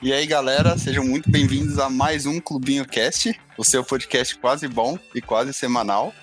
E 0.00 0.12
aí, 0.12 0.26
galera, 0.26 0.78
sejam 0.78 1.04
muito 1.04 1.28
bem-vindos 1.28 1.76
a 1.76 1.90
mais 1.90 2.24
um 2.24 2.40
Clubinho 2.40 2.86
Cast, 2.86 3.34
o 3.56 3.64
seu 3.64 3.82
podcast 3.82 4.38
quase 4.38 4.68
bom 4.68 4.96
e 5.12 5.20
quase 5.20 5.52
semanal. 5.52 6.14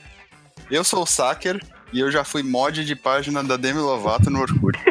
Eu 0.72 0.82
sou 0.82 1.04
o 1.04 1.06
Saker 1.06 1.62
e 1.92 1.99
eu 1.99 2.10
já 2.10 2.24
fui 2.24 2.42
mod 2.42 2.85
de 2.85 2.96
página 2.96 3.44
da 3.44 3.58
Demi 3.58 3.80
Lovato 3.80 4.30
no 4.30 4.40
Orkut. 4.40 4.80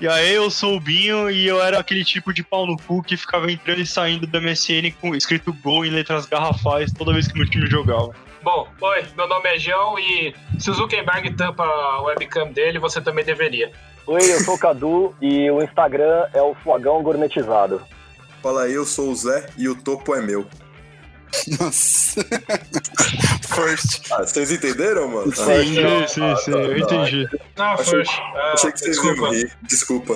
E 0.00 0.08
aí, 0.08 0.34
eu 0.34 0.50
sou 0.50 0.76
o 0.76 0.80
Binho 0.80 1.30
e 1.30 1.46
eu 1.46 1.62
era 1.62 1.78
aquele 1.78 2.04
tipo 2.04 2.30
de 2.30 2.42
pau 2.42 2.66
no 2.66 2.76
cu 2.76 3.02
que 3.02 3.16
ficava 3.16 3.50
entrando 3.50 3.80
e 3.80 3.86
saindo 3.86 4.26
do 4.26 4.42
MSN 4.42 4.92
com 5.00 5.14
escrito 5.14 5.50
gol 5.50 5.82
em 5.82 5.90
letras 5.90 6.26
garrafais 6.26 6.92
toda 6.92 7.14
vez 7.14 7.26
que 7.26 7.38
meu 7.38 7.48
time 7.48 7.66
jogava. 7.66 8.14
Bom, 8.44 8.68
oi, 8.80 9.04
meu 9.16 9.26
nome 9.26 9.48
é 9.54 9.58
João 9.58 9.98
e 9.98 10.34
se 10.60 10.70
o 10.70 10.74
Zuckerberg 10.74 11.34
tampa 11.34 11.64
a 11.64 12.02
webcam 12.02 12.52
dele, 12.52 12.78
você 12.78 13.00
também 13.00 13.24
deveria. 13.24 13.72
Oi, 14.06 14.20
eu 14.32 14.40
sou 14.40 14.54
o 14.54 14.58
Cadu 14.58 15.14
e 15.20 15.50
o 15.50 15.62
Instagram 15.62 16.26
é 16.34 16.42
o 16.42 16.54
Flagão 16.62 17.02
Gourmetizado. 17.02 17.82
Fala 18.42 18.64
aí, 18.64 18.74
eu 18.74 18.84
sou 18.84 19.10
o 19.10 19.14
Zé 19.16 19.46
e 19.56 19.66
o 19.66 19.74
topo 19.74 20.14
é 20.14 20.20
meu. 20.20 20.46
Nossa. 21.58 22.20
First. 23.48 24.12
Ah, 24.12 24.18
vocês 24.26 24.52
entenderam, 24.52 25.08
mano? 25.08 25.34
Sim, 25.34 25.42
Ah, 25.82 26.06
sim, 26.06 26.22
ah, 26.22 26.36
sim, 26.36 26.52
tá, 26.52 26.58
eu 26.58 26.86
tá. 26.86 26.94
entendi. 26.96 27.28
Não, 27.56 27.64
Achei- 27.64 27.84
First. 27.86 28.12
Ah, 28.34 28.50
Achei 28.52 28.72
que 28.72 28.78
vocês 28.78 28.96
desculpa. 29.00 29.22
iam 29.22 29.32
rir. 29.32 29.52
Desculpa. 29.62 30.14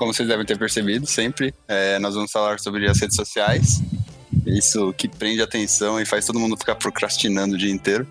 Como 0.00 0.14
vocês 0.14 0.26
devem 0.26 0.46
ter 0.46 0.56
percebido, 0.56 1.06
sempre 1.06 1.54
é, 1.68 1.98
nós 1.98 2.14
vamos 2.14 2.32
falar 2.32 2.58
sobre 2.58 2.88
as 2.88 2.98
redes 2.98 3.14
sociais. 3.14 3.82
Isso 4.46 4.94
que 4.94 5.06
prende 5.06 5.42
atenção 5.42 6.00
e 6.00 6.06
faz 6.06 6.24
todo 6.24 6.40
mundo 6.40 6.56
ficar 6.56 6.74
procrastinando 6.74 7.54
o 7.54 7.58
dia 7.58 7.70
inteiro. 7.70 8.08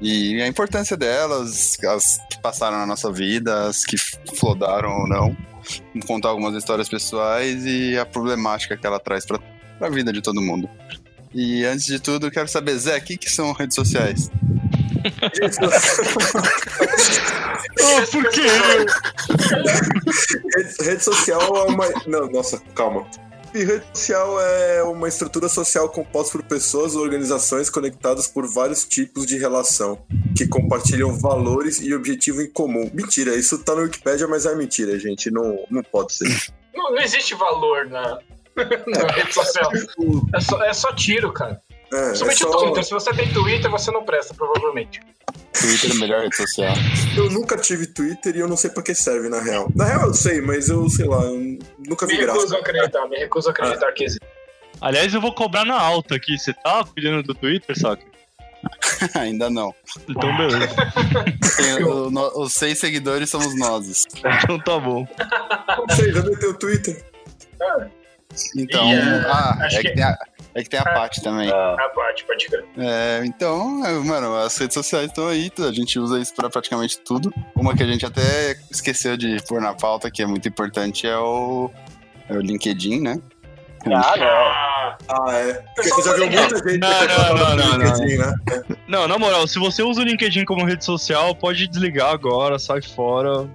E 0.00 0.40
a 0.40 0.46
importância 0.46 0.96
delas, 0.96 1.76
as 1.82 2.18
que 2.30 2.40
passaram 2.40 2.78
na 2.78 2.86
nossa 2.86 3.10
vida, 3.10 3.66
as 3.66 3.84
que 3.84 3.96
flodaram 4.36 4.90
ou 4.90 5.08
não. 5.08 5.36
Contar 6.06 6.28
algumas 6.28 6.54
histórias 6.54 6.88
pessoais 6.88 7.66
e 7.66 7.98
a 7.98 8.06
problemática 8.06 8.76
que 8.76 8.86
ela 8.86 9.00
traz 9.00 9.26
para 9.26 9.40
a 9.80 9.90
vida 9.90 10.12
de 10.12 10.22
todo 10.22 10.40
mundo. 10.40 10.70
E 11.34 11.64
antes 11.64 11.86
de 11.86 11.98
tudo, 11.98 12.30
quero 12.30 12.46
saber, 12.46 12.78
Zé, 12.78 12.96
o 12.96 13.02
que, 13.02 13.16
que 13.16 13.28
são 13.28 13.52
redes 13.52 13.74
sociais? 13.74 14.30
Oh, 17.80 18.06
por 18.10 18.28
quê? 18.30 18.42
Rede, 20.56 20.74
rede 20.82 21.04
social 21.04 21.40
é 21.40 21.62
uma. 21.70 21.86
Não, 22.06 22.28
nossa, 22.28 22.60
calma. 22.74 23.06
E 23.54 23.64
rede 23.64 23.84
social 23.94 24.40
é 24.40 24.82
uma 24.82 25.08
estrutura 25.08 25.48
social 25.48 25.88
composta 25.88 26.32
por 26.32 26.42
pessoas 26.46 26.94
ou 26.94 27.02
organizações 27.02 27.70
conectadas 27.70 28.26
por 28.26 28.46
vários 28.46 28.84
tipos 28.84 29.26
de 29.26 29.38
relação, 29.38 30.02
que 30.36 30.46
compartilham 30.46 31.18
valores 31.18 31.80
e 31.80 31.94
objetivo 31.94 32.42
em 32.42 32.50
comum. 32.50 32.90
Mentira, 32.92 33.34
isso 33.34 33.58
tá 33.58 33.74
no 33.74 33.82
Wikipedia, 33.82 34.26
mas 34.26 34.44
é 34.44 34.54
mentira, 34.54 34.98
gente. 34.98 35.30
Não, 35.30 35.64
não 35.70 35.82
pode 35.82 36.12
ser. 36.12 36.28
Não, 36.74 36.90
não 36.90 37.00
existe 37.00 37.34
valor 37.34 37.86
na, 37.86 38.18
na 38.86 39.12
rede 39.12 39.32
social. 39.32 39.70
É 40.34 40.40
só, 40.40 40.62
é 40.62 40.72
só 40.72 40.92
tiro, 40.92 41.32
cara. 41.32 41.60
É, 41.92 41.96
é 41.96 42.02
Principalmente 42.08 42.44
o 42.44 42.52
só- 42.52 42.58
Twitter. 42.58 42.84
Se 42.84 42.90
você 42.90 43.10
tem 43.14 43.32
Twitter, 43.32 43.70
você 43.70 43.90
não 43.90 44.04
presta, 44.04 44.34
provavelmente. 44.34 45.00
Twitter 45.58 45.90
é 45.90 45.94
a 45.94 45.98
melhor 45.98 46.22
rede 46.22 46.36
social. 46.36 46.74
Eu 47.16 47.30
nunca 47.30 47.56
tive 47.56 47.86
Twitter 47.86 48.36
e 48.36 48.40
eu 48.40 48.48
não 48.48 48.56
sei 48.56 48.70
pra 48.70 48.82
que 48.82 48.94
serve, 48.94 49.28
na 49.28 49.40
real. 49.40 49.68
Na 49.74 49.84
real, 49.86 50.06
eu 50.08 50.14
sei, 50.14 50.40
mas 50.40 50.68
eu, 50.68 50.88
sei 50.90 51.06
lá, 51.06 51.22
eu 51.24 51.58
nunca 51.86 52.06
Me 52.06 52.14
vi 52.14 52.20
recuso 52.20 52.46
graça. 52.48 52.56
a 52.56 52.58
acreditar, 52.60 53.08
me 53.08 53.16
recuso 53.18 53.48
a 53.48 53.52
acreditar 53.52 53.92
que 53.92 54.04
existe. 54.04 54.26
Aliás, 54.80 55.12
eu 55.12 55.20
vou 55.20 55.34
cobrar 55.34 55.64
na 55.64 55.80
alta 55.80 56.14
aqui. 56.14 56.38
Você 56.38 56.52
tá 56.52 56.84
cuidando 56.84 57.22
do 57.22 57.34
Twitter, 57.34 57.76
saca? 57.78 58.04
Ainda 59.18 59.48
não. 59.48 59.74
Então, 60.08 60.36
beleza. 60.36 60.68
Tem 61.56 61.84
o- 61.84 62.10
no- 62.10 62.40
os 62.42 62.52
seis 62.52 62.78
seguidores 62.78 63.30
somos 63.30 63.56
nós. 63.58 64.04
Então 64.44 64.58
tá 64.60 64.78
bom. 64.78 65.06
Não 65.88 65.96
sei, 65.96 66.12
já 66.12 66.22
meteu 66.22 66.50
o 66.50 66.54
Twitter. 66.54 67.02
Então, 68.56 68.88
E, 68.88 68.94
é, 68.94 69.00
ah, 69.26 69.56
acho 69.62 69.76
é 69.78 69.82
que, 69.82 69.88
que- 69.88 69.94
tem 69.94 70.04
a, 70.04 70.16
é 70.58 70.62
que 70.62 70.68
tem 70.68 70.80
a 70.80 70.84
parte 70.84 71.22
também. 71.22 71.48
Ah, 71.50 71.76
A 71.78 71.88
parte, 71.90 72.24
pode 72.24 72.46
crer. 72.46 72.64
É, 72.76 73.22
então, 73.24 73.84
é, 73.86 73.92
mano, 73.92 74.34
as 74.36 74.56
redes 74.58 74.74
sociais 74.74 75.06
estão 75.06 75.28
aí, 75.28 75.50
a 75.58 75.72
gente 75.72 75.98
usa 75.98 76.18
isso 76.18 76.34
pra 76.34 76.50
praticamente 76.50 76.98
tudo. 77.00 77.32
Uma 77.54 77.76
que 77.76 77.82
a 77.82 77.86
gente 77.86 78.04
até 78.04 78.56
esqueceu 78.70 79.16
de 79.16 79.36
pôr 79.46 79.60
na 79.60 79.74
pauta, 79.74 80.10
que 80.10 80.22
é 80.22 80.26
muito 80.26 80.48
importante, 80.48 81.06
é 81.06 81.16
o, 81.16 81.70
é 82.28 82.34
o 82.34 82.40
LinkedIn, 82.40 83.00
né? 83.00 83.20
Ah, 83.94 84.14
não. 84.16 84.88
Ah, 85.08 85.32
é. 85.32 85.54
Porque 85.74 85.90
você 85.90 86.02
já 86.02 86.16
viu 86.16 86.30
muita 86.30 86.56
gente 86.56 86.78
Não, 86.78 86.90
não, 86.90 87.34
do 87.34 87.56
não, 87.56 87.78
não, 87.78 87.86
LinkedIn, 87.86 88.16
né? 88.18 88.34
Não, 88.86 89.08
na 89.08 89.18
moral, 89.18 89.46
se 89.46 89.58
você 89.58 89.82
usa 89.82 90.00
o 90.00 90.04
LinkedIn 90.04 90.44
como 90.44 90.64
rede 90.64 90.84
social, 90.84 91.34
pode 91.34 91.66
desligar 91.68 92.10
agora, 92.10 92.58
sai 92.58 92.82
fora. 92.82 93.48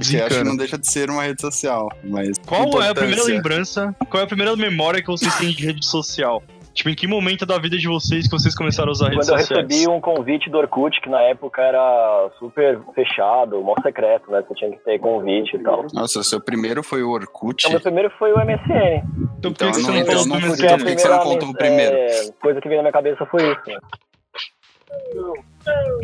Que 0.00 0.20
acho 0.20 0.38
que 0.38 0.44
não 0.44 0.56
deixa 0.56 0.78
de 0.78 0.90
ser 0.90 1.10
uma 1.10 1.22
rede 1.22 1.40
social, 1.40 1.90
mas... 2.04 2.38
Qual 2.46 2.82
é 2.82 2.88
a 2.88 2.94
primeira 2.94 3.22
lembrança? 3.24 3.94
Qual 4.08 4.20
é 4.20 4.24
a 4.24 4.26
primeira 4.26 4.56
memória 4.56 5.02
que 5.02 5.08
vocês 5.08 5.34
têm 5.36 5.50
de 5.50 5.66
rede 5.66 5.84
social? 5.84 6.42
Tipo, 6.74 6.90
em 6.90 6.94
que 6.96 7.06
momento 7.06 7.46
da 7.46 7.56
vida 7.58 7.78
de 7.78 7.86
vocês 7.86 8.24
que 8.26 8.32
vocês 8.32 8.54
começaram 8.54 8.88
a 8.88 8.92
usar 8.92 9.08
redes 9.10 9.28
Quando 9.28 9.38
eu 9.38 9.42
sociais? 9.44 9.66
recebi 9.68 9.88
um 9.88 10.00
convite 10.00 10.50
do 10.50 10.58
Orkut, 10.58 11.00
que 11.00 11.08
na 11.08 11.22
época 11.22 11.62
era 11.62 12.30
super 12.38 12.80
fechado, 12.94 13.62
mó 13.62 13.74
secreto, 13.80 14.28
né? 14.30 14.42
Você 14.46 14.54
tinha 14.54 14.70
que 14.72 14.78
ter 14.78 14.98
convite 14.98 15.54
e 15.56 15.62
tal. 15.62 15.86
Nossa, 15.94 16.18
o 16.18 16.24
seu 16.24 16.40
primeiro 16.40 16.82
foi 16.82 17.02
o 17.04 17.10
Orkut. 17.10 17.62
Então, 17.62 17.70
meu 17.70 17.80
primeiro 17.80 18.10
foi 18.18 18.32
o 18.32 18.38
MSN. 18.38 19.02
Então 19.38 19.52
por 19.52 19.58
que, 19.58 19.64
Então, 19.64 19.70
que 19.70 19.74
você 19.74 19.86
não- 19.86 19.94
não 19.94 20.00
então 20.00 20.26
não 20.26 20.36
MSN? 20.36 20.64
então 20.66 20.78
por 20.78 20.86
que 20.86 20.98
você 20.98 21.08
não 21.08 21.18
contou 21.20 21.48
o 21.50 21.54
primeiro? 21.54 21.96
é, 21.96 22.08
coisa 22.42 22.60
que 22.60 22.68
veio 22.68 22.78
na 22.78 22.82
minha 22.82 22.92
cabeça 22.92 23.24
foi 23.26 23.42
isso. 23.52 23.60
né? 23.68 23.78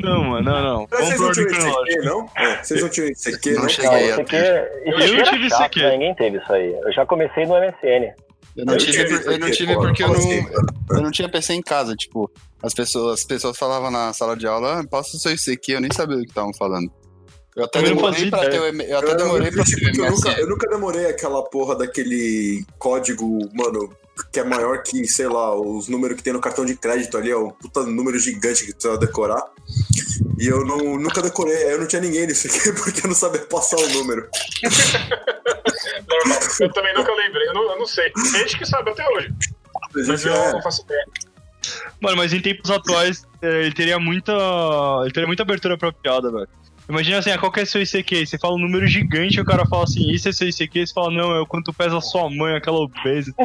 Não, 0.03 0.25
mano, 0.25 0.51
não, 0.51 0.63
não. 0.63 0.87
Mas 0.91 1.01
Vamos 1.01 1.09
vocês 1.09 1.21
não 1.21 1.33
tinham. 1.59 1.83
ICQ, 1.85 2.05
não? 2.05 2.27
É, 2.37 2.63
vocês 2.63 2.83
não 2.83 2.89
tinham 2.89 3.09
ICQ, 3.09 3.51
Não 3.55 3.63
não? 3.63 3.69
cheguei. 3.69 3.91
Não, 3.91 3.99
isso 4.09 4.21
aqui, 4.21 4.37
isso 4.37 4.99
Eu 5.15 5.15
era 5.17 5.25
tive 5.25 5.47
isso 5.47 5.57
chato, 5.57 5.67
aqui. 5.67 5.83
né? 5.83 5.91
Ninguém 5.93 6.15
teve 6.15 6.37
isso 6.39 6.53
aí. 6.53 6.73
Eu 6.73 6.93
já 6.93 7.05
comecei 7.07 7.45
no 7.47 7.55
MSN. 7.57 8.15
Eu 8.57 8.65
não 8.67 8.75
Eu 8.75 8.79
tive, 8.79 9.05
tive 9.05 9.35
eu 9.35 9.39
não 9.39 9.51
tive 9.51 9.75
porque 9.75 10.03
eu 10.03 10.09
não, 10.09 10.15
assim, 10.17 10.47
eu 10.91 11.03
não 11.03 11.11
tinha 11.11 11.29
PC 11.29 11.55
em 11.55 11.63
casa, 11.63 11.95
tipo, 11.95 12.31
as 12.63 12.75
pessoas, 12.75 13.21
as 13.21 13.25
pessoas 13.25 13.57
falavam 13.57 13.91
na 13.91 14.13
sala 14.13 14.37
de 14.37 14.47
aula, 14.47 14.81
ah, 14.81 14.87
passa 14.87 15.17
o 15.17 15.21
seu 15.21 15.33
ICQ, 15.33 15.73
eu 15.73 15.81
nem 15.81 15.93
sabia 15.93 16.17
do 16.17 16.23
que 16.23 16.31
estavam 16.31 16.53
falando. 16.55 16.91
Eu 17.57 17.65
até 17.65 17.79
Também 17.81 17.95
não 17.95 17.97
demorei 17.97 18.31
fazia 18.31 18.31
pra 18.31 18.51
ter 18.51 18.61
o 18.61 18.83
eu 18.83 18.99
até 18.99 19.11
Eu, 19.13 19.17
demorei 19.17 19.51
pra 19.51 19.65
ter 19.65 19.71
tipo, 19.71 20.03
o 20.03 20.05
eu, 20.05 20.11
nunca, 20.13 20.29
MSN. 20.29 20.41
eu 20.41 20.49
nunca 20.49 20.69
demorei 20.69 21.07
aquela 21.07 21.43
porra 21.45 21.77
daquele 21.77 22.65
código, 22.79 23.39
mano, 23.55 23.93
que 24.33 24.41
é 24.41 24.45
maior 24.45 24.83
que, 24.83 25.07
sei 25.07 25.29
lá, 25.29 25.55
os 25.55 25.89
números 25.89 26.17
que 26.17 26.23
tem 26.23 26.33
no 26.33 26.41
cartão 26.41 26.65
de 26.65 26.77
crédito 26.77 27.17
ali, 27.17 27.33
ó, 27.33 27.45
um 27.45 27.51
puta 27.51 27.83
número 27.85 28.19
gigante 28.19 28.65
que 28.65 28.73
precisa 28.73 28.99
decorar. 28.99 29.43
E 30.39 30.47
eu 30.47 30.65
não, 30.65 30.99
nunca 30.99 31.23
decorei, 31.23 31.73
eu 31.73 31.79
não 31.81 31.87
tinha 31.87 32.01
ninguém 32.01 32.27
nisso 32.27 32.47
aqui 32.47 32.73
porque 32.83 33.05
eu 33.05 33.09
não 33.09 33.15
sabia 33.15 33.41
passar 33.43 33.77
o 33.77 33.89
número. 33.89 34.29
normal. 36.09 36.39
Eu 36.61 36.73
também 36.73 36.95
nunca 36.95 37.15
lembrei. 37.15 37.49
Eu 37.49 37.55
não, 37.55 37.71
eu 37.71 37.79
não 37.79 37.87
sei. 37.87 38.11
Tem 38.11 38.25
gente 38.25 38.59
que 38.59 38.67
sabe 38.67 38.91
até 38.91 39.07
hoje. 39.11 39.33
A 39.77 39.89
Mas 39.95 40.25
eu 40.25 40.33
é, 40.33 40.53
não 40.53 40.63
faço 40.63 40.83
ideia. 40.83 41.05
Mano, 42.01 42.17
mas 42.17 42.33
em 42.33 42.41
tempos 42.41 42.71
atuais, 42.71 43.27
é, 43.43 43.63
ele 43.63 43.75
teria 43.75 43.99
muita. 43.99 44.33
Ele 45.03 45.13
teria 45.13 45.27
muita 45.27 45.43
abertura 45.43 45.77
pra 45.77 45.93
piada, 45.93 46.31
velho. 46.31 46.49
Imagina 46.91 47.19
assim, 47.19 47.31
ah, 47.31 47.39
qual 47.39 47.53
que 47.53 47.61
é 47.61 47.65
seu 47.65 47.81
ICQ? 47.81 48.27
Você 48.27 48.37
fala 48.37 48.55
um 48.55 48.59
número 48.59 48.85
gigante 48.85 49.39
e 49.39 49.41
o 49.41 49.45
cara 49.45 49.65
fala 49.65 49.85
assim, 49.85 50.11
isso 50.11 50.29
é 50.29 50.33
seu 50.33 50.49
ICQ? 50.49 50.89
Você 50.89 50.93
fala, 50.93 51.13
não, 51.13 51.33
é 51.33 51.41
o 51.41 51.47
quanto 51.47 51.73
pesa 51.73 51.99
a 51.99 52.01
sua 52.01 52.29
mãe, 52.29 52.57
aquela 52.57 52.79
obesa. 52.79 53.33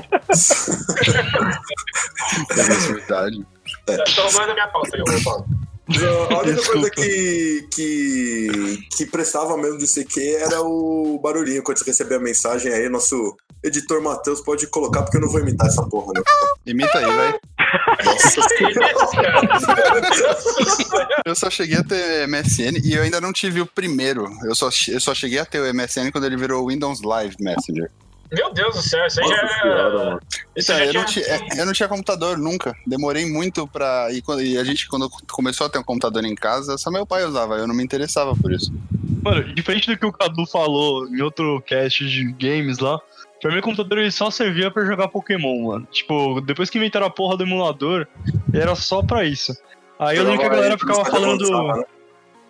É 2.49 2.93
verdade. 2.93 3.45
Tá 3.85 4.03
roubando 4.21 4.51
a 4.51 4.53
minha 4.53 4.67
pauta 4.67 4.89
aí, 4.95 4.99
eu 4.99 5.05
vou 5.05 5.21
falar. 5.21 5.45
A 5.87 6.39
única 6.39 6.55
Desculpa. 6.55 6.79
coisa 6.79 6.89
que, 6.91 7.67
que, 7.71 8.77
que 8.97 9.05
prestava 9.05 9.55
mesmo 9.55 9.77
do 9.77 9.85
ICQ 9.85 10.19
era 10.35 10.61
o 10.61 11.19
barulhinho 11.21 11.61
quando 11.61 11.77
você 11.77 11.85
recebia 11.85 12.17
a 12.17 12.19
mensagem 12.19 12.73
aí, 12.73 12.89
nosso 12.89 13.37
editor 13.63 14.01
Matheus 14.01 14.41
pode 14.41 14.65
colocar, 14.67 15.03
porque 15.03 15.17
eu 15.17 15.21
não 15.21 15.29
vou 15.29 15.41
imitar 15.41 15.67
essa 15.67 15.83
porra, 15.83 16.13
né? 16.15 16.21
Imita 16.65 16.97
aí, 16.97 17.05
vai. 17.05 17.39
Nossa? 18.03 18.41
Eu 21.25 21.35
só 21.35 21.49
cheguei 21.49 21.77
a 21.77 21.83
ter 21.83 22.27
MSN 22.27 22.79
e 22.83 22.93
eu 22.93 23.01
ainda 23.01 23.19
não 23.19 23.33
tive 23.33 23.61
o 23.61 23.65
primeiro. 23.65 24.29
Eu 24.43 24.53
só, 24.53 24.69
eu 24.87 24.99
só 24.99 25.15
cheguei 25.15 25.39
a 25.39 25.45
ter 25.45 25.59
o 25.59 25.73
MSN 25.73 26.11
quando 26.11 26.25
ele 26.25 26.37
virou 26.37 26.63
o 26.63 26.69
Windows 26.69 27.01
Live 27.01 27.35
Messenger. 27.39 27.89
Meu 28.31 28.51
Deus 28.53 28.75
do 28.75 28.81
céu, 28.81 29.05
isso 29.05 29.21
aí 29.21 29.27
já 29.27 29.47
senhora, 29.47 29.79
é. 29.79 29.93
mano. 29.93 30.19
Isso 30.55 30.71
Então, 30.71 30.77
já 30.77 30.85
eu 30.85 30.93
não, 30.93 31.05
tinha- 31.05 31.25
tinha, 31.25 31.59
eu 31.61 31.65
não 31.65 31.73
tinha 31.73 31.87
computador 31.89 32.37
nunca. 32.37 32.75
Demorei 32.87 33.25
muito 33.31 33.67
pra. 33.67 34.07
E, 34.11 34.21
quando, 34.21 34.41
e 34.41 34.57
a 34.57 34.63
gente, 34.63 34.87
quando 34.87 35.09
começou 35.31 35.67
a 35.67 35.69
ter 35.69 35.77
um 35.79 35.83
computador 35.83 36.23
em 36.25 36.33
casa, 36.35 36.77
só 36.77 36.89
meu 36.89 37.05
pai 37.05 37.23
usava. 37.23 37.55
Eu 37.55 37.67
não 37.67 37.75
me 37.75 37.83
interessava 37.83 38.35
por 38.35 38.51
isso. 38.51 38.73
Mano, 39.23 39.43
diferente 39.53 39.87
do 39.89 39.97
que 39.97 40.05
o 40.05 40.11
Cadu 40.11 40.45
falou 40.45 41.07
em 41.07 41.21
outro 41.21 41.61
cast 41.65 42.05
de 42.07 42.31
games 42.33 42.79
lá, 42.79 42.99
pra 43.41 43.51
mim 43.51 43.59
o 43.59 43.61
computador 43.63 43.99
ele 43.99 44.11
só 44.11 44.29
servia 44.31 44.69
pra 44.71 44.85
jogar 44.85 45.07
Pokémon, 45.07 45.63
mano. 45.67 45.87
Tipo, 45.91 46.41
depois 46.41 46.69
que 46.69 46.77
inventaram 46.77 47.05
a 47.07 47.09
porra 47.09 47.37
do 47.37 47.43
emulador, 47.43 48.07
era 48.53 48.75
só 48.75 49.01
pra 49.03 49.23
isso. 49.25 49.55
Aí 49.99 50.17
eu 50.17 50.23
lembro 50.23 50.39
que 50.39 50.45
a 50.45 50.49
galera 50.49 50.77
ficava 50.77 51.05
falando. 51.05 51.43
Avançava, 51.45 51.77
né? 51.79 51.83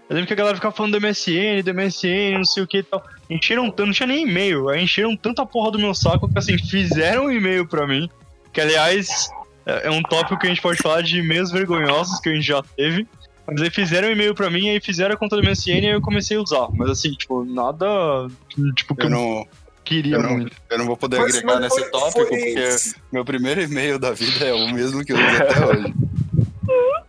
Eu 0.10 0.16
lembro 0.16 0.28
que 0.28 0.34
a 0.34 0.36
galera 0.36 0.56
ficava 0.56 0.76
falando 0.76 0.92
do 1.00 1.02
MSN, 1.02 1.64
do 1.64 1.74
MSN, 1.74 2.38
não 2.38 2.46
sei 2.46 2.62
o 2.64 2.68
que 2.68 2.78
e 2.78 2.84
tal. 2.84 3.04
Encheram 3.30 3.66
tanto, 3.72 3.88
não 3.88 3.94
tinha 3.94 4.06
nem 4.08 4.24
e-mail. 4.28 4.70
Aí 4.70 4.84
encheram 4.84 5.16
tanta 5.18 5.46
porra 5.46 5.72
do 5.72 5.80
meu 5.80 5.94
saco 5.96 6.30
que 6.32 6.38
assim, 6.38 6.58
fizeram 6.60 7.26
um 7.26 7.32
e-mail 7.32 7.68
pra 7.68 7.88
mim. 7.88 8.08
Que 8.54 8.62
aliás, 8.62 9.30
é 9.66 9.88
é 9.88 9.92
um 9.92 10.02
tópico 10.04 10.38
que 10.38 10.46
a 10.46 10.50
gente 10.50 10.62
pode 10.62 10.78
falar 10.82 11.02
de 11.02 11.18
e-mails 11.20 11.52
vergonhosos 11.52 12.20
que 12.20 12.30
a 12.30 12.34
gente 12.36 12.46
já 12.46 12.62
teve. 12.78 13.08
Mas 13.48 13.62
aí 13.62 13.70
fizeram 13.70 14.08
um 14.08 14.12
e-mail 14.12 14.34
pra 14.36 14.50
mim, 14.50 14.70
aí 14.70 14.80
fizeram 14.80 15.14
a 15.16 15.18
conta 15.18 15.36
do 15.36 15.44
MSN 15.44 15.72
e 15.82 15.86
aí 15.88 15.94
eu 15.94 16.02
comecei 16.02 16.38
a 16.38 16.42
usar. 16.42 16.68
Mas 16.74 16.90
assim, 16.90 17.12
tipo, 17.14 17.44
nada. 17.44 17.86
Tipo, 18.76 18.96
que 18.96 19.04
eu, 19.04 19.10
Eu 19.10 19.10
não, 19.12 19.48
queria 19.84 20.16
eu 20.18 20.24
não, 20.24 20.32
muito. 20.38 20.56
eu 20.70 20.78
não 20.78 20.86
vou 20.86 20.98
poder 20.98 21.18
Mas- 21.20 21.36
agregar 21.36 21.54
mas 21.54 21.62
nesse 21.62 21.80
foi- 21.82 21.90
tópico, 21.92 22.28
foi- 22.28 22.38
porque 22.38 22.78
meu 23.12 23.26
primeiro 23.26 23.62
e-mail 23.62 23.98
da 24.00 24.12
vida 24.12 24.46
é 24.46 24.54
o 24.54 24.72
mesmo 24.72 25.04
que 25.04 25.14
eu 25.14 25.18
uso 25.18 25.36
até 25.44 25.66
hoje. 25.66 25.94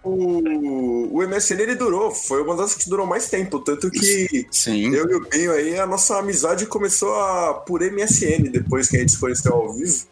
O, 0.02 1.18
o 1.18 1.28
MSN 1.28 1.60
ele 1.60 1.74
durou, 1.74 2.10
foi 2.10 2.42
uma 2.42 2.56
das 2.56 2.74
que 2.74 2.88
durou 2.88 3.06
mais 3.06 3.28
tempo, 3.28 3.58
tanto 3.58 3.90
que 3.90 4.46
Sim. 4.50 4.94
eu 4.94 5.10
e 5.10 5.14
o 5.14 5.28
Binho 5.28 5.52
aí, 5.52 5.78
a 5.78 5.86
nossa 5.86 6.18
amizade 6.18 6.66
começou 6.66 7.12
a, 7.14 7.54
por 7.54 7.80
MSN, 7.80 8.50
depois 8.50 8.88
que 8.88 8.96
a 8.96 9.00
gente 9.00 9.12
se 9.12 9.18
conheceu 9.20 9.52
ao 9.52 9.72
vivo. 9.72 10.06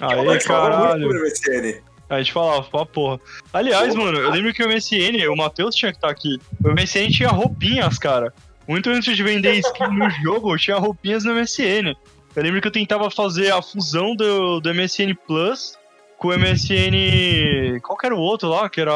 A 0.00 0.12
Aí, 0.12 0.16
gente 0.16 0.26
muito 0.26 0.46
caralho. 0.46 1.06
por 1.06 1.14
MSN. 1.20 1.82
A 2.08 2.18
gente 2.18 2.32
falava, 2.32 2.62
pra 2.62 2.86
porra. 2.86 3.20
Aliás, 3.52 3.94
mano, 3.94 4.18
eu 4.18 4.30
lembro 4.30 4.52
que 4.52 4.62
o 4.62 4.68
MSN, 4.68 5.26
o 5.30 5.36
Matheus 5.36 5.74
tinha 5.74 5.90
que 5.90 5.98
estar 5.98 6.10
aqui. 6.10 6.38
O 6.64 6.70
MSN 6.70 7.10
tinha 7.10 7.28
roupinhas, 7.28 7.98
cara. 7.98 8.32
Muito 8.66 8.88
antes 8.90 9.14
de 9.16 9.22
vender 9.22 9.54
skin 9.54 9.88
no 9.88 10.08
jogo, 10.22 10.56
tinha 10.56 10.78
roupinhas 10.78 11.24
no 11.24 11.34
MSN. 11.34 11.94
Eu 12.34 12.42
lembro 12.42 12.60
que 12.60 12.68
eu 12.68 12.72
tentava 12.72 13.10
fazer 13.10 13.52
a 13.52 13.62
fusão 13.62 14.14
do, 14.16 14.60
do 14.60 14.74
MSN 14.74 15.14
Plus 15.26 15.76
com 16.18 16.28
o 16.28 16.38
MSN. 16.38 17.80
Qual 17.82 17.96
que 17.98 18.06
era 18.06 18.14
o 18.14 18.18
outro 18.20 18.48
lá? 18.48 18.68
Que 18.68 18.80
era. 18.80 18.92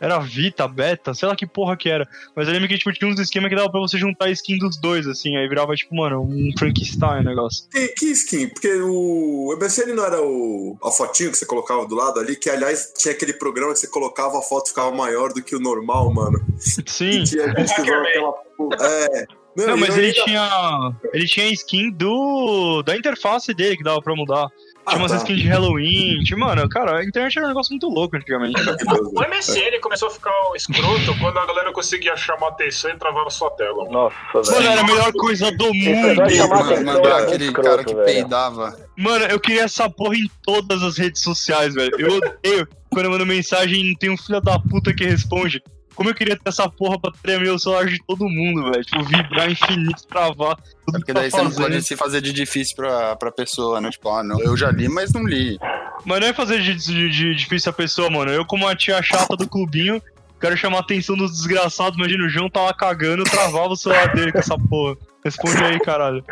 Era 0.00 0.20
Vita, 0.20 0.68
Beta, 0.68 1.12
sei 1.12 1.28
lá 1.28 1.34
que 1.34 1.44
porra 1.44 1.76
que 1.76 1.88
era. 1.88 2.06
Mas 2.36 2.46
eu 2.46 2.54
lembro 2.54 2.68
que 2.68 2.78
tipo, 2.78 2.92
tinha 2.92 3.10
uns 3.10 3.18
esquemas 3.18 3.48
que 3.50 3.56
dava 3.56 3.68
pra 3.68 3.80
você 3.80 3.98
juntar 3.98 4.26
a 4.26 4.30
skin 4.30 4.56
dos 4.56 4.76
dois, 4.76 5.08
assim. 5.08 5.36
Aí 5.36 5.48
virava, 5.48 5.74
tipo, 5.74 5.92
mano, 5.96 6.22
um 6.22 6.50
Frankenstein 6.56 7.24
negócio. 7.24 7.64
Que, 7.68 7.88
que 7.88 8.06
skin? 8.12 8.48
Porque 8.48 8.72
o 8.80 9.56
MSN 9.60 9.92
não 9.94 10.04
era 10.04 10.22
o, 10.22 10.78
a 10.84 10.92
fotinho 10.92 11.32
que 11.32 11.38
você 11.38 11.44
colocava 11.44 11.84
do 11.84 11.96
lado 11.96 12.20
ali, 12.20 12.36
que 12.36 12.48
aliás 12.48 12.92
tinha 12.96 13.12
aquele 13.12 13.32
programa 13.32 13.72
que 13.72 13.80
você 13.80 13.88
colocava 13.88 14.38
a 14.38 14.42
foto 14.42 14.68
ficava 14.68 14.92
maior 14.92 15.32
do 15.32 15.42
que 15.42 15.56
o 15.56 15.60
normal, 15.60 16.14
mano. 16.14 16.46
Sim. 16.58 17.24
Tinha 17.24 17.46
aquela. 17.46 18.34
É. 18.80 19.26
Não, 19.56 19.76
e 19.76 19.80
mas 19.80 19.98
ele 19.98 20.06
ainda- 20.08 20.22
tinha. 20.24 20.92
Ele 21.12 21.26
tinha 21.26 21.52
skin 21.52 21.90
do. 21.90 22.84
da 22.84 22.96
interface 22.96 23.52
dele 23.52 23.76
que 23.76 23.82
dava 23.82 24.00
pra 24.00 24.14
mudar. 24.14 24.46
Ah, 24.88 24.90
Tinha 24.90 24.98
umas 25.02 25.10
tá. 25.12 25.18
skins 25.18 25.38
de 25.40 25.48
Halloween. 25.48 26.18
Tinha, 26.24 26.38
mano, 26.38 26.68
cara, 26.68 26.98
a 26.98 27.04
internet 27.04 27.36
era 27.36 27.46
um 27.46 27.48
negócio 27.50 27.70
muito 27.72 27.88
louco 27.88 28.16
antigamente. 28.16 28.60
O 28.60 29.20
MSN 29.20 29.80
começou 29.82 30.08
a 30.08 30.10
ficar 30.10 30.32
escroto 30.56 31.18
quando 31.20 31.38
a 31.38 31.46
galera 31.46 31.72
conseguia 31.72 32.16
chamar 32.16 32.48
atenção 32.48 32.90
e 32.90 32.96
travar 32.98 33.24
na 33.24 33.30
sua 33.30 33.50
tela. 33.50 33.84
mano. 33.84 33.90
Nossa, 34.32 34.50
Mano, 34.52 34.62
velho. 34.62 34.72
era 34.72 34.80
a 34.80 34.84
melhor 34.84 35.12
coisa 35.12 35.50
do 35.52 35.74
mundo. 35.74 36.16
Mano, 36.16 36.84
mandar 36.84 37.22
aquele 37.22 37.44
escroto, 37.46 37.68
cara 37.68 37.84
que 37.84 37.94
velho. 37.94 38.04
peidava. 38.06 38.76
Mano, 38.96 39.24
eu 39.26 39.38
queria 39.38 39.62
essa 39.64 39.88
porra 39.90 40.16
em 40.16 40.28
todas 40.42 40.82
as 40.82 40.96
redes 40.98 41.22
sociais, 41.22 41.74
velho. 41.74 41.92
Eu 41.98 42.16
odeio 42.16 42.68
quando 42.90 43.04
eu 43.06 43.10
mando 43.12 43.26
mensagem 43.26 43.80
e 43.82 43.88
não 43.90 43.94
tem 43.98 44.10
um 44.10 44.16
filho 44.16 44.40
da 44.40 44.58
puta 44.58 44.94
que 44.94 45.04
responde. 45.04 45.62
Como 45.98 46.10
eu 46.10 46.14
queria 46.14 46.36
ter 46.36 46.48
essa 46.48 46.68
porra 46.68 46.96
pra 46.96 47.10
tremer 47.20 47.50
o 47.50 47.58
celular 47.58 47.84
de 47.86 47.98
todo 48.06 48.28
mundo, 48.28 48.70
velho. 48.70 48.84
Tipo, 48.84 49.02
vibrar 49.02 49.50
infinito, 49.50 50.06
travar. 50.06 50.54
Tudo 50.86 50.92
Porque 50.92 51.06
que 51.06 51.12
tá 51.12 51.20
daí 51.22 51.28
você 51.32 51.36
não 51.38 51.44
fazendo. 51.46 51.62
pode 51.64 51.82
se 51.82 51.96
fazer 51.96 52.20
de 52.20 52.32
difícil 52.32 52.76
pra, 52.76 53.16
pra 53.16 53.32
pessoa, 53.32 53.80
né? 53.80 53.90
Tipo, 53.90 54.08
ah, 54.10 54.22
não, 54.22 54.40
eu 54.40 54.56
já 54.56 54.70
li, 54.70 54.88
mas 54.88 55.12
não 55.12 55.24
li. 55.24 55.58
Mas 56.04 56.20
não 56.20 56.28
é 56.28 56.32
fazer 56.32 56.60
de, 56.62 56.74
de- 56.76 57.10
de 57.10 57.34
difícil 57.34 57.70
a 57.70 57.72
pessoa, 57.72 58.08
mano. 58.08 58.30
Eu, 58.30 58.44
como 58.46 58.68
a 58.68 58.76
tia 58.76 59.02
chata 59.02 59.36
do 59.36 59.48
clubinho, 59.48 60.00
quero 60.40 60.56
chamar 60.56 60.76
a 60.76 60.80
atenção 60.82 61.16
dos 61.16 61.32
desgraçados. 61.32 61.98
Imagina, 61.98 62.24
o 62.26 62.28
João 62.28 62.48
tá 62.48 62.60
lá 62.62 62.72
cagando, 62.72 63.24
travava 63.24 63.72
o 63.72 63.76
celular 63.76 64.14
dele 64.14 64.30
com 64.30 64.38
essa 64.38 64.56
porra. 64.56 64.96
Responde 65.24 65.64
aí, 65.64 65.80
caralho. 65.80 66.24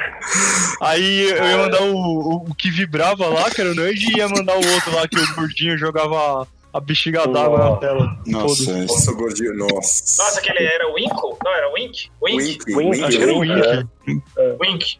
Aí 0.80 1.28
eu 1.30 1.44
ia 1.44 1.58
mandar 1.58 1.82
o, 1.82 1.96
o, 1.96 2.34
o 2.50 2.54
que 2.54 2.70
vibrava 2.70 3.26
lá, 3.26 3.50
que 3.50 3.60
era 3.60 3.72
o 3.72 3.74
nerd, 3.74 4.00
e 4.00 4.18
ia 4.18 4.28
mandar 4.28 4.54
o 4.54 4.64
outro 4.74 4.94
lá, 4.94 5.08
que 5.08 5.18
o 5.18 5.34
gordinho 5.34 5.76
jogava 5.76 6.46
a 6.76 6.80
bexiga 6.80 7.26
d'água 7.26 7.70
na 7.70 7.76
tela. 7.76 8.18
Nossa, 8.26 8.76
Nossa, 8.84 9.12
gordinho, 9.12 9.54
nossa. 9.56 10.22
Nossa, 10.22 10.38
aquele 10.40 10.64
era 10.64 10.88
o 10.90 10.94
Winkle? 10.94 11.36
Não, 11.44 11.52
era 11.54 11.68
o 11.70 11.72
Wink? 11.74 12.10
Wink? 12.22 12.36
Wink, 12.42 12.74
Wink, 12.74 12.90
Wink, 12.90 13.04
Acho 13.04 13.16
que 13.18 13.22
era 13.22 13.32
o 13.34 13.38
Wink. 13.38 13.88
Wink. 14.06 14.22
Wink. 14.60 14.98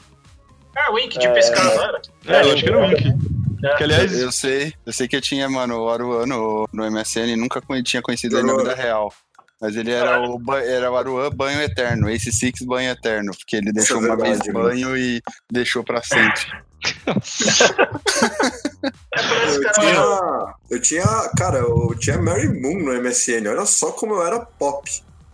É, 0.77 0.91
Wink 0.93 1.19
de 1.19 1.27
É. 1.27 1.33
pescar, 1.33 1.65
não 1.65 1.83
era? 1.83 2.01
É, 2.27 2.43
eu 2.43 2.53
acho 2.55 2.63
que 2.65 2.69
era 2.69 2.79
o 2.79 2.83
Wink. 2.89 3.05
É. 3.65 3.77
Que 3.77 3.85
aliás, 3.85 4.21
eu 4.21 4.31
sei, 4.31 4.75
eu 4.85 4.93
sei 4.93 5.09
que 5.09 5.17
eu 5.17 5.21
tinha, 5.21 5.49
mano, 5.49 5.81
o 5.83 5.89
Aruan 5.89 6.27
no, 6.27 6.69
no 6.73 6.91
MSN, 6.91 7.35
nunca 7.37 7.63
tinha 7.83 8.03
conhecido 8.03 8.39
ele 8.39 8.47
na 8.47 8.57
vida 8.57 8.75
real. 8.75 9.13
Mas 9.59 9.75
ele 9.75 9.91
era 9.91 10.21
o, 10.21 10.39
era 10.55 10.91
o 10.91 10.97
Aruan 10.97 11.31
Banho 11.31 11.63
Eterno, 11.63 12.11
Ace 12.11 12.31
Six 12.31 12.61
Banho 12.67 12.91
Eterno, 12.91 13.33
porque 13.37 13.57
ele 13.57 13.73
deixou 13.73 13.97
é 13.97 14.01
uma 14.01 14.17
vez 14.17 14.29
verdade, 14.39 14.53
mano. 14.53 14.69
banho 14.69 14.97
e 14.97 15.23
deixou 15.51 15.83
pra 15.83 16.03
sempre. 16.03 16.43
Eu 19.57 19.73
tinha, 19.73 20.55
eu 20.71 20.83
tinha, 20.83 21.05
cara, 21.37 21.59
eu 21.59 21.97
tinha 21.99 22.19
Mary 22.19 22.49
Moon 22.49 22.79
no 22.85 23.03
MSN. 23.03 23.47
Olha 23.49 23.67
só 23.67 23.93
como 23.93 24.15
eu 24.15 24.27
era 24.27 24.41
pop. 24.41 24.91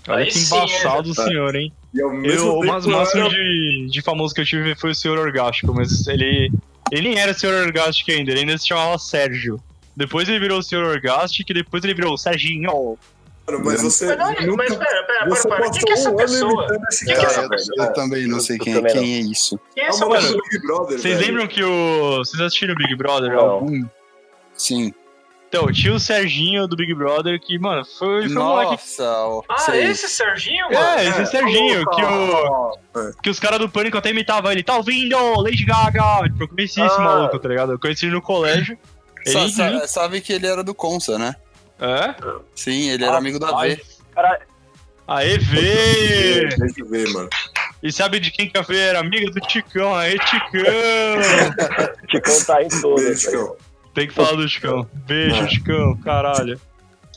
olha 0.08 0.18
Aí 0.24 0.30
que 0.30 0.38
embaçado 0.38 1.08
o 1.08 1.12
é. 1.12 1.14
senhor, 1.24 1.54
hein? 1.56 1.72
E 1.94 2.00
ao 2.00 2.10
Eu, 2.10 2.14
mesmo 2.14 2.50
o 2.50 2.60
tempo 2.60 2.72
mais 2.72 2.84
eu 2.86 2.92
máximo 2.92 3.20
era- 3.26 3.30
de, 3.30 3.88
de 3.90 4.02
famoso 4.02 4.34
que 4.34 4.40
eu 4.40 4.46
tive 4.46 4.74
foi 4.74 4.90
o 4.90 4.94
Senhor 4.94 5.18
Orgástico, 5.18 5.74
mas 5.74 6.06
ele. 6.06 6.50
Ele 6.90 7.08
nem 7.08 7.18
era 7.18 7.32
o 7.32 7.34
Senhor 7.34 7.54
Orgástico 7.66 8.10
ainda, 8.10 8.30
ele 8.30 8.40
ainda 8.40 8.58
se 8.58 8.68
chamava 8.68 8.98
Sérgio. 8.98 9.58
Depois 9.96 10.28
ele 10.28 10.38
virou 10.40 10.58
o 10.58 10.62
Senhor 10.62 10.84
Orgástico 10.84 11.50
e 11.50 11.54
depois 11.54 11.82
ele 11.84 11.94
virou 11.94 12.14
o 12.14 12.18
Serginho. 12.18 12.98
Mano, 13.46 13.64
mas 13.64 13.82
você 13.82 14.06
Mas, 14.06 14.18
não, 14.18 14.46
nunca... 14.52 14.56
mas 14.68 14.76
pera, 14.76 15.02
pera, 15.04 15.28
você 15.28 15.48
para, 15.48 15.58
para. 15.62 15.70
Quem 15.70 15.82
que 15.82 15.90
é 15.90 15.94
essa 15.94 16.12
pessoa? 16.14 16.66
esse 16.90 17.04
Quem 17.04 17.14
que 17.14 17.20
é 17.20 17.24
essa 17.24 17.34
cara, 17.36 17.48
pessoa? 17.48 17.76
velho. 17.76 17.88
Eu 17.90 17.92
também 17.94 18.26
não 18.28 18.40
sei 18.40 18.56
eu 18.56 18.60
quem, 18.60 18.82
quem 18.84 19.14
é 19.16 19.20
isso. 19.20 19.58
Quem 19.74 19.82
é 19.82 19.86
É 19.86 19.88
essa 19.90 20.08
pessoa? 20.08 20.32
do 20.32 20.42
Big 20.48 20.66
Brother, 20.66 20.98
Vocês 20.98 21.18
velho. 21.18 21.26
lembram 21.32 21.46
que 21.48 21.62
o. 21.64 22.18
Vocês 22.18 22.40
assistiram 22.40 22.74
o 22.74 22.76
Big 22.76 22.94
Brother? 22.94 23.30
Não. 23.32 23.38
Algum? 23.40 23.84
Sim. 24.54 24.94
Então, 25.48 25.70
tinha 25.70 25.92
o 25.92 26.00
Serginho 26.00 26.66
do 26.66 26.74
Big 26.76 26.94
Brother 26.94 27.38
que, 27.38 27.58
mano, 27.58 27.84
foi, 27.84 28.26
foi 28.26 28.38
um 28.40 28.44
moleque. 28.46 28.82
Ah, 29.50 29.58
sei. 29.58 29.82
esse 29.84 30.08
Serginho, 30.08 30.64
mano? 30.72 30.78
É, 30.98 31.08
esse 31.08 31.20
É, 31.20 31.24
Serginho, 31.26 31.84
que, 31.90 32.02
o, 32.02 32.72
É. 32.96 33.12
que 33.22 33.28
os 33.28 33.38
caras 33.38 33.58
do 33.58 33.68
Pânico 33.68 33.98
até 33.98 34.08
imitavam 34.08 34.50
ele. 34.50 34.62
Tá 34.62 34.76
ouvindo? 34.78 35.14
Lady 35.42 35.66
Gaga! 35.66 36.22
Tipo, 36.24 36.44
eu 36.44 36.48
conheci 36.48 36.80
esse 36.80 36.96
Ah. 36.96 37.00
maluco, 37.04 37.38
tá 37.38 37.48
ligado? 37.50 37.72
Eu 37.72 37.78
conheci 37.78 38.06
ele 38.06 38.14
no 38.14 38.22
colégio. 38.22 38.78
Ele. 39.26 39.50
sa- 39.50 39.86
sabe 39.86 40.20
que 40.22 40.32
ele 40.32 40.46
era 40.46 40.64
do 40.64 40.74
Consa, 40.74 41.18
né? 41.18 41.36
É? 41.82 42.14
Sim, 42.54 42.90
ele 42.90 43.04
era 43.04 43.14
Ah, 43.14 43.18
amigo 43.18 43.38
da 43.38 43.56
ai. 43.58 43.76
V. 43.76 43.82
Cara, 44.14 44.40
Aê, 45.08 45.36
vê! 45.36 46.46
Deixa 46.56 46.74
eu 46.80 46.86
ver, 46.88 47.08
mano. 47.12 47.28
E 47.82 47.90
sabe 47.92 48.20
de 48.20 48.30
quem 48.30 48.48
que 48.48 48.56
a 48.56 48.62
Fê 48.62 48.78
era 48.78 49.00
amiga? 49.00 49.30
Do 49.32 49.40
Ticão. 49.40 49.94
Aê, 49.94 50.16
Ticão! 50.18 50.60
o 52.02 52.06
Ticão 52.06 52.44
tá 52.46 52.62
em 52.62 52.68
todas. 52.68 53.20
Chicão. 53.20 53.56
Tem 53.94 54.06
que 54.06 54.14
falar 54.14 54.32
do 54.36 54.48
Ticão. 54.48 54.88
Beijo. 55.06 55.46
Ticão. 55.48 55.96
Caralho. 55.98 56.58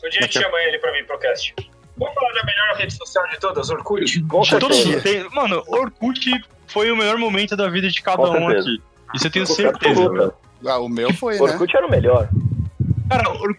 Um 0.04 0.10
dia 0.10 0.20
a 0.20 0.24
gente 0.24 0.34
chama 0.42 0.58
ele 0.63 0.80
pra 0.80 0.92
vir 0.92 1.06
pro 1.06 1.18
cast. 1.20 1.54
Vamos 1.98 2.13
falar 2.16 2.34
da 2.34 2.44
melhor 2.44 2.75
rede 2.75 2.94
social 2.96 3.28
de 3.30 3.40
todas, 3.40 3.70
Orkut? 3.70 4.22
Com 4.24 4.42
De 4.42 4.50
todo 4.60 4.74
certeza. 4.74 4.90
mundo 4.92 5.01
tem- 5.04 5.30
Mano, 5.30 5.63
Orkut 5.68 6.32
foi 6.68 6.92
o 6.92 6.98
melhor 6.98 7.18
momento 7.18 7.56
da 7.56 7.70
vida 7.70 7.88
de 7.90 8.01
cada 8.01 8.18
Com 8.18 8.30
um 8.32 8.48
certeza. 8.48 8.60
aqui. 8.70 8.82
Isso 9.13 9.28
eu 9.28 9.32
tenho 9.32 9.46
certeza. 9.48 10.34
Ah, 10.66 10.80
o 10.80 10.90
meu 10.90 11.13
foi, 11.13 11.36
né? 11.36 11.42
Orkut 11.42 11.78
era 11.78 11.86
o 11.86 11.90
melhor. 11.92 12.28
Cara, 13.10 13.30
o 13.32 13.42
Or- 13.42 13.56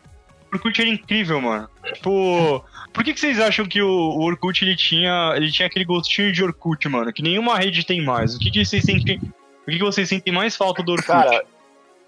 Orkut 0.57 0.81
era 0.81 0.91
incrível, 0.91 1.41
mano. 1.41 1.69
Tipo, 1.95 2.65
por 2.93 3.05
que, 3.05 3.15
que 3.15 3.21
vocês 3.21 3.39
acham 3.39 3.67
que 3.67 3.81
o, 3.81 3.89
o 3.89 4.25
Orkut 4.25 4.65
ele 4.65 4.77
tinha, 4.77 5.33
ele 5.37 5.51
tinha 5.51 5.67
aquele 5.67 5.85
gostinho 5.85 6.33
de 6.33 6.43
Orkut, 6.43 6.89
mano? 6.89 7.13
Que 7.13 7.23
nenhuma 7.23 7.57
rede 7.57 7.85
tem 7.85 8.05
mais. 8.05 8.35
O 8.35 8.39
que, 8.39 8.51
que 8.51 8.65
vocês 8.65 8.83
sentem? 8.85 9.19
O 9.67 9.71
que, 9.71 9.79
que 9.79 9.85
vocês 9.85 10.09
sentem 10.09 10.33
mais 10.33 10.57
falta 10.57 10.83
do 10.83 10.93
Orkut? 10.93 11.07
Cara, 11.07 11.45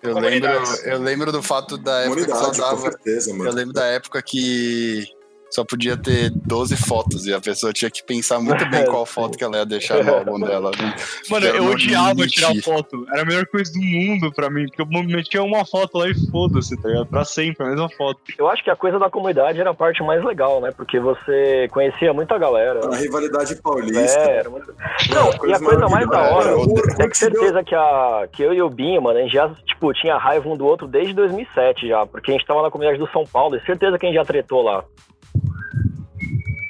Eu 0.03 0.19
lembro, 0.19 0.51
eu 0.85 0.99
lembro 1.01 1.33
do 1.33 1.43
fato 1.43 1.77
da 1.77 2.01
época 2.03 2.25
que 2.25 2.31
só 2.31 2.51
dava. 2.51 2.81
certeza, 2.81 3.31
Eu 3.31 3.53
lembro 3.53 3.73
da 3.73 3.87
época 3.87 4.23
que 4.23 5.07
só 5.51 5.65
podia 5.65 5.97
ter 5.97 6.31
12 6.31 6.77
fotos 6.77 7.27
e 7.27 7.33
a 7.33 7.41
pessoa 7.41 7.73
tinha 7.73 7.91
que 7.91 8.03
pensar 8.03 8.41
muito 8.41 8.65
bem 8.69 8.85
qual 8.85 9.05
foto 9.07 9.37
que 9.37 9.45
ela 9.45 9.59
ia 9.59 9.67
deixar 9.67 10.03
no 10.05 10.15
álbum 10.15 10.41
dela. 10.41 10.71
né? 10.79 10.95
Mano, 11.31 11.47
eu 11.47 11.65
odiava 11.67 12.15
limite. 12.15 12.35
tirar 12.35 12.55
foto. 12.63 13.07
Era 13.13 13.23
a 13.23 13.25
melhor 13.25 13.47
coisa 13.47 13.73
do 13.73 13.81
mundo 13.81 14.33
pra 14.33 14.51
mim. 14.51 14.67
Porque 14.67 14.83
eu 14.83 14.87
metia 15.05 15.43
uma 15.43 15.65
foto 15.65 15.99
lá 15.99 16.09
e 16.09 16.15
foda-se, 16.31 16.81
tá 16.81 16.89
ligado? 16.89 17.07
Pra 17.07 17.25
sempre, 17.25 17.67
a 17.67 17.71
mesma 17.71 17.89
foto. 17.91 18.21
eu 18.39 18.49
acho 18.49 18.63
que 18.63 18.71
a 18.71 18.77
coisa 18.77 18.99
da 18.99 19.11
comunidade 19.11 19.61
era 19.61 19.71
a 19.71 19.75
parte 19.75 20.03
mais 20.03 20.23
legal, 20.25 20.61
né? 20.61 20.71
Porque 20.71 20.99
você 21.01 21.69
conhecia 21.71 22.13
muita 22.13 22.39
galera. 22.39 22.81
A 22.87 22.97
rivalidade 22.97 23.57
paulista. 23.63 24.19
É, 24.19 24.39
era 24.39 24.51
muito... 24.51 24.75
Não, 25.11 25.49
e 25.49 25.53
a 25.53 25.59
coisa 25.59 25.89
mais 25.89 26.09
da 26.09 26.21
hora 26.21 26.55
é 26.99 27.09
que 27.09 27.17
certeza 27.17 27.63
que, 27.65 27.75
a, 27.75 28.29
que 28.33 28.43
eu 28.43 28.53
e 28.53 28.63
o 28.63 28.71
Binho, 28.71 29.03
mano, 29.03 29.19
a 29.19 29.23
gente 29.23 29.33
já, 29.33 29.49
tipo, 29.67 29.93
tinha 29.95 30.17
raiva 30.17 30.49
um 30.49 30.57
do 30.57 30.67
outro 30.67 30.87
desde 30.87 31.15
2007 31.15 31.89
já, 31.89 32.07
porque 32.07 32.31
a 32.31 32.35
gente 32.35 32.47
tava 32.47 32.63
na 32.63 32.71
comunidade 32.71 32.99
do 32.99 33.11
São 33.11 33.25
Paulo 33.25 33.57
e 33.57 33.65
certeza 33.65 33.99
que 33.99 34.07
a 34.07 34.09
gente 34.09 34.19
já 34.19 34.25
tretou 34.25 34.63
lá. 34.63 34.85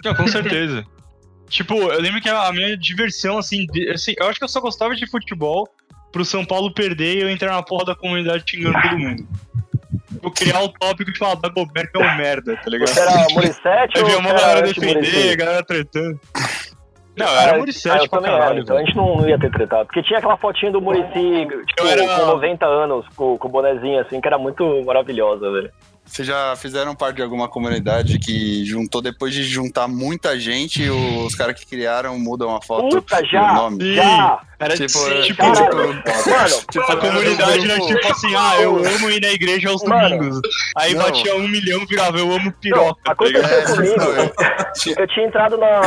Não, 0.08 0.14
com 0.14 0.26
certeza. 0.28 0.84
tipo, 1.48 1.74
eu 1.74 2.00
lembro 2.00 2.20
que 2.20 2.28
a 2.28 2.52
minha 2.52 2.76
diversão, 2.76 3.38
assim, 3.38 3.66
de- 3.66 3.90
assim, 3.90 4.14
eu 4.18 4.26
acho 4.28 4.38
que 4.38 4.44
eu 4.44 4.48
só 4.48 4.60
gostava 4.60 4.94
de 4.94 5.06
futebol 5.10 5.68
pro 6.12 6.24
São 6.24 6.44
Paulo 6.44 6.72
perder 6.72 7.16
e 7.16 7.20
eu 7.22 7.30
entrar 7.30 7.52
na 7.52 7.62
porra 7.62 7.84
da 7.86 7.94
comunidade 7.94 8.44
xingando 8.48 8.80
todo 8.80 8.98
mundo. 8.98 9.26
Vou 10.22 10.30
criar 10.32 10.60
um 10.60 10.68
tópico 10.68 11.12
de 11.12 11.18
falar 11.18 11.36
Dagobert 11.36 11.90
é 11.94 11.98
um 11.98 12.16
merda, 12.16 12.56
tá 12.56 12.70
ligado? 12.70 12.88
Você 12.88 13.00
era 13.00 13.26
Morissette 13.30 13.98
Aí 13.98 14.02
ou 14.02 14.18
uma 14.18 14.32
galera 14.32 14.58
era 14.58 14.62
defender, 14.62 15.32
a 15.32 15.36
galera 15.36 15.62
tretando. 15.64 16.18
Não, 17.16 17.26
eu 17.26 17.32
Ah, 17.38 17.42
era 17.42 17.54
ah, 17.54 17.58
Morissette 17.58 18.04
eu 18.04 18.08
pra 18.08 18.18
também 18.18 18.32
era, 18.32 18.40
caralho, 18.42 18.62
então 18.62 18.76
a 18.76 18.80
gente 18.80 18.96
não, 18.96 19.16
não 19.16 19.28
ia 19.28 19.38
ter 19.38 19.50
tretado. 19.50 19.86
Porque 19.86 20.02
tinha 20.02 20.18
aquela 20.18 20.36
fotinha 20.36 20.72
do 20.72 20.80
Murici, 20.80 21.46
tipo, 21.66 21.86
era- 21.86 22.06
com 22.20 22.26
90 22.26 22.66
anos, 22.66 23.06
com, 23.14 23.36
com 23.38 23.48
o 23.48 23.50
bonezinho 23.50 24.00
assim, 24.00 24.20
que 24.20 24.26
era 24.26 24.38
muito 24.38 24.82
maravilhosa, 24.84 25.50
velho. 25.52 25.70
Vocês 26.10 26.26
já 26.26 26.56
fizeram 26.56 26.94
parte 26.96 27.16
de 27.16 27.22
alguma 27.22 27.48
comunidade 27.48 28.18
que 28.18 28.64
juntou, 28.64 29.00
depois 29.02 29.32
de 29.32 29.44
juntar 29.44 29.86
muita 29.86 30.38
gente, 30.40 30.88
os 30.88 31.34
caras 31.34 31.58
que 31.58 31.66
criaram 31.66 32.18
mudam 32.18 32.56
a 32.56 32.60
foto 32.62 32.88
Puta, 32.96 33.20
o 33.22 33.26
já! 33.26 33.52
nome? 33.52 33.84
Sim. 33.84 33.94
Já! 33.94 34.40
Era 34.58 34.74
Tipo, 34.74 34.86
tipo, 34.98 35.08
é, 35.08 35.22
tipo, 35.22 35.36
Caralho. 35.38 36.02
tipo, 36.02 36.30
Mano, 36.30 36.62
tipo, 36.72 36.92
a 36.92 36.96
comunidade 36.96 37.64
era 37.70 37.74
grupo- 37.76 37.86
tipo 37.94 38.12
assim, 38.12 38.34
ah, 38.34 38.60
eu 38.60 38.76
amo 38.84 39.10
ir 39.10 39.20
na 39.20 39.30
igreja 39.30 39.68
aos 39.68 39.84
Mano. 39.84 40.08
domingos. 40.18 40.40
Aí 40.76 40.94
Não. 40.94 41.04
batia 41.04 41.36
um 41.36 41.46
milhão, 41.46 41.86
virava 41.86 42.18
eu 42.18 42.32
amo 42.32 42.46
Não, 42.46 42.52
piroca, 42.52 43.00
tá 43.04 43.12
aconteceu 43.12 43.40
ligado? 43.42 43.52
É, 43.60 43.74
comigo. 43.76 43.96
não, 43.96 44.06
eu- 44.14 44.32
Eu 44.98 45.06
tinha 45.08 45.26
entrado 45.26 45.56
na. 45.58 45.80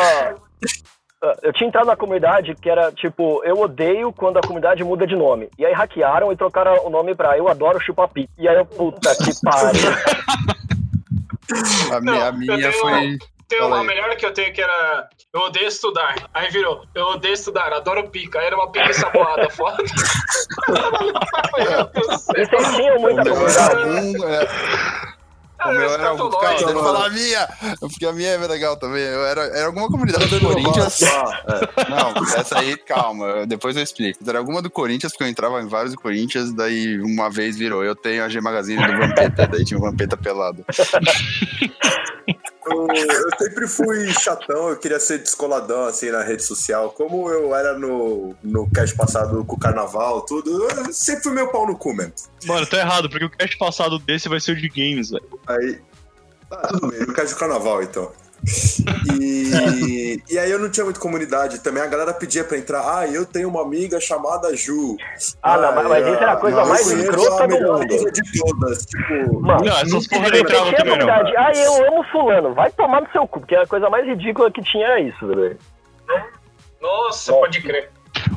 Eu 1.43 1.53
tinha 1.53 1.67
entrado 1.67 1.85
na 1.85 1.95
comunidade 1.95 2.55
que 2.55 2.67
era 2.67 2.91
tipo, 2.91 3.43
eu 3.43 3.59
odeio 3.59 4.11
quando 4.11 4.37
a 4.37 4.41
comunidade 4.41 4.83
muda 4.83 5.05
de 5.05 5.15
nome. 5.15 5.49
E 5.57 5.63
aí 5.63 5.71
hackearam 5.71 6.31
e 6.31 6.35
trocaram 6.35 6.83
o 6.83 6.89
nome 6.89 7.13
pra 7.13 7.37
Eu 7.37 7.47
Adoro 7.47 7.79
Chupapi. 7.79 8.27
E 8.39 8.47
aí 8.47 8.55
eu, 8.55 8.65
puta 8.65 9.15
que 9.15 9.31
pariu. 9.45 9.91
A 11.95 12.01
minha, 12.01 12.27
a 12.27 12.31
minha 12.31 12.71
foi. 12.73 13.19
Tem 13.47 13.61
uma 13.61 13.83
melhor 13.83 14.15
que 14.15 14.25
eu 14.25 14.33
tenho 14.33 14.53
que 14.53 14.61
era. 14.61 15.09
Eu 15.33 15.41
odeio 15.41 15.67
estudar. 15.67 16.15
Aí 16.33 16.49
virou, 16.49 16.85
eu 16.95 17.05
odeio 17.07 17.33
estudar, 17.33 17.71
adoro 17.71 18.09
pica. 18.09 18.39
Aí 18.39 18.47
era 18.47 18.55
uma 18.55 18.71
pica 18.71 18.89
ensaboada 18.89 19.49
foda. 19.51 19.77
Vocês 21.93 22.49
tinham 22.75 22.99
muita 22.99 23.23
comunidade. 23.29 24.07
É, 25.63 25.67
O 25.67 25.69
Ah, 25.69 25.73
meu 25.73 25.93
era 25.93 26.13
um. 26.13 26.17
Calma, 26.29 26.49
deixa 26.49 26.69
eu 26.69 26.83
falar 26.83 27.05
a 27.05 27.09
minha. 27.09 27.47
Porque 27.79 28.05
a 28.05 28.11
minha 28.13 28.29
é 28.29 28.37
legal 28.47 28.77
também. 28.77 29.01
Eu 29.03 29.25
era, 29.25 29.41
era 29.45 29.65
alguma 29.67 29.87
comunidade 29.87 30.27
do 30.27 30.39
Corinthians. 30.39 31.03
Ah, 31.03 31.43
é. 31.77 31.89
Não, 31.89 32.25
essa 32.35 32.59
aí, 32.59 32.77
calma, 32.77 33.45
depois 33.45 33.75
eu 33.75 33.83
explico. 33.83 34.19
Era 34.27 34.39
alguma 34.39 34.61
do 34.61 34.69
Corinthians, 34.69 35.11
porque 35.13 35.23
eu 35.23 35.27
entrava 35.27 35.61
em 35.61 35.67
vários 35.67 35.93
do 35.93 35.99
Corinthians, 36.01 36.53
daí 36.53 36.99
uma 37.01 37.29
vez 37.29 37.57
virou. 37.57 37.83
Eu 37.83 37.95
tenho 37.95 38.23
a 38.23 38.29
G 38.29 38.41
Magazine 38.41 38.85
do 38.85 38.97
Vampeta, 38.97 39.47
daí 39.47 39.63
tinha 39.65 39.77
o 39.77 39.81
Vampeta 39.81 40.17
pelado. 40.17 40.65
Eu, 42.89 43.05
eu 43.05 43.29
sempre 43.37 43.67
fui 43.67 44.11
chatão, 44.13 44.69
eu 44.69 44.77
queria 44.77 44.99
ser 44.99 45.19
descoladão 45.19 45.85
assim 45.85 46.09
na 46.09 46.23
rede 46.23 46.43
social. 46.43 46.91
Como 46.91 47.29
eu 47.29 47.55
era 47.55 47.77
no, 47.77 48.35
no 48.43 48.69
cast 48.69 48.95
passado 48.95 49.43
com 49.45 49.55
o 49.55 49.59
carnaval, 49.59 50.21
tudo, 50.21 50.67
eu 50.69 50.93
sempre 50.93 51.23
fui 51.23 51.33
meu 51.33 51.47
pau 51.49 51.67
no 51.67 51.77
cu 51.77 51.93
mesmo. 51.93 52.13
Mano, 52.45 52.65
tá 52.65 52.77
errado, 52.77 53.09
porque 53.09 53.25
o 53.25 53.29
cast 53.29 53.57
passado 53.57 53.99
desse 53.99 54.29
vai 54.29 54.39
ser 54.39 54.53
o 54.53 54.55
de 54.55 54.69
games, 54.69 55.09
velho. 55.09 55.39
Aí. 55.47 55.79
Ah, 56.51 56.67
tudo 56.67 56.87
bem, 56.87 56.99
no 57.01 57.13
cast 57.13 57.33
do 57.33 57.39
carnaval 57.39 57.81
então. 57.81 58.11
E, 59.21 60.21
e 60.29 60.39
aí 60.39 60.49
eu 60.49 60.57
não 60.59 60.69
tinha 60.69 60.83
muita 60.83 60.99
comunidade 60.99 61.59
também. 61.59 61.81
A 61.83 61.87
galera 61.87 62.13
pedia 62.13 62.43
pra 62.43 62.57
entrar. 62.57 62.81
Ah, 62.99 63.07
eu 63.07 63.25
tenho 63.25 63.47
uma 63.49 63.61
amiga 63.61 63.99
chamada 63.99 64.55
Ju. 64.55 64.97
Ah, 65.43 65.57
não, 65.57 65.75
mas- 65.75 65.87
mas 65.87 66.05
isso 66.07 66.15
era 66.23 66.31
a 66.33 66.37
coisa 66.37 66.65
mais 66.65 66.91
escrota 66.91 67.47
do 67.47 67.59
mundo. 67.59 68.11
de 68.11 68.39
todas. 68.39 68.85
Tipo, 68.85 69.41
Mano, 69.41 69.65
Não, 69.65 69.77
essas 69.77 70.07
porra 70.07 70.29
não 70.29 70.37
entravam 70.37 70.73
também, 70.73 70.97
não. 70.97 71.09
ah, 71.09 71.51
eu 71.55 71.87
amo 71.87 72.03
fulano. 72.11 72.53
Vai 72.53 72.71
tomar 72.71 73.01
no 73.01 73.11
seu 73.11 73.27
cu, 73.27 73.39
porque 73.39 73.55
a 73.55 73.67
coisa 73.67 73.89
mais 73.89 74.05
ridícula 74.05 74.51
que 74.51 74.61
tinha 74.61 74.85
era 74.87 74.99
isso, 74.99 75.27
velho. 75.27 75.57
Nossa, 76.81 77.31
Bom. 77.31 77.41
pode 77.41 77.61
crer. 77.61 77.89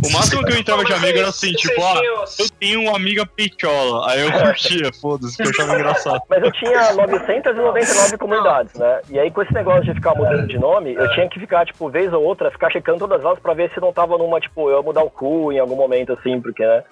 O 0.04 0.12
máximo 0.12 0.44
que 0.44 0.52
eu 0.52 0.58
entrava 0.58 0.84
de 0.84 0.92
amigo 0.92 1.18
era 1.18 1.28
assim, 1.28 1.52
tipo, 1.52 1.82
ah, 1.82 2.00
eu 2.38 2.48
tenho 2.60 2.82
uma 2.82 2.96
amiga 2.96 3.26
peitola. 3.26 4.10
Aí 4.10 4.20
eu 4.20 4.32
curtia, 4.32 4.92
foda-se, 5.00 5.36
que 5.36 5.42
eu 5.42 5.50
achava 5.50 5.74
engraçado. 5.74 6.22
Mas 6.28 6.42
eu 6.42 6.52
tinha 6.52 6.92
999 6.92 8.18
comunidades, 8.18 8.74
né? 8.74 9.00
E 9.10 9.18
aí, 9.18 9.30
com 9.30 9.42
esse 9.42 9.52
negócio 9.52 9.84
de 9.84 9.94
ficar 9.94 10.14
mudando 10.14 10.46
de 10.46 10.58
nome, 10.58 10.94
eu 10.94 11.10
tinha 11.12 11.28
que 11.28 11.40
ficar, 11.40 11.66
tipo, 11.66 11.88
vez 11.88 12.12
ou 12.12 12.22
outra, 12.22 12.50
ficar 12.50 12.70
checando 12.70 13.00
todas 13.00 13.22
elas 13.22 13.38
pra 13.38 13.54
ver 13.54 13.70
se 13.72 13.80
não 13.80 13.92
tava 13.92 14.18
numa, 14.18 14.40
tipo, 14.40 14.70
eu 14.70 14.76
ia 14.76 14.82
mudar 14.82 15.02
o 15.02 15.10
cu 15.10 15.52
em 15.52 15.58
algum 15.58 15.76
momento, 15.76 16.12
assim, 16.12 16.40
porque, 16.40 16.64
né? 16.64 16.84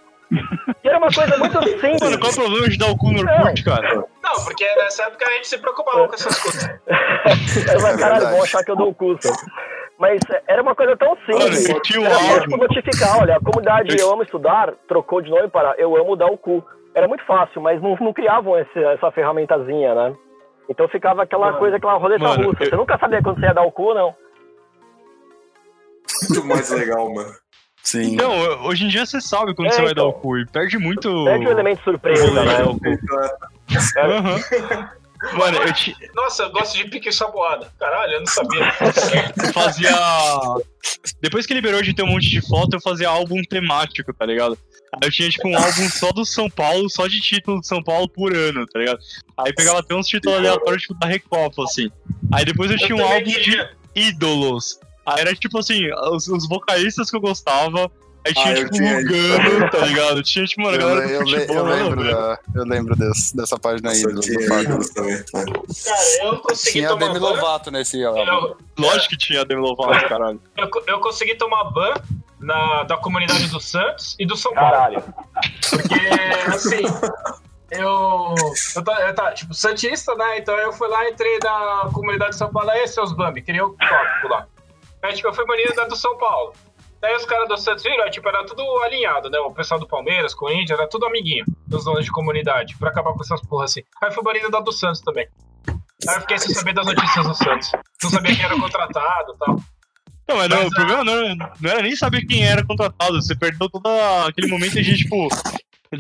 E 0.83 0.89
era 0.89 0.99
uma 0.99 1.13
coisa 1.13 1.37
muito 1.37 1.63
simples. 1.79 2.01
Mano, 2.01 2.19
qual 2.19 2.31
é 2.31 2.35
o 2.35 2.37
problema 2.37 2.69
de 2.69 2.79
dar 2.79 2.91
o 2.91 2.97
cu 2.97 3.13
no 3.13 3.21
Orkut, 3.21 3.65
cara? 3.65 3.95
Não, 4.23 4.45
porque 4.45 4.65
nessa 4.77 5.05
época 5.05 5.27
a 5.27 5.33
gente 5.33 5.49
se 5.49 5.59
preocupava 5.59 6.09
com 6.09 6.15
essas 6.15 6.39
coisas. 6.39 6.71
É 7.69 7.97
caralho, 7.99 8.29
vão 8.29 8.43
achar 8.43 8.65
que 8.65 8.71
eu 8.71 8.77
dou 8.77 8.89
o 8.89 8.95
cu, 8.95 9.17
sabe? 9.21 9.37
Mas 10.03 10.19
era 10.49 10.61
uma 10.61 10.75
coisa 10.75 10.97
tão 10.97 11.17
simples. 11.25 11.69
Mano, 11.69 11.81
tinha 11.83 12.01
um 12.01 12.05
Era 12.07 12.41
tipo, 12.41 12.57
notificar, 12.57 13.21
olha, 13.21 13.37
a 13.37 13.41
comunidade 13.41 13.97
Eu 14.01 14.13
Amo 14.13 14.25
Estudar 14.25 14.75
trocou 14.89 15.23
de 15.23 15.31
nome 15.31 15.47
para 15.49 15.77
Eu 15.79 15.97
Amo 15.97 16.17
Dar 16.17 16.27
o 16.27 16.37
Cu. 16.37 16.61
Era 16.93 17.07
muito 17.07 17.25
fácil, 17.25 17.63
mas 17.63 17.81
não, 17.81 17.97
não 18.01 18.13
criavam 18.13 18.59
esse- 18.59 18.83
essa 18.85 19.13
ferramentazinha, 19.13 19.95
né? 19.95 20.13
Então 20.69 20.89
ficava 20.89 21.23
aquela 21.23 21.53
coisa, 21.53 21.77
aquela 21.77 21.95
roleta 21.95 22.25
Mano, 22.25 22.47
russa. 22.51 22.65
eu- 22.65 22.71
Você 22.71 22.77
nunca 22.77 22.99
sabia 22.99 23.23
quando 23.23 23.39
você 23.39 23.47
ia 23.47 23.55
dar 23.55 23.63
o 23.63 23.71
cu 23.71 23.83
ou 23.85 23.95
não. 23.95 24.15
muito 26.29 26.45
mais 26.49 26.69
legal, 26.71 27.09
mano. 27.15 27.31
Sim. 27.85 28.15
Então, 28.15 28.31
hoje 28.67 28.85
em 28.85 28.89
dia 28.89 29.07
você 29.07 29.21
sabe 29.21 29.55
quando 29.55 29.69
É, 29.69 29.71
você 29.71 29.83
vai 29.83 29.93
então. 29.93 30.11
dar 30.11 30.11
o 30.11 30.21
cu 30.21 30.37
e 30.37 30.47
perde 30.47 30.79
muito. 30.79 31.25
Perde 31.25 31.47
o 31.47 31.51
elemento 31.51 31.81
surpresa, 31.85 32.29
né? 32.45 32.57
dar 32.59 32.69
o 32.69 32.77
cu. 32.79 32.89
Aham. 33.99 34.93
Mano, 35.35 35.59
eu 35.59 35.73
ti- 35.73 35.95
Nossa, 36.15 36.45
eu 36.45 36.51
gosto 36.51 36.77
de 36.77 36.89
pique 36.89 37.09
ensaboada. 37.09 37.73
Caralho, 37.79 38.15
eu 38.15 38.21
não 38.21 38.27
sabia. 38.27 38.73
eu 39.47 39.53
fazia. 39.53 39.91
Depois 41.21 41.47
que 41.47 41.55
liberou 41.55 41.81
de 41.83 41.95
ter 41.95 42.03
um 42.03 42.09
monte 42.09 42.29
de 42.29 42.41
foto, 42.41 42.75
eu 42.75 42.81
fazia 42.81 43.09
álbum 43.09 43.41
temático, 43.43 44.13
tá 44.13 44.27
ligado? 44.27 44.59
Aí 44.93 45.01
eu 45.09 45.11
tinha, 45.11 45.31
tipo, 45.31 45.49
um 45.49 45.57
álbum 45.57 45.89
só 45.89 46.11
do 46.13 46.25
São 46.25 46.51
Paulo, 46.51 46.89
só 46.91 47.07
de 47.07 47.21
título 47.21 47.61
de 47.61 47.67
São 47.67 47.83
Paulo 47.83 48.09
por 48.09 48.35
ano, 48.35 48.67
tá 48.67 48.79
ligado? 48.79 48.99
Aí 49.39 49.53
pegava 49.55 49.79
até 49.79 49.95
uns 49.95 50.07
títulos 50.07 50.37
aleatórios, 50.39 50.83
tipo, 50.83 50.95
da 50.95 51.07
Recopa, 51.07 51.63
assim. 51.65 51.91
Aí 52.33 52.45
depois 52.45 52.71
eu 52.71 52.77
tinha 52.77 52.95
um 52.95 52.99
também 52.99 53.15
álbum 53.15 53.31
de 53.31 53.37
queria. 53.41 53.71
ídolos. 53.95 54.79
Aí 55.07 55.21
era 55.21 55.35
tipo 55.35 55.59
assim, 55.59 55.81
os, 56.13 56.29
os 56.29 56.49
vocalistas 56.49 57.11
que 57.11 57.17
eu 57.17 57.21
gostava. 57.21 57.91
Aí 58.25 58.33
tinha, 58.35 58.53
Ah, 58.53 58.55
tipo, 58.55 58.71
tinha 58.71 58.99
Lugano, 58.99 59.71
tá 59.71 59.79
ligado? 59.79 60.23
Tinha, 60.23 60.45
tipo, 60.47 60.63
mano, 60.63 60.77
a 60.77 60.81
Eu, 60.81 60.89
galera 60.89 61.19
do 61.25 61.31
futebol, 61.31 61.57
eu 61.57 61.67
a 61.67 61.75
lembro, 61.75 62.05
da, 62.05 62.39
eu 62.55 62.65
lembro 62.65 62.97
desse, 62.97 63.37
dessa 63.37 63.59
página 63.59 63.91
aí 63.91 64.03
do, 64.03 64.15
do 64.15 64.21
também. 64.95 65.13
né? 65.17 65.25
Cara, 65.33 66.03
eu 66.23 66.37
consegui 66.39 66.73
Tinha 66.73 66.87
a 66.89 66.93
tomar 66.93 67.07
Demi 67.09 67.21
ban. 67.21 67.29
Lovato 67.31 67.71
nesse 67.73 68.05
álbum. 68.05 68.23
Eu, 68.23 68.57
Lógico 68.79 69.09
que 69.09 69.17
tinha 69.17 69.41
a 69.41 69.45
Demi 69.45 69.61
Lovato, 69.61 70.09
caralho. 70.09 70.41
eu, 70.57 70.71
eu 70.87 71.01
consegui 71.01 71.35
tomar 71.35 71.65
ban 71.65 71.95
na, 72.39 72.85
da 72.85 72.97
comunidade 72.97 73.49
do 73.49 73.61
Santos 73.61 74.15
e 74.19 74.25
do 74.27 74.37
São 74.37 74.53
Paulo. 74.55 74.71
Caralho. 74.71 75.05
Porque, 75.71 75.95
assim, 76.49 76.83
eu. 77.73 78.35
Eu 78.77 78.85
tá, 78.85 79.01
eu 79.09 79.15
tá, 79.15 79.33
tipo, 79.33 79.53
Santista, 79.55 80.15
né? 80.15 80.39
Então 80.39 80.55
eu 80.59 80.73
fui 80.73 80.87
lá, 80.89 81.09
entrei 81.09 81.39
na 81.43 81.89
comunidade 81.93 82.33
de 82.33 82.39
São 82.39 82.51
Paulo, 82.53 82.71
aí 82.71 82.87
seus 82.87 83.13
Bambi, 83.13 83.43
queria 83.43 83.65
o 83.65 83.71
tópico 83.71 84.29
lá. 84.29 84.47
Aí, 85.03 85.15
tipo, 85.15 85.27
eu 85.29 85.35
fui 85.35 85.45
banido 85.47 85.75
da 85.75 85.85
do 85.87 85.97
São 85.97 86.17
Paulo. 86.19 86.53
Daí 87.03 87.17
os 87.17 87.25
caras 87.27 87.49
do 87.49 87.57
Santos 87.57 87.83
viram, 87.83 88.09
tipo, 88.11 88.29
era 88.29 88.47
tudo 88.47 88.63
alinhado, 88.85 89.29
né? 89.29 89.37
O 89.41 89.51
pessoal 89.51 89.81
do 89.81 89.89
Palmeiras, 89.89 90.33
Corinthians, 90.35 90.71
era 90.79 90.89
tudo 90.89 91.05
amiguinho 91.05 91.45
dos 91.67 91.85
donos 91.85 92.05
de 92.05 92.13
comunidade, 92.13 92.77
pra 92.79 92.91
acabar 92.91 93.13
com 93.13 93.21
essas 93.21 93.43
porras 93.43 93.73
assim. 93.73 93.81
Aí 94.01 94.09
eu 94.09 94.13
fui 94.15 94.23
banido 94.23 94.49
da 94.49 94.61
do 94.61 94.71
Santos 94.73 95.01
também. 95.01 95.27
Aí 96.09 96.15
eu 96.17 96.21
fiquei 96.21 96.39
sem 96.39 96.55
saber 96.55 96.73
das 96.73 96.87
notícias 96.87 97.27
do 97.27 97.35
Santos. 97.35 97.73
Não 98.05 98.11
sabia 98.11 98.37
quem 98.37 98.45
era 98.45 98.57
contratado 98.59 99.33
e 99.35 99.39
tal. 99.39 99.57
Não, 100.29 100.37
mas, 100.37 100.49
não, 100.49 100.57
Mas, 100.59 100.67
o 100.69 100.71
problema 100.71 101.05
não 101.05 101.13
era, 101.13 101.35
não 101.61 101.71
era 101.71 101.83
nem 101.83 101.97
saber 101.97 102.25
quem 102.25 102.47
era 102.47 102.65
contratado. 102.65 103.21
Você 103.21 103.35
perdeu 103.37 103.69
todo 103.69 103.87
aquele 104.29 104.47
momento 104.47 104.81
de, 104.81 104.97
tipo, 104.97 105.29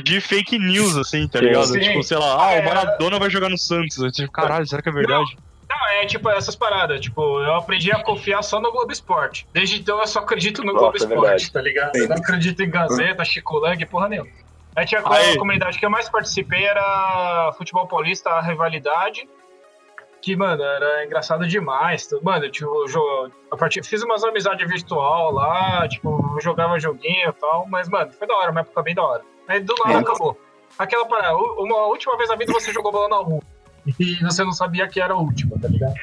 de 0.04 0.20
fake 0.20 0.56
news, 0.58 0.96
assim, 0.96 1.26
tá 1.26 1.40
ligado? 1.40 1.66
Sim. 1.66 1.80
Tipo, 1.80 2.02
sei 2.04 2.16
lá, 2.16 2.46
ah, 2.46 2.52
É. 2.52 2.60
o 2.60 2.64
Maradona 2.64 3.18
vai 3.18 3.28
jogar 3.28 3.48
no 3.48 3.58
Santos. 3.58 3.98
Eu, 3.98 4.12
tipo, 4.12 4.30
caralho, 4.30 4.66
será 4.66 4.80
que 4.80 4.88
é 4.88 4.92
verdade? 4.92 5.36
Não, 5.36 5.51
é 6.02 6.06
tipo 6.06 6.28
essas 6.30 6.54
paradas. 6.56 7.00
Tipo, 7.00 7.40
eu 7.42 7.54
aprendi 7.54 7.90
a 7.92 8.02
confiar 8.02 8.42
só 8.42 8.60
no 8.60 8.70
Globo 8.72 8.92
Esporte. 8.92 9.46
Desde 9.52 9.80
então 9.80 9.98
eu 10.00 10.06
só 10.06 10.20
acredito 10.20 10.62
no 10.64 10.72
Nossa, 10.72 10.80
Globo 11.06 11.26
é 11.26 11.36
Esporte, 11.36 11.52
tá 11.52 11.60
ligado? 11.62 11.96
Eu 11.96 12.08
não 12.08 12.16
acredito 12.16 12.62
em 12.62 12.70
Gazeta, 12.70 13.24
Chico 13.24 13.58
Lang, 13.58 13.84
porra 13.86 14.08
nenhuma. 14.08 14.30
Aí 14.74 14.86
tinha 14.86 15.00
a 15.02 15.38
comunidade 15.38 15.78
que 15.78 15.84
eu 15.84 15.90
mais 15.90 16.08
participei 16.08 16.64
era 16.64 17.52
Futebol 17.58 17.86
Paulista, 17.86 18.30
a 18.30 18.40
rivalidade. 18.40 19.28
Que, 20.22 20.36
mano, 20.36 20.62
era 20.62 21.04
engraçado 21.04 21.46
demais. 21.46 22.08
Mano, 22.22 22.48
tipo, 22.48 22.86
jo- 22.86 23.30
a 23.50 23.56
partir, 23.56 23.84
fiz 23.84 24.02
umas 24.04 24.22
amizades 24.22 24.66
virtual 24.68 25.32
lá, 25.32 25.86
tipo, 25.88 26.38
jogava 26.40 26.78
joguinho 26.78 27.28
e 27.28 27.32
tal, 27.32 27.66
mas, 27.68 27.88
mano, 27.88 28.12
foi 28.12 28.26
da 28.26 28.34
hora, 28.36 28.50
uma 28.52 28.60
época 28.60 28.82
bem 28.82 28.94
da 28.94 29.02
hora. 29.02 29.22
Aí 29.48 29.58
do 29.60 29.74
nada 29.84 29.98
É. 29.98 30.00
acabou. 30.00 30.38
Aquela 30.78 31.04
parada, 31.06 31.36
uma 31.36 31.86
última 31.86 32.16
vez 32.16 32.28
na 32.30 32.36
vida 32.36 32.52
você 32.52 32.72
jogou 32.72 32.92
bola 32.92 33.08
na 33.08 33.16
rua. 33.16 33.40
E 33.98 34.14
você 34.22 34.44
não 34.44 34.52
sabia 34.52 34.86
que 34.88 35.00
era 35.00 35.14
a 35.14 35.16
última, 35.16 35.58
tá 35.60 35.68
ligado? 35.68 35.94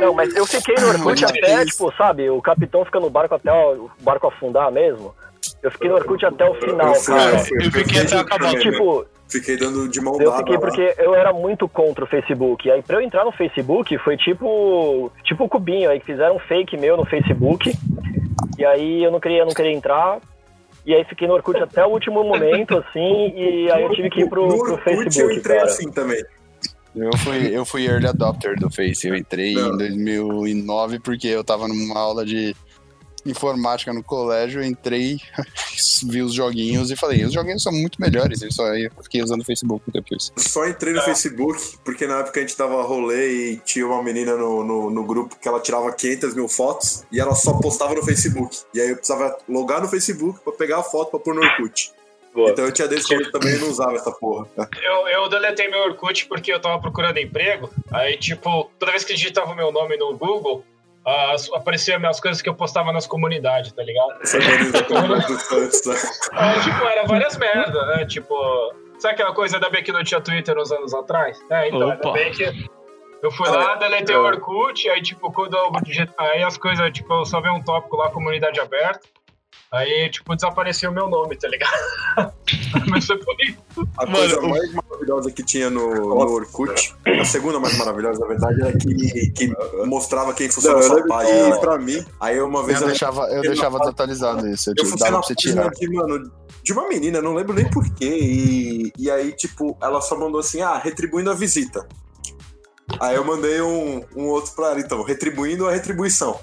Não, 0.00 0.14
mas 0.14 0.34
eu 0.36 0.46
fiquei 0.46 0.74
no 0.76 0.88
Orkut 0.88 1.04
Muito 1.04 1.24
até, 1.26 1.64
tipo, 1.64 1.92
sabe, 1.96 2.28
o 2.30 2.40
capitão 2.42 2.84
fica 2.84 3.00
no 3.00 3.10
barco 3.10 3.34
até 3.34 3.52
o 3.52 3.90
barco 4.00 4.26
afundar 4.26 4.70
mesmo. 4.70 5.14
Eu 5.62 5.70
fiquei 5.70 5.88
no 5.88 5.96
Orkut 5.96 6.24
até 6.24 6.44
o 6.48 6.54
final, 6.54 6.88
Eu 6.88 6.94
fui- 6.94 7.14
cara. 7.14 7.30
eu 7.30 7.38
fui- 7.38 7.66
eu 7.66 7.70
fiquei 7.72 8.00
até 8.02 8.18
acabar. 8.18 8.54
Tipo, 8.58 9.06
Fiquei 9.28 9.56
dando 9.56 9.88
de 9.88 10.00
mão 10.00 10.20
eu 10.20 10.36
fiquei 10.36 10.54
lá. 10.54 10.60
porque 10.60 10.94
eu 10.98 11.14
era 11.14 11.32
muito 11.32 11.66
contra 11.66 12.04
o 12.04 12.06
Facebook. 12.06 12.68
E 12.68 12.70
aí, 12.70 12.82
pra 12.82 12.96
eu 12.96 13.00
entrar 13.00 13.24
no 13.24 13.32
Facebook, 13.32 13.96
foi 13.98 14.16
tipo. 14.16 15.10
Tipo 15.24 15.44
o 15.44 15.48
Cubinho 15.48 15.90
aí, 15.90 15.98
que 15.98 16.06
fizeram 16.06 16.36
um 16.36 16.40
fake 16.40 16.76
meu 16.76 16.96
no 16.96 17.06
Facebook. 17.06 17.74
E 18.58 18.64
aí 18.64 19.02
eu 19.02 19.10
não 19.10 19.18
queria, 19.18 19.44
não 19.44 19.52
queria 19.54 19.72
entrar. 19.72 20.18
E 20.86 20.94
aí 20.94 21.04
fiquei 21.04 21.26
no 21.26 21.34
Orkut 21.34 21.58
até 21.62 21.84
o 21.84 21.90
último 21.90 22.22
momento, 22.22 22.76
assim, 22.78 23.32
e 23.34 23.70
aí 23.70 23.82
eu 23.82 23.90
tive 23.92 24.10
que 24.10 24.20
ir 24.20 24.28
pro, 24.28 24.46
no 24.46 24.58
pro 24.58 24.74
Orkut 24.74 24.88
eu 24.90 25.04
Facebook, 25.04 25.36
entrei 25.36 25.56
cara. 25.56 25.68
assim 25.68 25.90
também. 25.90 26.22
Eu 26.94 27.16
fui, 27.18 27.56
eu 27.56 27.64
fui 27.64 27.86
early 27.86 28.06
adopter 28.06 28.56
do 28.58 28.70
Face. 28.70 29.08
Eu 29.08 29.16
entrei 29.16 29.54
Não. 29.54 29.74
em 29.74 29.78
2009 29.78 31.00
porque 31.00 31.26
eu 31.26 31.42
tava 31.42 31.66
numa 31.66 31.98
aula 31.98 32.24
de 32.24 32.54
informática 33.24 33.92
no 33.92 34.02
colégio. 34.02 34.60
Eu 34.60 34.66
entrei, 34.66 35.18
vi 36.08 36.22
os 36.22 36.34
joguinhos 36.34 36.90
e 36.90 36.96
falei: 36.96 37.24
os 37.24 37.32
joguinhos 37.32 37.62
são 37.62 37.72
muito 37.72 38.00
melhores. 38.00 38.42
Eu 38.42 38.52
só 38.52 38.66
eu 38.74 38.90
fiquei 39.02 39.22
usando 39.22 39.42
o 39.42 39.44
Facebook 39.44 39.90
depois. 39.90 40.32
Só 40.36 40.66
entrei 40.66 40.92
no 40.92 41.02
Facebook 41.02 41.78
porque 41.84 42.06
na 42.06 42.20
época 42.20 42.40
a 42.40 42.42
gente 42.42 42.56
dava 42.56 42.82
rolê 42.82 43.52
e 43.52 43.56
tinha 43.58 43.86
uma 43.86 44.02
menina 44.02 44.36
no, 44.36 44.64
no, 44.64 44.90
no 44.90 45.04
grupo 45.04 45.36
que 45.36 45.48
ela 45.48 45.60
tirava 45.60 45.92
500 45.92 46.34
mil 46.34 46.48
fotos 46.48 47.04
e 47.10 47.20
ela 47.20 47.34
só 47.34 47.54
postava 47.54 47.94
no 47.94 48.02
Facebook. 48.02 48.58
E 48.72 48.80
aí 48.80 48.90
eu 48.90 48.96
precisava 48.96 49.36
logar 49.48 49.80
no 49.80 49.88
Facebook 49.88 50.40
pra 50.40 50.52
pegar 50.52 50.78
a 50.78 50.82
foto 50.82 51.10
pra 51.10 51.20
pôr 51.20 51.34
no 51.34 51.42
Orkut. 51.42 51.92
Boa. 52.34 52.50
Então 52.50 52.64
eu 52.64 52.72
tinha 52.72 52.88
desde 52.88 53.06
que 53.06 53.14
eu 53.14 53.30
também 53.30 53.56
não 53.58 53.68
usava 53.68 53.94
essa 53.94 54.10
porra. 54.10 54.48
Eu, 54.82 55.06
eu 55.06 55.28
deletei 55.28 55.68
meu 55.68 55.80
Orkut 55.82 56.26
porque 56.26 56.52
eu 56.52 56.60
tava 56.60 56.80
procurando 56.80 57.18
emprego. 57.18 57.70
Aí, 57.92 58.16
tipo, 58.16 58.68
toda 58.76 58.90
vez 58.90 59.04
que 59.04 59.14
digitava 59.14 59.52
o 59.52 59.54
meu 59.54 59.70
nome 59.70 59.96
no 59.96 60.16
Google, 60.16 60.64
as, 61.04 61.50
aparecia 61.52 61.96
as 62.08 62.20
coisas 62.20 62.40
que 62.40 62.48
eu 62.48 62.54
postava 62.54 62.92
nas 62.92 63.06
comunidades, 63.06 63.72
tá 63.72 63.82
ligado? 63.82 64.08
Né? 64.08 64.24
Aí, 66.32 66.60
tipo, 66.64 66.84
era 66.84 67.04
várias 67.04 67.36
merda, 67.36 67.86
né? 67.86 68.06
Tipo, 68.06 68.34
sabe 68.98 69.14
aquela 69.14 69.34
coisa 69.34 69.58
da 69.60 69.68
bem 69.68 69.82
que 69.82 69.92
não 69.92 70.02
tinha 70.02 70.20
Twitter 70.20 70.56
uns 70.58 70.72
anos 70.72 70.94
atrás? 70.94 71.38
É, 71.50 71.68
então, 71.68 71.90
ainda 71.90 71.94
Opa. 71.96 72.12
bem 72.12 72.32
que 72.32 72.44
eu 73.22 73.30
fui 73.30 73.48
lá, 73.48 73.74
deletei 73.76 74.14
o 74.14 74.22
Orkut, 74.22 74.88
aí, 74.90 75.00
tipo, 75.00 75.32
quando 75.32 75.56
eu 75.56 75.72
aí 76.18 76.42
as 76.42 76.58
coisas, 76.58 76.90
tipo, 76.92 77.12
eu 77.12 77.24
só 77.24 77.40
vi 77.40 77.48
um 77.48 77.62
tópico 77.62 77.96
lá, 77.96 78.10
comunidade 78.10 78.60
aberta. 78.60 79.00
Aí, 79.72 80.08
tipo, 80.08 80.36
desapareceu 80.36 80.90
o 80.90 80.94
meu 80.94 81.08
nome, 81.08 81.36
tá 81.36 81.48
ligado? 81.48 81.72
Mas 82.88 83.06
foi 83.06 83.18
por 83.18 83.34
isso. 83.40 83.58
A 83.98 84.06
Mano, 84.06 84.18
coisa 84.18 84.40
o- 84.40 84.48
mais 84.48 84.72
maravilhosa 84.72 85.32
que 85.32 85.42
tinha 85.42 85.68
no, 85.68 85.92
no 85.94 86.14
Orkut, 86.30 86.94
a 87.20 87.24
segunda 87.24 87.58
mais 87.58 87.76
maravilhosa, 87.76 88.20
na 88.20 88.26
verdade, 88.28 88.62
era 88.62 88.72
que, 88.78 89.30
que 89.32 89.52
mostrava 89.84 90.32
quem 90.32 90.48
funciona 90.48 90.76
Não, 90.76 90.80
a 90.80 90.84
eu 90.84 90.88
sua 90.88 90.96
lembro 90.96 91.08
página 91.08 91.54
que- 91.54 91.60
pra 91.60 91.78
mim. 91.78 92.04
Aí 92.20 92.40
uma 92.40 92.62
vez 92.64 92.78
Eu 92.78 92.82
eu, 92.84 92.88
deixava, 92.90 93.22
eu 93.30 93.42
deixava 93.42 93.78
desatualizado 93.80 94.46
isso. 94.48 94.70
Eu, 94.70 94.74
eu 94.78 94.86
fui 94.86 94.98
dava 94.98 95.12
pra 95.18 95.22
você 95.22 95.34
tirar. 95.34 95.68
de, 95.70 95.88
mano, 95.90 96.30
de 96.62 96.72
uma 96.72 96.86
menina, 96.88 97.20
não 97.20 97.34
lembro 97.34 97.52
nem 97.54 97.68
porquê. 97.68 98.16
E, 98.20 98.92
e 98.96 99.10
aí, 99.10 99.32
tipo, 99.32 99.76
ela 99.82 100.00
só 100.00 100.16
mandou 100.16 100.38
assim, 100.38 100.60
ah, 100.62 100.78
retribuindo 100.78 101.30
a 101.32 101.34
visita. 101.34 101.84
Aí 103.00 103.16
eu 103.16 103.24
mandei 103.24 103.60
um, 103.60 104.04
um 104.14 104.26
outro 104.28 104.52
pra 104.54 104.68
ela, 104.70 104.78
então, 104.80 105.02
retribuindo 105.02 105.66
a 105.66 105.72
retribuição. 105.72 106.38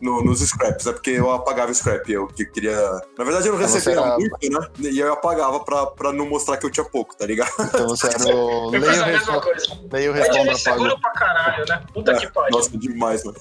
No, 0.00 0.22
nos 0.22 0.40
scraps, 0.40 0.86
é 0.86 0.92
porque 0.92 1.10
eu 1.10 1.30
apagava 1.32 1.72
scrap, 1.72 2.06
eu 2.12 2.26
que 2.26 2.44
queria... 2.44 2.76
Na 3.16 3.24
verdade 3.24 3.48
eu 3.48 3.54
não 3.54 3.60
Então 3.62 3.74
recebia 3.74 4.00
era- 4.00 4.18
muito, 4.18 4.50
né? 4.50 4.90
E 4.90 4.98
eu 4.98 5.12
apagava 5.12 5.60
pra, 5.60 5.86
pra 5.86 6.12
não 6.12 6.26
mostrar 6.26 6.58
que 6.58 6.66
eu 6.66 6.70
tinha 6.70 6.84
pouco, 6.84 7.16
tá 7.16 7.24
ligado? 7.26 7.50
Então 7.60 7.88
você 7.88 8.06
era 8.08 8.36
o. 8.36 8.74
Eu 8.76 8.80
Leia 8.80 8.92
fiz 8.92 9.00
o 9.00 9.02
a 9.02 9.06
mesma 9.06 9.32
respo- 9.32 9.40
coisa. 9.40 9.66
leia 9.92 10.12
o 10.12 10.16
Eu 10.16 10.22
tive 10.24 10.36
responda 10.38 10.54
seguro 10.58 10.90
pago. 10.90 11.00
pra 11.00 11.10
caralho, 11.12 11.64
né? 11.68 11.82
Puta 11.94 12.14
que 12.14 12.30
pariu. 12.30 12.56
Nossa, 12.58 12.76
demais, 12.76 13.24
mano. 13.24 13.36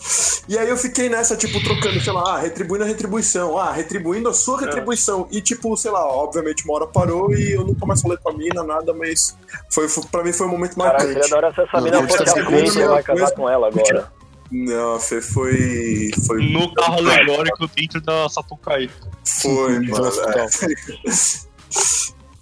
E 0.47 0.57
aí 0.57 0.69
eu 0.69 0.77
fiquei 0.77 1.09
nessa, 1.09 1.35
tipo, 1.35 1.61
trocando, 1.61 1.99
sei 1.99 2.13
lá, 2.13 2.35
ah, 2.35 2.39
retribuindo 2.39 2.83
a 2.85 2.87
retribuição, 2.87 3.57
ah, 3.57 3.71
retribuindo 3.73 4.29
a 4.29 4.33
sua 4.33 4.59
retribuição. 4.61 5.27
E, 5.31 5.41
tipo, 5.41 5.75
sei 5.75 5.91
lá, 5.91 6.05
obviamente 6.07 6.63
uma 6.65 6.75
hora 6.75 6.87
parou 6.87 7.33
e 7.33 7.51
eu 7.51 7.65
nunca 7.65 7.85
mais 7.85 8.01
falei 8.01 8.17
com 8.17 8.29
a 8.29 8.33
mina, 8.33 8.63
nada, 8.63 8.93
mas 8.93 9.35
foi, 9.69 9.89
foi, 9.89 10.03
pra 10.09 10.23
mim 10.23 10.31
foi 10.31 10.47
um 10.47 10.51
momento 10.51 10.73
eu 10.73 10.77
marcante. 10.83 11.07
queria 11.07 11.25
adorar 11.25 11.53
se 11.53 11.61
essa 11.61 11.81
mina 11.81 11.97
eu 11.97 12.03
fosse 12.03 12.17
tinha 12.23 12.29
a 12.31 12.33
seguro, 12.33 12.57
Fê, 12.59 12.65
você 12.67 12.77
minha 12.77 12.89
vai 12.89 13.03
casar 13.03 13.31
com 13.31 13.49
ela 13.49 13.67
agora. 13.67 14.11
Não, 14.51 14.99
Fê, 14.99 15.21
foi. 15.21 16.11
Foi. 16.27 16.49
No 16.51 16.73
carro 16.73 16.99
alegórico 16.99 17.67
dentro 17.75 17.99
da 18.01 18.29
Sapucaí. 18.29 18.89
Foi, 19.41 19.79
No 19.79 19.91
mano. 19.91 20.07
é. 20.07 20.45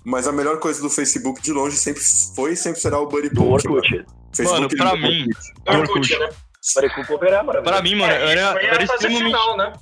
Mas 0.06 0.28
a 0.28 0.34
melhor 0.34 0.60
coisa 0.60 0.82
do 0.82 0.90
Facebook 0.90 1.42
de 1.42 1.54
longe 1.54 1.78
sempre 1.78 2.02
foi 2.36 2.52
e 2.52 2.58
sempre 2.58 2.82
será 2.82 3.00
o 3.00 3.08
Buddy 3.08 3.30
Do 3.30 3.42
Poke, 3.42 3.68
mano. 3.70 3.78
Orkut. 3.78 3.96
Mano, 3.96 4.06
Facebook 4.36 4.76
pra 4.76 4.96
mim, 4.98 5.26
Orkut, 5.68 6.20
né? 6.20 6.30
Parei 6.76 6.90
com 6.90 7.02
o 7.02 7.06
Cooper 7.08 7.30
é 7.30 7.44
maravilhoso. 7.44 7.64
pra 7.64 7.82
mim, 7.82 7.96
mano, 7.96 8.14
eu 8.14 8.28
era, 8.28 8.52
a 8.52 8.62
era 8.64 8.76
fase 8.88 8.94
extremamente. 8.94 9.26
final, 9.26 9.58
né? 9.58 9.74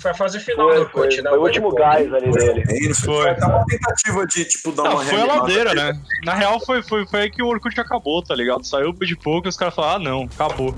Foi 0.00 0.10
a 0.10 0.14
fase 0.14 0.40
final 0.40 0.66
Foi, 0.68 0.74
do 0.76 0.80
Orkut, 0.82 1.14
foi, 1.14 1.22
né? 1.22 1.30
foi 1.30 1.38
o 1.38 1.42
último 1.42 1.74
gás 1.74 2.12
ali 2.14 2.30
dele. 2.30 2.64
Foi, 2.94 2.94
Foi. 2.94 3.34
foi 3.36 3.48
uma 3.48 3.64
tentativa 3.66 4.26
de, 4.26 4.44
tipo, 4.46 4.72
dar 4.72 4.82
Não, 4.84 4.92
uma 4.92 5.04
foi 5.04 5.20
a 5.20 5.24
ladeira, 5.26 5.74
né? 5.74 6.00
Na 6.24 6.34
real, 6.34 6.58
foi, 6.64 6.82
foi, 6.82 7.06
foi 7.06 7.20
aí 7.22 7.30
que 7.30 7.42
o 7.42 7.46
Orkut 7.46 7.78
acabou, 7.80 8.20
tá 8.22 8.34
ligado? 8.34 8.64
Saiu 8.66 8.92
de 8.92 9.16
pouco 9.16 9.46
e 9.46 9.50
os 9.50 9.56
caras 9.56 9.74
falaram, 9.74 9.96
ah, 9.96 9.98
não, 10.10 10.22
acabou. 10.24 10.74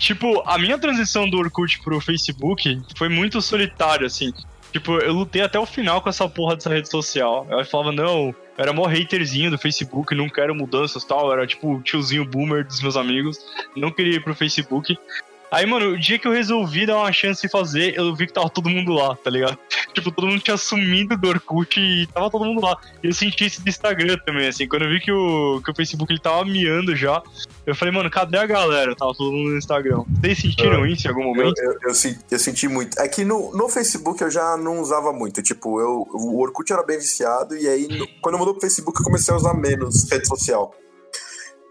Tipo, 0.00 0.42
a 0.46 0.56
minha 0.56 0.78
transição 0.78 1.28
do 1.28 1.36
Orkut 1.36 1.78
pro 1.82 2.00
Facebook 2.00 2.80
foi 2.96 3.10
muito 3.10 3.40
solitária, 3.42 4.06
assim. 4.06 4.32
Tipo, 4.72 4.94
eu 4.94 5.12
lutei 5.12 5.42
até 5.42 5.58
o 5.58 5.66
final 5.66 6.00
com 6.00 6.08
essa 6.08 6.26
porra 6.26 6.56
dessa 6.56 6.70
rede 6.70 6.88
social. 6.88 7.46
Eu 7.50 7.62
falava, 7.66 7.92
não, 7.92 8.28
eu 8.28 8.34
era 8.56 8.72
mó 8.72 8.86
haterzinho 8.86 9.50
do 9.50 9.58
Facebook, 9.58 10.14
não 10.14 10.26
quero 10.28 10.54
mudanças 10.54 11.04
tal. 11.04 11.26
Eu 11.26 11.32
era 11.34 11.46
tipo 11.46 11.74
o 11.74 11.82
tiozinho 11.82 12.24
boomer 12.24 12.66
dos 12.66 12.80
meus 12.80 12.96
amigos. 12.96 13.38
Não 13.76 13.90
queria 13.90 14.16
ir 14.16 14.24
pro 14.24 14.34
Facebook. 14.34 14.98
Aí, 15.50 15.66
mano, 15.66 15.90
o 15.90 15.98
dia 15.98 16.18
que 16.18 16.28
eu 16.28 16.32
resolvi 16.32 16.86
dar 16.86 16.96
uma 16.98 17.12
chance 17.12 17.42
de 17.42 17.48
fazer, 17.48 17.96
eu 17.98 18.14
vi 18.14 18.26
que 18.26 18.32
tava 18.32 18.48
todo 18.48 18.68
mundo 18.70 18.92
lá, 18.92 19.16
tá 19.16 19.28
ligado? 19.30 19.58
Tipo, 19.92 20.12
todo 20.12 20.28
mundo 20.28 20.40
tinha 20.40 20.56
sumido 20.56 21.16
do 21.16 21.26
Orkut 21.28 21.80
e 21.80 22.06
tava 22.06 22.30
todo 22.30 22.44
mundo 22.44 22.62
lá. 22.64 22.76
E 23.02 23.08
eu 23.08 23.12
senti 23.12 23.46
isso 23.46 23.60
do 23.60 23.68
Instagram 23.68 24.16
também, 24.24 24.46
assim. 24.46 24.68
Quando 24.68 24.82
eu 24.84 24.88
vi 24.88 25.00
que 25.00 25.10
o, 25.10 25.60
que 25.64 25.72
o 25.72 25.74
Facebook 25.74 26.12
ele 26.12 26.20
tava 26.20 26.44
miando 26.44 26.94
já, 26.94 27.20
eu 27.66 27.74
falei, 27.74 27.92
mano, 27.92 28.08
cadê 28.08 28.38
a 28.38 28.46
galera? 28.46 28.94
Tava 28.94 29.12
todo 29.14 29.32
mundo 29.32 29.50
no 29.50 29.58
Instagram. 29.58 30.04
Vocês 30.20 30.38
sentiram 30.38 30.86
isso 30.86 31.08
em 31.08 31.10
algum 31.10 31.22
Eu, 31.22 31.26
momento? 31.34 31.58
eu, 31.60 31.76
eu, 31.88 31.92
sen- 31.94 32.16
eu 32.30 32.38
senti 32.38 32.68
muito. 32.68 33.00
É 33.00 33.08
que 33.08 33.24
no, 33.24 33.50
no 33.56 33.68
Facebook 33.68 34.22
eu 34.22 34.30
já 34.30 34.56
não 34.56 34.80
usava 34.80 35.12
muito. 35.12 35.42
Tipo, 35.42 35.80
eu, 35.80 36.06
o 36.08 36.40
Orkut 36.40 36.72
era 36.72 36.84
bem 36.84 36.96
viciado, 36.98 37.56
e 37.56 37.66
aí, 37.66 37.88
no- 37.88 38.06
quando 38.22 38.34
eu 38.36 38.38
mudou 38.38 38.54
pro 38.54 38.60
Facebook, 38.60 38.96
eu 39.00 39.04
comecei 39.04 39.34
a 39.34 39.36
usar 39.36 39.54
menos 39.54 40.08
rede 40.08 40.28
social. 40.28 40.72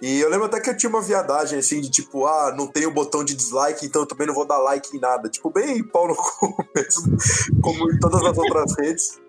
E 0.02 0.20
eu 0.20 0.30
lembro 0.30 0.46
até 0.46 0.62
que 0.62 0.70
eu 0.70 0.78
tinha 0.78 0.90
uma 0.90 1.02
viadagem 1.02 1.60
assim 1.60 1.82
de 1.82 1.90
tipo, 1.90 2.26
ah, 2.26 2.54
não 2.56 2.68
tem 2.68 2.86
o 2.86 2.94
botão 2.94 3.24
de 3.24 3.36
dislike, 3.36 3.86
então 3.86 4.04
eu 4.04 4.08
também 4.08 4.28
não 4.28 4.34
vou 4.34 4.48
dar 4.48 4.58
like 4.60 4.96
em 4.96 5.00
nada. 5.00 5.30
Tipo, 5.30 5.50
bem 5.50 5.84
pau 5.84 6.08
no 6.08 6.16
cu 6.16 6.66
mesmo, 6.74 7.18
como 7.62 7.92
em 7.92 8.00
todas 8.00 8.24
as 8.24 8.38
outras 8.38 8.74
redes. 8.78 9.20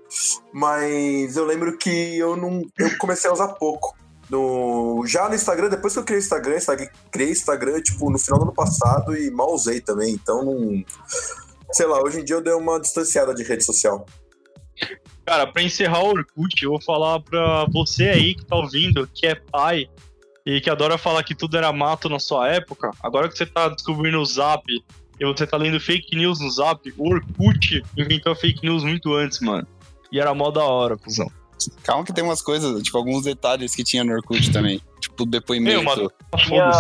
Mas 0.53 1.37
eu 1.37 1.45
lembro 1.45 1.77
que 1.77 2.19
eu 2.19 2.37
não. 2.37 2.63
Eu 2.79 2.97
comecei 2.99 3.29
a 3.29 3.33
usar 3.33 3.49
pouco. 3.49 3.97
No, 4.29 5.05
já 5.07 5.29
no 5.29 5.35
Instagram, 5.35 5.69
depois 5.69 5.93
que 5.93 5.99
eu 5.99 6.05
criei 6.05 6.21
o 6.21 6.23
Instagram, 6.23 6.57
criei 7.11 7.31
Instagram, 7.33 7.83
tipo, 7.83 8.09
no 8.09 8.19
final 8.19 8.39
do 8.39 8.45
ano 8.45 8.55
passado 8.55 9.17
e 9.17 9.29
mal 9.29 9.53
usei 9.53 9.81
também. 9.81 10.15
Então 10.15 10.45
não. 10.45 10.85
Sei 11.73 11.87
lá, 11.87 12.01
hoje 12.01 12.21
em 12.21 12.25
dia 12.25 12.37
eu 12.37 12.43
dei 12.43 12.53
uma 12.53 12.81
distanciada 12.81 13.35
de 13.35 13.43
rede 13.43 13.65
social. 13.65 14.07
Cara, 15.27 15.47
pra 15.47 15.63
encerrar 15.63 16.03
o 16.03 16.09
Orkut, 16.09 16.63
eu 16.63 16.71
vou 16.71 16.83
falar 16.83 17.21
pra 17.21 17.67
você 17.73 18.05
aí 18.05 18.35
que 18.35 18.45
tá 18.45 18.57
ouvindo, 18.57 19.09
que 19.13 19.27
é 19.27 19.35
pai 19.35 19.89
e 20.51 20.61
que 20.61 20.69
adora 20.69 20.99
falar 20.99 21.23
que 21.23 21.35
tudo 21.35 21.57
era 21.57 21.73
mato 21.73 22.09
na 22.09 22.19
sua 22.19 22.49
época. 22.49 22.91
Agora 23.01 23.29
que 23.29 23.39
você 23.39 23.47
tá 23.47 23.69
descobrindo 23.69 24.19
o 24.19 24.25
Zap 24.25 24.65
e 24.69 25.25
você 25.25 25.47
tá 25.47 25.57
lendo 25.57 25.79
fake 25.79 26.17
news 26.17 26.41
no 26.41 26.51
Zap, 26.51 26.93
o 26.99 27.09
Orkut 27.09 27.85
inventou 27.97 28.35
fake 28.35 28.61
news 28.65 28.83
muito 28.83 29.15
antes, 29.15 29.39
mano. 29.41 29.67
E 30.11 30.19
era 30.19 30.35
mó 30.35 30.51
da 30.51 30.65
hora, 30.65 30.97
cuzão. 30.97 31.31
Calma 31.85 32.05
que 32.05 32.13
tem 32.13 32.25
umas 32.25 32.43
coisas, 32.43 32.83
tipo, 32.83 32.99
alguns 32.99 33.23
detalhes 33.23 33.75
que 33.77 33.85
tinha 33.85 34.03
no 34.03 34.13
Orkut 34.13 34.51
também. 34.51 34.83
Tipo, 35.25 35.31
depoimento. 35.31 35.77
Meu, 35.77 35.83
mano, 35.83 36.13
Tinha 36.37 36.71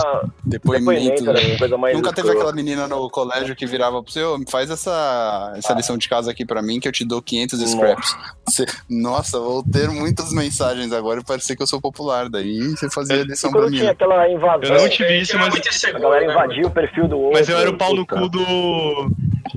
Depoimento. 0.45 1.25
depoimento, 1.25 1.79
mais 1.79 1.97
Nunca 1.97 2.13
teve 2.13 2.31
aquela 2.31 2.53
menina 2.53 2.87
no 2.87 3.11
colégio 3.11 3.55
que 3.57 3.67
virava 3.67 4.03
pro 4.03 4.13
seu, 4.13 4.39
faz 4.49 4.71
essa, 4.71 5.53
essa 5.57 5.73
lição 5.75 5.97
de 5.97 6.09
casa 6.09 6.31
aqui 6.31 6.45
pra 6.45 6.63
mim 6.63 6.81
que 6.81 6.89
eu 6.89 6.93
te 6.93 7.05
dou 7.05 7.21
500 7.21 7.71
scraps. 7.71 8.17
Você, 8.49 8.67
nossa, 8.89 9.39
vou 9.39 9.63
ter 9.63 9.89
muitas 9.89 10.33
mensagens 10.33 10.93
agora 10.93 11.21
e 11.21 11.25
parecer 11.25 11.57
que 11.57 11.63
eu 11.63 11.67
sou 11.67 11.81
popular. 11.81 12.29
Daí 12.29 12.71
você 12.71 12.91
fazia 12.91 13.21
a 13.21 13.25
lição 13.25 13.51
pra 13.51 13.69
mim. 13.69 13.79
tinha 13.79 13.91
aquela 13.93 14.29
invasão, 14.29 14.75
Eu 14.77 14.83
não 14.83 14.89
tive 14.89 15.21
isso, 15.21 15.37
mas, 15.39 15.55
a 15.85 15.99
galera 15.99 16.27
né, 16.27 16.33
invadia 16.33 16.67
o 16.67 16.71
perfil 16.71 17.09
do 17.09 17.19
outro. 17.19 17.39
mas 17.39 17.49
eu 17.49 17.59
era 17.59 17.71
o 17.71 17.77
pau 17.77 17.95
no 17.95 18.07
cu 18.07 18.29
do. 18.29 19.11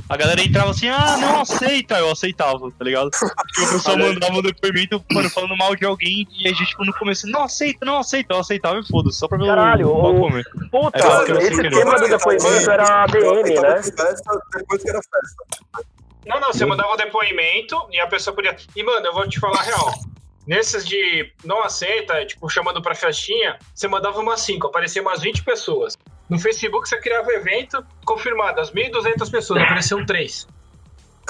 A 0.09 0.17
galera 0.17 0.41
entrava 0.41 0.71
assim, 0.71 0.87
ah, 0.89 1.17
não 1.17 1.41
aceita, 1.41 1.97
eu 1.99 2.11
aceitava, 2.11 2.71
tá 2.71 2.83
ligado? 2.85 3.09
Porque 3.11 3.61
o 3.61 3.69
pessoal 3.69 3.97
mandava 3.97 4.33
um 4.33 4.41
depoimento, 4.41 5.03
mano, 5.11 5.29
falando 5.29 5.55
mal 5.57 5.75
de 5.75 5.85
alguém, 5.85 6.27
e 6.39 6.47
a 6.47 6.51
gente, 6.53 6.65
tipo, 6.67 6.83
no 6.85 6.93
começo, 6.93 7.27
não 7.27 7.43
aceita, 7.43 7.85
não 7.85 7.97
aceita, 7.99 8.33
eu 8.33 8.39
aceitava 8.39 8.79
e 8.79 8.87
foda-se, 8.87 9.17
só 9.19 9.27
pra 9.27 9.37
ver 9.37 9.45
Caralho, 9.47 9.87
o, 9.89 10.15
o- 10.15 10.19
comer. 10.19 10.43
Puta, 10.71 10.97
É, 10.99 11.43
esse 11.43 11.61
tema 11.69 11.95
do 11.99 12.07
depoimento 12.07 12.71
era 12.71 13.03
ADM, 13.03 13.55
tava 13.55 13.67
né? 13.75 13.83
festa, 13.83 14.39
depois 14.57 14.81
que 14.83 14.89
era 14.89 14.99
festa. 15.01 15.85
Não, 16.25 16.39
não, 16.39 16.53
você 16.53 16.65
mandava 16.65 16.93
o 16.93 16.95
depoimento 16.97 17.75
e 17.91 17.99
a 17.99 18.07
pessoa 18.07 18.33
podia. 18.35 18.55
E, 18.75 18.83
mano, 18.83 19.05
eu 19.05 19.13
vou 19.13 19.27
te 19.27 19.39
falar 19.39 19.59
a 19.59 19.63
real. 19.63 19.91
Nesses 20.47 20.85
de 20.85 21.31
não 21.45 21.61
aceita, 21.63 22.25
tipo, 22.25 22.49
chamando 22.49 22.81
pra 22.81 22.93
festinha, 22.95 23.57
você 23.73 23.87
mandava 23.87 24.19
umas 24.19 24.41
5, 24.41 24.67
aparecia 24.67 25.01
umas 25.01 25.21
20 25.21 25.41
pessoas. 25.43 25.97
No 26.33 26.39
Facebook 26.39 26.87
você 26.89 26.99
criava 26.99 27.27
o 27.27 27.31
evento, 27.31 27.85
confirmadas 28.05 28.71
1.200 28.71 29.29
pessoas, 29.31 29.61
apareciam 29.63 30.05
3. 30.05 30.47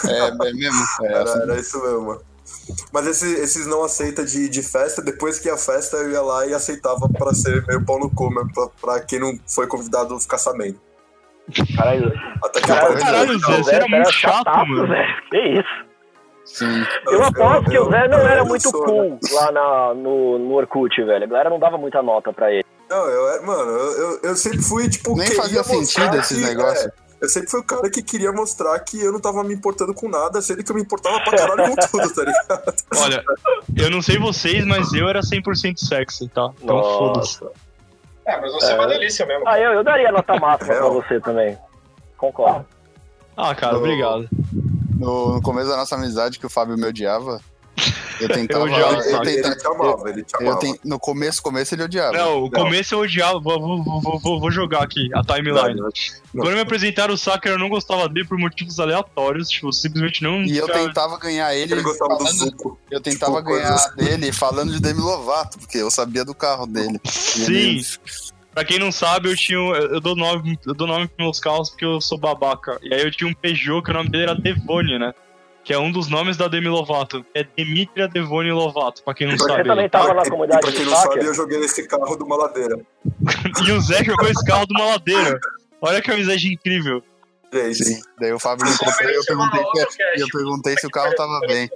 É, 0.08 0.28
é 0.28 0.54
mesmo. 0.54 0.84
É, 1.04 1.06
Era, 1.08 1.24
assim, 1.24 1.42
era 1.44 1.56
isso 1.60 1.82
mesmo. 1.84 2.02
mano. 2.08 2.22
Mas 2.92 3.08
esse- 3.08 3.36
esses 3.42 3.68
não 3.68 3.84
aceita 3.84 4.24
de, 4.26 4.50
de 4.50 4.62
festa, 4.64 5.02
depois 5.02 5.40
que 5.40 5.50
a 5.50 5.58
festa 5.58 5.98
eu 5.98 6.12
ia 6.12 6.22
lá 6.22 6.46
e 6.46 6.54
aceitava 6.54 7.08
pra 7.10 7.34
ser 7.34 7.66
meio 7.68 7.84
pau 7.86 8.00
no 8.00 8.10
cu, 8.10 8.30
mesmo, 8.30 8.52
pra, 8.54 8.68
pra 8.82 9.00
quem 9.02 9.20
não 9.20 9.38
foi 9.48 9.66
convidado 9.68 10.20
ficar 10.20 10.38
sabendo. 10.38 10.80
Caralho, 11.76 12.12
Até 12.44 12.62
que 12.62 12.68
Caralho, 12.68 12.98
caralho, 13.00 13.40
Zé, 13.40 13.58
você 13.64 13.76
era 13.76 13.88
muito 13.88 14.12
chato, 14.12 14.38
chataço, 14.46 14.70
mano. 14.70 14.88
velho. 14.88 15.24
Que 15.30 15.38
isso? 15.60 15.86
Sim. 16.46 16.86
Eu 17.08 17.24
aposto 17.24 17.70
que 17.70 17.78
o 17.80 17.90
Zé 17.90 18.08
não 18.08 18.20
era 18.20 18.42
eu 18.42 18.46
muito 18.46 18.70
sou, 18.70 18.84
cool 18.84 19.20
lá 19.32 19.52
na, 19.52 19.94
no, 19.94 20.38
no 20.40 20.54
Orkut, 20.56 21.02
velho. 21.04 21.24
A 21.24 21.28
galera 21.28 21.50
não 21.50 21.60
dava 21.60 21.78
muita 21.78 22.02
nota 22.02 22.32
pra 22.34 22.52
ele. 22.52 22.66
Não, 22.94 23.06
eu 23.08 23.30
era, 23.30 23.42
mano, 23.42 23.72
eu, 23.72 24.20
eu, 24.24 24.36
sempre 24.36 24.62
fui, 24.62 24.88
tipo, 24.90 25.16
Nem 25.16 25.32
fazia 25.32 25.64
sentido 25.64 26.16
esses 26.18 26.38
que- 26.38 26.44
negócios. 26.46 26.86
é, 26.86 26.92
eu 27.22 27.30
sempre 27.30 27.50
fui 27.50 27.60
o 27.62 27.64
cara 27.64 27.90
que 27.90 28.04
queria 28.04 28.32
mostrar 28.32 28.78
que 28.82 29.00
eu 29.00 29.12
não 29.12 29.20
tava 29.20 29.44
me 29.44 29.54
importando 29.54 29.94
com 29.94 30.08
nada, 30.10 30.42
sendo 30.42 30.64
que 30.64 30.72
eu 30.72 30.76
me 30.76 30.82
importava 30.82 31.20
pra 31.22 31.38
caralho 31.38 31.70
com 31.70 31.76
tudo, 31.88 32.14
tá 32.14 32.22
ligado? 32.24 32.74
Olha, 32.98 33.24
eu 33.76 33.90
não 33.90 34.02
sei 34.02 34.20
vocês, 34.20 34.64
mas 34.66 34.94
eu 34.94 35.08
era 35.10 35.22
100% 35.22 35.78
sexy, 35.78 36.28
tá? 36.28 36.52
Então 36.62 36.84
foda-se. 36.84 37.40
É, 38.26 38.40
mas 38.40 38.52
você 38.54 38.72
é, 38.72 38.76
uma 38.76 38.88
delícia 38.88 39.26
mesmo. 39.26 39.44
Ah, 39.48 39.60
eu, 39.60 39.72
eu 39.72 39.84
daria 39.84 40.12
nota 40.12 40.34
máxima 40.40 40.58
pra 40.58 40.76
Real. 40.76 40.94
você 40.94 41.20
também. 41.20 41.58
Concordo. 42.18 42.66
Ah, 43.36 43.56
cara, 43.56 43.74
No- 43.74 43.80
obrigado. 43.80 44.30
No, 45.00 45.34
no 45.34 45.42
começo 45.42 45.68
da 45.70 45.76
nossa 45.78 45.96
amizade, 45.96 46.38
que 46.40 46.46
o 46.46 46.50
Fábio 46.50 46.78
me 46.78 46.86
odiava, 46.86 47.42
eu 48.20 48.30
tentava. 48.30 48.66
Eu 48.66 48.72
odiava 48.72 48.98
o 48.98 49.02
eu 49.02 49.12
Fábio. 49.12 49.30
Ele 49.32 49.56
te 49.56 49.68
amava, 49.68 50.10
ele 50.10 50.24
te 50.24 50.36
amava. 50.36 50.60
no 50.84 51.00
começo, 51.00 51.42
começo 51.42 51.76
ele 51.76 51.84
odiava. 51.84 52.14
Não, 52.14 52.44
o 52.44 52.52
começo 52.52 52.94
eu 52.96 53.00
odiava. 53.00 53.40
Vou, 53.40 53.84
vou, 53.84 54.02
vou, 54.20 54.40
vou, 54.40 54.52
jogar 54.52 54.84
aqui 54.84 55.10
a 55.14 55.24
timeline. 55.24 55.80
Não, 56.34 56.44
Quando 56.44 56.56
me 56.56 56.62
apresentaram 56.62 57.14
o 57.14 57.18
Saker, 57.18 57.54
eu 57.54 57.60
não 57.60 57.70
gostava 57.70 58.08
dele 58.10 58.28
por 58.28 58.38
motivos 58.38 58.80
aleatórios. 58.80 59.50
Tipo, 59.50 59.72
simplesmente 59.72 60.24
não. 60.24 60.42
E 60.44 60.58
eu 60.58 60.68
tentava 60.68 61.18
ganhar 61.18 61.54
ele, 61.56 61.74
Ele 61.74 61.82
gostava 61.82 62.14
do 62.16 62.20
falando, 62.20 62.38
Zuko. 62.38 62.80
eu 62.90 63.02
tentava 63.02 63.38
tipo, 63.38 63.50
ganhar 63.50 63.70
coisas- 63.70 63.96
dele 63.96 64.32
falando 64.32 64.72
de 64.74 64.80
Demi 64.80 65.02
Lovato, 65.02 65.60
porque 65.60 65.78
eu 65.78 65.90
sabia 65.92 66.24
do 66.26 66.34
carro 66.34 66.66
dele. 66.66 67.00
Sim. 67.06 67.82
Pra 68.54 68.64
quem 68.64 68.78
não 68.78 68.92
sabe, 68.92 69.30
eu 69.30 69.36
tinha. 69.36 69.60
um- 69.60 69.74
Eu 69.74 70.00
dou 70.00 70.16
nome, 70.16 70.60
eu 70.66 70.76
dou 70.76 70.86
nome 70.86 71.08
pros 71.08 71.18
meus 71.18 71.40
carros 71.40 71.72
porque 71.72 71.84
eu 71.86 72.00
sou 72.00 72.20
babaca. 72.20 72.78
E 72.84 72.94
aí 72.94 73.02
eu 73.02 73.12
tinha 73.12 73.28
um 73.28 73.34
Peugeot 73.34 73.82
que 73.84 73.90
o 73.90 73.94
nome 73.94 74.10
dele 74.10 74.24
era 74.26 74.36
Devone, 74.36 75.00
né? 75.00 75.12
Que 75.64 75.74
é 75.74 75.80
um 75.80 75.92
dos 75.92 76.10
nomes 76.10 76.36
da 76.36 76.48
Demi 76.48 76.68
Lovato. 76.68 77.26
É 77.34 77.44
Demitria 77.56 78.08
Devone 78.08 78.52
Lovato, 78.52 79.02
pra 79.04 79.14
quem 79.14 79.28
não 79.28 79.38
Você 79.38 79.48
sabe. 79.48 79.64
também 79.64 79.88
tava 79.90 80.12
Ah, 80.12 80.14
na 80.16 80.30
comunidade 80.30 80.62
Pra 80.62 80.72
quem 80.72 80.86
não 80.86 80.96
sabe, 80.96 81.26
eu 81.26 81.34
joguei 81.34 81.60
nesse 81.60 81.88
carro 81.88 82.16
de 82.18 82.24
uma 82.24 82.36
ladeira. 82.36 82.80
E 83.68 83.72
o 83.72 83.80
Zé 83.82 84.04
jogou 84.04 84.28
esse 84.28 84.44
carro 84.46 84.66
de 84.66 84.74
uma 84.74 84.86
ladeira. 84.92 85.40
Olha 85.82 86.02
que 86.02 86.12
amizade 86.12 86.52
incrível. 86.54 87.02
Gente, 87.54 87.84
Sim. 87.84 88.02
Daí 88.20 88.34
o 88.34 88.40
Fábio 88.40 88.66
me 88.66 88.78
comprou 88.78 89.10
e 89.10 89.16
eu 89.16 89.24
perguntei, 89.26 89.62
e 90.18 90.22
eu 90.22 90.28
perguntei 90.32 90.76
se 90.78 90.88
o 90.88 90.90
carro 90.90 91.14
tava 91.16 91.40
bem. 91.48 91.70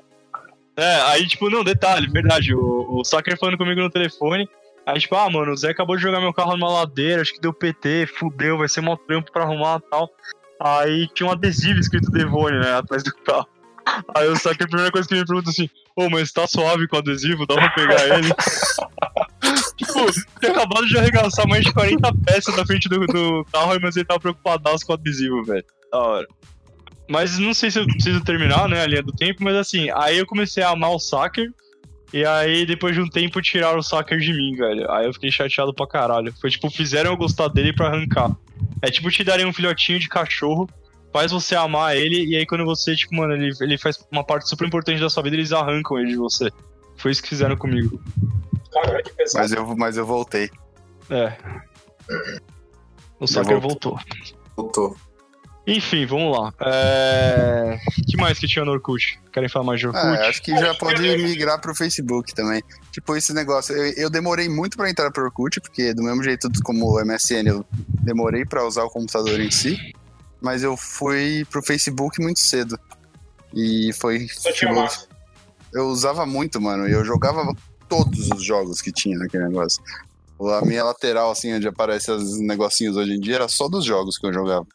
É, 0.75 1.01
aí, 1.07 1.27
tipo, 1.27 1.49
não, 1.49 1.63
detalhe, 1.63 2.07
verdade, 2.07 2.53
o, 2.53 2.99
o 2.99 3.03
Saker 3.03 3.37
falando 3.39 3.57
comigo 3.57 3.81
no 3.81 3.89
telefone. 3.89 4.49
Aí, 4.85 4.99
tipo, 4.99 5.15
ah, 5.15 5.29
mano, 5.29 5.51
o 5.51 5.57
Zé 5.57 5.71
acabou 5.71 5.95
de 5.95 6.01
jogar 6.01 6.19
meu 6.19 6.33
carro 6.33 6.55
numa 6.55 6.71
ladeira, 6.71 7.21
acho 7.21 7.33
que 7.33 7.41
deu 7.41 7.53
PT, 7.53 8.07
fudeu, 8.17 8.57
vai 8.57 8.67
ser 8.69 8.81
mó 8.81 8.95
trampo 8.95 9.31
pra 9.31 9.43
arrumar 9.43 9.81
e 9.85 9.89
tal. 9.89 10.09
Aí 10.59 11.07
tinha 11.13 11.27
um 11.27 11.31
adesivo 11.31 11.79
escrito 11.79 12.09
Devone, 12.11 12.59
né, 12.59 12.73
atrás 12.73 13.03
do 13.03 13.13
carro. 13.23 13.47
Aí 14.15 14.27
o 14.27 14.35
Saker, 14.35 14.65
a 14.65 14.69
primeira 14.69 14.91
coisa 14.91 15.07
que 15.07 15.15
me 15.15 15.25
pergunta 15.25 15.49
assim, 15.49 15.69
ô, 15.95 16.09
mas 16.09 16.31
tá 16.31 16.47
suave 16.47 16.87
com 16.87 16.95
o 16.95 16.99
adesivo, 16.99 17.45
dá 17.45 17.55
pra 17.55 17.69
pegar 17.69 18.17
ele? 18.17 18.29
tipo, 19.77 20.11
tinha 20.39 20.51
acabado 20.51 20.87
de 20.87 20.97
arregaçar 20.97 21.47
mais 21.47 21.63
de 21.63 21.73
40 21.73 22.13
peças 22.25 22.55
na 22.55 22.65
frente 22.65 22.89
do, 22.89 23.05
do 23.05 23.45
carro, 23.51 23.77
mas 23.81 23.95
ele 23.95 24.05
tava 24.05 24.19
preocupadaço 24.19 24.85
com 24.85 24.93
o 24.93 24.95
adesivo, 24.95 25.43
velho. 25.43 25.65
Da 25.91 25.99
hora. 25.99 26.27
Mas 27.09 27.39
não 27.39 27.53
sei 27.53 27.71
se 27.71 27.79
eu 27.79 27.85
preciso 27.85 28.21
terminar, 28.21 28.67
né, 28.67 28.81
a 28.81 28.87
linha 28.87 29.01
do 29.01 29.13
tempo, 29.13 29.43
mas 29.43 29.55
assim, 29.55 29.89
aí 29.95 30.17
eu 30.17 30.25
comecei 30.25 30.61
a 30.61 30.69
amar 30.69 30.91
o 30.91 30.99
Saker. 30.99 31.49
E 32.13 32.25
aí, 32.25 32.65
depois 32.65 32.95
de 32.95 33.01
um 33.01 33.09
tempo, 33.09 33.41
tiraram 33.41 33.79
o 33.79 33.83
Saker 33.83 34.17
de 34.17 34.33
mim, 34.33 34.55
velho. 34.55 34.89
Aí 34.91 35.05
eu 35.05 35.13
fiquei 35.13 35.29
chateado 35.29 35.73
pra 35.73 35.87
caralho. 35.87 36.33
Foi 36.39 36.49
tipo, 36.49 36.69
fizeram 36.69 37.11
eu 37.11 37.17
gostar 37.17 37.49
dele 37.49 37.73
pra 37.73 37.87
arrancar. 37.87 38.31
É 38.81 38.89
tipo 38.89 39.09
te 39.09 39.23
darem 39.23 39.45
um 39.45 39.53
filhotinho 39.53 39.99
de 39.99 40.07
cachorro, 40.07 40.69
faz 41.11 41.31
você 41.31 41.55
amar 41.55 41.95
ele, 41.95 42.25
e 42.25 42.35
aí 42.35 42.45
quando 42.45 42.65
você, 42.65 42.95
tipo, 42.95 43.15
mano, 43.15 43.33
ele, 43.33 43.51
ele 43.61 43.77
faz 43.77 43.97
uma 44.11 44.23
parte 44.23 44.47
super 44.47 44.67
importante 44.67 44.99
da 44.99 45.09
sua 45.09 45.23
vida, 45.23 45.35
eles 45.35 45.51
arrancam 45.51 45.99
ele 45.99 46.11
de 46.11 46.17
você. 46.17 46.49
Foi 46.97 47.11
isso 47.11 47.21
que 47.21 47.29
fizeram 47.29 47.55
comigo. 47.55 48.01
Que 49.03 49.13
pesado. 49.13 49.43
Mas 49.43 49.51
eu, 49.51 49.77
mas 49.77 49.97
eu 49.97 50.05
voltei. 50.05 50.49
É. 51.09 51.33
O 53.19 53.27
Saker 53.27 53.59
volto. 53.59 53.89
voltou. 53.89 53.99
voltou. 54.55 54.97
Enfim, 55.67 56.05
vamos 56.05 56.37
lá. 56.37 56.53
É... 56.61 57.77
que 58.07 58.15
mais 58.15 58.39
que 58.39 58.47
tinha 58.47 58.63
no 58.63 58.71
Orkut? 58.71 59.19
Querem 59.33 59.49
falar 59.49 59.65
mais 59.65 59.81
de 59.81 59.87
Orkut? 59.87 60.05
Ah, 60.05 60.29
acho 60.29 60.41
que 60.41 60.57
já 60.57 60.73
pode 60.75 61.01
migrar 61.01 61.59
pro 61.59 61.75
Facebook 61.75 62.33
também. 62.33 62.63
Tipo, 62.89 63.17
esse 63.17 63.33
negócio. 63.33 63.75
Eu, 63.75 63.93
eu 63.97 64.09
demorei 64.09 64.47
muito 64.47 64.77
pra 64.77 64.89
entrar 64.89 65.11
pro 65.11 65.25
Orkut, 65.25 65.59
porque 65.59 65.93
do 65.93 66.03
mesmo 66.03 66.23
jeito 66.23 66.49
como 66.63 66.85
o 66.85 67.05
MSN, 67.05 67.47
eu 67.47 67.65
demorei 68.01 68.45
pra 68.45 68.65
usar 68.65 68.85
o 68.85 68.89
computador 68.89 69.41
em 69.41 69.51
si. 69.51 69.93
Mas 70.41 70.63
eu 70.63 70.77
fui 70.77 71.45
pro 71.49 71.63
Facebook 71.63 72.21
muito 72.21 72.39
cedo. 72.39 72.79
E 73.53 73.91
foi. 73.93 74.27
Só 74.27 74.51
tipo, 74.51 74.73
eu 75.73 75.87
usava 75.87 76.25
muito, 76.25 76.61
mano. 76.61 76.87
E 76.87 76.91
eu 76.91 77.03
jogava 77.03 77.53
todos 77.87 78.29
os 78.31 78.43
jogos 78.43 78.81
que 78.81 78.91
tinha 78.91 79.17
naquele 79.17 79.47
negócio. 79.47 79.81
A 80.39 80.65
minha 80.65 80.83
lateral, 80.83 81.31
assim, 81.31 81.53
onde 81.53 81.67
aparecem 81.67 82.13
os 82.13 82.39
negocinhos 82.39 82.95
hoje 82.95 83.13
em 83.13 83.19
dia, 83.19 83.35
era 83.35 83.47
só 83.47 83.67
dos 83.67 83.83
jogos 83.83 84.17
que 84.17 84.27
eu 84.27 84.33
jogava. 84.33 84.65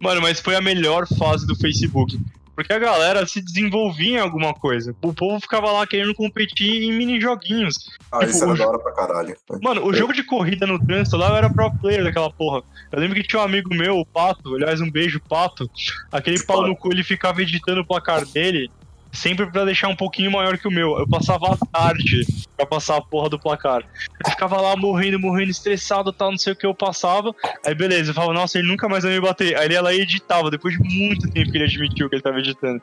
Mano, 0.00 0.20
mas 0.20 0.40
foi 0.40 0.56
a 0.56 0.60
melhor 0.60 1.06
fase 1.06 1.46
do 1.46 1.54
Facebook. 1.54 2.18
Porque 2.56 2.72
a 2.72 2.78
galera 2.78 3.26
se 3.26 3.40
desenvolvia 3.42 4.18
em 4.18 4.20
alguma 4.20 4.54
coisa. 4.54 4.96
O 5.02 5.12
povo 5.12 5.38
ficava 5.38 5.70
lá 5.70 5.86
querendo 5.86 6.14
competir 6.14 6.82
em 6.84 6.92
mini-joguinhos. 6.92 7.90
Ah, 8.10 8.20
Tipo, 8.20 8.30
isso 8.30 8.44
era 8.44 8.52
o- 8.52 8.56
da 8.56 8.68
hora 8.68 8.78
pra 8.78 8.92
caralho. 8.92 9.36
Mano, 9.62 9.84
o 9.86 9.92
jogo 9.92 10.12
de 10.14 10.22
corrida 10.24 10.66
no 10.66 10.78
trânsito 10.84 11.18
lá 11.18 11.28
eu 11.28 11.36
era 11.36 11.50
pro 11.50 11.70
player 11.78 12.02
daquela 12.02 12.30
porra. 12.32 12.62
Eu 12.90 12.98
lembro 12.98 13.14
que 13.14 13.22
tinha 13.28 13.40
um 13.40 13.44
amigo 13.44 13.74
meu, 13.74 13.98
o 13.98 14.06
Pato, 14.06 14.54
aliás, 14.54 14.80
um 14.80 14.90
beijo, 14.90 15.20
Pato. 15.28 15.70
Aquele 16.10 16.42
pau 16.44 16.66
no 16.66 16.74
cu, 16.74 16.90
ele 16.92 17.04
ficava 17.04 17.42
editando 17.42 17.82
o 17.82 17.86
placar 17.86 18.24
dele, 18.24 18.70
sempre 19.16 19.46
pra 19.46 19.64
deixar 19.64 19.88
um 19.88 19.96
pouquinho 19.96 20.30
maior 20.30 20.58
que 20.58 20.68
o 20.68 20.70
meu. 20.70 20.98
Eu 20.98 21.08
passava 21.08 21.52
a 21.52 21.66
tarde 21.66 22.26
pra 22.56 22.66
passar 22.66 22.96
a 22.96 23.02
porra 23.02 23.28
do 23.28 23.38
placar. 23.38 23.82
Eu 24.24 24.30
ficava 24.30 24.60
lá 24.60 24.76
morrendo, 24.76 25.18
morrendo, 25.18 25.50
estressado 25.50 26.12
tal, 26.12 26.30
não 26.30 26.38
sei 26.38 26.52
o 26.52 26.56
que 26.56 26.66
eu 26.66 26.74
passava. 26.74 27.34
Aí 27.64 27.74
beleza, 27.74 28.10
eu 28.10 28.14
falava, 28.14 28.32
nossa, 28.32 28.58
ele 28.58 28.68
nunca 28.68 28.88
mais 28.88 29.04
vai 29.04 29.12
me 29.12 29.20
bater. 29.20 29.56
Aí 29.56 29.66
ele 29.66 29.74
ia 29.74 29.82
lá 29.82 29.92
e 29.92 30.00
editava, 30.00 30.50
depois 30.50 30.74
de 30.74 30.80
muito 30.82 31.30
tempo 31.30 31.50
que 31.50 31.56
ele 31.56 31.64
admitiu 31.64 32.08
que 32.08 32.14
ele 32.14 32.22
tava 32.22 32.38
editando. 32.38 32.80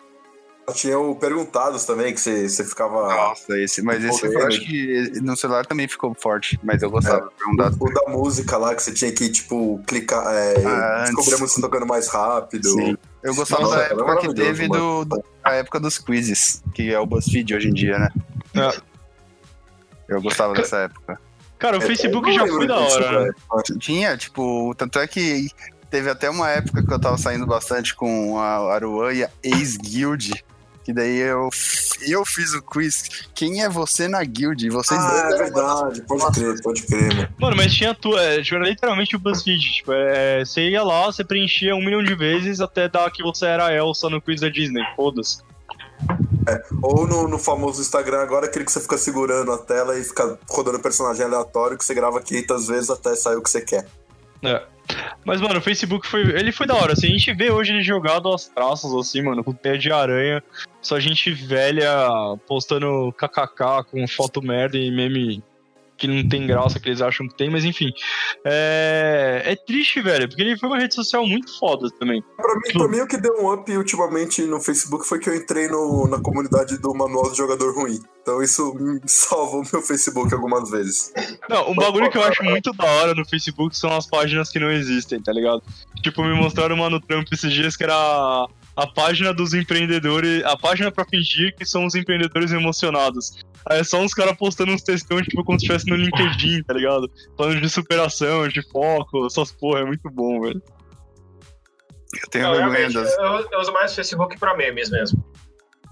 Tinha 0.71 0.97
o 0.97 1.13
Perguntados 1.15 1.83
também, 1.83 2.13
que 2.13 2.21
você, 2.21 2.47
você 2.47 2.63
ficava. 2.63 3.13
Nossa, 3.13 3.57
esse, 3.59 3.81
mas 3.81 4.01
esse 4.01 4.25
eu 4.25 4.39
é. 4.39 4.45
acho 4.45 4.61
que 4.61 5.11
no 5.21 5.35
celular 5.35 5.65
também 5.65 5.89
ficou 5.89 6.15
forte, 6.17 6.57
mas 6.63 6.81
eu 6.81 6.89
gostava 6.89 7.27
de 7.27 7.35
perguntar. 7.35 7.71
O 7.77 7.93
da 7.93 8.11
música 8.11 8.57
lá, 8.57 8.73
que 8.73 8.81
você 8.81 8.93
tinha 8.93 9.11
que, 9.11 9.29
tipo, 9.29 9.81
clicar. 9.85 10.25
É, 10.33 10.65
Ah, 10.65 11.03
descobrir 11.03 11.35
a 11.35 11.37
música 11.39 11.61
tocando 11.61 11.85
mais 11.85 12.07
rápido. 12.07 12.69
Sim. 12.69 12.97
Eu 13.23 13.33
gostava 13.35 13.61
Nossa, 13.63 13.75
da 13.77 13.83
época 13.85 14.03
que 14.03 14.07
maravilhoso, 14.07 14.35
teve 14.35 14.67
do, 14.67 15.05
do- 15.05 15.23
a 15.43 15.53
época 15.53 15.79
dos 15.79 15.97
quizzes, 15.97 16.61
que 16.73 16.93
é 16.93 16.99
o 16.99 17.05
BuzzFeed 17.05 17.55
hoje 17.55 17.69
em 17.69 17.73
dia, 17.73 17.97
né? 17.97 18.09
É. 18.55 18.81
Eu 20.09 20.21
gostava 20.21 20.53
dessa 20.53 20.77
época. 20.79 21.19
Cara, 21.57 21.77
o 21.79 21.81
É, 21.81 21.85
Facebook 21.85 22.27
eu 22.29 22.33
já 22.35 22.45
foi 22.47 22.67
da 22.67 22.77
hora, 22.77 23.25
né? 23.27 23.31
Tinha, 23.79 24.17
tipo, 24.17 24.75
tanto 24.75 24.99
é 24.99 25.07
que 25.07 25.47
teve 25.89 26.09
até 26.09 26.29
uma 26.29 26.49
época 26.49 26.83
que 26.85 26.91
eu 26.93 26.99
tava 26.99 27.17
saindo 27.17 27.45
bastante 27.45 27.95
com 27.95 28.37
a 28.37 28.73
Aruan 28.73 29.13
e 29.13 29.23
a 29.23 29.29
ex-guild. 29.41 30.43
Que 30.83 30.91
daí 30.91 31.17
eu, 31.17 31.49
eu 32.07 32.25
fiz 32.25 32.53
o 32.53 32.61
quiz. 32.61 33.27
Quem 33.33 33.63
é 33.63 33.69
você 33.69 34.07
na 34.07 34.23
guild? 34.23 34.65
E 34.65 34.69
vocês 34.69 34.99
Ah, 34.99 35.21
dois 35.21 35.33
é 35.33 35.43
verdade, 35.43 36.01
pode 36.01 36.39
crer, 36.39 36.61
pode 36.61 36.83
crer, 36.83 37.15
mano. 37.15 37.29
Mano, 37.39 37.55
mas 37.55 37.73
tinha 37.73 37.93
tua. 37.95 38.21
É, 38.21 38.41
tipo, 38.41 38.55
era 38.55 38.67
literalmente 38.67 39.15
o 39.15 39.19
BuzzFeed. 39.19 39.61
Tipo, 39.75 39.93
é, 39.93 40.43
você 40.43 40.69
ia 40.69 40.83
lá, 40.83 41.05
você 41.05 41.23
preenchia 41.23 41.75
um 41.75 41.83
milhão 41.83 42.03
de 42.03 42.13
vezes 42.15 42.59
até 42.59 42.89
dar 42.89 43.09
que 43.11 43.23
você 43.23 43.45
era 43.45 43.67
a 43.67 43.73
Elsa 43.73 44.09
no 44.09 44.21
quiz 44.21 44.41
da 44.41 44.49
Disney. 44.49 44.83
Foda-se. 44.95 45.41
Ou 46.81 47.07
no, 47.07 47.27
no 47.27 47.39
famoso 47.39 47.81
Instagram 47.81 48.21
agora, 48.21 48.47
aquele 48.47 48.65
que 48.65 48.71
você 48.71 48.81
fica 48.81 48.97
segurando 48.97 49.51
a 49.51 49.57
tela 49.57 49.97
e 49.97 50.03
fica 50.03 50.37
rodando 50.49 50.79
personagem 50.79 51.25
aleatório 51.25 51.77
que 51.77 51.85
você 51.85 51.93
grava 51.93 52.21
500 52.21 52.67
vezes 52.67 52.89
até 52.89 53.15
sair 53.15 53.37
o 53.37 53.41
que 53.41 53.49
você 53.49 53.61
quer. 53.61 53.87
É. 54.43 54.61
Mas, 55.25 55.39
mano, 55.39 55.59
o 55.59 55.61
Facebook 55.61 56.05
foi. 56.05 56.21
Ele 56.21 56.51
foi 56.51 56.67
da 56.67 56.75
hora. 56.75 56.93
Assim, 56.93 57.07
a 57.07 57.11
gente 57.11 57.33
vê 57.33 57.49
hoje 57.49 57.71
ele 57.71 57.81
jogado 57.81 58.27
às 58.33 58.47
traças, 58.47 58.93
assim, 58.93 59.21
mano, 59.21 59.43
com 59.43 59.53
teia 59.53 59.77
de 59.77 59.91
aranha. 59.91 60.43
Só 60.83 60.99
gente 60.99 61.31
velha 61.31 61.97
postando 62.45 63.13
kkk 63.13 63.89
com 63.89 64.07
foto 64.07 64.41
merda 64.41 64.77
e 64.77 64.91
meme 64.91 65.41
que 65.97 66.07
não 66.07 66.27
tem 66.27 66.45
graça 66.45 66.79
que 66.79 66.89
eles 66.89 67.01
acham 67.01 67.27
que 67.27 67.35
tem, 67.35 67.49
mas 67.49 67.63
enfim. 67.63 67.91
É, 68.43 69.41
é 69.45 69.55
triste, 69.55 70.01
velho, 70.01 70.27
porque 70.27 70.41
ele 70.41 70.57
foi 70.57 70.67
uma 70.67 70.79
rede 70.79 70.93
social 70.93 71.25
muito 71.25 71.57
foda 71.57 71.89
também. 71.99 72.21
Pra 72.35 72.55
mim, 72.55 72.73
pra 72.73 72.87
mim, 72.89 72.99
o 72.99 73.07
que 73.07 73.17
deu 73.17 73.33
um 73.41 73.53
up 73.53 73.71
ultimamente 73.77 74.41
no 74.43 74.59
Facebook 74.59 75.07
foi 75.07 75.19
que 75.19 75.29
eu 75.29 75.35
entrei 75.35 75.67
no, 75.67 76.07
na 76.07 76.19
comunidade 76.19 76.77
do 76.77 76.93
Manual 76.93 77.29
do 77.29 77.35
Jogador 77.35 77.73
Ruim. 77.73 77.99
Então 78.21 78.41
isso 78.41 78.73
salvou 79.05 79.61
o 79.61 79.67
meu 79.71 79.81
Facebook 79.81 80.33
algumas 80.33 80.69
vezes. 80.69 81.13
Não, 81.49 81.71
um 81.71 81.75
bagulho 81.75 82.09
que 82.09 82.17
eu 82.17 82.23
acho 82.23 82.43
muito 82.43 82.73
da 82.73 82.85
hora 82.85 83.13
no 83.13 83.25
Facebook 83.25 83.77
são 83.77 83.95
as 83.95 84.05
páginas 84.05 84.49
que 84.49 84.59
não 84.59 84.71
existem, 84.71 85.21
tá 85.21 85.31
ligado? 85.31 85.63
Tipo, 86.01 86.23
me 86.23 86.35
mostraram 86.35 86.75
uma 86.75 86.89
no 86.89 86.99
Trump 86.99 87.27
esses 87.31 87.51
dias 87.53 87.77
que 87.77 87.83
era 87.83 88.47
a, 88.75 88.87
página 88.87 89.33
dos 89.33 89.53
empreendedores, 89.53 90.43
a 90.43 90.57
página 90.57 90.91
pra 90.91 91.05
fingir 91.05 91.55
que 91.55 91.65
são 91.65 91.85
os 91.85 91.95
empreendedores 91.95 92.51
emocionados. 92.51 93.43
Aí 93.65 93.79
é 93.79 93.83
só 93.83 94.01
uns 94.01 94.13
caras 94.13 94.35
postando 94.37 94.73
uns 94.73 94.81
textões, 94.81 95.25
tipo, 95.25 95.43
como 95.43 95.59
se 95.59 95.65
estivesse 95.65 95.89
no 95.89 95.95
LinkedIn, 95.95 96.63
tá 96.63 96.73
ligado? 96.73 97.09
Falando 97.37 97.61
de 97.61 97.69
superação, 97.69 98.47
de 98.47 98.61
foco, 98.69 99.25
essas 99.25 99.51
porra, 99.51 99.81
é 99.81 99.85
muito 99.85 100.09
bom, 100.09 100.41
velho. 100.41 100.61
Eu 102.21 102.29
tenho 102.29 102.45
Não, 102.45 102.55
vergonha 102.55 102.91
das. 102.91 103.17
eu, 103.17 103.47
eu 103.51 103.59
uso 103.59 103.71
mais 103.71 103.91
o 103.91 103.95
Facebook 103.95 104.37
pra 104.37 104.55
memes 104.55 104.89
mesmo. 104.89 105.23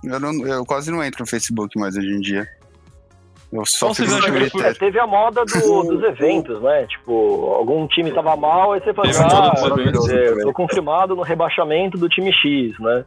Eu, 0.04 0.20
não, 0.20 0.46
eu 0.46 0.66
quase 0.66 0.92
não 0.92 1.04
entro 1.04 1.22
no 1.22 1.28
Facebook 1.28 1.80
mais 1.80 1.96
hoje 1.96 2.08
em 2.08 2.20
dia. 2.20 2.48
Eu 3.52 3.66
só 3.66 3.94
foi- 3.94 4.06
É, 4.06 4.50
Twitter. 4.50 4.78
teve 4.78 5.00
a 5.00 5.06
moda 5.06 5.44
do- 5.44 5.84
dos 5.84 6.04
eventos, 6.04 6.62
né? 6.62 6.86
Tipo, 6.88 7.54
algum 7.58 7.86
time 7.88 8.12
tava 8.12 8.36
mal, 8.38 8.72
aí 8.74 8.80
você 8.82 8.94
fala, 8.94 9.08
Teve 9.12 9.24
a 9.24 9.28
moda 9.70 9.92
dos 9.92 10.10
ah, 10.10 10.42
tô 10.44 10.54
confirmado 10.54 11.16
no 11.16 11.22
rebaixamento 11.22 11.98
do 11.98 12.08
time 12.08 12.32
X, 12.32 12.80
né? 12.80 13.04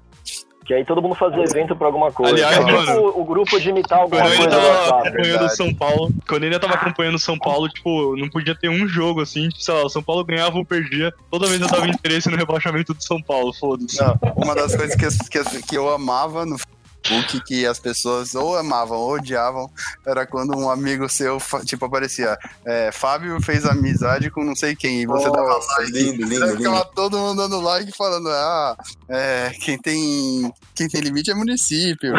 Que 0.66 0.72
aí 0.72 0.82
todo 0.84 1.02
mundo 1.02 1.14
fazia 1.14 1.42
evento 1.42 1.76
pra 1.76 1.88
alguma 1.88 2.10
coisa. 2.10 2.32
Aliás, 2.32 2.56
é 2.56 2.64
tipo 2.64 2.72
mano, 2.72 3.12
o, 3.16 3.24
grupo 3.24 3.60
de 3.60 3.68
imitar 3.68 4.00
alguma 4.00 4.22
Quando 4.22 4.34
coisa 4.36 4.48
do 4.48 4.50
tava 4.56 4.66
WhatsApp. 4.66 5.08
acompanhando. 5.08 5.48
São 5.50 5.74
Paulo, 5.74 6.10
quando 6.26 6.44
ele 6.44 6.58
tava 6.58 6.74
acompanhando 6.74 7.14
o 7.16 7.18
São 7.18 7.38
Paulo, 7.38 7.68
tipo, 7.68 8.16
não 8.16 8.30
podia 8.30 8.54
ter 8.54 8.70
um 8.70 8.88
jogo 8.88 9.20
assim, 9.20 9.48
tipo, 9.50 9.60
sei 9.62 9.74
lá, 9.74 9.84
o 9.84 9.90
São 9.90 10.02
Paulo 10.02 10.24
ganhava 10.24 10.56
ou 10.56 10.64
perdia. 10.64 11.12
Toda 11.30 11.46
vez 11.48 11.60
eu 11.60 11.68
dava 11.68 11.86
interesse 11.86 12.30
no 12.30 12.36
rebaixamento 12.38 12.94
do 12.94 13.02
São 13.02 13.20
Paulo, 13.20 13.52
foda-se. 13.52 13.98
Uma 14.36 14.54
das 14.54 14.74
coisas 14.74 14.96
que, 14.96 15.28
que, 15.44 15.62
que 15.66 15.76
eu 15.76 15.90
amava 15.92 16.46
no 16.46 16.56
Facebook, 17.04 17.40
que 17.42 17.66
as 17.66 17.78
pessoas 17.78 18.34
ou 18.34 18.56
amavam 18.56 18.98
ou 18.98 19.12
odiavam, 19.14 19.70
era 20.06 20.26
quando 20.26 20.56
um 20.56 20.70
amigo 20.70 21.08
seu, 21.08 21.38
tipo, 21.64 21.84
aparecia, 21.84 22.38
é, 22.64 22.90
Fábio 22.90 23.40
fez 23.42 23.64
amizade 23.64 24.30
com 24.30 24.42
não 24.44 24.56
sei 24.56 24.74
quem, 24.74 25.02
e 25.02 25.06
você 25.06 25.30
dava 25.30 25.48
Nossa, 25.48 25.80
like. 25.80 25.92
lindo, 25.92 26.24
lindo, 26.26 26.56
ficava 26.56 26.78
lindo. 26.78 26.90
todo 26.94 27.18
mundo 27.18 27.42
dando 27.42 27.60
like 27.60 27.92
falando, 27.96 28.28
ah, 28.30 28.76
é, 29.08 29.52
quem 29.60 29.78
tem 29.78 30.52
quem 30.74 30.88
tem 30.88 31.00
limite 31.02 31.30
é 31.30 31.34
município. 31.34 32.12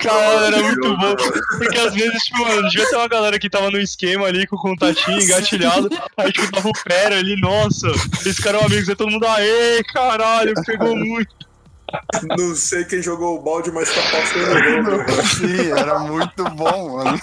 Cara, 0.00 0.46
era 0.46 0.62
muito 0.62 0.96
bom. 0.96 1.14
Porque 1.58 1.78
às 1.78 1.94
vezes, 1.94 2.22
tipo, 2.24 2.40
mano, 2.40 2.68
devia 2.68 2.90
ter 2.90 2.96
uma 2.96 3.06
galera 3.06 3.38
que 3.38 3.48
tava 3.48 3.70
no 3.70 3.78
esquema 3.78 4.26
ali 4.26 4.46
com 4.48 4.56
o 4.56 4.60
contatinho 4.60 5.22
engatilhado. 5.22 5.88
Aí, 6.16 6.32
tipo, 6.32 6.50
tava 6.50 6.68
o 6.68 6.72
Pera 6.84 7.18
ali, 7.18 7.40
nossa, 7.40 7.86
esses 8.20 8.40
caras 8.40 8.60
são 8.60 8.68
amigos. 8.68 8.88
Aí 8.88 8.96
todo 8.96 9.10
mundo, 9.10 9.26
aê, 9.26 9.82
caralho, 9.84 10.54
pegou 10.64 10.96
muito. 10.96 11.25
Não 12.36 12.54
sei 12.54 12.84
quem 12.84 13.02
jogou 13.02 13.38
o 13.38 13.42
balde, 13.42 13.70
mas 13.70 13.88
tá 13.94 14.00
passando. 14.10 15.26
Sim, 15.38 15.70
era 15.70 15.98
muito 16.00 16.44
bom, 16.50 16.96
mano. 16.96 17.18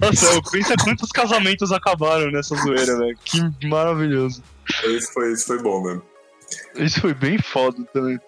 Nossa, 0.00 0.42
pensa 0.50 0.74
quantos 0.82 1.10
casamentos 1.10 1.72
acabaram 1.72 2.30
nessa 2.30 2.54
zoeira, 2.56 2.98
velho. 2.98 3.18
Que 3.24 3.66
maravilhoso. 3.66 4.42
Isso 4.84 5.12
foi, 5.12 5.32
isso 5.32 5.46
foi 5.46 5.62
bom 5.62 5.82
mesmo. 5.82 6.02
Isso 6.76 7.00
foi 7.00 7.14
bem 7.14 7.38
foda 7.38 7.82
também. 7.92 8.20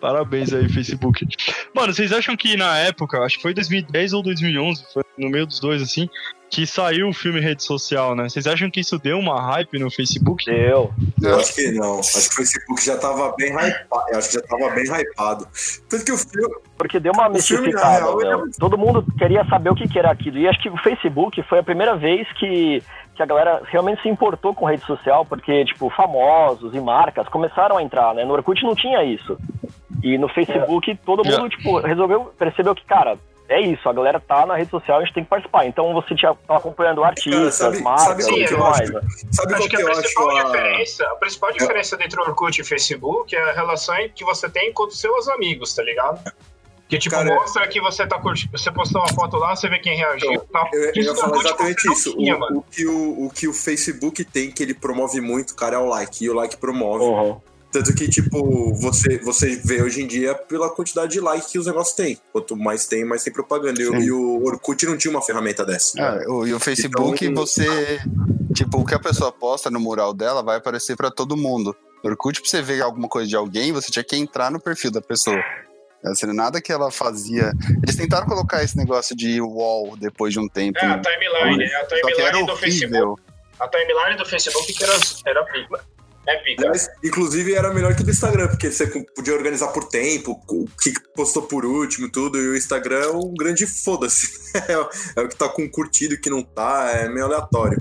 Parabéns 0.00 0.52
aí, 0.52 0.68
Facebook. 0.68 1.26
Mano, 1.74 1.94
vocês 1.94 2.12
acham 2.12 2.36
que 2.36 2.56
na 2.56 2.78
época, 2.78 3.20
acho 3.20 3.36
que 3.36 3.42
foi 3.42 3.54
2010 3.54 4.12
ou 4.12 4.22
2011, 4.22 4.84
foi 4.92 5.02
no 5.16 5.30
meio 5.30 5.46
dos 5.46 5.60
dois, 5.60 5.80
assim, 5.80 6.08
que 6.54 6.68
saiu 6.68 7.08
o 7.08 7.12
filme 7.12 7.40
Rede 7.40 7.64
Social, 7.64 8.14
né? 8.14 8.28
Vocês 8.28 8.46
acham 8.46 8.70
que 8.70 8.78
isso 8.78 8.96
deu 8.96 9.18
uma 9.18 9.42
hype 9.42 9.76
no 9.76 9.90
Facebook? 9.90 10.44
Deu. 10.44 10.92
Eu 11.20 11.36
acho 11.36 11.52
que 11.52 11.72
não. 11.72 11.98
Acho 11.98 12.28
que 12.28 12.34
o 12.34 12.36
Facebook 12.36 12.84
já 12.84 12.96
tava 12.96 13.34
bem 13.36 13.52
hypado. 13.52 14.04
Eu 14.10 14.18
acho 14.18 14.28
que 14.28 14.34
já 14.34 14.42
tava 14.42 14.70
bem 14.70 14.84
hypado. 14.84 15.48
Tanto 15.88 16.04
que 16.04 16.12
o 16.12 16.16
filme. 16.16 16.54
Porque 16.78 17.00
deu 17.00 17.12
uma 17.12 17.28
mistificada, 17.28 18.04
real, 18.04 18.18
né? 18.18 18.42
ele 18.44 18.52
Todo 18.56 18.78
mundo 18.78 19.04
queria 19.18 19.44
saber 19.46 19.70
o 19.70 19.74
que 19.74 19.88
que 19.88 19.98
era 19.98 20.12
aquilo. 20.12 20.38
E 20.38 20.46
acho 20.46 20.62
que 20.62 20.68
o 20.68 20.76
Facebook 20.76 21.42
foi 21.42 21.58
a 21.58 21.62
primeira 21.64 21.96
vez 21.96 22.26
que, 22.34 22.80
que 23.16 23.22
a 23.22 23.26
galera 23.26 23.60
realmente 23.64 24.02
se 24.02 24.08
importou 24.08 24.54
com 24.54 24.64
rede 24.64 24.86
social, 24.86 25.26
porque, 25.26 25.64
tipo, 25.64 25.90
famosos 25.90 26.72
e 26.72 26.80
marcas 26.80 27.28
começaram 27.28 27.78
a 27.78 27.82
entrar, 27.82 28.14
né? 28.14 28.24
No 28.24 28.32
Orkut 28.32 28.62
não 28.62 28.76
tinha 28.76 29.02
isso. 29.02 29.36
E 30.04 30.16
no 30.18 30.28
Facebook 30.28 30.96
todo 31.04 31.24
mundo, 31.24 31.48
tipo, 31.48 31.80
resolveu, 31.80 32.32
percebeu 32.38 32.76
que, 32.76 32.84
cara, 32.84 33.18
é 33.48 33.60
isso, 33.60 33.88
a 33.88 33.92
galera 33.92 34.18
tá 34.18 34.46
na 34.46 34.56
rede 34.56 34.70
social, 34.70 34.98
a 34.98 35.04
gente 35.04 35.14
tem 35.14 35.24
que 35.24 35.30
participar. 35.30 35.66
Então 35.66 35.92
você 35.92 36.14
tava 36.16 36.36
acompanhando 36.48 37.04
artistas, 37.04 37.54
sabe- 37.54 37.80
marcas 37.82 38.04
sabe 38.04 38.22
o 38.22 38.26
que 38.26 38.42
eu 38.42 38.48
tudo 38.48 38.64
acho? 38.64 38.78
mais, 38.78 38.90
né? 38.90 39.00
Sabe 39.32 39.54
Acho 39.54 39.62
qual 39.62 39.68
que 39.68 39.68
que 39.68 39.76
a 39.76 39.80
eu 39.80 39.88
acho 39.90 40.00
principal 40.00 40.30
a. 40.36 40.42
diferença, 40.44 41.04
a 41.06 41.14
principal 41.16 41.52
diferença 41.52 41.98
entre 42.02 42.20
o 42.20 42.24
Orkut 42.24 42.58
e 42.58 42.62
o 42.62 42.64
Facebook 42.66 43.36
é 43.36 43.50
a 43.50 43.52
relação 43.52 43.94
que 44.14 44.24
você 44.24 44.48
tem 44.48 44.72
com 44.72 44.86
os 44.86 44.98
seus 44.98 45.28
amigos, 45.28 45.74
tá 45.74 45.82
ligado? 45.82 46.32
Que 46.86 46.98
tipo, 46.98 47.16
Cara, 47.16 47.34
mostra 47.34 47.66
que 47.66 47.80
você 47.80 48.06
tá 48.06 48.18
curtindo. 48.18 48.56
Você 48.56 48.70
postou 48.70 49.00
uma 49.00 49.08
foto 49.14 49.36
lá, 49.38 49.56
você 49.56 49.68
vê 49.70 49.78
quem 49.78 49.96
reagiu. 49.96 50.38
Tá? 50.52 50.68
Eu, 50.72 50.84
eu 50.94 51.02
ia 51.02 51.14
falar 51.14 51.38
exatamente 51.38 51.92
isso. 51.92 52.14
tinha, 52.16 52.36
O, 52.36 52.58
o 52.58 52.62
que 52.62 52.86
o, 52.86 53.26
o 53.26 53.30
que 53.30 53.48
o 53.48 53.54
Facebook 53.54 54.22
tem, 54.24 54.50
que 54.50 54.62
ele 54.62 54.74
promove 54.74 55.18
muito, 55.20 55.56
cara, 55.56 55.76
é 55.76 55.78
o 55.78 55.86
like. 55.86 56.22
E 56.24 56.28
o 56.30 56.34
like 56.34 56.58
promove. 56.58 57.04
Uhum. 57.04 57.40
Tanto 57.74 57.92
que, 57.92 58.08
tipo, 58.08 58.72
você, 58.74 59.18
você 59.18 59.56
vê 59.56 59.82
hoje 59.82 60.00
em 60.00 60.06
dia 60.06 60.32
pela 60.32 60.70
quantidade 60.70 61.10
de 61.10 61.18
like 61.20 61.50
que 61.50 61.58
os 61.58 61.66
negócios 61.66 61.96
têm. 61.96 62.16
Quanto 62.32 62.54
mais 62.56 62.86
tem, 62.86 63.04
mais 63.04 63.24
tem 63.24 63.32
propaganda. 63.32 63.82
E, 63.82 63.84
e 63.84 64.12
o 64.12 64.44
Orkut 64.44 64.86
não 64.86 64.96
tinha 64.96 65.10
uma 65.10 65.20
ferramenta 65.20 65.66
dessa. 65.66 66.00
É, 66.00 66.28
o- 66.28 66.46
e 66.46 66.54
o 66.54 66.60
Facebook, 66.60 67.26
Então- 67.26 67.44
você. 67.44 67.98
Tipo, 68.54 68.78
o 68.78 68.84
que 68.86 68.94
a 68.94 69.00
pessoa 69.00 69.32
posta 69.32 69.68
no 69.72 69.80
mural 69.80 70.14
dela 70.14 70.40
vai 70.40 70.58
aparecer 70.58 70.94
pra 70.96 71.10
todo 71.10 71.36
mundo. 71.36 71.74
No 72.04 72.10
Orkut, 72.10 72.40
pra 72.40 72.48
você 72.48 72.62
ver 72.62 72.80
alguma 72.80 73.08
coisa 73.08 73.28
de 73.28 73.34
alguém, 73.34 73.72
você 73.72 73.90
tinha 73.90 74.04
que 74.04 74.14
entrar 74.14 74.52
no 74.52 74.60
perfil 74.60 74.92
da 74.92 75.00
pessoa. 75.00 75.42
Assim, 76.04 76.26
nada 76.32 76.60
que 76.62 76.70
ela 76.70 76.92
fazia. 76.92 77.50
Eles 77.82 77.96
tentaram 77.96 78.26
colocar 78.28 78.62
esse 78.62 78.76
negócio 78.76 79.16
de 79.16 79.40
wall 79.40 79.96
depois 79.96 80.32
de 80.32 80.38
um 80.38 80.46
tempo. 80.46 80.78
É, 80.78 80.84
a 80.84 80.96
né? 80.96 81.02
timeline, 81.02 81.64
é 81.64 81.76
a 81.80 81.86
timeline 81.86 82.46
do 82.46 82.56
Facebook. 82.56 82.94
horrível. 82.94 83.18
A 83.58 83.66
timeline 83.68 84.16
do 84.16 84.24
Facebook 84.26 84.72
que 84.72 84.84
era, 84.84 84.92
era. 85.26 85.44
É 86.26 86.36
pica. 86.42 86.68
Mas, 86.68 86.88
inclusive, 87.02 87.54
era 87.54 87.72
melhor 87.72 87.94
que 87.94 88.02
o 88.02 88.04
do 88.04 88.10
Instagram, 88.10 88.48
porque 88.48 88.70
você 88.70 88.86
podia 88.86 89.34
organizar 89.34 89.68
por 89.68 89.84
tempo, 89.84 90.40
o 90.48 90.66
que 90.80 90.92
postou 91.14 91.42
por 91.42 91.64
último, 91.66 92.10
tudo. 92.10 92.38
E 92.38 92.48
o 92.48 92.56
Instagram 92.56 92.98
é 93.00 93.08
um 93.10 93.34
grande 93.34 93.66
foda-se. 93.66 94.42
É, 94.68 94.78
o- 94.78 94.88
é 95.16 95.20
o 95.20 95.28
que 95.28 95.36
tá 95.36 95.48
com 95.48 95.68
curtido 95.68 96.14
e 96.14 96.16
o 96.16 96.20
que 96.20 96.30
não 96.30 96.42
tá, 96.42 96.88
é 96.92 97.08
meio 97.08 97.26
aleatório. 97.26 97.76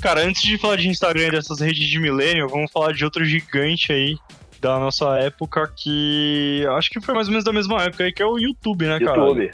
Cara, 0.00 0.24
antes 0.24 0.42
de 0.42 0.58
falar 0.58 0.76
de 0.76 0.88
Instagram 0.88 1.28
e 1.28 1.30
dessas 1.32 1.60
redes 1.60 1.86
de 1.86 1.98
milênio, 2.00 2.48
vamos 2.48 2.72
falar 2.72 2.92
de 2.92 3.04
outro 3.04 3.24
gigante 3.24 3.92
aí 3.92 4.16
da 4.62 4.78
nossa 4.78 5.18
época 5.18 5.70
que 5.76 6.64
acho 6.76 6.88
que 6.88 7.00
foi 7.00 7.14
mais 7.14 7.26
ou 7.26 7.32
menos 7.32 7.44
da 7.44 7.52
mesma 7.52 7.82
época 7.82 8.04
aí, 8.04 8.12
que 8.12 8.22
é 8.22 8.26
o 8.26 8.38
YouTube, 8.38 8.86
né, 8.86 9.00
cara? 9.00 9.18
YouTube. 9.18 9.50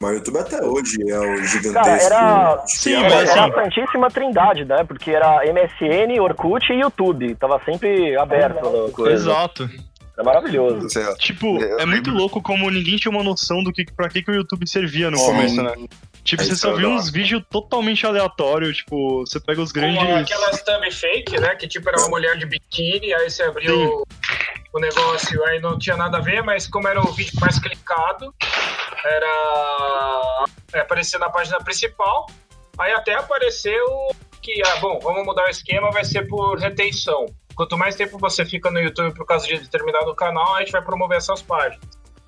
Mas 0.00 0.10
o 0.10 0.14
YouTube 0.14 0.38
até 0.38 0.64
hoje 0.64 0.96
é 1.08 1.18
o 1.18 1.36
gigantesco. 1.44 1.72
Cara, 1.74 2.02
era- 2.02 2.62
Sim, 2.66 2.94
é 2.94 2.96
Era, 3.04 3.08
mas 3.14 3.30
era 3.30 3.44
assim- 3.44 3.52
a 3.52 3.64
Santíssima 3.64 4.10
Trindade, 4.10 4.64
né? 4.64 4.82
Porque 4.82 5.12
era 5.12 5.46
MSN, 5.46 6.18
Orkut 6.20 6.72
e 6.72 6.80
YouTube. 6.80 7.36
Tava 7.36 7.60
sempre 7.64 8.16
aberto 8.18 8.90
coisa. 8.92 9.14
Exato. 9.14 9.70
Era 10.14 10.24
maravilhoso. 10.24 10.88
Lá. 11.00 11.14
Tipo, 11.16 11.56
Eu 11.62 11.78
é 11.78 11.86
muito 11.86 12.10
louco 12.10 12.42
como 12.42 12.68
ninguém 12.68 12.96
tinha 12.96 13.12
uma 13.12 13.22
noção 13.22 13.62
do 13.62 13.72
que 13.72 13.84
pra 13.96 14.08
que, 14.08 14.22
que 14.22 14.30
o 14.30 14.34
YouTube 14.34 14.68
servia 14.68 15.08
no 15.08 15.16
Sim. 15.16 15.24
começo, 15.26 15.62
né? 15.62 15.72
Tipo, 16.24 16.42
É 16.42 16.46
você 16.46 16.54
só 16.56 16.72
viu 16.74 16.88
uns 16.90 17.08
vídeos 17.10 17.42
totalmente 17.50 18.06
aleatórios, 18.06 18.76
tipo, 18.76 19.20
você 19.26 19.40
pega 19.40 19.60
os 19.60 19.72
grandes. 19.72 20.00
aquelas 20.02 20.62
thumb 20.62 20.90
fake, 20.90 21.40
né? 21.40 21.54
Que 21.56 21.66
tipo 21.66 21.88
era 21.88 21.98
uma 21.98 22.08
mulher 22.10 22.36
de 22.36 22.46
biquíni, 22.46 23.12
aí 23.14 23.28
você 23.30 23.42
abriu 23.42 24.02
o 24.72 24.78
negócio, 24.80 25.44
aí 25.44 25.60
não 25.60 25.78
tinha 25.78 25.96
nada 25.96 26.18
a 26.18 26.20
ver, 26.20 26.42
mas 26.42 26.66
como 26.66 26.88
era 26.88 27.00
o 27.00 27.12
vídeo 27.12 27.32
mais 27.40 27.58
clicado, 27.58 28.34
era 29.04 30.44
é, 30.74 30.80
aparecer 30.80 31.18
na 31.18 31.28
página 31.30 31.58
principal, 31.58 32.26
aí 32.78 32.92
até 32.92 33.14
apareceu 33.14 33.84
que, 34.40 34.60
ah, 34.66 34.76
bom, 34.76 34.98
vamos 35.02 35.24
mudar 35.24 35.44
o 35.46 35.50
esquema, 35.50 35.90
vai 35.90 36.04
ser 36.04 36.26
por 36.26 36.58
retenção. 36.58 37.26
Quanto 37.54 37.76
mais 37.76 37.94
tempo 37.94 38.18
você 38.18 38.44
fica 38.46 38.70
no 38.70 38.80
YouTube 38.80 39.14
por 39.14 39.26
causa 39.26 39.46
de 39.46 39.58
determinado 39.58 40.14
canal, 40.14 40.54
a 40.54 40.60
gente 40.60 40.72
vai 40.72 40.82
promover 40.82 41.18
essas 41.18 41.42
páginas. 41.42 41.78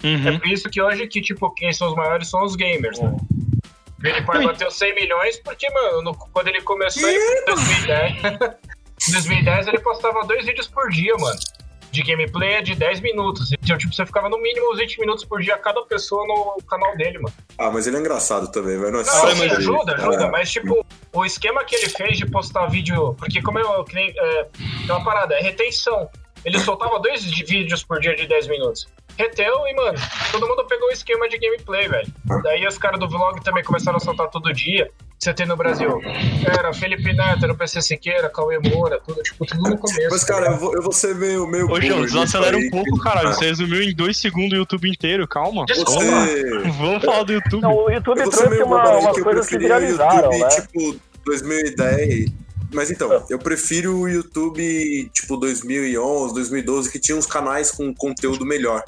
Uhum. 0.03 0.29
É 0.29 0.39
por 0.39 0.47
isso 0.49 0.69
que 0.69 0.83
hoje 0.83 1.07
que, 1.07 1.21
tipo, 1.23 1.51
quem 1.55 1.73
são 1.73 1.89
os 1.89 1.95
maiores 1.97 2.29
são 2.29 2.45
os 2.45 2.55
gamers, 2.57 2.99
né? 3.01 3.17
Ele 4.03 4.21
pode 4.21 4.45
bater 4.45 4.69
os 4.69 4.77
100 4.77 4.95
milhões 4.95 5.39
porque, 5.39 5.69
mano, 5.71 6.03
no- 6.03 6.15
quando 6.15 6.49
ele 6.49 6.61
começou 6.61 7.09
em 7.09 7.45
2010, 7.47 8.23
em 9.09 9.13
2010 9.13 9.67
ele 9.69 9.79
postava 9.81 10.27
dois 10.27 10.45
vídeos 10.45 10.69
por 10.69 10.91
dia, 10.91 11.15
mano. 11.17 11.39
De 11.95 12.03
gameplay 12.03 12.61
de 12.61 12.75
10 12.75 13.01
minutos. 13.01 13.53
Então, 13.53 13.79
tipo, 13.79 13.95
você 13.95 14.05
ficava 14.05 14.29
no 14.29 14.37
mínimo 14.43 14.73
uns 14.73 14.79
20 14.79 14.99
minutos 14.99 15.25
por 15.25 15.41
dia 15.41 15.57
cada 15.57 15.81
pessoa 15.83 16.27
no 16.27 16.57
canal 16.69 16.97
dele, 16.97 17.19
mano. 17.19 17.33
Ah, 17.57 17.71
mas 17.71 17.87
ele 17.87 17.97
é 17.97 18.01
engraçado 18.01 18.51
também, 18.51 18.77
velho. 18.77 18.91
Não 18.91 19.01
é 19.01 19.05
Não, 19.05 19.27
assim, 19.29 19.39
mas- 19.39 19.53
ajuda, 19.59 19.95
ajuda, 19.95 20.25
É. 20.25 20.31
mas 20.31 20.51
tipo, 20.51 20.85
o 21.13 21.25
esquema 21.25 21.63
que 21.65 21.77
ele 21.77 21.89
fez 21.89 22.19
de 22.19 22.27
postar 22.27 22.67
vídeo. 22.67 23.15
Porque 23.15 23.41
como 23.41 23.61
eu. 23.61 23.85
Que 23.85 23.95
nem, 23.95 24.13
é, 24.17 24.47
uma 24.89 25.05
parada, 25.05 25.35
é 25.37 25.41
retenção. 25.41 26.09
Ele 26.45 26.59
soltava 26.59 26.99
dois 26.99 27.23
de- 27.23 27.45
vídeos 27.45 27.85
por 27.85 28.01
dia 28.01 28.17
de 28.17 28.27
10 28.27 28.49
minutos. 28.49 28.89
Reteu 29.17 29.67
e, 29.67 29.75
mano, 29.75 29.99
todo 30.33 30.49
mundo 30.49 30.65
pegou 30.67 30.89
o 30.89 30.93
esquema 30.93 31.29
de 31.29 31.39
gameplay, 31.39 31.89
velho. 31.89 32.13
Daí 32.43 32.67
os 32.67 32.79
caras 32.79 32.99
do 32.99 33.09
vlog 33.09 33.43
também 33.43 33.63
começaram 33.63 33.97
a 33.97 34.01
soltar 34.01 34.29
todo 34.29 34.53
dia. 34.53 34.91
Você 35.19 35.33
tem 35.33 35.47
no 35.47 35.57
Brasil. 35.57 36.01
Era 36.47 36.75
Felipe 36.75 37.13
Neto, 37.13 37.45
era 37.45 37.53
o 37.53 37.57
PC 37.57 37.81
Siqueira, 37.81 38.29
Cauê 38.29 38.59
Moura, 38.59 39.01
tudo, 39.07 39.23
tipo, 39.23 39.47
tudo 39.47 39.71
no 39.71 39.79
começo. 39.79 40.09
Mas, 40.11 40.25
cara, 40.25 40.47
eu 40.47 40.59
vou, 40.59 40.75
eu 40.75 40.83
vou 40.83 40.93
ser 40.93 41.15
meio. 41.15 41.47
meio 41.47 41.71
Ô, 41.71 41.81
João, 41.81 42.03
desacelera 42.03 42.57
um 42.57 42.71
pouco, 42.71 42.99
caralho. 42.99 43.29
Você 43.29 43.47
resumiu 43.47 43.83
em 43.83 43.95
dois 43.95 44.19
segundos 44.19 44.53
o 44.53 44.57
YouTube 44.57 44.91
inteiro, 44.91 45.27
calma. 45.27 45.65
Desculpa. 45.65 46.03
Você. 46.03 46.59
Vamos 46.79 47.05
falar 47.05 47.23
do 47.23 47.33
YouTube. 47.33 47.59
Então, 47.59 47.75
o 47.75 47.91
YouTube 47.91 48.17
trouxe 48.23 48.63
uma, 48.63 48.83
aí, 48.83 49.23
umas 49.23 49.49
que 49.49 49.59
viralizaram, 49.59 50.33
YouTube, 50.33 50.41
né? 50.41 50.61
tipo, 50.61 51.01
2010. 51.25 52.44
Mas 52.75 52.91
então, 52.91 53.25
eu 53.31 53.39
prefiro 53.39 53.97
o 53.97 54.09
YouTube, 54.09 55.11
tipo, 55.13 55.37
2011, 55.37 56.35
2012, 56.35 56.91
que 56.91 56.99
tinha 56.99 57.17
uns 57.17 57.27
canais 57.27 57.71
com 57.71 57.95
conteúdo 57.95 58.45
melhor. 58.45 58.83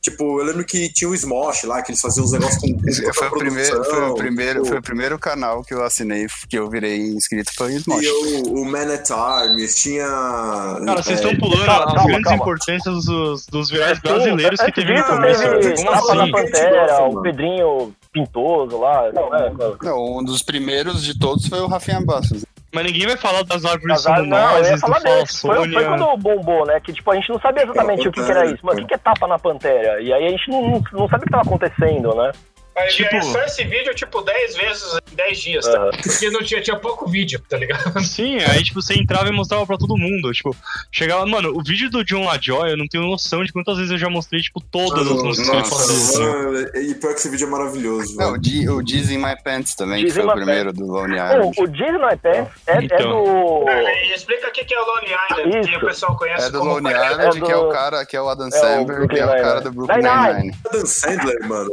Tipo, 0.00 0.40
eu 0.40 0.44
lembro 0.44 0.64
que 0.64 0.92
tinha 0.92 1.10
o 1.10 1.14
Smosh 1.14 1.64
lá, 1.64 1.82
que 1.82 1.90
eles 1.90 2.00
faziam 2.00 2.24
uns 2.24 2.32
negócios 2.32 2.60
com. 2.60 3.12
Foi 3.12 3.26
o, 3.26 3.32
primeiro, 3.32 3.84
foi, 3.84 4.08
o 4.08 4.14
primeiro, 4.14 4.58
tipo, 4.60 4.68
foi 4.68 4.78
o 4.78 4.82
primeiro 4.82 5.18
canal 5.18 5.64
que 5.64 5.74
eu 5.74 5.82
assinei, 5.82 6.26
que 6.48 6.56
eu 6.56 6.70
virei 6.70 6.98
inscrito, 6.98 7.52
foi 7.54 7.74
o 7.74 7.76
Smosh. 7.78 8.00
Tinha 8.00 8.14
o, 8.14 8.60
o 8.60 8.64
Man 8.64 8.94
at 8.94 9.10
Arms, 9.10 9.74
tinha. 9.74 10.06
Cara, 10.06 11.02
vocês 11.02 11.20
é, 11.20 11.24
estão 11.24 11.36
pulando 11.36 11.64
calma, 11.66 11.86
as 11.86 11.94
calma, 11.94 12.08
grandes 12.08 12.24
calma. 12.24 12.42
importâncias 12.42 13.04
dos, 13.04 13.46
dos 13.46 13.70
virais 13.70 13.98
Sim, 13.98 14.02
brasileiros 14.04 14.60
que 14.60 14.66
antes 14.66 14.84
teve 14.84 14.98
no 14.98 15.04
começo. 15.04 15.40
teve 15.40 15.74
Como 15.74 15.90
Tapa 15.90 16.14
na 16.14 16.22
assim? 16.22 16.32
Pantera, 16.32 16.86
Nossa, 16.86 17.02
o 17.02 17.08
mano. 17.08 17.22
Pedrinho 17.22 17.94
Pintoso 18.12 18.78
lá. 18.78 19.12
Não, 19.12 19.34
é, 19.34 19.52
Não, 19.82 20.18
um 20.18 20.24
dos 20.24 20.42
primeiros 20.42 21.02
de 21.02 21.18
todos 21.18 21.46
foi 21.48 21.60
o 21.60 21.66
Rafinha 21.66 22.00
Bastos. 22.00 22.44
Mas 22.72 22.84
ninguém 22.84 23.06
vai 23.06 23.16
falar 23.16 23.42
das 23.42 23.64
árvores 23.64 24.04
Casar, 24.04 24.22
não, 24.22 24.58
eu 24.58 24.64
ia 24.64 24.74
do 24.74 24.80
falar 24.80 25.00
Fala 25.00 25.14
dele. 25.14 25.26
Foi, 25.26 25.72
foi 25.72 25.84
quando 25.84 26.16
bombou, 26.16 26.66
né? 26.66 26.80
Que 26.80 26.92
tipo, 26.92 27.10
a 27.10 27.14
gente 27.14 27.28
não 27.30 27.40
sabia 27.40 27.62
exatamente 27.62 28.08
o 28.08 28.12
que, 28.12 28.22
que 28.22 28.30
era 28.30 28.46
isso. 28.46 28.60
Mas 28.62 28.76
o 28.76 28.80
que, 28.80 28.86
que 28.86 28.94
é 28.94 28.98
tapa 28.98 29.26
na 29.26 29.38
pantera? 29.38 30.00
E 30.00 30.12
aí 30.12 30.26
a 30.26 30.30
gente 30.30 30.50
não, 30.50 30.82
não 30.92 31.08
sabe 31.08 31.22
o 31.22 31.26
que 31.26 31.30
tava 31.30 31.42
acontecendo, 31.42 32.14
né? 32.14 32.32
Aí 32.76 32.88
Tipo- 32.88 33.22
só 33.22 33.40
esse 33.42 33.64
vídeo, 33.64 33.94
tipo, 33.94 34.20
10 34.20 34.54
vezes 34.56 34.98
em 35.10 35.14
10 35.16 35.38
dias, 35.40 35.64
tá? 35.64 35.78
Aham. 35.78 35.90
Porque 36.02 36.30
não 36.30 36.42
tinha, 36.42 36.60
tinha 36.60 36.76
pouco 36.78 37.08
vídeo, 37.08 37.40
tá 37.48 37.56
ligado? 37.56 37.98
Sim, 38.04 38.36
aí 38.40 38.62
tipo, 38.62 38.82
você 38.82 38.92
entrava 38.94 39.28
e 39.28 39.32
mostrava 39.32 39.66
pra 39.66 39.78
todo 39.78 39.96
mundo. 39.96 40.30
Tipo, 40.32 40.54
chegava. 40.92 41.24
Mano, 41.26 41.50
o 41.56 41.62
vídeo 41.62 41.88
do 41.90 42.04
John 42.04 42.24
LaJoy, 42.26 42.72
eu 42.72 42.76
não 42.76 42.86
tenho 42.86 43.04
noção 43.06 43.42
de 43.44 43.52
quantas 43.52 43.76
vezes 43.78 43.92
eu 43.92 43.98
já 43.98 44.10
mostrei, 44.10 44.42
tipo, 44.42 44.60
todas 44.60 45.06
as 45.06 45.22
músicas 45.22 45.48
que 45.50 45.56
ele 45.56 45.64
fazia. 45.64 46.18
mano, 46.26 46.58
e 46.76 46.94
pior 46.94 47.12
que 47.14 47.20
esse 47.20 47.28
vídeo 47.30 47.46
é 47.46 47.50
maravilhoso, 47.50 48.14
Não, 48.16 48.28
o, 48.28 48.30
velho. 48.32 48.42
Di- 48.42 48.68
o 48.68 48.82
Diz 48.82 49.10
in 49.10 49.18
My 49.18 49.34
Pants 49.42 49.74
também, 49.74 50.00
que 50.00 50.06
Diz 50.06 50.16
in 50.16 50.20
foi 50.20 50.24
o 50.24 50.28
My 50.28 50.34
primeiro 50.34 50.72
do 50.72 50.84
Lonely 50.86 51.16
Bom, 51.18 51.24
Island. 51.50 51.60
o 51.60 51.66
Disney 51.66 51.92
No 51.92 51.98
Pants 52.18 52.24
é, 52.66 52.72
é 52.76 52.82
Então. 52.84 53.24
do. 53.24 53.64
E 53.70 54.14
explica 54.14 54.48
o 54.48 54.52
que 54.52 54.64
que 54.66 54.74
é 54.74 54.80
o 54.80 54.84
Lonely 54.84 55.14
Island, 55.30 55.50
que 55.50 55.70
Isso. 55.70 55.78
o 55.78 55.86
pessoal 55.88 56.16
conhece 56.16 56.46
É 56.46 56.50
do 56.50 56.62
Lonely 56.62 56.82
Parece- 56.94 57.10
Island, 57.12 57.36
É 57.36 57.40
do- 57.40 57.46
que 57.46 57.52
é 57.52 57.56
o 57.56 57.68
cara, 57.70 58.04
que 58.06 58.16
é 58.16 58.20
o 58.20 58.28
Adam 58.28 58.48
o 58.48 58.52
Sandler, 58.52 59.08
que 59.08 59.18
é 59.18 59.24
o 59.24 59.28
cara 59.28 59.60
do 59.62 59.72
Brooklyn. 59.72 59.96
Nine-Nine. 60.02 60.54
Adam 60.66 60.86
Sandler, 60.86 61.48
mano. 61.48 61.70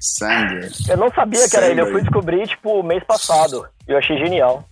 Sandler. 0.00 0.70
Eu 0.88 0.96
não 0.96 1.10
sabia 1.12 1.48
que 1.48 1.56
era 1.56 1.66
ele, 1.68 1.80
eu 1.80 1.90
fui 1.90 2.00
descobrir, 2.02 2.46
tipo, 2.48 2.82
mês 2.82 3.02
passado. 3.04 3.66
E 3.88 3.92
eu 3.92 3.98
achei 3.98 4.16
genial. 4.18 4.66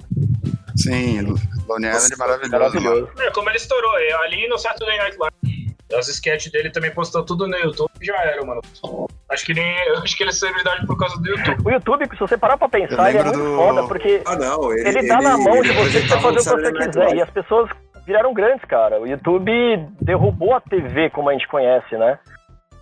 Sim, 0.77 1.35
Lonely 1.69 1.95
Island 1.95 2.15
é 2.15 2.17
maravilhoso. 2.17 2.51
mano. 2.51 2.81
Maravilhoso. 2.83 3.09
É, 3.23 3.31
como 3.33 3.49
ele 3.51 3.57
estourou, 3.59 3.99
é, 3.99 4.13
ali 4.25 4.49
no 4.49 4.59
Saturday 4.59 4.99
Night 4.99 5.17
Live. 5.19 5.73
As 5.95 6.09
sketches 6.09 6.51
dele 6.51 6.71
também 6.71 6.91
postou 6.91 7.23
tudo 7.23 7.47
no 7.47 7.55
YouTube 7.55 7.91
e 8.01 8.07
já 8.07 8.17
era, 8.25 8.43
mano. 8.47 8.63
Acho 9.31 9.45
que, 9.45 9.53
nem, 9.53 9.77
acho 10.03 10.17
que 10.17 10.23
ele 10.23 10.31
é 10.31 10.33
celebridade 10.33 10.87
por 10.87 10.97
causa 10.99 11.19
do 11.21 11.29
YouTube. 11.29 11.63
O 11.67 11.71
YouTube, 11.71 12.09
se 12.11 12.19
você 12.19 12.39
parar 12.39 12.57
pra 12.57 12.67
pensar, 12.67 13.11
ele 13.11 13.19
é 13.19 13.23
muito 13.25 13.39
do- 13.39 13.57
foda, 13.57 13.83
porque 13.87 14.23
Ah, 14.25 14.35
não, 14.37 14.73
ele. 14.73 14.89
ele 14.89 15.07
dá 15.07 15.21
na 15.21 15.37
mão 15.37 15.61
de 15.61 15.69
ele 15.69 15.73
você 15.91 16.01
pra 16.09 16.19
fazer 16.21 16.39
o 16.51 16.57
que 16.57 16.63
você 16.63 16.73
quiser. 16.73 17.15
E 17.17 17.21
as 17.23 17.29
pessoas 17.29 17.69
viraram 18.07 18.33
grandes, 18.33 18.65
cara. 18.65 18.99
O 19.03 19.07
YouTube 19.07 19.53
derrubou 20.01 20.55
a 20.55 20.61
TV 20.63 21.11
como 21.11 21.29
a 21.29 21.35
gente 21.35 21.47
conhece, 21.47 21.95
né? 21.99 22.19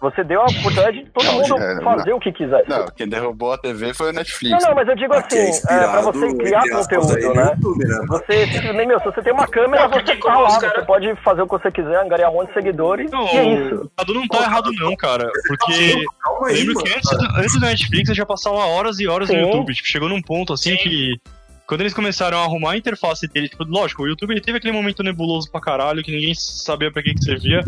Você 0.00 0.24
deu 0.24 0.40
a 0.40 0.44
oportunidade 0.44 1.04
de 1.04 1.10
todo 1.10 1.24
Não, 1.26 1.34
mundo 1.34 1.58
é, 1.58 1.82
fazer 1.84 2.12
o 2.14 2.18
que 2.20 2.32
quiser. 2.32 2.64
Não, 2.66 2.86
quem 2.96 3.06
derrubou 3.06 3.52
a 3.52 3.58
TV 3.58 3.92
foi 3.92 4.08
o 4.08 4.12
Netflix. 4.14 4.62
Não, 4.62 4.70
não, 4.70 4.74
mas 4.74 4.88
eu 4.88 4.96
digo 4.96 5.12
Aqui 5.12 5.36
é 5.36 5.48
assim, 5.50 5.66
é, 5.68 5.78
pra 5.78 6.00
você 6.00 6.34
criar 6.36 6.62
conteúdo, 6.70 7.18
no 7.28 7.34
né? 7.34 7.50
YouTube, 7.54 7.84
né? 7.86 7.98
Você 8.08 8.46
simplesmente, 8.46 8.86
meu, 8.86 8.98
se 8.98 9.04
você 9.04 9.22
tem 9.22 9.32
uma 9.34 9.46
câmera, 9.46 9.82
Não, 9.88 9.90
você 9.90 10.16
tá 10.16 10.34
lá, 10.34 10.46
os 10.48 10.54
você 10.54 10.70
cara- 10.70 10.84
pode 10.86 11.14
fazer 11.16 11.42
o 11.42 11.46
que 11.46 11.52
você 11.52 11.70
quiser, 11.70 12.02
angariar 12.02 12.30
um 12.30 12.34
monte 12.34 12.48
de 12.48 12.54
seguidores, 12.54 13.10
Não, 13.10 13.26
e 13.26 13.36
é 13.36 13.44
isso. 13.66 13.90
o 14.08 14.14
não 14.14 14.26
tá 14.26 14.38
errado, 14.42 14.70
não, 14.72 14.96
cara. 14.96 15.30
Porque 15.46 16.04
Calma 16.24 16.40
eu 16.40 16.44
aí, 16.46 16.54
lembro 16.54 16.74
mano. 16.74 16.86
que 16.86 16.94
antes, 16.94 17.10
do- 17.10 17.36
antes 17.36 17.52
do 17.60 17.60
Netflix 17.66 18.08
eu 18.08 18.14
já 18.14 18.24
passava 18.24 18.56
horas 18.56 18.98
e 19.00 19.06
horas 19.06 19.28
no 19.28 19.34
Sim. 19.34 19.40
YouTube. 19.42 19.74
Tipo, 19.74 19.86
chegou 19.88 20.08
num 20.08 20.22
ponto 20.22 20.54
assim 20.54 20.70
Sim. 20.70 20.76
que. 20.78 21.20
Quando 21.66 21.82
eles 21.82 21.94
começaram 21.94 22.36
a 22.38 22.42
arrumar 22.42 22.72
a 22.72 22.76
interface 22.76 23.28
dele, 23.28 23.48
tipo, 23.48 23.62
lógico, 23.62 24.02
o 24.02 24.08
YouTube 24.08 24.32
ele 24.32 24.40
teve 24.40 24.58
aquele 24.58 24.72
momento 24.72 25.04
nebuloso 25.04 25.48
pra 25.52 25.60
caralho, 25.60 26.02
que 26.02 26.10
ninguém 26.10 26.34
sabia 26.34 26.90
pra 26.90 27.00
que 27.00 27.14
que 27.14 27.22
servia. 27.22 27.62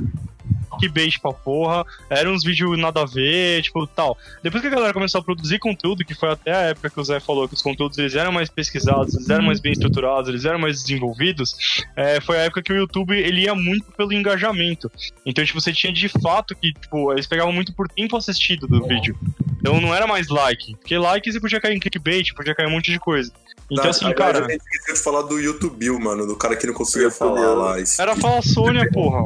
Que 0.79 0.89
bait 0.89 1.19
pra 1.21 1.33
porra, 1.33 1.85
eram 2.11 2.33
uns 2.33 2.45
vídeos 2.45 2.79
nada 2.79 3.03
a 3.03 3.07
ver, 3.07 3.63
tipo, 3.63 3.87
tal. 3.87 4.17
Depois 4.43 4.61
que 4.61 4.69
a 4.69 4.71
galera 4.71 4.93
começou 4.93 5.21
a 5.21 5.25
produzir 5.25 5.59
conteúdo, 5.59 6.05
que 6.05 6.15
foi 6.15 6.31
até 6.31 6.53
a 6.53 6.61
época 6.71 6.91
que 6.91 7.01
o 7.01 7.05
Zé 7.05 7.21
falou 7.21 7.49
que 7.49 7.55
os 7.55 7.63
conteúdos 7.63 7.99
eles 7.99 8.15
eram 8.15 8.33
mais 8.33 8.49
pesquisados, 8.49 9.15
eles 9.15 9.29
eram 9.29 9.45
mais 9.45 9.61
bem 9.61 9.73
estruturados, 9.73 10.29
eles 10.29 10.45
eram 10.45 10.59
mais 10.59 10.83
desenvolvidos, 10.83 11.55
é, 11.97 12.21
foi 12.21 12.39
a 12.39 12.43
época 12.43 12.63
que 12.63 12.73
o 12.73 12.77
YouTube 12.77 13.17
ele 13.17 13.43
ia 13.43 13.55
muito 13.55 13.93
pelo 13.93 14.13
engajamento. 14.13 14.91
Então, 15.25 15.45
tipo, 15.45 15.61
você 15.61 15.73
tinha 15.73 15.93
de 15.93 16.09
fato 16.09 16.55
que, 16.55 16.73
tipo, 16.73 17.13
eles 17.13 17.27
pegavam 17.27 17.53
muito 17.53 17.73
por 17.75 17.89
tempo 17.89 18.17
assistido 18.17 18.67
do 18.67 18.87
vídeo. 18.87 19.17
Então 19.61 19.81
não 19.81 19.95
era 19.95 20.07
mais 20.07 20.29
like. 20.29 20.75
Porque 20.77 20.99
like 20.99 21.31
você 21.31 21.41
podia 21.41 21.61
cair 21.61 21.77
em 21.77 21.81
clickbait, 21.81 22.35
podia 22.35 22.55
cair 22.55 22.67
em 22.67 22.69
um 22.69 22.73
monte 22.73 22.91
de 22.91 22.99
coisa. 22.99 23.33
Então, 23.71 23.85
Na 23.85 23.91
assim, 23.91 24.13
cara, 24.13 24.45
A 24.45 24.51
gente 24.51 24.61
esqueceu 24.61 24.95
de 24.95 25.01
falar 25.01 25.23
do 25.23 25.39
YouTube, 25.39 25.91
mano, 25.99 26.27
do 26.27 26.37
cara 26.37 26.57
que 26.57 26.67
não 26.67 26.75
conseguia 26.75 27.11
falar 27.11 27.55
lá. 27.55 27.77
Era 27.99 28.17
falar 28.17 28.43
Sônia, 28.43 28.89
porra. 28.93 29.25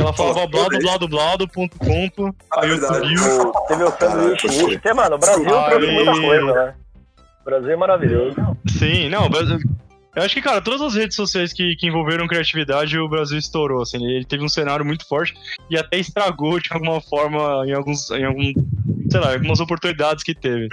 Ela 0.00 0.12
falava 0.12 0.46
blado, 0.46 0.78
blado, 0.78 1.08
blado, 1.08 1.48
ponto, 1.48 1.76
ponto. 1.78 2.34
Ah, 2.52 2.60
Aí. 2.62 2.70
YouTube. 2.70 3.46
O- 3.46 3.52
Teve 3.66 3.84
o 3.84 3.90
sanduíche 3.90 4.48
Mano, 4.94 5.16
o 5.16 5.18
Brasil 5.18 5.44
trouxe 5.44 5.86
muita 5.90 6.12
coisa, 6.20 6.52
né? 6.52 6.74
O 7.42 7.44
Brasil 7.44 7.70
é 7.70 7.76
maravilhoso. 7.76 8.36
Sim, 8.68 9.08
não, 9.08 9.28
mas 9.28 9.48
eu 9.50 10.22
acho 10.22 10.34
que, 10.34 10.42
cara, 10.42 10.60
todas 10.60 10.80
as 10.82 10.94
redes 10.94 11.16
sociais 11.16 11.52
que, 11.52 11.76
que 11.76 11.86
envolveram 11.86 12.26
criatividade, 12.26 12.98
o 12.98 13.08
Brasil 13.08 13.38
estourou, 13.38 13.82
assim, 13.82 14.04
ele 14.04 14.24
teve 14.24 14.44
um 14.44 14.48
cenário 14.48 14.84
muito 14.84 15.06
forte 15.08 15.34
e 15.70 15.78
até 15.78 15.98
estragou 15.98 16.58
de 16.60 16.68
alguma 16.72 17.00
forma 17.00 17.64
em 17.66 17.72
alguns, 17.72 18.10
em 18.10 18.24
algum, 18.24 18.52
sei 19.10 19.20
lá, 19.20 19.32
algumas 19.32 19.60
oportunidades 19.60 20.22
que 20.24 20.34
teve. 20.34 20.68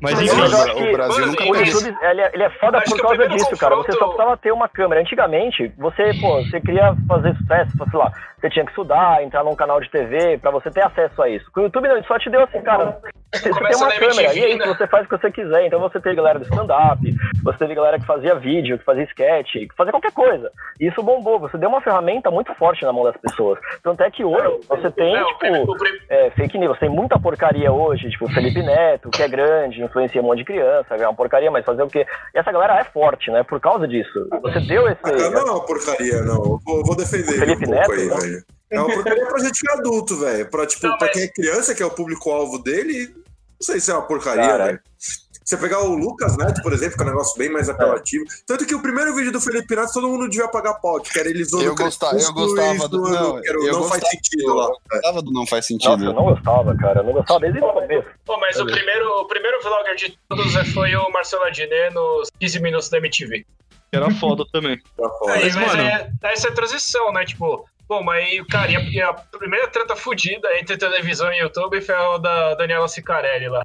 Mas 0.00 0.20
enfim, 0.20 0.36
eu 0.36 0.44
o 0.44 0.74
que 0.86 0.92
Brasil 0.92 1.26
nunca 1.26 1.44
O. 1.44 1.66
YouTube, 1.66 1.96
ele 2.02 2.20
é, 2.20 2.30
ele 2.34 2.42
é 2.42 2.50
foda 2.50 2.78
Acho 2.78 2.90
por 2.90 2.98
o 2.98 3.02
causa 3.02 3.28
disso, 3.28 3.56
cara. 3.56 3.76
Você 3.76 3.92
só 3.92 3.98
confronto- 3.98 4.14
precisava 4.16 4.36
ter 4.38 4.52
uma 4.52 4.68
câmera. 4.68 5.00
Antigamente, 5.02 5.70
você, 5.78 6.14
pô, 6.20 6.42
você 6.42 6.60
queria 6.60 6.96
fazer 7.06 7.36
sucesso, 7.36 7.72
sei 7.90 7.98
lá, 7.98 8.12
você 8.40 8.50
tinha 8.50 8.64
que 8.64 8.70
estudar, 8.70 9.22
entrar 9.22 9.42
num 9.44 9.56
canal 9.56 9.80
de 9.80 9.90
TV 9.90 10.38
pra 10.38 10.50
você 10.50 10.70
ter 10.70 10.84
acesso 10.84 11.20
a 11.20 11.28
isso. 11.28 11.50
Com 11.52 11.60
o 11.60 11.62
YouTube, 11.64 11.88
não, 11.88 11.96
ele 11.96 12.06
só 12.06 12.18
te 12.18 12.30
deu 12.30 12.42
assim, 12.42 12.60
cara, 12.62 12.98
você, 13.34 13.52
você 13.52 13.60
tem 13.60 13.76
uma 13.76 13.90
câmera, 13.90 14.34
e 14.34 14.44
aí 14.44 14.56
né? 14.56 14.66
você 14.66 14.86
faz 14.86 15.04
o 15.04 15.08
que 15.08 15.18
você 15.18 15.30
quiser. 15.30 15.66
Então 15.66 15.80
você 15.80 16.00
teve 16.00 16.16
galera 16.16 16.38
do 16.38 16.44
stand-up, 16.44 16.98
você 17.42 17.58
teve 17.58 17.74
galera 17.74 17.98
que 17.98 18.06
fazia 18.06 18.34
vídeo, 18.36 18.78
que 18.78 18.84
fazia 18.84 19.04
sketch, 19.04 19.52
que 19.52 19.74
fazia 19.76 19.92
qualquer 19.92 20.12
coisa. 20.12 20.50
E 20.80 20.86
isso 20.86 21.02
bombou, 21.02 21.38
você 21.38 21.58
deu 21.58 21.68
uma 21.68 21.80
ferramenta 21.80 22.30
muito 22.30 22.54
forte 22.54 22.84
na 22.84 22.92
mão 22.92 23.04
das 23.04 23.16
pessoas. 23.16 23.58
Tanto 23.82 24.02
é 24.02 24.10
que 24.10 24.24
hoje 24.24 24.60
você 24.68 24.90
tem, 24.90 25.14
tipo, 25.14 25.76
é, 26.08 26.30
fake 26.30 26.56
news. 26.56 26.78
Tem 26.78 26.88
muita 26.88 27.18
porcaria 27.18 27.70
hoje, 27.70 28.08
tipo, 28.08 28.32
Felipe 28.32 28.62
Neto, 28.62 29.10
que 29.10 29.22
é 29.22 29.28
grande, 29.28 29.82
influencia 29.82 30.22
um 30.22 30.24
monte 30.24 30.38
de 30.38 30.44
criança, 30.44 30.94
é 30.94 31.06
uma 31.06 31.14
porcaria, 31.14 31.50
mas 31.50 31.64
fazer 31.64 31.82
o 31.82 31.88
quê? 31.88 32.06
E 32.34 32.38
essa 32.38 32.50
galera 32.50 32.80
é 32.80 32.84
forte, 32.84 33.30
né? 33.30 33.42
Por 33.42 33.60
causa 33.60 33.86
disso. 33.86 34.28
Você 34.42 34.60
deu 34.60 34.88
esse. 34.88 35.00
Ah, 35.04 35.30
não 35.30 35.40
é 35.40 35.50
uma 35.50 35.66
porcaria, 35.66 36.22
não. 36.22 36.58
Vou, 36.64 36.82
vou 36.84 36.96
defender 36.96 37.38
Felipe 37.38 37.64
um 37.64 37.72
pouco 37.72 37.92
Neto, 37.92 37.92
aí, 37.92 38.06
né? 38.06 38.27
Velho. 38.28 38.44
É 38.70 38.80
uma 38.80 38.92
porcaria 38.94 39.26
pra 39.26 39.38
gente 39.38 39.60
que 39.60 39.70
é 39.70 39.74
adulto, 39.74 40.16
velho. 40.18 40.50
Pra, 40.50 40.66
tipo, 40.66 40.86
Não, 40.86 40.98
pra 40.98 41.06
mas- 41.06 41.14
quem 41.16 41.24
é 41.24 41.28
criança, 41.28 41.74
que 41.74 41.82
é 41.82 41.86
o 41.86 41.90
público-alvo 41.90 42.58
dele, 42.58 43.08
não 43.14 43.22
sei 43.62 43.80
se 43.80 43.90
é 43.90 43.94
uma 43.94 44.06
porcaria, 44.06 44.56
velho. 44.58 44.80
Você 45.44 45.56
pegar 45.56 45.80
o 45.80 45.94
Lucas 45.96 46.36
Neto, 46.36 46.60
por 46.60 46.74
exemplo, 46.74 46.94
que 46.98 47.02
é 47.02 47.06
um 47.06 47.08
negócio 47.08 47.38
bem 47.38 47.48
mais 47.48 47.70
apelativo. 47.70 48.22
Tanto 48.46 48.66
que 48.66 48.74
o 48.74 48.82
primeiro 48.82 49.14
vídeo 49.14 49.32
do 49.32 49.40
Felipe 49.40 49.74
Neto, 49.74 49.94
todo 49.94 50.06
mundo 50.06 50.28
devia 50.28 50.46
pagar 50.46 50.74
pau, 50.74 51.00
que 51.00 51.18
era 51.18 51.26
ele 51.30 51.42
zoando 51.42 51.64
Eu 51.64 51.74
gostava, 51.74 52.18
eu 52.18 52.32
gostava 52.34 52.86
do. 52.86 52.98
zoando, 53.06 53.14
Não, 53.14 53.38
era 53.38 53.52
eu 53.56 53.72
não 53.72 53.84
faz 53.88 54.02
gostava 54.02 54.10
sentido 54.10 54.54
lá. 54.54 54.64
Eu 54.66 54.76
gostava 54.90 55.22
do 55.22 55.32
Não 55.32 55.46
Faz 55.46 55.64
Nossa, 55.70 55.72
eu 55.86 55.90
Sentido. 55.96 56.12
não 56.12 56.24
gostava, 56.24 56.76
cara. 56.76 57.00
Eu 57.00 57.04
não 57.04 57.12
gostava 57.14 57.40
desde 57.40 57.58
o 57.60 57.72
começo. 57.72 58.08
Pô, 58.26 58.38
mas 58.38 58.60
o 58.60 58.66
primeiro, 58.66 59.08
o 59.22 59.26
primeiro 59.26 59.62
vlogger 59.62 59.96
de 59.96 60.18
todos 60.28 60.54
é- 60.54 60.64
foi 60.66 60.94
o 60.94 61.10
Marcelo 61.10 61.44
Adnet 61.44 61.94
nos 61.94 62.28
15 62.38 62.60
minutos 62.60 62.90
da 62.90 62.98
MTV. 62.98 63.46
que 63.90 63.96
era 63.96 64.10
foda 64.16 64.44
também. 64.52 64.78
Pra 64.98 65.08
fora. 65.08 65.32
Aí, 65.32 65.44
Mas, 65.44 65.56
mas 65.56 65.66
mano- 65.68 65.82
é, 65.82 66.10
essa 66.24 66.48
é 66.48 66.50
a 66.50 66.54
transição, 66.54 67.10
né? 67.10 67.24
Tipo, 67.24 67.64
pô, 67.88 68.02
mas 68.02 68.22
aí, 68.24 68.44
cara, 68.46 68.70
e 68.70 68.76
a, 68.76 68.80
e 68.80 69.00
a 69.02 69.12
primeira 69.14 69.66
treta 69.68 69.96
fudida 69.96 70.48
entre 70.58 70.76
televisão 70.76 71.32
e 71.32 71.38
YouTube 71.38 71.80
foi 71.80 71.94
a 71.94 72.18
da 72.18 72.54
Daniela 72.54 72.86
Sicarelli 72.86 73.48
lá. 73.48 73.64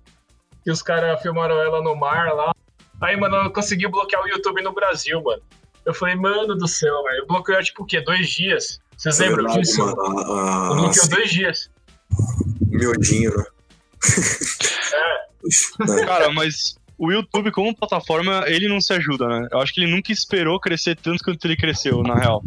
Que 0.63 0.71
os 0.71 0.81
caras 0.81 1.21
filmaram 1.21 1.59
ela 1.61 1.81
no 1.83 1.95
mar 1.95 2.33
lá. 2.33 2.53
Aí, 3.01 3.17
mano, 3.17 3.35
ela 3.35 3.49
conseguiu 3.49 3.89
bloquear 3.91 4.23
o 4.23 4.27
YouTube 4.29 4.61
no 4.61 4.73
Brasil, 4.73 5.21
mano. 5.21 5.41
Eu 5.85 5.93
falei, 5.93 6.15
mano 6.15 6.55
do 6.55 6.67
céu, 6.67 7.03
velho. 7.03 7.27
Bloqueou, 7.27 7.61
tipo, 7.61 7.83
o 7.83 7.85
quê? 7.85 7.99
Dois 7.99 8.29
dias? 8.29 8.79
Vocês 8.97 9.15
Isso 9.15 9.23
é 9.23 9.27
lembram 9.27 9.43
verdade, 9.45 9.61
disso? 9.67 9.85
mano. 9.85 10.01
A- 10.01 10.07
a- 10.07 10.69
Eu 10.69 10.75
bloqueou 10.75 10.89
assim, 11.03 11.09
dois 11.09 11.29
dias. 11.29 11.71
miudinho, 12.69 13.35
né? 13.35 13.43
É, 14.93 15.23
Cara, 16.05 16.31
mas 16.31 16.77
o 17.03 17.11
YouTube 17.11 17.51
como 17.51 17.75
plataforma, 17.75 18.45
ele 18.47 18.69
não 18.69 18.79
se 18.79 18.93
ajuda, 18.93 19.27
né? 19.27 19.47
Eu 19.51 19.59
acho 19.59 19.73
que 19.73 19.81
ele 19.81 19.91
nunca 19.91 20.09
esperou 20.09 20.57
crescer 20.57 20.95
tanto 20.95 21.21
quanto 21.21 21.43
ele 21.43 21.57
cresceu, 21.57 22.01
na 22.01 22.15
real. 22.15 22.41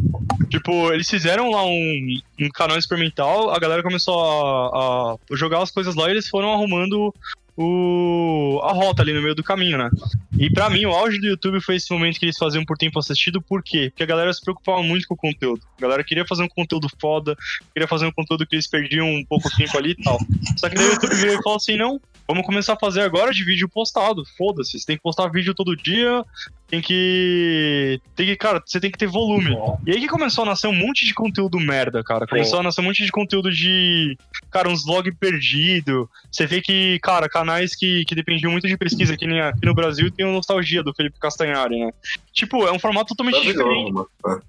Tipo, 0.49 0.91
eles 0.91 1.07
fizeram 1.07 1.51
lá 1.51 1.63
um, 1.63 2.19
um 2.41 2.49
canal 2.49 2.75
experimental, 2.75 3.51
a 3.51 3.59
galera 3.59 3.83
começou 3.83 4.19
a, 4.19 5.13
a 5.13 5.35
jogar 5.35 5.61
as 5.61 5.69
coisas 5.69 5.93
lá 5.93 6.07
e 6.07 6.11
eles 6.11 6.27
foram 6.27 6.51
arrumando 6.51 7.13
o, 7.55 8.59
a 8.63 8.73
rota 8.73 9.03
ali 9.03 9.13
no 9.13 9.21
meio 9.21 9.35
do 9.35 9.43
caminho, 9.43 9.77
né? 9.77 9.91
E 10.39 10.49
pra 10.49 10.71
mim, 10.71 10.85
o 10.85 10.91
auge 10.91 11.19
do 11.19 11.27
YouTube 11.27 11.61
foi 11.61 11.75
esse 11.75 11.91
momento 11.91 12.19
que 12.19 12.25
eles 12.25 12.37
faziam 12.37 12.65
por 12.65 12.79
tempo 12.79 12.97
assistido, 12.97 13.39
por 13.39 13.61
quê? 13.61 13.89
Porque 13.91 14.03
a 14.03 14.07
galera 14.07 14.33
se 14.33 14.41
preocupava 14.41 14.81
muito 14.81 15.07
com 15.07 15.13
o 15.13 15.17
conteúdo. 15.17 15.61
A 15.77 15.81
galera 15.81 16.03
queria 16.03 16.25
fazer 16.25 16.41
um 16.41 16.47
conteúdo 16.47 16.87
foda, 16.99 17.37
queria 17.73 17.87
fazer 17.87 18.07
um 18.07 18.11
conteúdo 18.11 18.45
que 18.47 18.55
eles 18.55 18.67
perdiam 18.67 19.07
um 19.07 19.23
pouco 19.23 19.49
tempo 19.55 19.77
ali 19.77 19.91
e 19.91 20.03
tal. 20.03 20.17
Só 20.57 20.67
que 20.67 20.75
daí 20.75 20.87
o 20.87 20.93
YouTube 20.93 21.15
veio 21.15 21.39
e 21.39 21.43
falou 21.43 21.57
assim: 21.57 21.77
não, 21.77 22.01
vamos 22.27 22.45
começar 22.45 22.73
a 22.73 22.79
fazer 22.79 23.01
agora 23.01 23.31
de 23.31 23.43
vídeo 23.43 23.69
postado. 23.69 24.25
Foda-se, 24.37 24.77
você 24.77 24.85
tem 24.85 24.97
que 24.97 25.03
postar 25.03 25.29
vídeo 25.29 25.53
todo 25.53 25.75
dia, 25.75 26.23
tem 26.67 26.81
que. 26.81 28.01
Tem 28.15 28.25
que, 28.25 28.35
cara, 28.35 28.61
você 28.65 28.79
tem 28.79 28.91
que 28.91 28.97
ter 28.97 29.07
volume. 29.07 29.55
E 29.85 29.91
aí 29.91 29.99
que 29.99 30.07
começou 30.07 30.43
a 30.43 30.47
nascer 30.47 30.67
um 30.67 30.73
monte 30.75 31.05
de 31.05 31.13
conteúdo 31.13 31.59
merda, 31.59 32.03
cara. 32.03 32.27
Começou 32.27 32.59
a 32.59 32.63
nascer 32.63 32.81
um 32.81 32.85
monte 32.85 33.05
de 33.05 33.11
conteúdo 33.11 33.49
de. 33.51 34.17
Cara, 34.51 34.69
uns 34.69 34.83
vlog 34.83 35.09
perdido. 35.13 36.09
Você 36.31 36.45
vê 36.45 36.61
que, 36.61 36.99
cara, 36.99 37.29
canais 37.29 37.75
que, 37.75 38.03
que 38.05 38.13
dependiam 38.15 38.51
muito 38.51 38.67
de 38.67 38.77
pesquisa, 38.77 39.15
que 39.15 39.25
nem 39.25 39.39
aqui 39.39 39.65
no 39.65 39.73
Brasil 39.73 40.11
tem 40.11 40.25
o 40.25 40.31
Nostalgia 40.31 40.83
do 40.83 40.93
Felipe 40.93 41.19
Castanhari, 41.19 41.79
né? 41.79 41.91
Tipo, 42.33 42.67
é 42.67 42.71
um 42.71 42.79
formato 42.79 43.15
totalmente 43.15 43.41
diferente. 43.41 43.93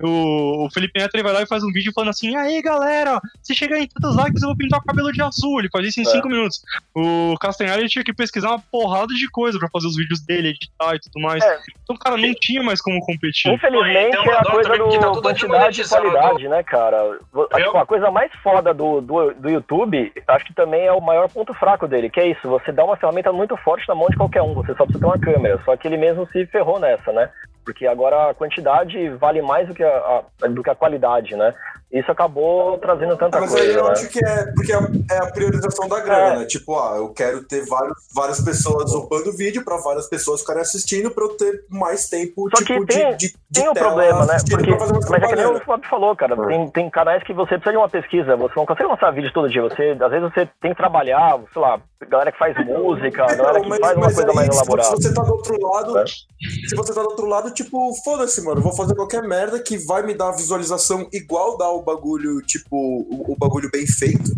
O, 0.02 0.66
o 0.66 0.70
Felipe 0.70 0.98
Neto 0.98 1.14
ele 1.14 1.22
vai 1.22 1.32
lá 1.32 1.42
e 1.42 1.46
faz 1.46 1.62
um 1.62 1.72
vídeo 1.72 1.92
falando 1.92 2.10
assim: 2.10 2.34
aí 2.34 2.60
galera, 2.60 3.20
se 3.42 3.54
chegar 3.54 3.78
em 3.78 3.86
tantos 3.86 4.16
likes 4.16 4.42
eu 4.42 4.48
vou 4.48 4.56
pintar 4.56 4.80
o 4.80 4.84
cabelo 4.84 5.12
de 5.12 5.22
azul. 5.22 5.60
Ele 5.60 5.68
faz 5.70 5.86
isso 5.86 6.00
em 6.00 6.02
É. 6.02 6.10
5 6.10 6.28
minutos. 6.28 6.60
O 6.94 7.36
Castanhari 7.40 7.88
tinha 7.88 8.04
que 8.04 8.12
pesquisar 8.12 8.50
uma 8.50 8.58
porrada 8.58 9.14
de 9.14 9.28
coisa 9.30 9.58
pra 9.58 9.68
fazer 9.70 9.86
os 9.86 9.96
vídeos 9.96 10.20
dele, 10.20 10.48
editar 10.48 10.94
e 10.94 11.00
tudo 11.00 11.20
mais. 11.20 11.42
É. 11.42 11.60
Então, 11.82 11.96
cara, 11.96 12.07
não 12.16 12.34
tinha 12.40 12.62
mais 12.62 12.80
como 12.80 13.00
competir. 13.00 13.52
Infelizmente 13.52 14.16
uma 14.18 14.32
é 14.32 14.36
a 14.38 14.42
coisa 14.44 14.70
tá 14.70 14.76
do 14.76 14.88
tudo 14.88 15.22
quantidade 15.22 15.80
e 15.80 15.88
qualidade, 15.88 16.48
né, 16.48 16.62
cara? 16.62 17.18
Tipo, 17.64 17.76
a 17.78 17.86
coisa 17.86 18.10
mais 18.10 18.32
foda 18.42 18.72
do, 18.72 19.00
do, 19.00 19.34
do 19.34 19.50
YouTube, 19.50 20.12
acho 20.26 20.44
que 20.44 20.54
também 20.54 20.86
é 20.86 20.92
o 20.92 21.00
maior 21.00 21.28
ponto 21.28 21.52
fraco 21.54 21.86
dele, 21.86 22.10
que 22.10 22.20
é 22.20 22.26
isso, 22.28 22.48
você 22.48 22.72
dá 22.72 22.84
uma 22.84 22.96
ferramenta 22.96 23.32
muito 23.32 23.56
forte 23.58 23.86
na 23.88 23.94
mão 23.94 24.08
de 24.08 24.16
qualquer 24.16 24.42
um, 24.42 24.54
você 24.54 24.72
só 24.74 24.84
precisa 24.84 25.00
ter 25.00 25.06
uma 25.06 25.18
câmera, 25.18 25.60
só 25.64 25.76
que 25.76 25.86
ele 25.86 25.96
mesmo 25.96 26.26
se 26.28 26.46
ferrou 26.46 26.78
nessa, 26.80 27.12
né? 27.12 27.28
Porque 27.64 27.86
agora 27.86 28.30
a 28.30 28.34
quantidade 28.34 29.10
vale 29.10 29.42
mais 29.42 29.68
do 29.68 29.74
que 29.74 29.82
a, 29.84 30.22
a- 30.42 30.46
do 30.48 30.62
que 30.62 30.70
a 30.70 30.74
qualidade, 30.74 31.36
né? 31.36 31.52
Isso 31.90 32.10
acabou 32.12 32.76
trazendo 32.78 33.16
tanta 33.16 33.40
Mas 33.40 33.54
aí 33.54 33.62
coisa, 33.62 33.78
eu 33.78 33.84
né? 33.84 33.90
acho 33.92 34.08
que 34.10 34.22
é 34.22 34.44
porque 34.54 34.72
é 34.72 34.78
é 35.10 35.18
a 35.18 35.26
priorização 35.32 35.88
da 35.88 36.00
grana, 36.00 36.40
né? 36.40 36.44
Tipo, 36.44 36.78
ah, 36.78 36.96
eu 36.98 37.08
quero 37.14 37.42
ter 37.44 37.64
vários, 37.66 37.96
várias 38.14 38.40
pessoas 38.42 38.92
upando 38.92 39.32
vídeo 39.34 39.64
pra 39.64 39.78
várias 39.78 40.06
pessoas 40.06 40.40
ficarem 40.40 40.60
assistindo 40.60 41.10
pra 41.10 41.24
eu 41.24 41.30
ter 41.36 41.64
mais 41.70 42.06
tempo, 42.08 42.48
Só 42.50 42.58
que 42.58 42.74
tipo, 42.74 42.84
tem- 42.86 43.10
de, 43.16 43.28
de, 43.28 43.32
de 43.50 43.60
Tem 43.62 43.68
um 43.70 43.72
problema, 43.74 44.26
né? 44.26 44.36
Porque, 44.50 44.70
mas 45.10 45.22
é 45.22 45.26
que 45.28 45.36
nem 45.36 45.46
o. 45.46 45.60
Fábio 45.60 45.88
falou, 45.88 46.14
cara. 46.14 46.34
É. 46.34 46.46
Tem, 46.46 46.70
tem 46.70 46.90
canais 46.90 47.22
que 47.22 47.32
você 47.32 47.54
precisa 47.54 47.72
de 47.72 47.76
uma 47.78 47.88
pesquisa, 47.88 48.36
você 48.36 48.52
não 48.56 48.66
consegue 48.66 48.88
lançar 48.90 49.10
vídeo 49.10 49.32
todo 49.32 49.48
dia. 49.48 49.62
Você, 49.62 49.96
às 49.98 50.10
vezes 50.10 50.30
você 50.32 50.48
tem 50.60 50.70
que 50.72 50.76
trabalhar, 50.76 51.38
sei 51.52 51.62
lá, 51.62 51.80
galera 52.06 52.30
que 52.32 52.38
faz 52.38 52.54
música, 52.66 53.26
galera 53.26 53.60
que 53.60 53.68
Mas- 53.68 53.80
faz 53.80 53.96
uma 53.96 54.04
mas 54.06 54.14
coisa 54.14 54.30
aí, 54.30 54.36
mais 54.36 54.48
se 54.48 54.54
elaborada. 54.56 54.90
você 54.96 55.12
tá 55.12 55.22
do 55.22 55.32
outro 55.32 55.60
lado, 55.60 55.98
É. 55.98 56.06
se 56.06 56.76
você 56.76 56.94
tá 56.94 57.02
do 57.02 57.08
outro 57.08 57.26
lado, 57.26 57.50
tipo, 57.50 57.92
foda-se, 58.04 58.40
mano, 58.42 58.60
vou 58.60 58.74
fazer 58.74 58.94
qualquer 58.94 59.22
merda 59.22 59.58
que 59.58 59.76
vai 59.78 60.04
me 60.06 60.14
dar 60.14 60.30
visualização 60.32 61.08
igual 61.12 61.56
dá 61.58 61.68
o 61.68 61.82
bagulho, 61.82 62.40
tipo, 62.42 62.76
o, 62.76 63.32
o 63.32 63.36
bagulho 63.36 63.70
bem 63.70 63.86
feito. 63.86 64.30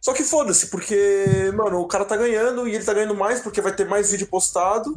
Só 0.00 0.12
que 0.12 0.22
foda-se, 0.22 0.68
porque, 0.70 1.50
mano, 1.54 1.80
o 1.80 1.86
cara 1.86 2.04
tá 2.04 2.16
ganhando 2.16 2.66
e 2.68 2.74
ele 2.74 2.84
tá 2.84 2.92
ganhando 2.94 3.14
mais 3.14 3.40
porque 3.40 3.60
vai 3.60 3.72
ter 3.74 3.86
mais 3.86 4.10
vídeo 4.10 4.26
postado. 4.26 4.96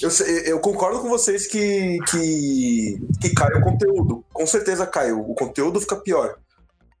Eu, 0.00 0.10
eu 0.44 0.60
concordo 0.60 1.00
com 1.00 1.08
vocês 1.08 1.46
que, 1.46 1.98
que, 2.10 3.00
que 3.20 3.30
cai 3.34 3.52
o 3.56 3.62
conteúdo. 3.62 4.24
Com 4.32 4.46
certeza 4.46 4.86
cai, 4.86 5.12
o 5.12 5.34
conteúdo 5.34 5.80
fica 5.80 5.96
pior. 5.96 6.36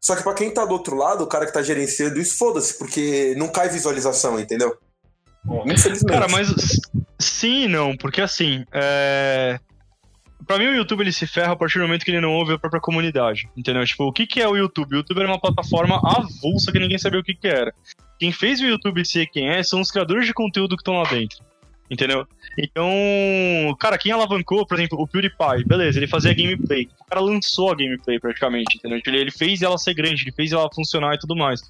Só 0.04 0.14
que 0.14 0.22
pra 0.22 0.34
quem 0.34 0.52
tá 0.52 0.66
do 0.66 0.74
outro 0.74 0.94
lado, 0.94 1.24
o 1.24 1.26
cara 1.26 1.46
que 1.46 1.52
tá 1.52 1.62
gerenciando 1.62 2.20
isso, 2.20 2.36
foda-se, 2.36 2.76
porque 2.76 3.34
não 3.38 3.48
cai 3.48 3.70
visualização, 3.70 4.38
entendeu? 4.38 4.76
Infelizmente. 5.64 6.12
Cara, 6.12 6.28
mas 6.28 6.48
sim 7.18 7.64
e 7.64 7.68
não, 7.68 7.96
porque 7.96 8.20
assim, 8.20 8.66
é... 8.70 9.58
Pra 10.46 10.58
mim 10.58 10.66
o 10.66 10.74
YouTube 10.74 11.00
ele 11.00 11.12
se 11.12 11.26
ferra 11.26 11.54
a 11.54 11.56
partir 11.56 11.78
do 11.78 11.86
momento 11.86 12.04
que 12.04 12.10
ele 12.10 12.20
não 12.20 12.34
ouve 12.34 12.52
a 12.52 12.58
própria 12.58 12.82
comunidade, 12.82 13.48
entendeu? 13.56 13.82
Tipo, 13.86 14.04
o 14.04 14.12
que 14.12 14.26
que 14.26 14.42
é 14.42 14.46
o 14.46 14.54
YouTube? 14.54 14.92
O 14.94 14.98
YouTube 14.98 15.20
era 15.20 15.28
uma 15.28 15.40
plataforma 15.40 15.98
avulsa 16.04 16.70
que 16.70 16.78
ninguém 16.78 16.98
sabia 16.98 17.20
o 17.20 17.24
que 17.24 17.34
que 17.34 17.48
era. 17.48 17.72
Quem 18.18 18.30
fez 18.30 18.60
o 18.60 18.66
YouTube 18.66 19.02
ser 19.06 19.26
quem 19.28 19.48
é 19.48 19.62
são 19.62 19.80
os 19.80 19.90
criadores 19.90 20.26
de 20.26 20.34
conteúdo 20.34 20.76
que 20.76 20.82
estão 20.82 21.00
lá 21.00 21.08
dentro, 21.08 21.38
entendeu? 21.90 22.28
Então, 22.56 22.86
cara, 23.78 23.98
quem 23.98 24.12
alavancou, 24.12 24.66
por 24.66 24.78
exemplo, 24.78 25.00
o 25.00 25.06
PewDiePie, 25.06 25.64
beleza, 25.66 25.98
ele 25.98 26.06
fazia 26.06 26.34
gameplay. 26.34 26.88
O 27.00 27.04
cara 27.04 27.20
lançou 27.20 27.72
a 27.72 27.74
gameplay 27.74 28.18
praticamente, 28.18 28.76
entendeu? 28.76 29.00
Ele, 29.04 29.18
ele 29.18 29.30
fez 29.30 29.62
ela 29.62 29.76
ser 29.78 29.94
grande, 29.94 30.22
ele 30.22 30.32
fez 30.32 30.52
ela 30.52 30.68
funcionar 30.72 31.14
e 31.14 31.18
tudo 31.18 31.34
mais. 31.34 31.60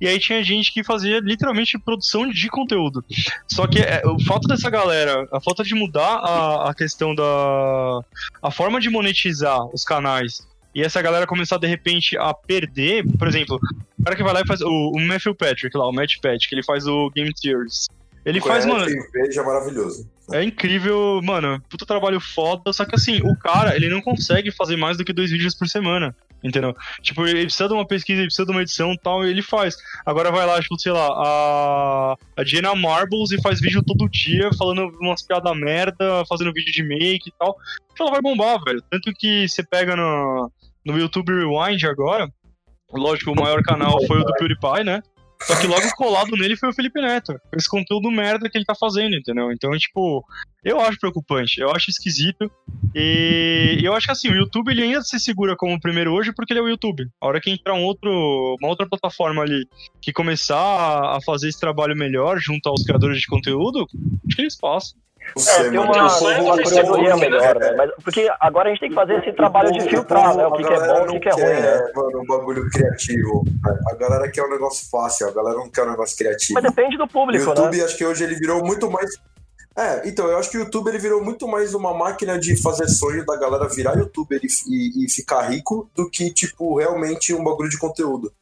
E 0.00 0.08
aí 0.08 0.18
tinha 0.18 0.42
gente 0.42 0.72
que 0.72 0.82
fazia 0.82 1.20
literalmente 1.20 1.78
produção 1.78 2.26
de 2.26 2.48
conteúdo. 2.48 3.04
Só 3.46 3.66
que 3.66 3.80
é, 3.80 4.02
o 4.06 4.18
fato 4.24 4.48
dessa 4.48 4.70
galera, 4.70 5.28
a 5.30 5.40
falta 5.40 5.62
de 5.62 5.74
mudar 5.74 6.16
a, 6.16 6.70
a 6.70 6.74
questão 6.74 7.14
da. 7.14 8.00
a 8.42 8.50
forma 8.50 8.80
de 8.80 8.88
monetizar 8.88 9.62
os 9.74 9.84
canais. 9.84 10.48
E 10.74 10.82
essa 10.82 11.02
galera 11.02 11.26
começar 11.26 11.58
de 11.58 11.66
repente 11.66 12.16
a 12.16 12.32
perder, 12.32 13.04
por 13.18 13.28
exemplo, 13.28 13.60
o 13.98 14.04
cara 14.04 14.16
que 14.16 14.22
vai 14.22 14.32
lá 14.32 14.40
e 14.40 14.46
faz. 14.46 14.62
O, 14.62 14.92
o 14.94 15.00
Matthew 15.00 15.34
Patrick 15.34 15.76
lá, 15.76 15.86
o 15.86 15.92
Matt 15.92 16.16
Patrick, 16.22 16.48
ele 16.50 16.62
faz 16.62 16.86
o 16.86 17.10
Game 17.10 17.30
Theories. 17.34 17.86
Ele 18.24 18.40
faz, 18.40 18.66
mano, 18.66 18.84
veja 19.12 19.40
é 19.40 19.44
maravilhoso. 19.44 20.08
é 20.32 20.42
incrível, 20.42 21.20
mano, 21.22 21.60
puta 21.70 21.86
trabalho 21.86 22.20
foda, 22.20 22.72
só 22.72 22.84
que 22.84 22.94
assim, 22.94 23.20
o 23.22 23.36
cara, 23.38 23.74
ele 23.74 23.88
não 23.88 24.02
consegue 24.02 24.50
fazer 24.50 24.76
mais 24.76 24.98
do 24.98 25.04
que 25.04 25.12
dois 25.12 25.30
vídeos 25.30 25.54
por 25.54 25.66
semana, 25.66 26.14
entendeu? 26.44 26.74
Tipo, 27.00 27.26
ele 27.26 27.44
precisa 27.44 27.68
de 27.68 27.74
uma 27.74 27.86
pesquisa, 27.86 28.20
ele 28.20 28.26
precisa 28.26 28.44
de 28.44 28.52
uma 28.52 28.60
edição 28.60 28.92
e 28.92 28.98
tal, 28.98 29.24
e 29.24 29.30
ele 29.30 29.42
faz. 29.42 29.76
Agora 30.04 30.30
vai 30.30 30.44
lá, 30.44 30.60
tipo, 30.60 30.78
sei 30.78 30.92
lá, 30.92 31.06
a, 31.06 32.16
a 32.36 32.44
Jenna 32.44 32.74
Marbles 32.74 33.30
e 33.30 33.40
faz 33.40 33.58
vídeo 33.58 33.82
todo 33.82 34.08
dia, 34.08 34.50
falando 34.58 34.92
umas 35.00 35.22
piadas 35.22 35.56
merda, 35.56 36.22
fazendo 36.28 36.52
vídeo 36.52 36.72
de 36.72 36.82
make 36.82 37.28
e 37.28 37.32
tal. 37.38 37.56
Ela 37.98 38.10
vai 38.10 38.22
bombar, 38.22 38.58
velho. 38.64 38.82
Tanto 38.90 39.12
que 39.12 39.46
você 39.46 39.62
pega 39.62 39.94
no, 39.94 40.50
no 40.84 40.98
YouTube 40.98 41.32
Rewind 41.32 41.84
agora, 41.84 42.30
lógico, 42.92 43.32
o 43.32 43.34
maior 43.34 43.62
canal 43.62 43.98
foi 44.06 44.20
o 44.20 44.24
do 44.24 44.32
PewDiePie, 44.34 44.84
né? 44.84 45.02
Só 45.42 45.58
que 45.58 45.66
logo 45.66 45.90
colado 45.96 46.36
nele 46.36 46.56
foi 46.56 46.68
o 46.68 46.72
Felipe 46.72 47.00
Neto. 47.00 47.34
Esse 47.56 47.68
conteúdo 47.68 48.10
merda 48.10 48.48
que 48.48 48.58
ele 48.58 48.64
tá 48.64 48.74
fazendo, 48.74 49.16
entendeu? 49.16 49.50
Então, 49.50 49.70
tipo, 49.78 50.24
eu 50.64 50.80
acho 50.80 50.98
preocupante, 50.98 51.60
eu 51.60 51.70
acho 51.70 51.90
esquisito. 51.90 52.50
E 52.94 53.80
eu 53.82 53.94
acho 53.94 54.06
que 54.06 54.12
assim, 54.12 54.28
o 54.28 54.36
YouTube 54.36 54.70
ele 54.70 54.82
ainda 54.82 55.02
se 55.02 55.18
segura 55.18 55.56
como 55.56 55.74
o 55.74 55.80
primeiro 55.80 56.12
hoje 56.12 56.32
porque 56.34 56.52
ele 56.52 56.60
é 56.60 56.62
o 56.62 56.68
YouTube. 56.68 57.06
A 57.20 57.26
hora 57.26 57.40
que 57.40 57.50
entrar 57.50 57.74
um 57.74 57.84
outro, 57.84 58.10
uma 58.60 58.68
outra 58.68 58.88
plataforma 58.88 59.42
ali 59.42 59.66
que 60.02 60.12
começar 60.12 61.16
a 61.16 61.18
fazer 61.24 61.48
esse 61.48 61.58
trabalho 61.58 61.96
melhor 61.96 62.38
junto 62.38 62.68
aos 62.68 62.82
criadores 62.82 63.20
de 63.20 63.26
conteúdo, 63.26 63.86
acho 64.26 64.36
que 64.36 64.42
eles 64.42 64.58
passam. 64.58 64.98
É, 65.36 65.62
tem 65.70 65.78
uma, 65.78 66.18
uma 66.40 66.62
curadoria 66.62 67.16
melhor, 67.16 67.58
né? 67.58 67.74
Mas, 67.76 67.90
porque 68.02 68.28
agora 68.40 68.68
a 68.68 68.70
gente 68.72 68.80
tem 68.80 68.88
que 68.88 68.94
fazer 68.94 69.18
esse 69.20 69.32
trabalho 69.32 69.70
de 69.72 69.80
filtrar, 69.82 70.34
né? 70.34 70.46
O 70.46 70.52
que, 70.52 70.64
que 70.64 70.72
é 70.72 70.78
bom 70.86 70.96
e 70.96 71.02
o 71.02 71.06
que, 71.12 71.20
que 71.20 71.28
é 71.28 71.32
ruim, 71.32 71.60
né? 71.60 71.92
Mano, 71.94 72.20
um 72.20 72.26
bagulho 72.26 72.68
criativo. 72.70 73.44
A 73.90 73.94
galera 73.94 74.28
quer 74.30 74.42
um 74.44 74.50
negócio 74.50 74.88
fácil, 74.90 75.28
a 75.28 75.30
galera 75.32 75.56
não 75.58 75.70
quer 75.70 75.84
um 75.84 75.90
negócio 75.90 76.16
criativo. 76.16 76.54
Mas 76.54 76.64
depende 76.64 76.96
do 76.96 77.04
O 77.04 77.08
público, 77.08 77.44
YouTube, 77.44 77.76
né? 77.76 77.84
acho 77.84 77.96
que 77.96 78.04
hoje 78.04 78.24
ele 78.24 78.34
virou 78.34 78.64
muito 78.64 78.90
mais. 78.90 79.10
É, 79.78 80.08
então, 80.08 80.26
eu 80.26 80.36
acho 80.36 80.50
que 80.50 80.58
o 80.58 80.62
YouTube 80.62 80.88
ele 80.88 80.98
virou 80.98 81.22
muito 81.24 81.46
mais 81.46 81.74
uma 81.74 81.94
máquina 81.94 82.36
de 82.38 82.60
fazer 82.60 82.88
sonho 82.88 83.24
da 83.24 83.36
galera 83.36 83.68
virar 83.68 83.96
youtuber 83.96 84.40
e, 84.42 84.48
e, 84.68 85.04
e 85.06 85.10
ficar 85.10 85.42
rico 85.42 85.88
do 85.94 86.10
que, 86.10 86.32
tipo, 86.34 86.76
realmente 86.78 87.32
um 87.32 87.44
bagulho 87.44 87.70
de 87.70 87.78
conteúdo. 87.78 88.32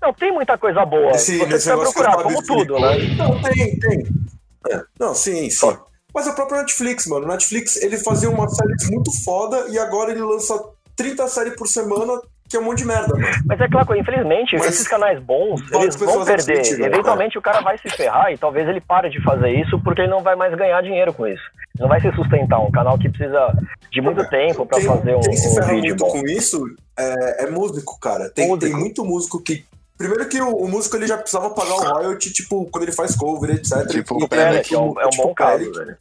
Não, 0.00 0.12
tem 0.14 0.32
muita 0.32 0.56
coisa 0.56 0.84
boa. 0.86 1.10
Esse- 1.10 1.38
Você 1.38 1.46
precisa 1.46 1.76
procurar, 1.76 2.22
como 2.22 2.42
tudo, 2.42 2.78
né? 2.78 2.98
Não, 3.16 3.42
tem, 3.42 3.78
tem. 3.78 4.06
É, 4.70 4.82
Não, 4.98 5.14
sim, 5.14 5.48
sim. 5.48 5.50
Só. 5.50 5.86
Mas 6.14 6.26
a 6.26 6.32
própria 6.32 6.60
Netflix, 6.62 7.06
mano. 7.06 7.26
Netflix, 7.26 7.76
ele 7.76 7.98
fazia 7.98 8.30
uma 8.30 8.48
série 8.48 8.74
muito 8.90 9.10
foda 9.22 9.66
e 9.68 9.78
agora 9.78 10.10
ele 10.12 10.22
lança 10.22 10.58
30 10.96 11.28
séries 11.28 11.54
por 11.56 11.66
semana, 11.68 12.18
que 12.48 12.56
é 12.56 12.60
um 12.60 12.64
monte 12.64 12.78
de 12.78 12.86
merda, 12.86 13.08
mano. 13.14 13.26
Mas 13.46 13.60
é 13.60 13.64
aquela 13.64 13.84
coisa, 13.84 14.00
infelizmente, 14.00 14.56
Mas 14.56 14.68
esses 14.68 14.88
canais 14.88 15.22
bons, 15.22 15.60
eles 15.72 15.94
vão 15.96 16.24
perder. 16.24 16.78
né, 16.78 16.86
Eventualmente 16.86 17.36
o 17.36 17.42
cara 17.42 17.60
vai 17.60 17.76
se 17.76 17.90
ferrar 17.90 18.32
e 18.32 18.38
talvez 18.38 18.66
ele 18.66 18.80
pare 18.80 19.10
de 19.10 19.22
fazer 19.22 19.50
isso 19.50 19.78
porque 19.82 20.00
ele 20.02 20.10
não 20.10 20.22
vai 20.22 20.34
mais 20.36 20.54
ganhar 20.56 20.80
dinheiro 20.82 21.12
com 21.12 21.26
isso. 21.26 21.42
Não 21.78 21.86
vai 21.88 22.00
se 22.00 22.10
sustentar. 22.12 22.60
Um 22.60 22.70
canal 22.70 22.96
que 22.98 23.10
precisa 23.10 23.52
de 23.92 24.00
muito 24.00 24.26
tempo 24.30 24.64
pra 24.64 24.78
Quem, 24.78 24.86
fazer 24.88 25.14
um, 25.16 25.20
quem 25.20 25.36
se 25.36 25.48
um 25.48 25.54
ferra 25.54 25.66
vídeo 25.74 25.88
muito 25.90 26.04
bom. 26.06 26.10
com 26.12 26.26
isso 26.26 26.64
é, 26.98 27.44
é 27.44 27.50
músico, 27.50 28.00
cara. 28.00 28.30
Tem, 28.30 28.48
Músico. 28.48 28.64
tem 28.72 28.74
muito 28.80 29.04
músico 29.04 29.42
que. 29.42 29.66
Primeiro 29.96 30.28
que 30.28 30.40
o, 30.40 30.54
o 30.56 30.68
músico 30.68 30.96
ele 30.96 31.06
já 31.06 31.16
precisava 31.16 31.50
pagar 31.50 31.74
o 31.74 31.80
royalty, 31.80 32.32
tipo, 32.32 32.66
quando 32.66 32.84
ele 32.84 32.92
faz 32.92 33.14
cover, 33.14 33.50
etc. 33.50 33.86
Tipo 33.88 34.20
E 34.20 34.24
o 34.24 34.28
tem 34.28 34.38
É, 34.38 34.50
Pelic, 34.50 34.68
que 34.68 34.74
é 34.74 34.78
um, 34.78 35.00
é 35.00 35.06
um 35.06 35.10
tipo 35.10 35.22
bom 35.22 35.34
caso, 35.34 35.72
velho. 35.72 35.96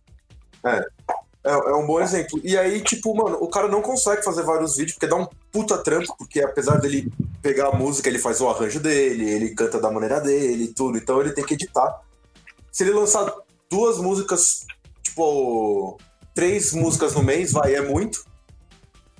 É, 1.45 1.51
é 1.51 1.75
um 1.75 1.85
bom 1.85 2.01
exemplo. 2.01 2.41
E 2.43 2.57
aí, 2.57 2.81
tipo, 2.81 3.15
mano, 3.15 3.37
o 3.39 3.47
cara 3.47 3.67
não 3.67 3.81
consegue 3.81 4.23
fazer 4.23 4.41
vários 4.41 4.75
vídeos 4.75 4.93
porque 4.93 5.07
dá 5.07 5.15
um 5.15 5.27
puta 5.51 5.77
trampo, 5.77 6.15
porque 6.17 6.41
apesar 6.41 6.77
dele 6.77 7.11
pegar 7.41 7.67
a 7.67 7.75
música, 7.75 8.09
ele 8.09 8.17
faz 8.17 8.41
o 8.41 8.49
arranjo 8.49 8.79
dele, 8.79 9.29
ele 9.29 9.53
canta 9.53 9.79
da 9.79 9.91
maneira 9.91 10.19
dele 10.19 10.63
e 10.63 10.73
tudo, 10.73 10.97
então 10.97 11.21
ele 11.21 11.31
tem 11.31 11.45
que 11.45 11.53
editar. 11.53 12.01
Se 12.71 12.83
ele 12.83 12.91
lançar 12.91 13.31
duas 13.69 13.99
músicas, 13.99 14.65
tipo, 15.03 15.97
três 16.33 16.73
músicas 16.73 17.13
no 17.13 17.23
mês, 17.23 17.51
vai, 17.51 17.75
é 17.75 17.81
muito. 17.81 18.25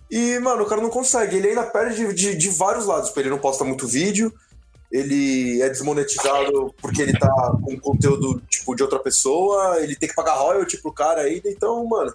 E, 0.09 0.39
mano, 0.39 0.63
o 0.63 0.65
cara 0.65 0.81
não 0.81 0.89
consegue. 0.89 1.37
Ele 1.37 1.49
ainda 1.49 1.63
perde 1.63 2.07
de, 2.07 2.13
de, 2.13 2.35
de 2.35 2.49
vários 2.49 2.87
lados, 2.87 3.09
porque 3.09 3.21
ele 3.21 3.29
não 3.29 3.37
posta 3.37 3.63
muito 3.63 3.87
vídeo, 3.87 4.33
ele 4.95 5.61
é 5.61 5.69
desmonetizado 5.69 6.73
porque 6.81 7.01
ele 7.01 7.13
tá 7.17 7.29
com 7.63 7.77
conteúdo, 7.79 8.41
tipo, 8.49 8.75
de 8.75 8.83
outra 8.83 8.99
pessoa, 8.99 9.81
ele 9.81 9.95
tem 9.95 10.07
que 10.07 10.15
pagar 10.15 10.33
royalty 10.35 10.77
pro 10.81 10.93
cara 10.93 11.21
ainda, 11.21 11.49
então, 11.49 11.85
mano. 11.85 12.13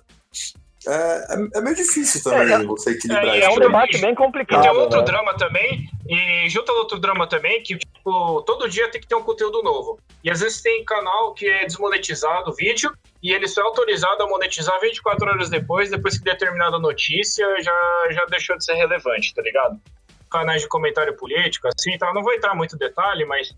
É, 0.87 0.93
é, 0.93 1.59
é 1.59 1.61
meio 1.61 1.76
difícil 1.76 2.22
também 2.22 2.51
É, 2.55 2.64
você 2.64 2.93
equilibrar 2.93 3.37
é, 3.37 3.41
É 3.41 3.49
um 3.49 3.53
isso. 3.53 3.61
debate 3.61 3.99
bem 3.99 4.12
E 4.12 4.16
complicado. 4.16 4.62
tem 4.62 4.70
outro 4.70 5.01
né? 5.01 5.05
drama 5.05 5.37
também, 5.37 5.85
e 6.09 6.49
junto 6.49 6.72
ao 6.72 6.78
outro 6.78 6.99
drama 6.99 7.26
também, 7.28 7.62
que 7.62 7.76
tipo, 7.76 8.43
todo 8.43 8.66
dia 8.66 8.91
tem 8.91 8.99
que 8.99 9.07
ter 9.07 9.14
um 9.14 9.22
conteúdo 9.22 9.62
novo. 9.62 9.99
E 10.24 10.31
às 10.31 10.41
vezes 10.41 10.62
tem 10.62 10.83
canal 10.85 11.35
que 11.35 11.47
é 11.47 11.66
desmonetizado 11.66 12.51
o 12.51 12.55
vídeo, 12.55 12.91
e 13.22 13.31
ele 13.33 13.47
só 13.47 13.61
é 13.61 13.64
autorizado 13.64 14.22
a 14.22 14.26
monetizar 14.26 14.81
24 14.81 15.28
horas 15.28 15.51
depois, 15.51 15.91
depois 15.91 16.16
que 16.16 16.24
determinada 16.24 16.78
notícia 16.78 17.47
já, 17.62 18.09
já 18.11 18.24
deixou 18.26 18.57
de 18.57 18.64
ser 18.64 18.74
relevante, 18.74 19.35
tá 19.35 19.43
ligado? 19.43 19.78
Canais 20.31 20.62
de 20.62 20.68
comentário 20.68 21.16
político, 21.16 21.68
assim, 21.68 21.97
tá? 21.99 22.12
não 22.14 22.22
vou 22.22 22.33
entrar 22.33 22.55
muito 22.55 22.76
em 22.76 22.78
detalhe, 22.78 23.24
mas 23.24 23.55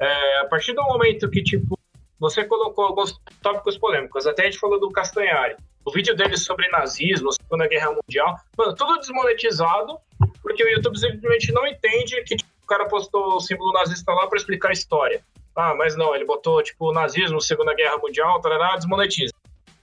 é, 0.00 0.40
a 0.40 0.46
partir 0.46 0.72
do 0.72 0.82
momento 0.82 1.28
que, 1.30 1.42
tipo, 1.42 1.78
você 2.18 2.44
colocou 2.44 2.86
alguns 2.86 3.20
tópicos 3.42 3.76
polêmicos, 3.76 4.26
até 4.26 4.42
a 4.42 4.44
gente 4.46 4.58
falou 4.58 4.80
do 4.80 4.90
Castanhari, 4.90 5.56
o 5.84 5.92
vídeo 5.92 6.16
dele 6.16 6.36
sobre 6.36 6.68
nazismo, 6.68 7.30
Segunda 7.32 7.68
Guerra 7.68 7.92
Mundial, 7.92 8.36
mano, 8.56 8.74
tudo 8.74 8.98
desmonetizado, 8.98 9.98
porque 10.42 10.64
o 10.64 10.68
YouTube 10.68 10.98
simplesmente 10.98 11.52
não 11.52 11.66
entende 11.66 12.22
que 12.22 12.36
tipo, 12.36 12.50
o 12.62 12.66
cara 12.66 12.86
postou 12.86 13.36
o 13.36 13.40
símbolo 13.40 13.72
nazista 13.72 14.12
lá 14.12 14.26
pra 14.26 14.38
explicar 14.38 14.70
a 14.70 14.72
história. 14.72 15.22
Ah, 15.54 15.74
mas 15.74 15.94
não, 15.94 16.14
ele 16.14 16.24
botou, 16.24 16.62
tipo, 16.62 16.92
nazismo, 16.92 17.40
Segunda 17.40 17.74
Guerra 17.74 17.98
Mundial, 17.98 18.40
tarará, 18.40 18.74
desmonetiza. 18.76 19.32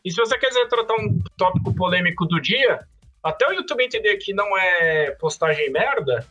E 0.03 0.11
se 0.11 0.17
você 0.17 0.37
quiser 0.37 0.67
tratar 0.67 0.95
um 0.95 1.21
tópico 1.37 1.73
polêmico 1.75 2.25
do 2.25 2.41
dia, 2.41 2.79
até 3.23 3.47
o 3.47 3.51
YouTube 3.53 3.83
entender 3.83 4.17
que 4.17 4.33
não 4.33 4.57
é 4.57 5.11
postagem 5.11 5.69
merda, 5.71 6.25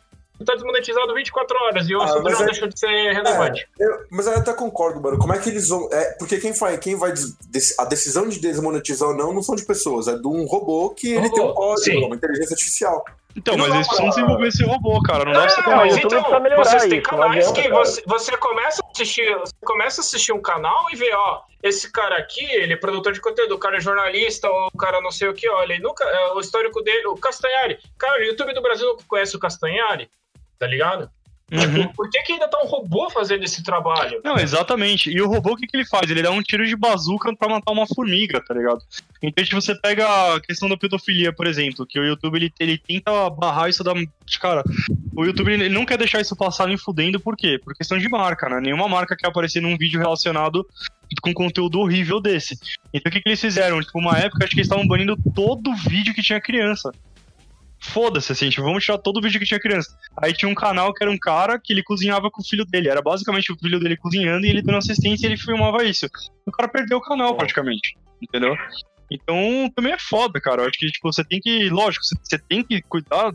tá 0.44 0.54
desmonetizado 0.54 1.12
24 1.14 1.56
horas 1.64 1.86
e 1.88 1.94
o 1.94 2.00
Ah, 2.00 2.04
assunto 2.04 2.22
não 2.30 2.40
é- 2.40 2.44
deixou 2.46 2.66
de 2.68 2.78
ser 2.78 3.12
relevante. 3.12 3.68
Eu- 3.78 4.06
mas 4.10 4.26
eu 4.26 4.34
até 4.38 4.52
concordo, 4.54 4.98
mano. 5.00 5.18
Como 5.18 5.32
é 5.34 5.38
que 5.38 5.50
eles 5.50 5.68
vão. 5.68 5.88
É, 5.92 6.12
porque 6.18 6.38
quem 6.38 6.52
vai, 6.52 6.78
quem 6.78 6.96
vai. 6.96 7.12
des- 7.50 7.78
a 7.78 7.84
decisão 7.84 8.26
de 8.28 8.40
desmonetizar 8.40 9.08
ou 9.10 9.14
não 9.14 9.32
não 9.34 9.42
são 9.42 9.54
de 9.54 9.64
pessoas, 9.66 10.08
é 10.08 10.16
de 10.16 10.26
um 10.26 10.46
robô 10.46 10.90
que 10.90 11.08
ele 11.12 11.28
Robô, 11.28 11.34
tem 11.34 11.44
um 11.44 11.52
código, 11.54 12.06
uma 12.06 12.16
inteligência 12.16 12.54
artificial. 12.54 13.04
Então, 13.36 13.56
Não 13.56 13.64
mas 13.64 13.74
eles 13.74 13.86
precisam 13.86 14.10
desenvolver 14.10 14.48
esse 14.48 14.64
robô, 14.64 15.00
cara. 15.02 15.24
Não 15.24 15.32
dá 15.32 15.40
pra 15.40 15.48
você 15.48 15.60
É, 15.60 15.62
tomar 15.62 15.76
mas 15.76 15.96
então, 15.96 16.22
vocês 16.56 16.82
têm 16.82 16.96
não 16.96 17.02
canais 17.02 17.48
adianta, 17.48 17.52
que 17.62 17.68
cara. 17.68 17.74
você, 17.84 18.02
você 18.06 18.36
começa 18.36 18.82
a 18.84 18.90
assistir, 18.90 19.38
você 19.38 19.54
começa 19.64 20.00
a 20.00 20.02
assistir 20.02 20.32
um 20.32 20.42
canal 20.42 20.86
e 20.92 20.96
vê, 20.96 21.12
ó, 21.14 21.40
esse 21.62 21.90
cara 21.92 22.16
aqui, 22.16 22.44
ele 22.44 22.72
é 22.72 22.76
produtor 22.76 23.12
de 23.12 23.20
conteúdo, 23.20 23.54
o 23.54 23.58
cara 23.58 23.76
é 23.76 23.80
jornalista, 23.80 24.48
ou 24.48 24.68
o 24.72 24.76
cara 24.76 25.00
não 25.00 25.10
sei 25.10 25.28
o 25.28 25.34
que, 25.34 25.48
olha, 25.48 25.74
ele 25.74 25.82
nunca, 25.82 26.04
é, 26.04 26.32
o 26.32 26.40
histórico 26.40 26.82
dele, 26.82 27.06
o 27.06 27.16
Castanhari, 27.16 27.78
cara, 27.98 28.20
o 28.20 28.24
YouTube 28.24 28.52
do 28.52 28.62
Brasil 28.62 28.86
não 28.88 28.96
conhece 29.06 29.36
o 29.36 29.40
Castanhari, 29.40 30.10
tá 30.58 30.66
ligado? 30.66 31.10
Uhum. 31.52 31.88
Por 31.88 32.08
que 32.08 32.22
que 32.22 32.32
ainda 32.32 32.48
tá 32.48 32.60
um 32.62 32.66
robô 32.66 33.10
fazendo 33.10 33.42
esse 33.42 33.62
trabalho? 33.62 34.20
Não, 34.24 34.36
exatamente. 34.36 35.10
E 35.10 35.20
o 35.20 35.28
robô, 35.28 35.52
o 35.52 35.56
que, 35.56 35.66
que 35.66 35.76
ele 35.76 35.84
faz? 35.84 36.10
Ele 36.10 36.22
dá 36.22 36.30
um 36.30 36.42
tiro 36.42 36.66
de 36.66 36.76
bazuca 36.76 37.34
pra 37.34 37.48
matar 37.48 37.72
uma 37.72 37.86
formiga, 37.86 38.40
tá 38.40 38.54
ligado? 38.54 38.82
Então, 39.22 39.44
se 39.44 39.52
você 39.52 39.74
pega 39.74 40.06
a 40.06 40.40
questão 40.40 40.68
da 40.68 40.76
pedofilia, 40.76 41.32
por 41.32 41.46
exemplo, 41.46 41.86
que 41.86 41.98
o 41.98 42.04
YouTube 42.04 42.36
ele, 42.36 42.52
ele 42.60 42.78
tenta 42.78 43.28
barrar 43.30 43.68
isso 43.68 43.82
da. 43.82 43.92
Cara, 44.40 44.62
o 45.16 45.24
YouTube 45.24 45.52
ele 45.52 45.68
não 45.68 45.84
quer 45.84 45.98
deixar 45.98 46.20
isso 46.20 46.36
passar 46.36 46.68
nem 46.68 46.76
fudendo, 46.76 47.18
por 47.18 47.36
quê? 47.36 47.58
Por 47.62 47.74
questão 47.74 47.98
de 47.98 48.08
marca, 48.08 48.48
né? 48.48 48.60
Nenhuma 48.60 48.88
marca 48.88 49.16
quer 49.16 49.28
aparecer 49.28 49.60
num 49.60 49.76
vídeo 49.76 49.98
relacionado 50.00 50.66
com 51.20 51.34
conteúdo 51.34 51.80
horrível 51.80 52.20
desse. 52.20 52.56
Então, 52.94 53.10
o 53.10 53.12
que, 53.12 53.20
que 53.20 53.28
eles 53.28 53.40
fizeram? 53.40 53.80
Tipo, 53.80 53.98
uma 53.98 54.16
época, 54.16 54.44
acho 54.44 54.50
que 54.50 54.60
eles 54.60 54.66
estavam 54.66 54.86
banindo 54.86 55.16
todo 55.34 55.74
vídeo 55.74 56.14
que 56.14 56.22
tinha 56.22 56.40
criança. 56.40 56.92
Foda-se, 57.82 58.30
assim, 58.30 58.50
tipo, 58.50 58.62
vamos 58.62 58.84
tirar 58.84 58.98
todo 58.98 59.16
o 59.16 59.22
vídeo 59.22 59.40
que 59.40 59.46
tinha 59.46 59.58
criança. 59.58 59.96
Aí 60.22 60.34
tinha 60.34 60.48
um 60.48 60.54
canal 60.54 60.92
que 60.92 61.02
era 61.02 61.10
um 61.10 61.18
cara 61.18 61.58
que 61.58 61.72
ele 61.72 61.82
cozinhava 61.82 62.30
com 62.30 62.42
o 62.42 62.44
filho 62.44 62.64
dele. 62.66 62.90
Era 62.90 63.00
basicamente 63.00 63.50
o 63.50 63.56
filho 63.56 63.80
dele 63.80 63.96
cozinhando 63.96 64.46
e 64.46 64.50
ele 64.50 64.60
dando 64.60 64.78
assistência 64.78 65.26
e 65.26 65.30
ele 65.30 65.38
filmava 65.38 65.82
isso. 65.82 66.06
O 66.46 66.52
cara 66.52 66.68
perdeu 66.68 66.98
o 66.98 67.02
canal, 67.02 67.34
praticamente. 67.34 67.96
Entendeu? 68.22 68.54
Então, 69.10 69.36
também 69.74 69.92
é 69.92 69.98
foda, 69.98 70.40
cara. 70.40 70.62
Eu 70.62 70.68
acho 70.68 70.78
que, 70.78 70.86
tipo, 70.86 71.12
você 71.12 71.24
tem 71.24 71.40
que. 71.40 71.68
Lógico, 71.68 72.04
você- 72.04 72.38
tem 72.48 72.62
que 72.64 72.80
cuidar 72.82 73.32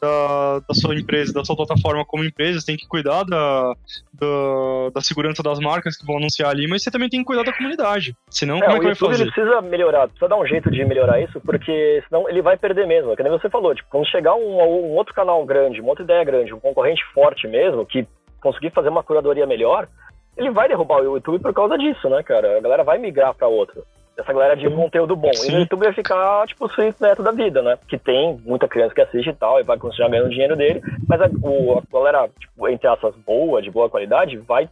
da, 0.00 0.58
da 0.60 0.74
sua 0.74 0.94
empresa, 0.94 1.32
da 1.32 1.44
sua 1.44 1.56
plataforma 1.56 2.04
como 2.04 2.24
empresa, 2.24 2.60
você 2.60 2.66
tem 2.66 2.76
que 2.76 2.86
cuidar 2.88 3.24
da, 3.24 3.74
da, 4.12 4.88
da 4.94 5.00
segurança 5.00 5.42
das 5.42 5.58
marcas 5.58 5.96
que 5.96 6.06
vão 6.06 6.16
anunciar 6.18 6.50
ali, 6.50 6.66
mas 6.68 6.82
você 6.82 6.90
também 6.90 7.08
tem 7.08 7.20
que 7.20 7.26
cuidar 7.26 7.42
da 7.44 7.52
comunidade. 7.52 8.14
Senão, 8.30 8.56
É, 8.58 8.60
como 8.62 8.76
é 8.76 8.78
que 8.80 8.84
vai 8.86 8.94
fazer? 8.94 9.22
ele 9.22 9.32
precisa 9.32 9.60
melhorar, 9.62 10.08
precisa 10.08 10.28
dar 10.28 10.36
um 10.38 10.46
jeito 10.46 10.70
de 10.70 10.84
melhorar 10.84 11.20
isso, 11.20 11.40
porque 11.40 12.02
senão 12.08 12.28
ele 12.28 12.42
vai 12.42 12.56
perder 12.56 12.86
mesmo. 12.86 13.16
Que 13.16 13.22
nem 13.22 13.32
você 13.32 13.48
falou, 13.48 13.74
tipo, 13.74 13.88
quando 13.90 14.06
chegar 14.08 14.34
um, 14.34 14.60
um 14.60 14.90
outro 14.96 15.14
canal 15.14 15.44
grande, 15.44 15.80
uma 15.80 15.90
outra 15.90 16.04
ideia 16.04 16.24
grande, 16.24 16.52
um 16.54 16.60
concorrente 16.60 17.02
forte 17.14 17.46
mesmo, 17.48 17.86
que 17.86 18.06
conseguir 18.40 18.70
fazer 18.70 18.88
uma 18.88 19.02
curadoria 19.04 19.46
melhor, 19.46 19.88
ele 20.36 20.50
vai 20.50 20.68
derrubar 20.68 21.00
o 21.00 21.04
YouTube 21.16 21.40
por 21.42 21.52
causa 21.54 21.76
disso, 21.78 22.08
né, 22.08 22.22
cara? 22.22 22.58
A 22.58 22.60
galera 22.60 22.82
vai 22.84 22.98
migrar 22.98 23.34
pra 23.34 23.46
outro. 23.48 23.84
Essa 24.18 24.32
galera 24.32 24.54
de 24.54 24.68
conteúdo 24.70 25.16
bom. 25.16 25.30
E 25.30 25.36
Sim. 25.36 25.52
no 25.52 25.58
YouTube 25.60 25.84
vai 25.84 25.92
ficar, 25.92 26.46
tipo, 26.46 26.66
o 26.66 26.68
Felipe 26.68 27.00
Neto 27.00 27.22
da 27.22 27.32
vida, 27.32 27.62
né? 27.62 27.78
Que 27.88 27.98
tem 27.98 28.38
muita 28.44 28.68
criança 28.68 28.94
que 28.94 29.00
assiste 29.00 29.30
e 29.30 29.34
tal, 29.34 29.58
e 29.58 29.62
vai 29.62 29.78
continuar 29.78 30.10
ganhando 30.10 30.30
dinheiro 30.30 30.54
dele, 30.54 30.82
mas 31.08 31.20
a, 31.20 31.30
o, 31.42 31.78
a 31.78 31.82
galera, 31.92 32.28
tipo, 32.38 32.68
entre 32.68 32.88
essas 32.88 33.14
boa, 33.16 33.62
de 33.62 33.70
boa 33.70 33.88
qualidade, 33.88 34.36
vai 34.36 34.68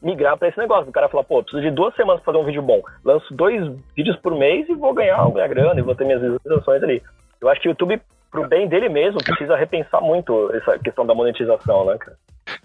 migrar 0.00 0.36
pra 0.36 0.48
esse 0.48 0.58
negócio. 0.58 0.88
O 0.88 0.92
cara 0.92 1.08
falar, 1.08 1.24
pô, 1.24 1.42
preciso 1.42 1.62
de 1.62 1.70
duas 1.70 1.94
semanas 1.94 2.22
pra 2.22 2.32
fazer 2.32 2.42
um 2.42 2.46
vídeo 2.46 2.62
bom. 2.62 2.80
Lanço 3.04 3.34
dois 3.34 3.60
vídeos 3.96 4.16
por 4.16 4.34
mês 4.34 4.68
e 4.68 4.74
vou 4.74 4.94
ganhar, 4.94 5.30
ganhar 5.30 5.48
grana 5.48 5.80
e 5.80 5.82
vou 5.82 5.94
ter 5.94 6.04
minhas 6.04 6.22
visualizações 6.22 6.82
ali. 6.82 7.02
Eu 7.40 7.48
acho 7.48 7.60
que 7.60 7.68
o 7.68 7.70
YouTube, 7.70 8.00
pro 8.30 8.48
bem 8.48 8.68
dele 8.68 8.88
mesmo, 8.88 9.22
precisa 9.22 9.56
repensar 9.56 10.00
muito 10.00 10.50
essa 10.54 10.78
questão 10.78 11.04
da 11.04 11.14
monetização, 11.14 11.84
né, 11.84 11.98
cara? 11.98 12.16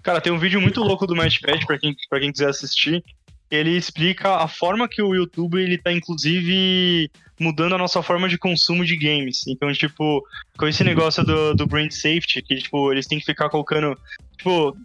Cara, 0.02 0.20
tem 0.20 0.32
um 0.32 0.38
vídeo 0.38 0.60
muito 0.60 0.80
louco 0.82 1.06
do 1.06 1.14
Matchpad 1.14 1.66
pra 1.66 1.78
quem, 1.78 1.94
pra 2.08 2.20
quem 2.20 2.32
quiser 2.32 2.48
assistir. 2.48 3.02
Ele 3.50 3.76
explica 3.76 4.36
a 4.36 4.48
forma 4.48 4.88
que 4.88 5.00
o 5.02 5.14
YouTube 5.14 5.60
ele 5.60 5.78
tá, 5.78 5.92
inclusive, 5.92 7.10
mudando 7.40 7.74
a 7.74 7.78
nossa 7.78 8.02
forma 8.02 8.28
de 8.28 8.36
consumo 8.36 8.84
de 8.84 8.96
games. 8.96 9.46
Então, 9.46 9.72
tipo, 9.72 10.22
com 10.56 10.66
esse 10.66 10.84
negócio 10.84 11.24
do, 11.24 11.54
do 11.54 11.66
brand 11.66 11.90
safety, 11.90 12.42
que, 12.42 12.56
tipo, 12.56 12.92
eles 12.92 13.06
têm 13.06 13.18
que 13.18 13.24
ficar 13.24 13.48
colocando. 13.48 13.96
Tipo, 14.36 14.76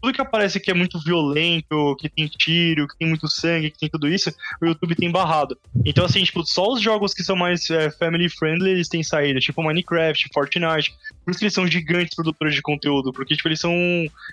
tudo 0.00 0.12
que 0.12 0.20
aparece 0.20 0.58
que 0.60 0.70
é 0.70 0.74
muito 0.74 0.98
violento, 1.02 1.96
que 1.98 2.08
tem 2.08 2.26
tiro, 2.26 2.88
que 2.88 2.96
tem 2.96 3.08
muito 3.08 3.28
sangue, 3.28 3.70
que 3.70 3.78
tem 3.78 3.88
tudo 3.88 4.08
isso, 4.08 4.32
o 4.62 4.66
YouTube 4.66 4.94
tem 4.94 5.10
barrado. 5.10 5.58
Então, 5.84 6.04
assim, 6.04 6.22
tipo, 6.24 6.44
só 6.44 6.72
os 6.72 6.80
jogos 6.80 7.12
que 7.12 7.22
são 7.22 7.36
mais 7.36 7.68
é, 7.68 7.90
family 7.90 8.28
friendly 8.28 8.70
eles 8.70 8.88
têm 8.88 9.02
saída, 9.02 9.40
tipo 9.40 9.62
Minecraft, 9.62 10.28
Fortnite. 10.32 10.94
Por 11.24 11.30
isso 11.30 11.38
que 11.38 11.44
eles 11.44 11.54
são 11.54 11.66
gigantes 11.66 12.14
produtores 12.14 12.54
de 12.54 12.62
conteúdo, 12.62 13.12
porque, 13.12 13.36
tipo, 13.36 13.48
eles 13.48 13.60
são 13.60 13.74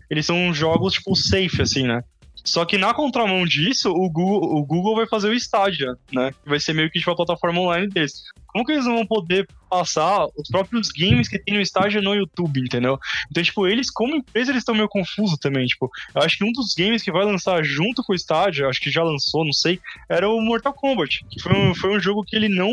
eles 0.09 0.25
são 0.25 0.53
jogos, 0.53 0.93
tipo, 0.93 1.15
safe, 1.15 1.61
assim, 1.61 1.83
né? 1.85 2.03
Só 2.43 2.65
que 2.65 2.77
na 2.77 2.93
contramão 2.93 3.45
disso, 3.45 3.89
o 3.89 4.09
Google, 4.09 4.57
o 4.57 4.65
Google 4.65 4.95
vai 4.95 5.07
fazer 5.07 5.29
o 5.29 5.33
Stadia, 5.33 5.95
né? 6.11 6.33
Vai 6.45 6.59
ser 6.59 6.73
meio 6.73 6.91
que 6.91 6.99
tipo 6.99 7.11
a 7.11 7.15
plataforma 7.15 7.59
online 7.61 7.87
deles. 7.87 8.23
Como 8.47 8.65
que 8.65 8.73
eles 8.73 8.85
não 8.85 8.95
vão 8.97 9.05
poder 9.05 9.47
passar 9.67 10.27
os 10.37 10.47
próprios 10.47 10.89
games 10.89 11.27
que 11.27 11.39
tem 11.39 11.55
no 11.55 11.61
Stadia 11.61 12.01
no 12.01 12.13
YouTube, 12.13 12.59
entendeu? 12.59 12.99
Então, 13.31 13.41
tipo, 13.41 13.67
eles, 13.67 13.89
como 13.89 14.15
empresa, 14.15 14.51
eles 14.51 14.61
estão 14.61 14.75
meio 14.75 14.87
confusos 14.87 15.39
também. 15.39 15.65
Tipo, 15.65 15.89
eu 16.13 16.21
acho 16.21 16.37
que 16.37 16.43
um 16.43 16.51
dos 16.51 16.75
games 16.75 17.01
que 17.01 17.11
vai 17.11 17.25
lançar 17.25 17.63
junto 17.63 18.03
com 18.03 18.13
o 18.13 18.15
Stadia, 18.15 18.67
acho 18.67 18.79
que 18.79 18.91
já 18.91 19.03
lançou, 19.03 19.43
não 19.43 19.53
sei, 19.53 19.79
era 20.07 20.29
o 20.29 20.39
Mortal 20.39 20.73
Kombat. 20.73 21.25
Que 21.31 21.41
foi 21.41 21.53
um, 21.53 21.73
foi 21.73 21.97
um 21.97 21.99
jogo 21.99 22.23
que 22.23 22.35
ele 22.35 22.47
não. 22.47 22.69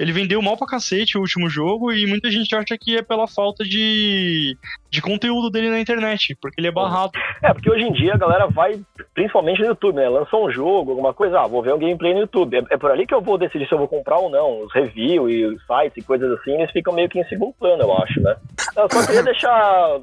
Ele 0.00 0.12
vendeu 0.12 0.40
mal 0.40 0.56
pra 0.56 0.66
cacete 0.66 1.18
o 1.18 1.20
último 1.20 1.50
jogo 1.50 1.92
e 1.92 2.06
muita 2.06 2.30
gente 2.30 2.56
acha 2.56 2.74
que 2.80 2.96
é 2.96 3.02
pela 3.02 3.28
falta 3.28 3.62
de, 3.62 4.56
de 4.90 5.02
conteúdo 5.02 5.50
dele 5.50 5.68
na 5.68 5.78
internet, 5.78 6.34
porque 6.40 6.58
ele 6.58 6.68
é 6.68 6.72
barrado. 6.72 7.12
É, 7.42 7.52
porque 7.52 7.70
hoje 7.70 7.84
em 7.84 7.92
dia 7.92 8.14
a 8.14 8.16
galera 8.16 8.46
vai, 8.46 8.80
principalmente 9.12 9.60
no 9.60 9.66
YouTube, 9.66 9.96
né? 9.96 10.08
Lançou 10.08 10.46
um 10.46 10.50
jogo, 10.50 10.92
alguma 10.92 11.12
coisa, 11.12 11.40
ah, 11.40 11.46
vou 11.46 11.62
ver 11.62 11.74
um 11.74 11.78
gameplay 11.78 12.14
no 12.14 12.20
YouTube. 12.20 12.56
É, 12.56 12.62
é 12.70 12.78
por 12.78 12.90
ali 12.90 13.06
que 13.06 13.14
eu 13.14 13.20
vou 13.20 13.36
decidir 13.36 13.68
se 13.68 13.74
eu 13.74 13.78
vou 13.78 13.88
comprar 13.88 14.16
ou 14.16 14.30
não. 14.30 14.62
Os 14.62 14.72
reviews 14.72 15.30
e 15.30 15.44
os 15.44 15.60
sites 15.66 15.98
e 15.98 16.02
coisas 16.02 16.32
assim, 16.40 16.52
eles 16.52 16.70
ficam 16.70 16.94
meio 16.94 17.10
que 17.10 17.20
em 17.20 17.28
segundo 17.28 17.52
plano, 17.52 17.82
eu 17.82 17.94
acho, 17.98 18.22
né? 18.22 18.36
Eu 18.74 18.88
só 18.90 19.06
queria 19.06 19.22
deixar, 19.22 20.00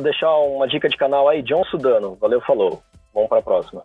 deixar 0.00 0.34
uma 0.38 0.66
dica 0.66 0.88
de 0.88 0.96
canal 0.96 1.28
aí, 1.28 1.42
John 1.42 1.62
Sudano. 1.64 2.16
Valeu, 2.18 2.40
falou. 2.40 2.82
Vamos 3.12 3.28
pra 3.28 3.42
próxima. 3.42 3.82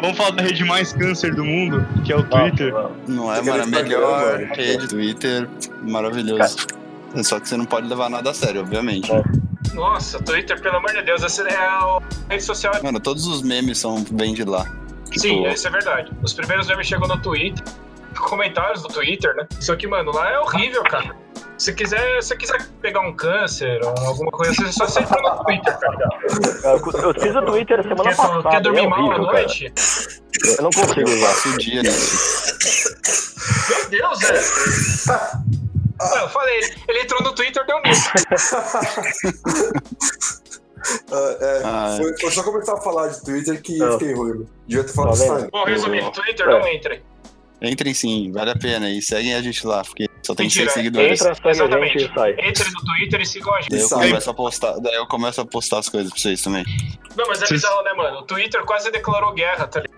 Vamos 0.00 0.16
falar 0.16 0.30
da 0.30 0.42
rede 0.42 0.64
mais 0.64 0.92
câncer 0.92 1.34
do 1.34 1.44
mundo, 1.44 1.86
que 2.04 2.12
é 2.12 2.16
o 2.16 2.22
Twitter. 2.22 2.72
Não 3.08 3.32
é, 3.32 3.40
Instagram, 3.40 3.66
melhor 3.66 4.38
mano. 4.38 4.54
rede, 4.54 4.88
Twitter, 4.88 5.48
maravilhoso. 5.82 6.66
Só 7.22 7.40
que 7.40 7.48
você 7.48 7.56
não 7.56 7.64
pode 7.64 7.88
levar 7.88 8.10
nada 8.10 8.30
a 8.30 8.34
sério, 8.34 8.60
obviamente. 8.60 9.10
É. 9.10 9.22
Nossa, 9.74 10.22
Twitter, 10.22 10.60
pelo 10.60 10.76
amor 10.76 10.92
de 10.92 11.02
Deus, 11.02 11.22
essa 11.22 11.42
é 11.42 11.54
a 11.54 11.98
rede 12.28 12.42
social. 12.42 12.74
Mano, 12.82 13.00
todos 13.00 13.26
os 13.26 13.42
memes 13.42 13.78
são 13.78 14.04
vêm 14.10 14.34
de 14.34 14.44
lá. 14.44 14.64
Tipo, 15.06 15.20
Sim, 15.20 15.46
isso 15.46 15.66
é 15.66 15.70
verdade. 15.70 16.10
Os 16.22 16.32
primeiros 16.32 16.66
memes 16.66 16.86
chegam 16.86 17.08
no 17.08 17.18
Twitter, 17.18 17.64
comentários 18.18 18.82
do 18.82 18.88
Twitter, 18.88 19.34
né? 19.34 19.46
Só 19.60 19.76
que, 19.76 19.86
mano, 19.86 20.12
lá 20.12 20.30
é 20.30 20.38
horrível, 20.38 20.82
cara. 20.84 21.14
Se 21.58 21.72
quiser, 21.72 22.22
se 22.22 22.36
quiser 22.36 22.66
pegar 22.82 23.00
um 23.00 23.14
câncer 23.16 23.80
ou 23.82 24.06
alguma 24.06 24.30
coisa 24.30 24.52
assim, 24.52 24.70
só 24.72 24.86
você 24.86 25.00
entra 25.00 25.20
no 25.22 25.42
Twitter, 25.44 25.78
cara. 25.78 26.08
Eu, 26.64 27.14
fiz 27.20 27.34
o 27.34 27.42
Twitter 27.42 27.82
semana 27.82 28.02
Quer, 28.10 28.16
passada. 28.16 28.50
quer 28.50 28.60
dormir 28.60 28.80
é 28.84 28.88
mal 28.88 29.00
à 29.00 29.04
horrível, 29.06 29.26
cara. 29.26 29.38
noite? 29.38 29.72
Eu 30.58 30.62
não 30.64 30.70
consigo 30.70 31.08
eu 31.08 31.16
usar. 31.16 31.26
passo 31.28 31.48
o 31.48 31.58
dia 31.58 31.82
nisso. 31.82 32.56
Meu 33.70 33.88
Deus, 33.90 34.18
velho. 34.20 34.40
Não, 35.98 36.18
eu 36.18 36.28
falei, 36.28 36.60
ele, 36.88 37.00
entrou 37.00 37.22
no 37.22 37.34
Twitter 37.34 37.64
deu 37.66 37.80
nisso. 37.82 38.10
Ah, 41.10 41.36
é, 41.40 41.62
Ah, 41.64 41.96
foi, 42.00 42.16
foi 42.20 42.30
só 42.30 42.42
começar 42.42 42.74
a 42.74 42.80
falar 42.80 43.08
de 43.08 43.24
Twitter 43.24 43.60
que 43.62 43.76
Não. 43.78 43.86
eu 43.86 43.98
fiquei 43.98 44.14
ruim. 44.14 44.46
Devia 44.68 44.84
ter 44.84 44.92
falado 44.92 45.16
Tá? 45.16 45.24
Instagram. 45.24 45.48
Bom, 45.50 45.64
resumindo, 45.64 46.10
Twitter 46.12 46.46
É. 46.46 46.50
não 46.50 46.68
entre. 46.68 47.02
Entrem 47.62 47.94
sim, 47.94 48.30
vale 48.32 48.50
a 48.50 48.56
pena. 48.56 48.90
E 48.90 49.00
seguem 49.00 49.34
a 49.34 49.40
gente 49.40 49.66
lá, 49.66 49.82
porque 49.82 50.06
só 50.22 50.34
tem 50.34 50.44
Mentira, 50.44 50.64
seis 50.70 50.74
seguidores. 50.74 51.20
Entra, 51.20 51.34
segue 51.34 51.48
a 51.48 51.52
gente 51.54 51.62
Exatamente. 51.62 51.96
e 52.04 52.14
sai. 52.14 52.36
Entre 52.48 52.70
no 52.70 52.84
Twitter 52.84 53.20
e 53.20 53.26
sigam 53.26 53.54
a 53.54 53.60
gente. 53.62 53.70
Daí 53.70 53.80
eu, 53.80 53.88
começo 53.88 54.30
a 54.30 54.34
postar, 54.34 54.72
daí 54.80 54.94
eu 54.94 55.06
começo 55.06 55.40
a 55.40 55.46
postar 55.46 55.78
as 55.78 55.88
coisas 55.88 56.12
pra 56.12 56.20
vocês 56.20 56.42
também. 56.42 56.64
Não, 57.16 57.26
mas 57.28 57.38
é 57.42 57.46
Vocês- 57.46 57.62
bizarro, 57.62 57.82
né, 57.82 57.92
mano? 57.94 58.18
O 58.18 58.22
Twitter 58.22 58.62
quase 58.64 58.90
declarou 58.90 59.32
guerra, 59.32 59.66
tá 59.66 59.80
ligado? 59.80 59.96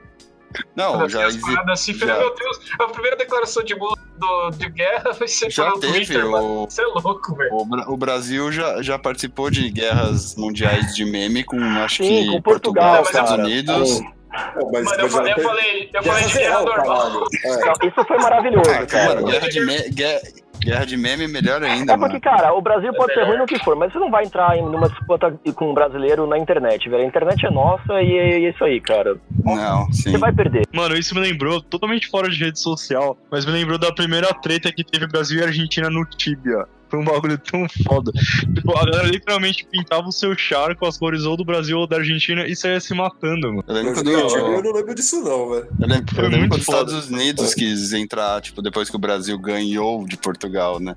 Não, 0.75 1.07
já, 1.09 1.27
as 1.27 1.35
exi- 1.35 1.43
paradas 1.43 1.81
assim, 1.81 1.95
já- 1.95 2.07
meu 2.19 2.35
Deus, 2.35 2.59
a 2.81 2.85
primeira 2.87 3.17
declaração 3.17 3.63
de, 3.63 3.75
do, 3.75 4.51
de 4.51 4.69
guerra 4.71 5.13
vai 5.13 5.29
ser 5.29 5.51
já 5.51 5.65
pelo 5.65 5.81
teve. 5.81 5.93
Twitter, 5.93 6.27
mano. 6.31 6.63
O, 6.63 6.71
Você 6.71 6.81
é 6.83 6.87
louco, 6.87 7.35
velho. 7.37 7.51
o, 7.53 7.93
o 7.93 7.97
Brasil 7.97 8.51
já, 8.51 8.81
já 8.83 8.99
participou 8.99 9.51
de 9.51 9.69
guerras 9.71 10.37
mundiais 10.37 10.95
de 10.95 11.05
meme 11.05 11.45
com, 11.45 11.61
acho 11.81 12.03
Sim, 12.03 12.25
que, 12.27 12.31
com 12.31 12.41
Portugal, 12.43 13.03
Estados 13.03 13.31
cara. 13.31 13.43
Unidos. 13.43 13.89
Sim. 13.91 14.11
Pô, 14.55 14.71
mas, 14.73 14.85
Mano, 14.85 14.99
eu 14.99 15.03
mas 15.03 15.13
já 15.13 15.19
falei, 15.19 15.33
eu 15.33 15.43
falei, 15.43 15.91
eu 15.95 16.03
falei 16.03 16.25
de 16.25 16.33
Guerra 16.39 16.61
normal. 16.63 17.25
É. 17.45 17.65
Não, 17.65 17.89
Isso 17.89 18.05
foi 18.07 18.19
maravilhoso, 18.19 18.71
Ah, 18.71 18.87
cara. 18.87 19.15
mano, 19.15 19.27
guerra 19.27 19.49
de, 19.49 19.61
me, 19.65 19.79
guerra, 19.91 20.21
guerra 20.61 20.85
de 20.85 20.97
meme 20.99 21.27
melhor 21.29 21.63
ainda, 21.63 21.95
É 21.95 21.97
porque, 21.97 22.09
mano. 22.13 22.21
cara, 22.21 22.53
o 22.53 22.61
Brasil 22.61 22.93
pode 22.95 23.15
ser 23.15 23.25
ruim 23.25 23.39
no 23.39 23.47
que 23.47 23.59
for, 23.65 23.75
mas 23.75 23.93
você 23.93 23.99
não 23.99 24.11
vai 24.11 24.25
entrar 24.25 24.57
em 24.59 24.63
numa 24.63 24.89
disputa 24.89 25.33
com 25.55 25.71
um 25.71 25.75
brasileiro 25.75 26.27
na 26.27 26.37
internet, 26.39 26.89
velho. 26.89 27.03
A 27.03 27.07
internet 27.07 27.47
é 27.47 27.51
nossa 27.51 28.03
e 28.03 28.13
é 28.19 28.39
isso 28.51 28.63
aí, 28.65 28.81
cara. 28.81 29.17
Não, 29.45 29.91
sim. 29.93 30.11
Você 30.13 30.19
vai 30.19 30.33
perder. 30.33 30.67
Mano, 30.75 30.95
isso 30.95 31.15
me 31.15 31.21
lembrou, 31.23 31.61
totalmente 31.63 32.09
fora 32.09 32.29
de 32.29 32.39
rede 32.39 32.61
social, 32.61 33.17
mas 33.31 33.47
me 33.47 33.53
lembrou 33.53 33.79
da 33.79 33.93
primeira 33.93 34.29
treta 34.35 34.71
que 34.71 34.85
teve 34.85 35.07
Brasil 35.07 35.41
e 35.41 35.45
Argentina 35.45 35.89
no 35.89 36.05
Tibia. 36.05 36.67
Foi 36.89 36.99
um 36.99 37.05
bagulho 37.05 37.39
tão 37.39 37.67
foda. 37.87 38.11
Tipo, 38.55 38.77
a 38.77 38.85
galera 38.85 39.09
literalmente 39.09 39.67
pintava 39.71 40.09
o 40.09 40.13
seu 40.13 40.37
char 40.37 40.75
com 40.75 40.87
as 40.87 40.97
cores 40.97 41.25
ou 41.25 41.37
do 41.37 41.45
Brasil 41.45 41.79
ou 41.79 41.87
da 41.87 41.97
Argentina 41.97 42.47
e 42.47 42.57
saía 42.57 42.81
se 42.81 42.95
matando, 42.95 43.49
mano. 43.49 43.65
Eu 43.67 43.75
lembro 43.75 43.91
Eu, 43.91 43.95
quando, 43.95 44.11
eu, 44.11 44.19
eu, 44.19 44.53
eu 44.55 44.63
não 44.63 44.73
lembro 44.73 44.95
disso, 44.95 45.21
não, 45.23 45.51
velho. 45.51 45.69
lembro, 45.79 46.17
eu 46.17 46.23
lembro 46.23 46.39
muito 46.39 46.51
quando 46.51 46.61
os. 46.61 46.69
Estados 46.69 47.11
Unidos 47.11 47.55
quis 47.55 47.93
entrar, 47.93 48.41
tipo, 48.41 48.63
depois 48.63 48.89
que 48.89 48.97
o 48.97 48.99
Brasil 48.99 49.39
ganhou 49.39 50.07
de 50.07 50.17
Portugal, 50.17 50.81
né? 50.81 50.95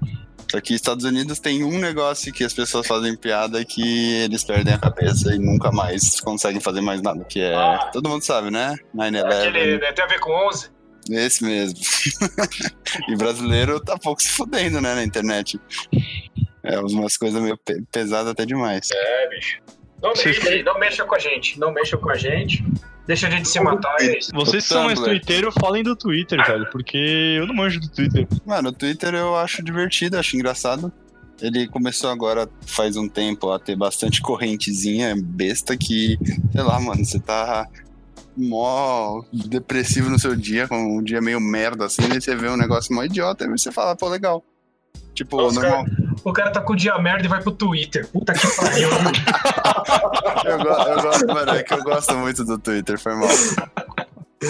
Só 0.51 0.59
que 0.59 0.73
Estados 0.73 1.05
Unidos 1.05 1.39
tem 1.39 1.63
um 1.63 1.79
negócio 1.79 2.31
que 2.33 2.43
as 2.43 2.53
pessoas 2.53 2.85
fazem 2.85 3.15
piada 3.15 3.63
que 3.63 4.15
eles 4.15 4.43
perdem 4.43 4.73
a 4.73 4.77
cabeça 4.77 5.33
e 5.33 5.39
nunca 5.39 5.71
mais 5.71 6.19
conseguem 6.19 6.59
fazer 6.59 6.81
mais 6.81 7.01
nada, 7.01 7.23
que 7.23 7.39
é... 7.39 7.79
Todo 7.93 8.09
mundo 8.09 8.21
sabe, 8.21 8.51
né? 8.51 8.75
9-11. 8.93 9.47
Aquele, 9.47 9.77
né, 9.77 9.93
tem 9.93 10.03
a 10.03 10.07
ver 10.09 10.19
com 10.19 10.31
11. 10.49 10.69
Esse 11.09 11.43
mesmo. 11.43 11.79
e 13.07 13.15
brasileiro 13.15 13.79
tá 13.79 13.97
pouco 13.97 14.21
se 14.21 14.29
fudendo, 14.29 14.81
né, 14.81 14.95
na 14.95 15.03
internet. 15.03 15.59
É, 16.63 16.79
umas 16.79 17.17
coisas 17.17 17.41
meio 17.41 17.57
pe- 17.57 17.81
pesadas 17.91 18.31
até 18.31 18.45
demais. 18.45 18.89
É, 18.93 19.29
bicho. 19.29 19.57
Não, 20.01 20.09
mexe, 20.13 20.63
não 20.63 20.79
mexa 20.79 21.05
com 21.05 21.15
a 21.15 21.19
gente. 21.19 21.59
Não 21.59 21.71
mexa 21.71 21.97
com 21.97 22.09
a 22.09 22.15
gente. 22.15 22.63
Deixa 23.07 23.27
a 23.27 23.31
gente 23.31 23.47
se 23.47 23.59
matar, 23.59 23.95
é 23.99 24.17
isso. 24.19 24.31
Vocês 24.33 24.63
que 24.67 24.73
são 24.73 24.85
mais 24.85 24.99
twitteiros, 24.99 25.53
falem 25.59 25.83
do 25.83 25.95
Twitter, 25.95 26.43
velho, 26.45 26.67
porque 26.71 27.35
eu 27.37 27.47
não 27.47 27.53
manjo 27.55 27.79
do 27.79 27.89
Twitter. 27.89 28.27
Mano, 28.45 28.69
o 28.69 28.71
Twitter 28.71 29.13
eu 29.15 29.35
acho 29.35 29.63
divertido, 29.63 30.17
acho 30.17 30.35
engraçado. 30.35 30.91
Ele 31.41 31.67
começou 31.67 32.11
agora, 32.11 32.47
faz 32.67 32.95
um 32.95 33.09
tempo, 33.09 33.51
a 33.51 33.59
ter 33.59 33.75
bastante 33.75 34.21
correntezinha 34.21 35.15
besta 35.17 35.75
que, 35.75 36.17
sei 36.51 36.61
lá, 36.61 36.79
mano, 36.79 37.03
você 37.03 37.19
tá 37.19 37.67
mó 38.41 39.23
depressivo 39.31 40.09
no 40.09 40.19
seu 40.19 40.35
dia, 40.35 40.67
com 40.67 40.97
um 40.97 41.03
dia 41.03 41.21
meio 41.21 41.39
merda 41.39 41.85
assim, 41.85 42.03
e 42.15 42.21
você 42.21 42.35
vê 42.35 42.49
um 42.49 42.57
negócio 42.57 42.93
mó 42.93 43.03
idiota, 43.03 43.45
e 43.45 43.49
você 43.49 43.71
fala, 43.71 43.95
pô, 43.95 44.09
legal. 44.09 44.43
Tipo, 45.13 45.37
Nossa, 45.37 45.61
normal. 45.61 45.85
O 46.23 46.33
cara 46.33 46.51
tá 46.51 46.61
com 46.61 46.73
o 46.73 46.75
dia 46.75 46.97
merda 46.99 47.25
e 47.25 47.27
vai 47.27 47.41
pro 47.41 47.51
Twitter. 47.51 48.07
Puta 48.07 48.33
que 48.33 48.47
pariu. 48.55 48.89
Eu, 50.43 50.57
eu 50.57 51.01
gosto, 51.01 51.27
mano, 51.27 51.51
é 51.51 51.63
que 51.63 51.73
eu 51.73 51.83
gosto 51.83 52.15
muito 52.15 52.43
do 52.43 52.57
Twitter, 52.57 52.99
foi 52.99 53.13
mal. 53.15 53.29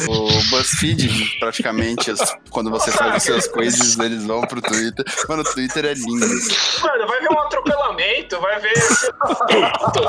O 0.08 0.28
BuzzFeed, 0.50 1.38
praticamente, 1.40 2.12
as- 2.12 2.34
quando 2.50 2.70
você 2.70 2.92
faz 2.92 3.18
os 3.18 3.24
seus 3.24 3.48
quizzes, 3.48 4.00
eles 4.00 4.24
vão 4.26 4.40
pro 4.42 4.62
Twitter. 4.62 5.04
Mano, 5.28 5.42
o 5.42 5.46
Twitter 5.46 5.84
é 5.86 5.94
lindo. 5.94 6.26
Mano, 6.82 7.08
vai 7.08 7.20
ver 7.20 7.30
um 7.30 7.40
atropelamento, 7.40 8.40
vai 8.40 8.60
ver. 8.62 8.74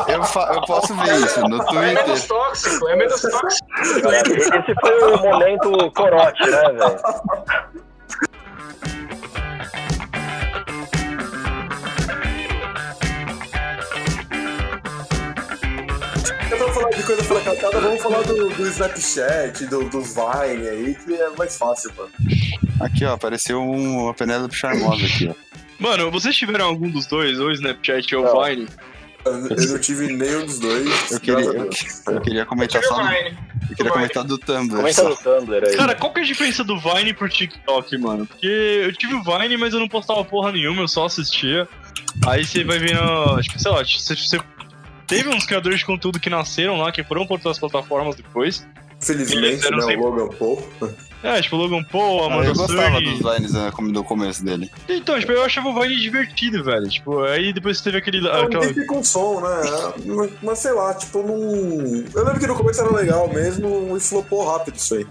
Eu, 0.08 0.22
fa- 0.22 0.52
eu 0.54 0.60
posso 0.62 0.94
ver 0.94 1.16
isso 1.20 1.40
no 1.48 1.60
É 1.62 1.72
menos 1.80 2.04
Twitter. 2.04 2.28
tóxico, 2.28 2.88
é 2.88 2.96
menos 2.96 3.20
tóxico. 3.20 3.66
Esse 3.76 4.74
foi 4.80 5.02
o 5.14 5.16
momento 5.18 5.90
corote, 5.92 6.42
né, 6.48 6.62
velho? 6.72 7.00
De 17.02 17.06
coisa 17.06 17.24
fracassada, 17.24 17.80
vamos 17.80 18.00
falar 18.00 18.22
do, 18.22 18.48
do 18.48 18.66
Snapchat, 18.68 19.66
do, 19.66 19.88
dos 19.88 20.14
Vine 20.14 20.68
aí, 20.68 20.94
que 20.94 21.14
é 21.14 21.30
mais 21.36 21.56
fácil, 21.56 21.92
mano. 21.96 22.10
Aqui, 22.80 23.04
ó, 23.04 23.14
apareceu 23.14 23.60
um, 23.60 24.04
uma 24.04 24.14
Penélope 24.14 24.54
Charmosa 24.54 25.04
aqui, 25.04 25.28
ó. 25.28 25.34
Mano, 25.78 26.10
vocês 26.12 26.36
tiveram 26.36 26.66
algum 26.66 26.88
dos 26.88 27.06
dois, 27.06 27.40
ou 27.40 27.50
Snapchat 27.50 28.14
ou 28.14 28.24
Não. 28.24 28.44
Vine? 28.44 28.68
Eu 29.24 29.32
eu 29.32 29.68
não 29.68 29.78
tive 29.78 30.12
nenhum 30.12 30.46
dos 30.46 30.58
dois. 30.58 31.10
Eu 31.10 31.20
queria, 31.20 31.44
eu, 31.44 31.70
eu 32.06 32.20
queria 32.20 32.46
comentar 32.46 32.80
Tive 32.80 32.94
só 32.94 33.02
do, 33.02 33.08
Vine. 33.08 33.38
eu 33.70 33.76
queria 33.76 33.92
comentar 33.92 34.24
do 34.24 34.38
Tumblr. 34.38 34.76
Comenta 34.76 35.02
no 35.02 35.16
Tumblr 35.16 35.64
aí. 35.68 35.76
Cara, 35.76 35.94
qual 35.94 36.12
que 36.12 36.20
é 36.20 36.22
a 36.22 36.26
diferença 36.26 36.64
do 36.64 36.78
Vine 36.78 37.14
pro 37.14 37.28
TikTok, 37.28 37.98
mano? 37.98 38.26
Porque 38.26 38.46
eu 38.46 38.92
tive 38.92 39.14
o 39.14 39.22
Vine, 39.22 39.56
mas 39.56 39.74
eu 39.74 39.80
não 39.80 39.88
postava 39.88 40.24
porra 40.24 40.52
nenhuma, 40.52 40.82
eu 40.82 40.88
só 40.88 41.06
assistia. 41.06 41.68
Aí 42.26 42.44
você 42.44 42.62
vai 42.62 42.78
vendo, 42.78 43.40
tipo, 43.42 43.58
sei 43.58 43.70
lá, 43.70 43.82
você, 43.84 44.14
você 44.14 44.38
teve 45.06 45.28
uns 45.28 45.44
criadores 45.46 45.80
de 45.80 45.84
conteúdo 45.84 46.18
que 46.20 46.30
nasceram 46.30 46.76
lá, 46.78 46.90
que 46.92 47.02
foram 47.04 47.26
por 47.26 47.34
outras 47.34 47.58
plataformas 47.58 48.14
depois. 48.16 48.66
Felizmente, 49.00 49.64
né, 49.64 49.70
não 49.72 49.80
sei- 49.82 49.96
o 49.96 50.00
Logan 50.00 50.28
Paul. 50.36 50.62
É, 51.24 51.40
tipo, 51.40 51.56
Logan 51.56 51.82
Paul, 51.84 52.22
Ah, 52.22 52.26
Amanda 52.26 52.48
eu 52.48 52.54
gostava 52.54 53.00
dos 53.00 53.18
Vines 53.18 53.52
né, 53.52 53.70
como 53.74 53.92
do 53.92 54.02
começo 54.04 54.44
dele. 54.44 54.70
Então, 54.88 55.18
tipo, 55.18 55.32
eu 55.32 55.44
achava 55.44 55.68
o 55.68 55.80
Vine 55.80 55.96
divertido, 56.00 56.62
velho. 56.64 56.88
Tipo, 56.88 57.20
aí 57.24 57.52
depois 57.52 57.80
teve 57.80 57.98
aquele. 57.98 58.18
É 58.26 58.32
um 58.32 58.42
aquela- 58.44 58.86
com 58.86 59.02
som, 59.02 59.40
né? 59.40 59.92
Mas, 60.04 60.30
mas 60.42 60.58
sei 60.60 60.72
lá, 60.72 60.94
tipo, 60.94 61.20
não. 61.22 61.34
Eu 62.14 62.24
lembro 62.24 62.38
que 62.40 62.46
no 62.46 62.54
começo 62.56 62.80
era 62.80 62.92
legal 62.94 63.28
mesmo 63.32 63.96
e 63.96 64.00
flopou 64.00 64.46
rápido 64.46 64.76
isso 64.76 64.94
aí. 64.94 65.06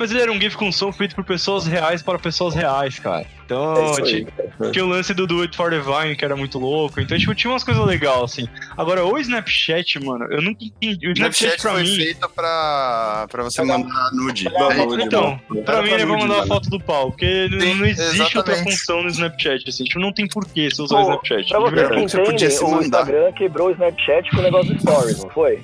Mas 0.00 0.10
ele 0.10 0.22
era 0.22 0.32
um 0.32 0.40
GIF 0.40 0.56
com 0.56 0.72
som 0.72 0.90
feito 0.90 1.14
por 1.14 1.24
pessoas 1.24 1.66
reais 1.66 2.00
para 2.02 2.18
pessoas 2.18 2.54
reais, 2.54 2.98
cara. 2.98 3.26
Então, 3.44 3.76
É 3.76 3.90
isso 3.90 4.02
aí. 4.04 4.24
ti- 4.24 4.70
tinha 4.72 4.84
o 4.84 4.88
lance 4.88 5.12
do 5.12 5.26
Do 5.26 5.42
It 5.42 5.54
for 5.56 5.70
the 5.70 5.78
Vine, 5.80 6.16
que 6.16 6.24
era 6.24 6.34
muito 6.34 6.58
louco. 6.58 7.00
Então, 7.00 7.18
tipo, 7.18 7.34
tinha 7.34 7.50
umas 7.52 7.62
coisas 7.62 7.84
legais, 7.84 8.22
assim. 8.22 8.48
Agora, 8.78 9.04
o 9.04 9.18
Snapchat, 9.18 10.02
mano, 10.02 10.24
eu 10.30 10.40
nunca 10.40 10.64
entendi. 10.64 11.06
O 11.06 11.10
O 11.10 11.12
Snapchat, 11.12 11.56
Snapchat 11.56 11.60
pra 11.62 11.72
foi 11.72 11.82
mim. 11.82 11.96
feito 11.96 12.28
pra, 12.30 13.26
pra 13.30 13.42
você 13.42 13.62
mandar 13.62 14.10
nude. 14.12 14.48
É, 14.48 14.86
nude, 14.86 15.02
Então, 15.04 15.38
Era 15.50 15.62
pra 15.64 15.82
mim 15.82 15.88
pra 15.88 15.98
ele 15.98 16.06
vai 16.06 16.18
mandar 16.18 16.34
a 16.34 16.38
mano. 16.38 16.46
foto 16.48 16.70
do 16.70 16.80
pau, 16.80 17.10
porque 17.10 17.48
Sim, 17.50 17.74
não 17.74 17.84
existe 17.86 18.36
outra 18.38 18.54
exatamente. 18.54 18.78
função 18.78 19.02
no 19.02 19.08
Snapchat, 19.10 19.68
assim. 19.68 19.84
Tipo, 19.84 20.00
não 20.00 20.12
tem 20.14 20.26
porquê 20.26 20.70
você 20.70 20.80
usar 20.80 20.94
Pô, 20.96 21.00
o 21.02 21.04
Snapchat. 21.04 21.48
Pra 21.50 21.60
verdade. 21.70 21.94
que 22.04 22.08
Você 22.08 22.22
podia 22.22 22.50
se 22.50 22.64
o 22.64 22.70
mandar. 22.70 22.86
Instagram 23.00 23.32
quebrou 23.32 23.68
o 23.68 23.70
Snapchat 23.72 24.30
com 24.30 24.38
o 24.38 24.42
negócio 24.42 24.72
do 24.74 24.80
Stories, 24.80 25.22
não 25.22 25.28
foi? 25.30 25.62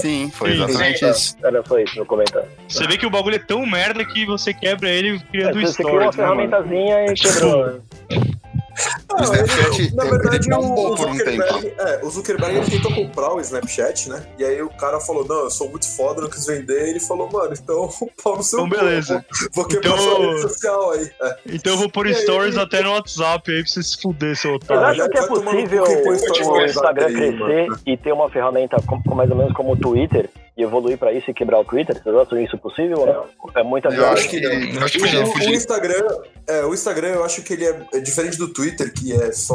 Sim, 0.00 0.30
foi 0.32 0.52
exatamente 0.52 0.98
sim. 0.98 1.10
isso. 1.10 1.36
Era 1.42 1.62
só 1.64 1.78
isso 1.78 1.98
no 1.98 2.06
comentário. 2.06 2.48
Você 2.68 2.86
vê 2.86 2.96
que 2.96 3.06
o 3.06 3.10
bagulho 3.10 3.36
é 3.36 3.38
tão 3.38 3.64
merda 3.66 4.04
que 4.04 4.26
você 4.26 4.52
quebra 4.52 4.88
ele 4.90 5.16
É, 5.16 5.18
criando 5.30 5.60
você 5.60 5.82
criou 5.82 6.00
uma 6.00 6.12
stories, 6.12 6.16
né, 6.16 6.26
mano? 6.26 6.50
ferramentazinha 6.50 7.06
e 7.06 7.14
quebrou. 7.14 7.80
Né? 8.76 9.16
O 9.18 9.22
Snapchat, 9.22 9.80
ele- 9.82 9.94
na 9.94 10.04
ele 10.04 10.10
verdade, 10.18 10.48
bombou 10.48 10.92
o, 10.92 10.96
por 10.96 11.08
um 11.08 11.12
Zuckerberg, 11.16 11.74
é, 11.78 12.00
o 12.04 12.10
Zuckerberg 12.10 12.56
ele 12.58 12.70
tentou 12.70 12.94
comprar 12.94 13.32
o 13.34 13.40
Snapchat, 13.40 14.08
né? 14.10 14.26
E 14.38 14.44
aí 14.44 14.62
o 14.62 14.68
cara 14.70 15.00
falou: 15.00 15.26
Não, 15.26 15.44
eu 15.44 15.50
sou 15.50 15.68
muito 15.70 15.88
foda, 15.96 16.20
não 16.22 16.28
quis 16.28 16.46
vender. 16.46 16.88
Ele 16.90 17.00
falou: 17.00 17.30
Mano, 17.30 17.52
então 17.52 17.88
pau 18.22 18.36
no 18.36 18.42
seu 18.42 18.66
Então, 18.66 18.68
beleza. 18.78 19.24
Vou, 19.54 19.64
vou 19.64 19.64
quebrar 19.66 19.90
Então- 19.94 19.98
sua 19.98 20.18
rede 20.26 20.42
social 20.42 20.90
aí. 20.92 21.10
É. 21.22 21.36
Então 21.46 21.72
eu 21.72 21.78
vou 21.78 21.90
pôr 21.90 22.06
aí, 22.06 22.14
stories 22.14 22.54
ele- 22.54 22.62
até 22.64 22.82
no 22.82 22.90
WhatsApp 22.92 23.50
aí 23.50 23.62
pra 23.62 23.70
você 23.72 23.82
se 23.82 24.00
fuder, 24.00 24.36
seu 24.36 24.50
Vocês 24.52 24.62
otário. 24.70 24.82
já 24.96 25.04
acham 25.04 25.08
que 25.10 25.18
é 25.18 25.26
possível 25.26 25.84
o 25.84 26.04
no 26.58 26.64
Instagram 26.66 27.06
aí, 27.06 27.14
crescer 27.14 27.68
e 27.86 27.96
ter 27.96 28.12
uma 28.12 28.30
ferramenta 28.30 28.76
com, 28.86 29.02
com 29.02 29.14
mais 29.14 29.30
ou 29.30 29.36
menos 29.36 29.52
como 29.54 29.72
o 29.72 29.76
Twitter 29.76 30.28
e 30.56 30.62
evoluir 30.62 30.96
pra 30.96 31.12
isso 31.12 31.30
e 31.30 31.34
quebrar 31.34 31.60
o 31.60 31.64
Twitter? 31.64 32.02
Vocês 32.02 32.16
acham 32.16 32.40
isso 32.40 32.58
possível 32.58 33.00
ou 33.00 33.06
não? 33.06 33.52
É 33.54 33.62
muita 33.62 33.88
Eu 33.88 34.06
acho 34.06 34.28
que 34.28 34.40
não. 34.40 34.82
Acho 34.82 34.98
que 34.98 35.16
O, 35.16 35.50
o. 35.50 35.54
Instagram, 35.54 36.08
é, 36.46 36.64
o 36.64 36.72
Instagram 36.72 37.08
eu 37.08 37.24
acho 37.24 37.42
que 37.42 37.52
ele 37.52 37.66
é, 37.66 37.86
é 37.94 38.00
diferente 38.00 38.38
do 38.38 38.52
Twitter, 38.52 38.92
que 38.92 39.12
é 39.12 39.32
só 39.32 39.54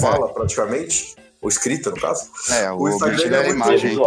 fala 0.00 0.32
praticamente. 0.32 1.14
Ou 1.46 1.48
escrita, 1.48 1.90
no 1.90 2.00
caso. 2.00 2.24
É, 2.50 2.70
o, 2.70 2.78
O 2.82 2.88
Instagram 2.88 3.14
objetivo 3.14 3.34
é 3.34 3.38
é 3.38 3.42
muito 3.44 3.54
imagem. 3.66 3.98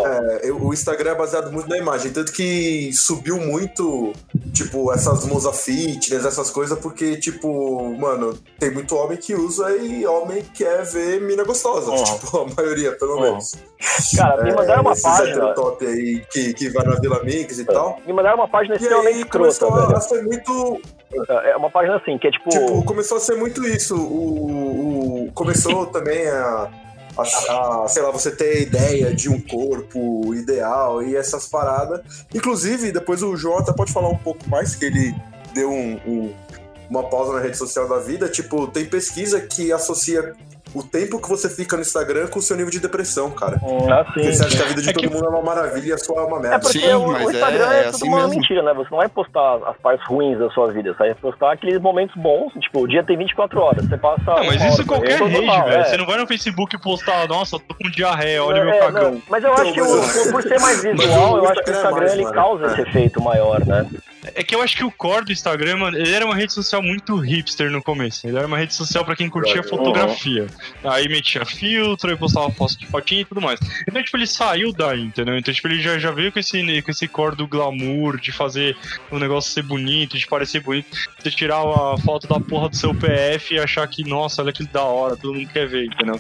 É, 0.44 0.52
o 0.52 0.74
Instagram 0.74 1.12
é 1.12 1.16
baseado 1.16 1.52
muito 1.52 1.70
na 1.70 1.78
imagem, 1.78 2.12
tanto 2.12 2.32
que 2.34 2.92
subiu 2.94 3.38
muito, 3.38 4.12
tipo, 4.54 4.92
essas 4.94 5.26
musa 5.26 5.52
fitness, 5.54 6.26
essas 6.26 6.50
coisas, 6.50 6.78
porque, 6.80 7.18
tipo, 7.18 7.96
mano, 7.98 8.38
tem 8.60 8.72
muito 8.72 8.96
homem 8.96 9.18
que 9.18 9.34
usa 9.36 9.72
e 9.78 10.06
homem 10.06 10.44
quer 10.54 10.84
ver 10.84 11.22
mina 11.22 11.44
gostosa. 11.44 11.90
Uhum. 11.92 12.04
Tipo, 12.04 12.38
a 12.40 12.46
maioria, 12.56 12.92
pelo 12.98 13.16
Uhum. 13.16 13.22
menos. 13.22 13.52
Cara, 14.18 14.44
me 14.44 14.54
mandaram 14.54 14.82
uma 14.82 14.96
página. 14.96 15.54
top 15.54 15.86
aí 15.86 16.22
que, 16.32 16.54
que 16.54 16.70
vai 16.70 16.86
na 16.86 16.96
Vila 16.96 17.24
Mix 17.24 17.60
e 17.60 17.66
tal. 17.66 17.98
Me 18.06 18.12
mandaram 18.12 18.38
uma 18.38 18.48
página 18.50 18.76
extremamente 18.76 19.20
escrota, 19.20 19.66
velho. 19.72 19.96
a 19.98 20.02
ser 20.02 20.22
muito. 20.24 20.82
É 21.46 21.56
uma 21.56 21.72
página 21.72 21.96
assim, 21.96 22.18
que 22.18 22.28
é 22.28 22.32
tipo. 22.32 22.50
Tipo, 22.50 22.84
começou 22.84 23.18
a 23.18 23.20
ser 23.22 23.36
muito 23.36 23.66
isso. 23.66 23.96
O, 23.96 25.26
o- 25.28 25.32
começou 25.34 25.86
também 25.88 26.28
a, 26.28 26.68
a, 27.18 27.84
a, 27.84 27.88
sei 27.88 28.02
lá, 28.02 28.12
você 28.12 28.32
ter 28.32 28.62
ideia 28.62 29.14
de 29.14 29.30
um 29.30 29.40
corpo 29.40 30.34
ideal 30.34 31.02
e 31.04 31.16
essas 31.16 31.48
paradas. 31.48 32.02
Inclusive, 32.34 32.92
depois 32.92 33.22
o 33.24 33.36
até 33.58 33.74
pode 33.74 33.92
falar 33.92 34.10
um 34.10 34.18
pouco 34.18 34.48
mais, 34.50 34.76
que 34.76 34.86
ele 34.86 35.16
deu 35.54 35.72
um- 35.72 36.00
um- 36.08 36.34
uma 36.90 37.04
pausa 37.10 37.34
na 37.34 37.40
rede 37.40 37.58
social 37.58 37.88
da 37.88 38.00
vida. 38.00 38.28
Tipo, 38.30 38.68
tem 38.68 38.86
pesquisa 38.86 39.40
que 39.42 39.72
associa 39.72 40.34
o 40.74 40.84
tempo 40.84 41.20
que 41.22 41.28
você 41.30 41.50
fica 41.50 41.76
no 41.76 41.82
Instagram 41.82 42.28
com 42.28 42.40
o 42.40 42.42
seu 42.42 42.56
nível 42.56 42.72
de 42.72 42.80
depressão, 42.80 43.32
cara. 43.32 43.60
Hum, 43.64 43.92
ah, 43.92 44.04
sim. 44.06 44.14
Porque 44.14 44.34
você 44.34 44.46
acha 44.46 44.58
que 44.58 44.64
a 44.64 44.66
vida 44.68 44.82
de 44.82 44.90
É 44.90 44.94
todo 44.94 45.02
que- 45.08 45.14
mundo 45.14 45.26
é 45.26 45.30
uma 45.30 45.42
maravilha 45.42 45.88
e 45.90 45.94
a 45.94 45.98
sua 45.98 46.22
é 46.22 46.26
uma 46.26 46.38
É 46.38 46.42
merda. 46.42 46.60
porque 46.60 46.80
Sim, 46.80 46.94
o, 46.94 47.00
o 47.04 47.12
mas 47.12 47.22
é- 47.22 47.32
Instagram 47.34 47.72
é, 47.74 47.80
é 47.80 47.84
tudo 47.84 47.96
assim 47.96 48.08
uma 48.08 48.18
mesmo. 48.18 48.30
mentira, 48.36 48.64
né? 48.64 48.74
Você 48.74 48.88
não 48.92 48.98
vai 49.00 49.10
postar 49.10 49.56
as 49.68 49.78
partes 49.78 50.08
ruins 50.08 50.38
da 50.40 50.50
sua 50.52 50.72
vida, 50.72 50.92
você 50.94 50.98
vai 50.98 51.16
postar 51.16 51.52
aqueles 51.54 51.82
momentos 51.82 52.16
bons, 52.16 52.54
tipo, 52.62 52.82
o 52.82 52.88
dia 52.88 53.04
tem 53.04 53.18
24 53.18 53.60
horas, 53.60 53.86
você 53.88 53.98
passa. 53.98 54.24
Não, 54.26 54.44
mas 54.46 54.56
isso 54.64 54.74
hora 54.76 54.86
qualquer 54.86 55.20
rede, 55.22 55.46
velho. 55.46 55.70
é. 55.70 55.84
Você 55.86 55.98
não 55.98 56.06
vai 56.06 56.18
no 56.18 56.28
Facebook 56.28 56.78
postar, 56.82 57.28
nossa, 57.28 57.58
tô 57.60 57.74
com 57.76 57.90
diarreia, 57.90 58.44
olha 58.44 58.60
É, 58.60 58.64
meu 58.66 58.74
é, 58.74 58.80
cagão. 58.80 59.12
não, 59.14 59.22
mas 59.30 59.44
eu 59.44 59.54
acho 59.54 59.74
que 59.74 59.80
Então, 59.80 59.98
mas- 59.98 60.32
por, 60.32 60.44
ser 60.44 60.60
mais 60.60 60.82
visual, 60.84 61.38
eu 61.38 61.48
acho 61.50 61.64
que 61.64 61.70
o 61.72 61.74
Instagram 61.74 61.74
é 61.74 61.80
Instagram 61.80 62.00
mais, 62.02 62.14
ele 62.14 62.24
mano. 62.24 62.36
causa 62.36 62.66
esse 62.68 62.82
efeito 62.82 63.22
maior, 63.22 63.66
né? 63.66 63.86
É 64.36 64.44
que 64.44 64.54
eu 64.56 64.62
acho 64.62 64.76
que 64.76 64.84
o 64.84 64.92
core 64.92 65.26
do 65.26 65.32
Instagram, 65.32 65.78
mano, 65.78 65.98
ele 65.98 66.14
era 66.14 66.26
uma 66.26 66.36
rede 66.36 66.54
social 66.54 66.82
muito 66.82 67.16
hipster 67.18 67.70
no 67.72 67.82
começo. 67.82 68.28
Ele 68.28 68.38
era 68.38 68.48
uma 68.48 68.58
rede 68.58 68.74
social 68.74 69.04
pra 69.06 69.16
quem 69.16 69.30
curtia 69.30 69.62
Uhum. 69.62 69.68
fotografia. 69.68 70.48
Aí 70.84 71.08
metia 71.08 71.46
filtro, 71.46 72.10
aí 72.10 72.16
postava 72.18 72.50
foto 72.52 72.78
de 72.78 72.86
fotinha 72.88 73.22
e 73.22 73.26
tudo 73.26 73.42
mais. 73.42 73.60
Então, 73.88 74.02
tipo, 74.04 74.18
ele 74.18 74.28
saiu 74.28 74.72
daí, 74.74 75.02
entendeu? 75.02 75.38
Então, 75.38 75.54
tipo, 75.54 75.68
ele 75.68 75.82
já, 75.82 75.98
já 76.00 76.12
veio 76.12 76.32
com 76.32 76.40
esse, 76.40 76.82
com 76.82 76.92
esse 76.92 77.08
core 77.08 77.36
do 77.36 77.48
glamour, 77.48 78.20
de 78.20 78.32
fazer 78.32 78.76
o 79.12 79.18
negócio 79.20 79.52
ser 79.52 79.64
bonito, 79.64 80.18
de 80.18 80.28
parecer 80.28 80.62
bonito. 80.62 80.88
Você 81.20 81.32
tirar 81.32 81.58
a 81.60 81.98
foto 82.04 82.28
da 82.28 82.40
porra 82.40 82.70
do 82.70 82.76
seu 82.76 82.94
PF 82.94 83.56
e 83.56 83.60
achar 83.60 83.88
que, 83.88 84.04
nossa, 84.04 84.42
olha 84.42 84.52
que 84.54 84.64
da 84.66 84.84
hora, 84.84 85.16
todo 85.18 85.34
mundo 85.34 85.50
quer 85.52 85.68
ver, 85.68 85.86
entendeu? 85.86 86.20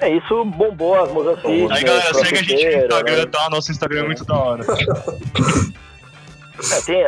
É, 0.00 0.16
isso 0.16 0.44
bombou 0.44 1.00
as 1.00 1.10
fitness, 1.40 1.70
Aí, 1.70 1.84
galera, 1.84 2.14
segue 2.14 2.38
a 2.38 2.42
gente 2.42 2.64
no 2.64 2.82
Instagram, 2.82 3.16
né? 3.18 3.26
tá? 3.26 3.48
Nosso 3.50 3.70
Instagram 3.70 4.00
é 4.00 4.06
muito 4.06 4.24
da 4.24 4.34
hora. 4.34 4.64
É, 6.72 6.80
tem. 6.82 7.06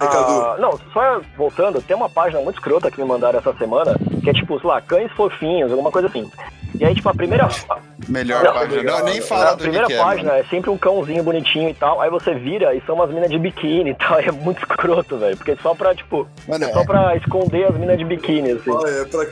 Ah, 0.00 0.56
não, 0.60 0.78
só 0.92 1.20
voltando, 1.36 1.82
tem 1.82 1.96
uma 1.96 2.08
página 2.08 2.40
muito 2.40 2.56
escrota 2.56 2.90
que 2.90 3.00
me 3.00 3.06
mandaram 3.08 3.40
essa 3.40 3.52
semana, 3.54 3.96
que 4.22 4.30
é 4.30 4.32
tipo, 4.32 4.58
sei 4.60 4.68
lá, 4.68 4.80
cães 4.80 5.10
fofinhos, 5.12 5.72
alguma 5.72 5.90
coisa 5.90 6.06
assim. 6.06 6.30
E 6.78 6.84
aí, 6.84 6.94
tipo, 6.94 7.08
a 7.08 7.14
primeira. 7.14 7.48
Melhor 8.08 8.44
Não, 8.44 8.52
página. 8.52 8.82
Não, 8.82 9.04
nem 9.04 9.18
a 9.18 9.22
fala 9.22 9.52
do 9.52 9.56
que 9.56 9.62
primeira 9.62 9.86
que 9.86 9.94
é, 9.94 9.98
página 9.98 10.30
mano. 10.32 10.40
é 10.40 10.44
sempre 10.44 10.70
um 10.70 10.76
cãozinho 10.78 11.22
bonitinho 11.22 11.70
e 11.70 11.74
tal. 11.74 12.00
Aí 12.00 12.10
você 12.10 12.34
vira 12.34 12.74
e 12.74 12.80
são 12.82 12.94
umas 12.94 13.10
minas 13.10 13.30
de 13.30 13.38
biquíni 13.38 13.90
e 13.90 13.94
tal. 13.94 14.20
E 14.22 14.28
é 14.28 14.32
muito 14.32 14.58
escroto, 14.58 15.16
velho. 15.16 15.36
Porque 15.36 15.52
é 15.52 15.56
só 15.56 15.74
pra, 15.74 15.94
tipo, 15.94 16.28
Mano, 16.46 16.64
é 16.64 16.72
só 16.72 16.84
pra 16.84 17.16
esconder 17.16 17.64
as 17.64 17.76
minas 17.76 17.98
de 17.98 18.04
biquíni, 18.04 18.52
assim. 18.52 18.70
Ah, 18.70 18.88
é, 18.88 19.04
pra, 19.06 19.26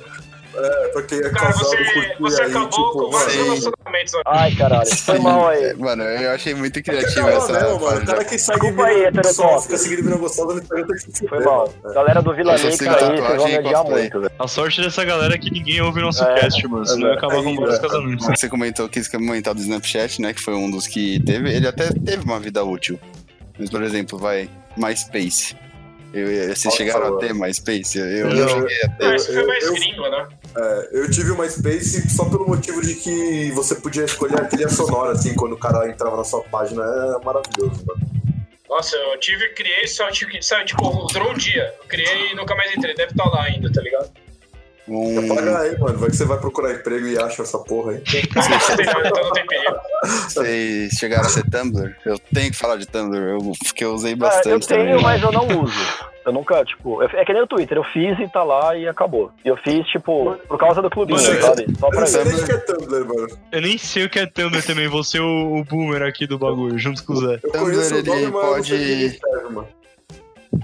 é, 0.59 0.88
pra 0.88 1.02
quem 1.02 1.18
é 1.18 1.22
Cara, 1.22 1.34
casado 1.52 1.59
você, 1.68 2.16
você 2.20 2.42
aí, 2.42 2.50
acabou 2.50 2.68
tipo, 2.70 2.92
com 2.92 3.11
vários 3.11 3.34
relacionamentos. 3.34 4.14
ó. 4.14 4.22
Ai, 4.26 4.54
caralho, 4.54 4.96
foi 4.96 5.18
mal 5.18 5.48
aí. 5.48 5.64
É, 5.64 5.74
Mano, 5.74 6.02
eu 6.02 6.30
achei 6.32 6.54
muito 6.54 6.78
É 6.78 6.82
criativo 6.82 7.20
não, 7.22 7.28
essa 7.28 7.52
não, 7.61 7.80
mano. 7.80 8.02
O 8.02 8.07
cara 8.07 8.24
que 8.24 8.38
segue 8.38 8.66
aí, 8.82 9.24
só 9.34 9.61
fica 9.61 9.78
seguindo 9.78 10.04
mina 10.04 10.16
gostosa 10.16 10.54
no 10.54 10.61
Instagram 10.61 10.86
tem 10.86 10.96
que 10.96 11.18
se 11.18 11.28
Foi 11.28 11.44
mal. 11.44 11.72
Galera 11.94 12.22
do 12.22 12.34
Vila 12.34 12.57
sigo 12.59 12.68
aí, 12.68 12.76
vocês 12.76 12.90
vão 13.36 13.48
me 13.48 13.59
odiar 13.59 13.74
cosplay. 13.82 14.00
muito, 14.02 14.20
velho. 14.20 14.32
A 14.38 14.48
sorte 14.48 14.80
dessa 14.82 15.04
galera 15.04 15.34
é 15.34 15.38
que 15.38 15.50
ninguém 15.50 15.80
ouve 15.80 16.00
nosso 16.00 16.24
É. 16.24 16.40
cast, 16.40 16.66
mano. 16.68 16.86
Senão 16.86 17.09
ia 17.09 17.14
acabar 17.14 17.42
com 17.42 17.54
vários 17.57 17.76
é. 17.76 17.80
casamentos. 17.80 18.26
Você 18.26 18.48
comentou, 18.48 18.88
quis 18.88 19.09
comentar 19.09 19.54
do 19.54 19.61
Snapchat, 19.61 20.20
né? 20.22 20.32
Que 20.32 20.40
foi 20.40 20.54
um 20.54 20.70
dos 20.70 20.86
que 20.86 21.20
teve. 21.24 21.52
Ele 21.52 21.66
até 21.66 21.88
teve 21.92 22.24
uma 22.24 22.38
vida 22.40 22.64
útil. 22.64 22.98
Mas, 23.59 23.70
por 23.70 23.82
exemplo, 23.82 24.18
vai, 24.18 24.50
MySpace. 24.76 25.57
Eu, 26.19 26.31
eu- 26.33 26.45
vocês 26.47 26.64
Nossa, 26.64 26.77
chegaram 26.77 27.07
a 27.07 27.11
mano. 27.11 27.19
ter 27.19 27.35
MySpace? 27.35 27.99
Eu, 27.99 28.07
eu 28.07 28.27
Não. 28.29 28.35
não 28.37 28.49
cheguei 28.49 28.83
a 28.83 28.87
Ah, 28.87 28.89
ter. 28.99 29.14
esse 29.17 29.33
foi 29.35 29.47
mais 29.47 29.64
eu- 29.64 29.73
gringo, 29.75 30.09
né? 30.09 30.29
É, 30.57 30.89
eu 30.93 31.11
tive 31.11 31.31
uma 31.33 31.49
Space 31.49 32.09
só 32.09 32.25
pelo 32.25 32.47
motivo 32.47 32.81
de 32.81 32.95
que 32.95 33.51
você 33.53 33.75
podia 33.75 34.05
escolher 34.05 34.41
a 34.41 34.45
trilha 34.47 34.69
sonora, 34.71 35.12
assim, 35.12 35.35
quando 35.35 35.53
o 35.53 35.59
cara 35.59 35.89
entrava 35.89 36.17
na 36.17 36.25
sua 36.25 36.43
página. 36.45 36.83
É 36.83 37.25
maravilhoso, 37.25 37.85
mano. 37.87 38.01
Nossa, 38.69 38.97
eu 38.97 39.19
tive, 39.21 39.49
criei, 39.51 39.87
só 39.87 40.11
tipo, 40.11 40.31
sabe, 40.43 40.64
tipo, 40.67 40.83
durou 41.12 41.31
um 41.31 41.35
dia. 41.35 41.73
Eu 41.83 41.87
criei 41.89 42.33
e 42.33 42.35
nunca 42.35 42.55
mais 42.57 42.75
entrei. 42.75 42.95
Deve 42.95 43.12
estar 43.12 43.29
lá 43.29 43.45
ainda, 43.45 43.71
tá 43.73 43.81
ligado? 43.81 44.11
Um, 44.89 45.26
Paga 45.28 45.59
aí, 45.61 45.78
mano. 45.78 45.99
Vai 45.99 46.11
que 46.11 46.16
você 46.16 46.24
vai 46.24 46.39
procurar 46.39 46.72
emprego 46.74 47.07
e 47.07 47.18
acha 47.18 47.43
essa 47.43 47.59
porra 47.59 47.93
aí. 47.93 48.03
Vocês 50.28 50.93
chegaram 50.93 51.28
a 51.28 51.32
ter 51.32 51.51
Tumblr? 51.51 51.95
Eu 52.05 52.18
tenho 52.32 52.51
que 52.51 52.57
falar 52.57 52.76
de 52.76 52.87
Tumblr, 52.87 53.18
eu, 53.18 53.53
porque 53.64 53.84
eu 53.84 53.93
usei 53.95 54.12
Ah, 54.12 54.14
eu 54.14 54.18
bastante 54.18 54.68
tenho, 54.68 54.87
também. 54.89 55.03
mas 55.03 55.22
eu 55.22 55.32
não 55.32 55.62
uso. 55.62 56.07
Eu 56.24 56.32
nunca, 56.32 56.64
tipo, 56.64 57.01
eu- 57.03 57.09
é 57.09 57.24
que 57.24 57.32
nem 57.32 57.43
o 57.43 57.47
Twitter, 57.47 57.78
eu 57.78 57.84
fiz 57.84 58.18
e 58.18 58.28
tá 58.28 58.43
lá 58.43 58.76
e 58.76 58.89
acabou. 58.89 59.30
E 59.45 59.49
eu 59.49 59.57
fiz, 59.59 59.87
tipo, 59.87 60.37
por 60.49 60.59
causa 60.59 60.82
do 60.82 60.91
clubinho, 60.91 61.20
Mano, 61.20 61.34
eu- 61.34 61.43
sabe? 61.43 61.66
Só 61.78 61.87
Eu 61.87 61.91
pra 61.91 62.07
sei 62.07 62.22
isso. 62.22 62.32
nem 62.34 62.43
o 62.43 62.47
que 62.47 62.53
é 62.53 62.57
Tumblr, 62.59 63.07
mano. 63.07 63.28
Eu 63.53 63.61
nem 63.62 63.78
sei 63.78 64.05
o 64.05 64.11
que 64.11 64.18
é 64.18 64.26
Tumblr 64.26 64.62
também, 64.66 64.89
vou 64.89 65.05
ser 65.05 65.20
o, 65.20 65.57
o 65.57 65.64
boomer 65.64 66.03
aqui 66.03 66.26
do 66.26 66.37
bagulho, 66.37 66.76
junto 66.78 67.05
com 67.05 67.12
o 67.12 67.16
Zé. 67.20 67.39
Eu 67.45 67.53
Tumblr, 67.53 67.74
o 67.76 68.03
nome, 68.05 68.11
ele 68.11 68.24
eu 68.26 68.32
pode- 68.32 68.66
sei 68.68 69.09
serve. 69.11 69.61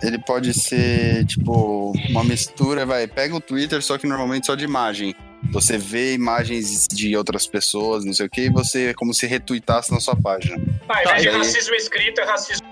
Ele 0.02 0.18
pode 0.18 0.54
ser, 0.54 1.24
tipo, 1.26 1.92
uma 2.10 2.22
mistura, 2.24 2.86
vai. 2.86 3.06
Pega 3.06 3.34
o 3.34 3.40
Twitter, 3.40 3.82
só 3.82 3.98
que 3.98 4.06
normalmente 4.06 4.46
só 4.46 4.54
de 4.54 4.64
imagem. 4.64 5.14
Você 5.50 5.76
vê 5.76 6.14
imagens 6.14 6.86
de 6.86 7.16
outras 7.16 7.46
pessoas, 7.46 8.04
não 8.04 8.12
sei 8.12 8.26
o 8.26 8.30
que, 8.30 8.42
e 8.42 8.50
você 8.50 8.90
é 8.90 8.94
como 8.94 9.12
se 9.12 9.26
retweetasse 9.26 9.92
na 9.92 9.98
sua 10.00 10.14
página. 10.16 10.56
Ah, 10.88 11.02
Tá, 11.02 11.14
aí? 11.14 11.26
racismo 11.28 11.74
escrito, 11.74 12.20
é 12.20 12.24
racismo. 12.24 12.66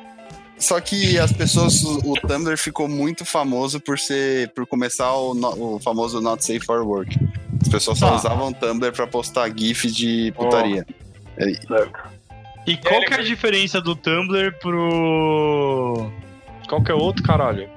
Só 0.57 0.79
que 0.81 1.19
as 1.19 1.33
pessoas, 1.33 1.83
o 1.83 2.15
Tumblr 2.27 2.57
ficou 2.59 2.87
muito 2.87 3.25
famoso 3.25 3.81
por 3.81 3.99
ser, 3.99 4.51
por 4.51 4.67
começar 4.67 5.13
o, 5.15 5.35
no- 5.35 5.77
o 5.77 5.81
famoso 5.81 6.21
Not 6.21 6.45
Safe 6.45 6.61
for 6.61 6.83
Work. 6.83 7.19
As 7.63 7.69
pessoas 7.69 7.99
só 7.99 8.11
Tá. 8.11 8.17
usavam 8.17 8.49
o 8.49 8.55
Tumblr 8.55 8.93
pra 8.93 9.07
postar 9.07 9.51
GIF 9.57 9.91
de 9.91 10.33
putaria. 10.37 10.87
Certo. 11.67 12.11
E 12.67 12.77
qual 12.77 13.01
que 13.01 13.15
é 13.15 13.17
a 13.17 13.23
diferença 13.23 13.81
do 13.81 13.97
Tumblr 13.97 14.53
pro. 14.61 16.11
Qual 16.71 16.81
que 16.85 16.93
é 16.93 16.95
outro, 16.95 17.21
caralho? 17.25 17.69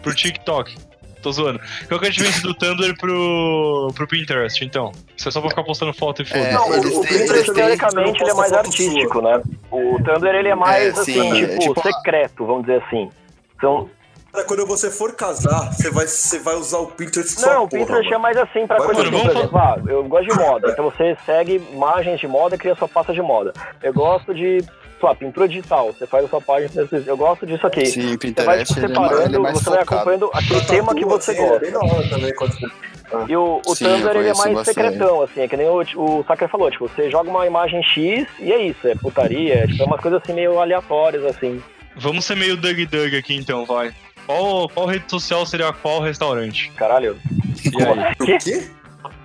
Pro 0.00 0.14
TikTok. 0.14 0.76
Tô 1.20 1.32
zoando. 1.32 1.60
Qual 1.88 1.98
que 1.98 2.06
é 2.06 2.08
a 2.08 2.12
diferença 2.12 2.40
do 2.42 2.54
Tumblr 2.54 2.96
pro, 2.96 3.90
pro 3.92 4.06
Pinterest, 4.06 4.64
então? 4.64 4.92
Isso 5.16 5.28
é 5.28 5.32
só 5.32 5.40
pra 5.40 5.50
ficar 5.50 5.64
postando 5.64 5.92
foto 5.92 6.22
e 6.22 6.24
foda. 6.24 6.38
É, 6.40 6.52
Não, 6.52 6.70
o, 6.70 6.98
o 6.98 7.00
Pinterest, 7.02 7.52
teoricamente, 7.52 8.22
ele 8.22 8.30
é 8.30 8.34
mais 8.34 8.52
artístico, 8.52 9.20
né? 9.20 9.42
O 9.72 9.98
Tumblr, 10.04 10.36
ele 10.36 10.48
é 10.50 10.54
mais, 10.54 10.96
É, 10.96 11.02
sim, 11.02 11.18
assim, 11.18 11.42
é 11.42 11.58
tipo, 11.58 11.74
tipo- 11.74 11.82
secreto, 11.82 12.46
vamos 12.46 12.62
dizer 12.66 12.80
assim. 12.84 13.10
Então, 13.56 13.90
Cara, 14.32 14.44
quando 14.44 14.66
você 14.66 14.90
for 14.90 15.16
casar, 15.16 15.72
você 15.72 15.90
vai, 15.90 16.06
você 16.06 16.38
vai 16.38 16.54
usar 16.54 16.78
o 16.78 16.86
Pinterest 16.86 17.40
não, 17.40 17.64
o 17.64 17.68
porra, 17.68 17.82
Pinterest 17.86 18.12
é 18.14 18.18
mais 18.18 18.36
assim 18.36 18.66
pra 18.66 18.76
Vai, 18.76 18.86
coisa 18.86 19.02
mano, 19.04 19.16
assim, 19.16 19.26
por 19.26 19.34
vamos 19.34 19.40
exemplo, 19.40 19.58
ah, 19.58 19.90
eu 19.92 20.04
gosto 20.04 20.28
de 20.28 20.38
moda, 20.38 20.70
então 20.70 20.84
você 20.84 21.16
segue 21.26 21.56
imagens 21.72 22.20
de 22.20 22.28
moda 22.28 22.54
e 22.54 22.58
cria 22.58 22.76
sua 22.76 22.86
pasta 22.86 23.12
de 23.12 23.22
moda. 23.22 23.52
Eu 23.82 23.92
gosto 23.92 24.32
de, 24.34 24.58
lá, 25.06 25.14
pintura 25.14 25.46
digital, 25.48 25.92
você 25.92 26.06
faz 26.06 26.24
a 26.24 26.28
sua 26.28 26.40
página, 26.40 26.88
eu 27.06 27.16
gosto 27.16 27.46
disso 27.46 27.66
aqui. 27.66 27.86
Sim, 27.86 28.00
Você 28.00 28.06
vai 28.08 28.18
Pinterest 28.18 28.74
tipo, 28.74 28.86
ele 28.86 28.92
é, 28.92 28.96
mais, 28.98 29.10
ele 29.10 29.18
é 29.18 29.18
separando, 29.20 29.40
mais 29.42 29.58
você 29.58 29.70
vai 29.70 29.80
acompanhando 29.82 30.30
aquele 30.34 30.60
Pra 30.60 30.68
tema 30.68 30.94
que 30.94 31.04
você 31.04 31.30
assim, 31.32 31.40
É 31.42 31.72
gosta. 31.72 32.18
bem. 32.18 33.28
E 33.28 33.36
o, 33.36 33.62
o 33.66 33.74
Sim, 33.74 33.84
Tumblr 33.86 34.16
ele 34.16 34.28
é 34.28 34.34
mais 34.34 34.54
bastante. 34.54 34.64
secretão, 34.74 35.22
assim, 35.22 35.40
é 35.40 35.48
que 35.48 35.56
nem 35.56 35.66
o, 35.68 35.80
o 35.80 36.24
Saker 36.28 36.48
falou, 36.48 36.70
tipo, 36.70 36.88
você 36.88 37.10
joga 37.10 37.30
uma 37.30 37.46
imagem 37.46 37.82
X 37.82 38.26
e 38.38 38.52
é 38.52 38.62
isso, 38.66 38.86
é 38.86 38.94
putaria, 38.94 39.54
é, 39.54 39.66
tipo, 39.66 39.82
é 39.82 39.86
umas 39.86 40.00
coisas 40.00 40.20
assim 40.22 40.34
meio 40.34 40.60
aleatórias, 40.60 41.24
assim. 41.24 41.62
Vamos 41.96 42.24
ser 42.26 42.36
meio 42.36 42.56
Doug 42.56 42.78
Doug 42.90 43.14
aqui 43.14 43.34
então, 43.34 43.64
vai. 43.64 43.92
Qual, 44.26 44.68
qual 44.68 44.86
rede 44.86 45.04
social 45.10 45.46
seria 45.46 45.72
qual 45.72 46.02
restaurante? 46.02 46.70
Caralho. 46.76 47.18
E 47.64 47.82
aí? 47.82 48.34
O 48.34 48.38
quê? 48.38 48.68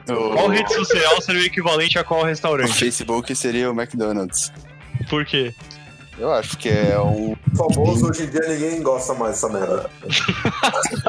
Qual 0.07 0.47
rede 0.47 0.73
social 0.73 1.21
seria 1.21 1.41
o 1.41 1.45
equivalente 1.45 1.99
a 1.99 2.03
qual 2.03 2.21
O 2.21 2.25
restaurante? 2.25 2.73
Facebook 2.73 3.35
seria 3.35 3.69
o 3.69 3.73
McDonald's. 3.73 4.51
Por 5.09 5.25
quê? 5.25 5.53
Eu 6.17 6.31
acho 6.31 6.57
que 6.57 6.69
é 6.69 6.99
um. 6.99 7.35
Famoso 7.55 8.09
hoje 8.09 8.23
em 8.23 8.29
dia 8.29 8.41
ninguém 8.47 8.83
gosta 8.83 9.13
mais 9.13 9.31
dessa 9.31 9.49
merda. 9.49 9.89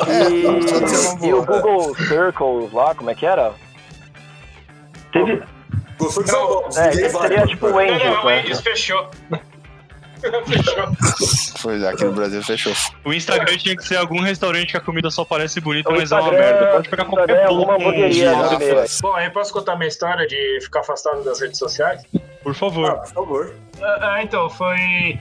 É, 0.07 0.69
pode 0.71 0.91
ser 0.91 1.09
uma 1.09 1.27
E, 1.27 1.29
e 1.29 1.35
o. 1.35 1.45
Google 1.45 1.95
Circles 1.97 2.73
lá, 2.73 2.95
como 2.95 3.11
é 3.11 3.15
que 3.15 3.25
era? 3.27 3.53
Teve. 5.13 5.43
Gostou 5.99 6.25
de 6.25 6.31
São 6.31 6.41
Paulo? 6.41 6.69
É, 6.77 6.93
seria 6.93 7.47
tipo 7.47 7.67
o 7.67 7.71
Não, 7.71 7.79
Angels, 7.79 8.05
não, 8.05 8.23
o 8.25 8.27
né? 8.27 8.41
Angels 8.41 8.61
fechou. 8.61 9.11
Fechou. 10.21 11.59
Foi, 11.59 11.87
aqui 11.87 12.05
no 12.05 12.13
Brasil 12.13 12.43
fechou. 12.43 12.73
O 13.05 13.13
Instagram 13.13 13.57
tinha 13.59 13.77
que 13.77 13.85
ser 13.85 13.97
algum 13.97 14.21
restaurante 14.21 14.71
que 14.73 14.77
a 14.77 14.81
comida 14.81 15.11
só 15.11 15.25
parece 15.25 15.61
bonita, 15.61 15.91
mas 15.91 16.13
é 16.13 16.17
uma 16.21 16.31
merda. 16.33 16.67
Pode 16.73 16.89
pegar 16.89 17.05
o 17.05 17.07
Instagram 17.09 17.27
qualquer 17.27 17.45
é 17.45 17.49
bolo 17.49 17.67
com 17.67 17.73
hamburgueria 17.73 18.13
girafa, 18.13 18.39
brasileira. 18.49 18.85
Bom, 19.03 19.15
aí 19.15 19.31
posso 19.31 19.53
contar 19.53 19.77
minha 19.77 19.89
história 19.89 20.27
de 20.27 20.59
ficar 20.63 20.81
afastado 20.81 21.23
das 21.25 21.41
redes 21.41 21.59
sociais? 21.59 22.03
Por 22.43 22.55
favor. 22.55 22.91
Ah, 22.91 22.95
por 22.97 23.09
favor. 23.13 23.55
Ah, 23.83 23.99
ah, 24.15 24.23
então, 24.23 24.49
foi. 24.51 25.19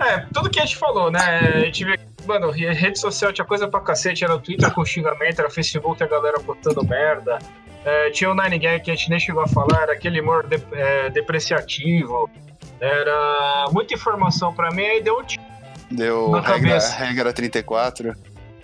É, 0.00 0.26
tudo 0.32 0.48
que 0.50 0.58
a 0.58 0.64
gente 0.64 0.76
falou, 0.76 1.10
né? 1.10 1.20
A 1.54 1.60
gente 1.60 1.84
vê. 1.84 1.98
Mano, 2.26 2.50
re- 2.50 2.72
rede 2.72 2.98
social 3.00 3.32
tinha 3.32 3.44
coisa 3.44 3.66
pra 3.68 3.80
cacete, 3.80 4.24
era 4.24 4.34
o 4.34 4.38
Twitter 4.40 4.70
com 4.72 4.84
xingamento, 4.84 5.40
era 5.40 5.48
o 5.48 5.50
Facebook 5.50 6.02
a 6.02 6.06
galera 6.06 6.38
botando 6.38 6.82
merda. 6.88 7.38
É, 7.84 8.10
tinha 8.10 8.30
o 8.30 8.34
Nine 8.34 8.58
Gag 8.58 8.80
que 8.84 8.92
a 8.92 8.94
gente 8.94 9.10
nem 9.10 9.18
chegou 9.18 9.42
a 9.42 9.48
falar, 9.48 9.82
era 9.82 9.92
aquele 9.92 10.20
humor 10.20 10.46
de- 10.46 10.62
é, 10.72 11.10
depreciativo. 11.10 12.30
Era 12.82 13.66
muita 13.70 13.94
informação 13.94 14.52
pra 14.52 14.72
mim, 14.72 14.82
aí 14.82 15.00
deu 15.00 15.16
um 15.16 15.22
tiro. 15.22 15.44
Deu 15.88 16.30
Na 16.30 16.40
regra, 16.40 16.54
cabeça. 16.54 16.96
regra 16.96 17.32
34. 17.32 18.12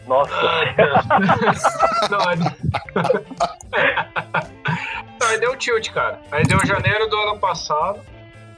Nossa. 0.08 0.32
Não, 2.10 2.28
aí... 2.28 2.38
Não, 5.20 5.26
aí 5.28 5.38
deu 5.38 5.52
um 5.52 5.56
tilt, 5.56 5.92
cara. 5.92 6.20
Aí 6.32 6.42
deu 6.42 6.58
janeiro 6.66 7.08
do 7.08 7.16
ano 7.16 7.38
passado. 7.38 8.00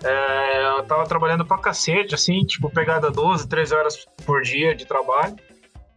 É, 0.03 0.79
eu 0.79 0.83
tava 0.85 1.05
trabalhando 1.05 1.45
pra 1.45 1.59
cacete, 1.59 2.15
assim, 2.15 2.41
tipo, 2.47 2.71
pegada 2.71 3.11
12, 3.11 3.47
13 3.47 3.75
horas 3.75 4.07
por 4.25 4.41
dia 4.41 4.75
de 4.75 4.87
trabalho. 4.87 5.37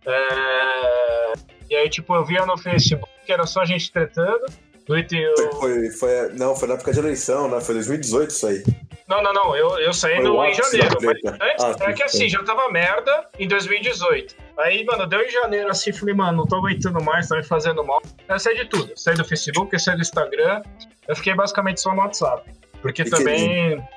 É, 0.05 1.34
e 1.70 1.76
aí, 1.76 1.89
tipo, 1.89 2.14
eu 2.14 2.26
via 2.26 2.45
no 2.45 2.57
Facebook 2.57 3.09
que 3.26 3.32
era 3.32 3.45
só 3.45 3.64
gente 3.64 3.89
tretando. 3.89 4.43
No 4.89 4.97
eu... 4.97 5.53
Foi, 5.53 5.89
foi, 5.91 6.34
não, 6.34 6.53
foi 6.53 6.68
na 6.68 6.74
época 6.74 6.91
de 6.91 6.99
eleição, 6.99 7.47
né? 7.47 7.61
Foi 7.61 7.76
2018 7.76 8.30
isso 8.30 8.45
aí. 8.45 8.61
Não, 9.08 9.22
não, 9.22 9.34
não, 9.34 9.56
eu, 9.56 9.78
eu 9.80 9.93
saí 9.93 10.16
Foi 10.16 10.24
no, 10.24 10.45
em 10.45 10.54
janeiro. 10.54 10.97
Mas 11.01 11.18
antes, 11.26 11.82
Ah, 11.82 11.89
é 11.89 11.93
que 11.93 12.04
assim, 12.04 12.18
sim. 12.20 12.30
já 12.30 12.43
tava 12.43 12.70
merda 12.70 13.28
em 13.38 13.47
2018. 13.47 14.36
Aí, 14.58 14.86
mano, 14.86 15.06
deu 15.06 15.22
em 15.22 15.30
janeiro 15.30 15.70
assim, 15.70 15.91
falei, 15.91 16.14
mano, 16.16 16.38
não 16.39 16.45
tô 16.45 16.56
aguentando 16.58 17.04
mais, 17.04 17.28
tá 17.28 17.36
me 17.36 17.43
fazendo 17.43 17.84
mal. 17.84 18.01
Eu 18.28 18.39
saí 18.39 18.56
de 18.56 18.66
tudo. 18.66 18.93
Saí 18.95 19.16
do 19.16 19.26
Facebook, 19.26 19.74
eu 19.74 19.80
saí 19.80 19.95
do 19.95 20.01
Instagram. 20.01 20.62
Eu 21.08 21.16
fiquei 21.16 21.34
basicamente 21.34 21.82
só 21.82 21.93
no 21.93 22.01
WhatsApp. 22.01 22.49
Porque 22.82 23.04
LinkedIn. 23.04 23.24
também. 23.24 23.88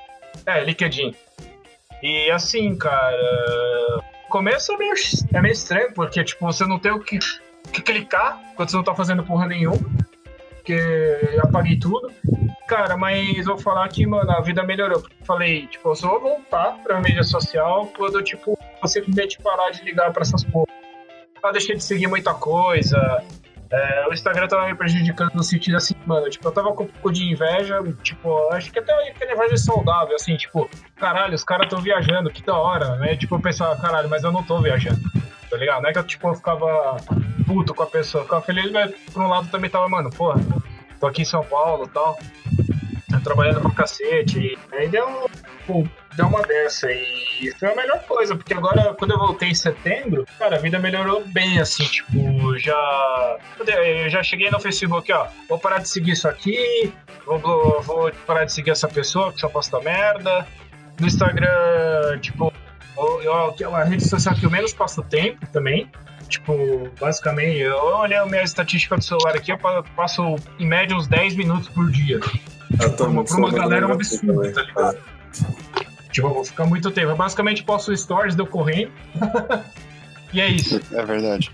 É, 0.45 0.63
LinkedIn. 0.63 1.15
E 2.03 2.29
assim, 2.31 2.75
cara. 2.75 4.03
Começo 4.29 4.73
é 4.73 4.77
meio, 4.77 4.93
é 5.33 5.41
meio 5.41 5.53
estranho, 5.53 5.93
porque, 5.93 6.21
tipo, 6.21 6.45
você 6.45 6.65
não 6.65 6.77
tem 6.77 6.91
o 6.91 6.99
que, 6.99 7.17
que 7.71 7.81
clicar 7.81 8.37
quando 8.57 8.69
você 8.69 8.75
não 8.75 8.83
tá 8.83 8.93
fazendo 8.93 9.23
porra 9.23 9.47
nenhuma. 9.47 9.79
Porque 10.67 11.39
apaguei 11.41 11.79
tudo. 11.79 12.11
Cara, 12.67 12.97
mas 12.97 13.45
vou 13.45 13.57
falar 13.57 13.87
que, 13.87 14.05
mano, 14.05 14.29
a 14.29 14.41
vida 14.41 14.61
melhorou. 14.63 15.01
Falei, 15.23 15.65
tipo, 15.67 15.87
eu 15.87 15.95
só 15.95 16.19
voltar 16.19 16.77
pra 16.83 16.99
mídia 16.99 17.23
social 17.23 17.89
quando, 17.95 18.21
tipo, 18.21 18.59
eu 18.81 18.87
simplesmente 18.89 19.37
parar 19.41 19.69
de 19.69 19.81
ligar 19.85 20.11
pra 20.11 20.23
essas 20.23 20.43
porra. 20.43 20.67
Eu 21.41 21.51
deixei 21.53 21.77
de 21.77 21.83
seguir 21.83 22.07
muita 22.07 22.33
coisa. 22.33 23.23
É, 23.71 24.07
o 24.09 24.13
Instagram 24.13 24.47
tava 24.49 24.67
me 24.67 24.75
prejudicando 24.75 25.33
no 25.35 25.43
sentido 25.43 25.77
assim, 25.77 25.95
mano, 26.05 26.29
tipo, 26.29 26.45
eu 26.45 26.51
tava 26.51 26.73
com 26.73 26.83
um 26.83 26.87
pouco 26.87 27.11
de 27.11 27.31
inveja, 27.31 27.81
tipo, 28.01 28.49
acho 28.53 28.71
que 28.71 28.79
até 28.79 28.93
aquela 29.09 29.33
inveja 29.33 29.57
saudável, 29.57 30.15
assim, 30.15 30.37
tipo, 30.37 30.69
caralho, 30.95 31.35
os 31.35 31.43
caras 31.43 31.69
tão 31.69 31.81
viajando, 31.81 32.29
que 32.29 32.41
da 32.45 32.57
hora, 32.57 32.95
né? 32.95 33.17
Tipo, 33.17 33.35
eu 33.35 33.41
pensava, 33.41 33.79
caralho, 33.81 34.09
mas 34.09 34.23
eu 34.23 34.31
não 34.31 34.41
tô 34.41 34.61
viajando, 34.61 35.01
tá 35.49 35.57
ligado? 35.57 35.81
Não 35.81 35.89
é 35.89 35.93
que 35.93 35.99
eu, 35.99 36.03
tipo, 36.03 36.27
eu 36.27 36.35
ficava 36.35 36.97
puto 37.45 37.73
com 37.73 37.83
a 37.83 37.87
pessoa, 37.87 38.23
ficava 38.23 38.41
feliz, 38.41 38.71
mas 38.71 38.91
por 39.13 39.21
um 39.21 39.27
lado 39.27 39.47
também 39.49 39.69
tava, 39.69 39.87
mano, 39.87 40.09
porra, 40.09 40.39
tô 40.99 41.07
aqui 41.07 41.21
em 41.21 41.25
São 41.25 41.43
Paulo 41.43 41.85
e 41.85 41.89
tal, 41.89 42.17
trabalhando 43.23 43.61
pra 43.61 43.71
cacete, 43.71 44.39
e 44.39 44.75
aí 44.75 44.87
deu, 44.87 45.29
pô, 45.65 45.85
deu 46.15 46.27
uma 46.27 46.41
dessa, 46.43 46.89
e 46.91 47.51
foi 47.59 47.71
a 47.71 47.75
melhor 47.75 47.99
coisa, 48.03 48.35
porque 48.35 48.53
agora, 48.53 48.93
quando 48.93 49.11
eu 49.11 49.17
voltei 49.19 49.49
em 49.49 49.55
setembro, 49.55 50.25
cara, 50.37 50.55
a 50.57 50.59
vida 50.59 50.77
melhorou 50.79 51.23
bem, 51.25 51.59
assim, 51.59 51.83
tipo, 51.85 52.57
já, 52.57 53.37
eu 53.67 54.09
já 54.09 54.21
cheguei 54.23 54.49
no 54.51 54.59
Facebook, 54.59 55.11
ó, 55.11 55.27
vou 55.49 55.57
parar 55.59 55.79
de 55.79 55.89
seguir 55.89 56.11
isso 56.11 56.27
aqui, 56.27 56.93
vou- 57.25 57.81
vou 57.81 58.11
parar 58.25 58.45
de 58.45 58.53
seguir 58.53 58.71
essa 58.71 58.87
pessoa 58.87 59.31
que 59.33 59.39
só 59.41 59.49
posta 59.49 59.79
merda, 59.79 60.45
no 60.99 61.07
Instagram, 61.07 62.19
tipo, 62.21 62.51
eu, 62.97 63.21
eu, 63.23 63.55
é 63.59 63.67
uma 63.67 63.83
rede 63.83 64.07
social 64.07 64.35
que 64.35 64.45
eu 64.45 64.49
menos 64.51 64.73
passo 64.73 65.01
tempo 65.03 65.45
também, 65.47 65.89
Tipo, 66.27 66.89
basicamente, 66.99 67.59
eu 67.59 67.77
olhei 67.77 68.17
a 68.17 68.25
minha 68.25 68.43
estatística 68.43 68.97
do 68.97 69.01
celular 69.03 69.33
aqui, 69.33 69.49
eu 69.51 69.57
pa- 69.57 69.81
passo 69.95 70.35
em 70.59 70.67
média 70.67 70.93
uns 70.95 71.07
10 71.07 71.35
minutos 71.37 71.69
por 71.69 71.89
dia. 71.89 72.19
Eu 72.81 72.89
tô 72.97 73.05
Pra 73.05 73.07
uma, 73.07 73.23
pra 73.23 73.37
uma 73.37 73.49
galera 73.51 73.85
é 73.85 73.87
um 73.87 73.93
muito 73.95 74.01
absurdo, 74.01 74.51
tá 74.51 74.61
ligado? 74.61 74.97
Tipo, 76.11 76.27
eu 76.27 76.33
vou 76.33 76.43
ficar 76.43 76.65
muito 76.65 76.91
tempo. 76.91 77.11
Eu 77.11 77.15
basicamente 77.15 77.63
posto 77.63 77.95
stories 77.95 78.35
deu 78.35 78.45
correndo. 78.45 78.91
e 80.33 80.41
é 80.41 80.49
isso. 80.49 80.81
É 80.91 81.05
verdade. 81.05 81.49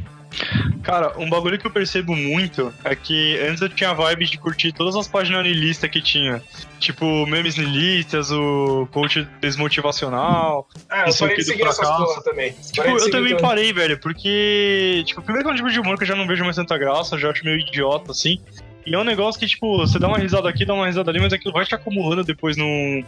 Cara, 0.83 1.17
um 1.17 1.29
bagulho 1.29 1.57
que 1.57 1.65
eu 1.65 1.71
percebo 1.71 2.15
muito 2.15 2.73
é 2.83 2.95
que 2.95 3.39
antes 3.39 3.61
eu 3.61 3.69
tinha 3.69 3.91
a 3.91 3.93
vibe 3.93 4.25
de 4.25 4.37
curtir 4.37 4.71
todas 4.71 4.95
as 4.95 5.07
páginas 5.07 5.43
nihilistas 5.43 5.89
que 5.89 6.01
tinha. 6.01 6.41
Tipo, 6.79 7.25
memes 7.25 7.55
nihilistas, 7.55 8.31
o 8.31 8.87
coach 8.91 9.27
desmotivacional. 9.39 10.67
Ah, 10.89 11.03
eu 11.03 11.09
Isso 11.09 11.19
parei 11.19 11.35
aqui 11.35 11.43
de 11.43 11.47
do 11.47 11.51
seguir 11.51 11.67
essas 11.67 11.77
fracasso. 11.77 12.05
porra 12.05 12.23
também. 12.23 12.53
Tipo, 12.71 12.87
eu 12.87 13.11
também 13.11 13.37
parei, 13.37 13.71
velho, 13.71 13.97
porque. 13.99 15.03
Tipo, 15.05 15.21
primeiro 15.21 15.45
que 15.45 15.51
é 15.51 15.53
um 15.53 15.57
tipo 15.57 15.69
de 15.71 15.79
humor 15.79 15.97
que 15.97 16.03
eu 16.03 16.07
já 16.07 16.15
não 16.15 16.27
vejo 16.27 16.43
mais 16.43 16.55
tanta 16.55 16.77
graça, 16.77 17.17
já 17.17 17.29
acho 17.29 17.45
meio 17.45 17.59
idiota, 17.59 18.11
assim. 18.11 18.39
E 18.85 18.93
é 18.93 18.99
um 18.99 19.03
negócio 19.03 19.39
que, 19.39 19.47
tipo, 19.47 19.77
você 19.77 19.97
dá 19.97 20.07
uma 20.07 20.17
risada 20.17 20.49
aqui, 20.49 20.65
dá 20.65 20.73
uma 20.73 20.85
risada 20.85 21.09
ali, 21.09 21.19
mas 21.19 21.31
aquilo 21.31 21.53
vai 21.53 21.65
te 21.65 21.73
acumulando 21.73 22.23
depois 22.23 22.57
num. 22.57 23.03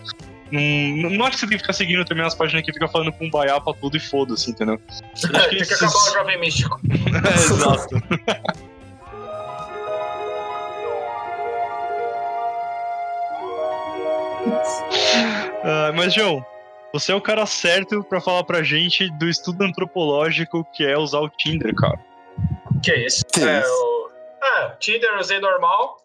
Num 0.52 1.10
não 1.10 1.26
acho 1.26 1.32
que 1.32 1.40
você 1.40 1.48
tem 1.48 1.58
que 1.58 1.64
ficar 1.64 1.74
seguindo 1.74 2.06
também 2.06 2.26
as 2.26 2.36
páginas 2.36 2.64
que 2.64 2.72
fica 2.72 2.88
falando 2.88 3.12
com 3.14 3.30
baiá 3.30 3.60
pra 3.60 3.74
tudo 3.74 3.98
e 3.98 4.00
foda-se, 4.00 4.52
entendeu? 4.52 4.76
Eu 4.76 5.40
acho 5.40 5.50
Tem 5.50 5.64
que 5.64 5.74
acabar 5.74 5.94
o 5.94 6.14
Jovem 6.14 6.40
Místico. 6.40 6.80
É, 7.24 7.34
exato. 7.34 7.96
Ah, 15.64 15.92
mas, 15.96 16.14
João, 16.14 16.46
você 16.94 17.12
é 17.12 17.16
o 17.16 17.22
cara 17.22 17.46
certo 17.46 18.04
pra 18.04 18.22
falar 18.22 18.44
pra 18.44 18.62
gente 18.62 19.10
do 19.18 19.28
estudo 19.28 19.64
antropológico 19.64 20.64
que 20.74 20.86
é 20.86 20.98
usar 20.98 21.20
o 21.20 21.30
Tinder, 21.30 21.74
cara. 21.74 22.00
Que 22.84 22.94
isso? 22.94 23.26
Que 23.34 23.42
é, 23.42 23.60
isso? 23.60 23.70
o... 23.70 24.10
Ah, 24.44 24.76
Tinder 24.80 25.10
eu 25.10 25.20
usei 25.20 25.40
normal. 25.40 25.98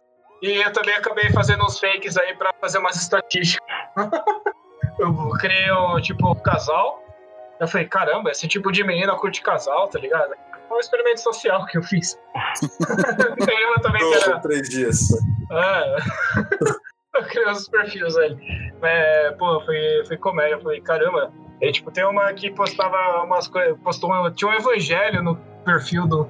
E 0.43 0.62
eu 0.62 0.72
também 0.72 0.95
acabei 0.95 1.30
fazendo 1.30 1.64
uns 1.64 1.78
fakes 1.78 2.16
aí 2.16 2.34
pra 2.34 2.53
fazer 2.61 2.78
umas 2.78 2.97
estatísticas. 2.97 3.66
eu 4.99 5.30
criei 5.38 5.70
um 5.72 6.01
tipo 6.01 6.34
casal. 6.36 7.03
Eu 7.59 7.68
falei, 7.68 7.86
caramba, 7.86 8.30
esse 8.30 8.49
tipo 8.49 8.72
de 8.72 8.82
menina 8.82 9.14
curte 9.16 9.43
casal, 9.43 9.88
tá 9.88 9.99
ligado? 9.99 10.32
É 10.32 10.72
um 10.72 10.78
experimento 10.78 11.20
social 11.20 11.66
que 11.66 11.76
eu 11.76 11.82
fiz. 11.82 12.18
eu 13.38 13.82
também 13.82 14.01
Pronto, 14.01 14.24
quero. 14.24 14.41
três 14.41 14.68
dias. 14.70 14.99
É. 15.51 15.97
eu 17.18 17.24
criei 17.24 17.49
uns 17.51 17.68
perfis 17.68 18.16
aí. 18.16 18.36
É, 18.82 19.32
pô, 19.32 19.61
foi, 19.61 20.05
foi 20.07 20.16
comédia. 20.16 20.55
Eu 20.55 20.62
falei, 20.62 20.80
caramba. 20.80 21.32
E, 21.61 21.70
tipo, 21.70 21.91
tem 21.91 22.05
uma 22.05 22.32
que 22.32 22.51
postava 22.51 23.22
umas 23.24 23.47
coisas. 23.47 23.78
Postou 23.80 24.11
um, 24.11 24.30
tinha 24.30 24.51
um 24.51 24.55
evangelho 24.55 25.22
no 25.22 25.36
perfil 25.64 26.07
do, 26.07 26.24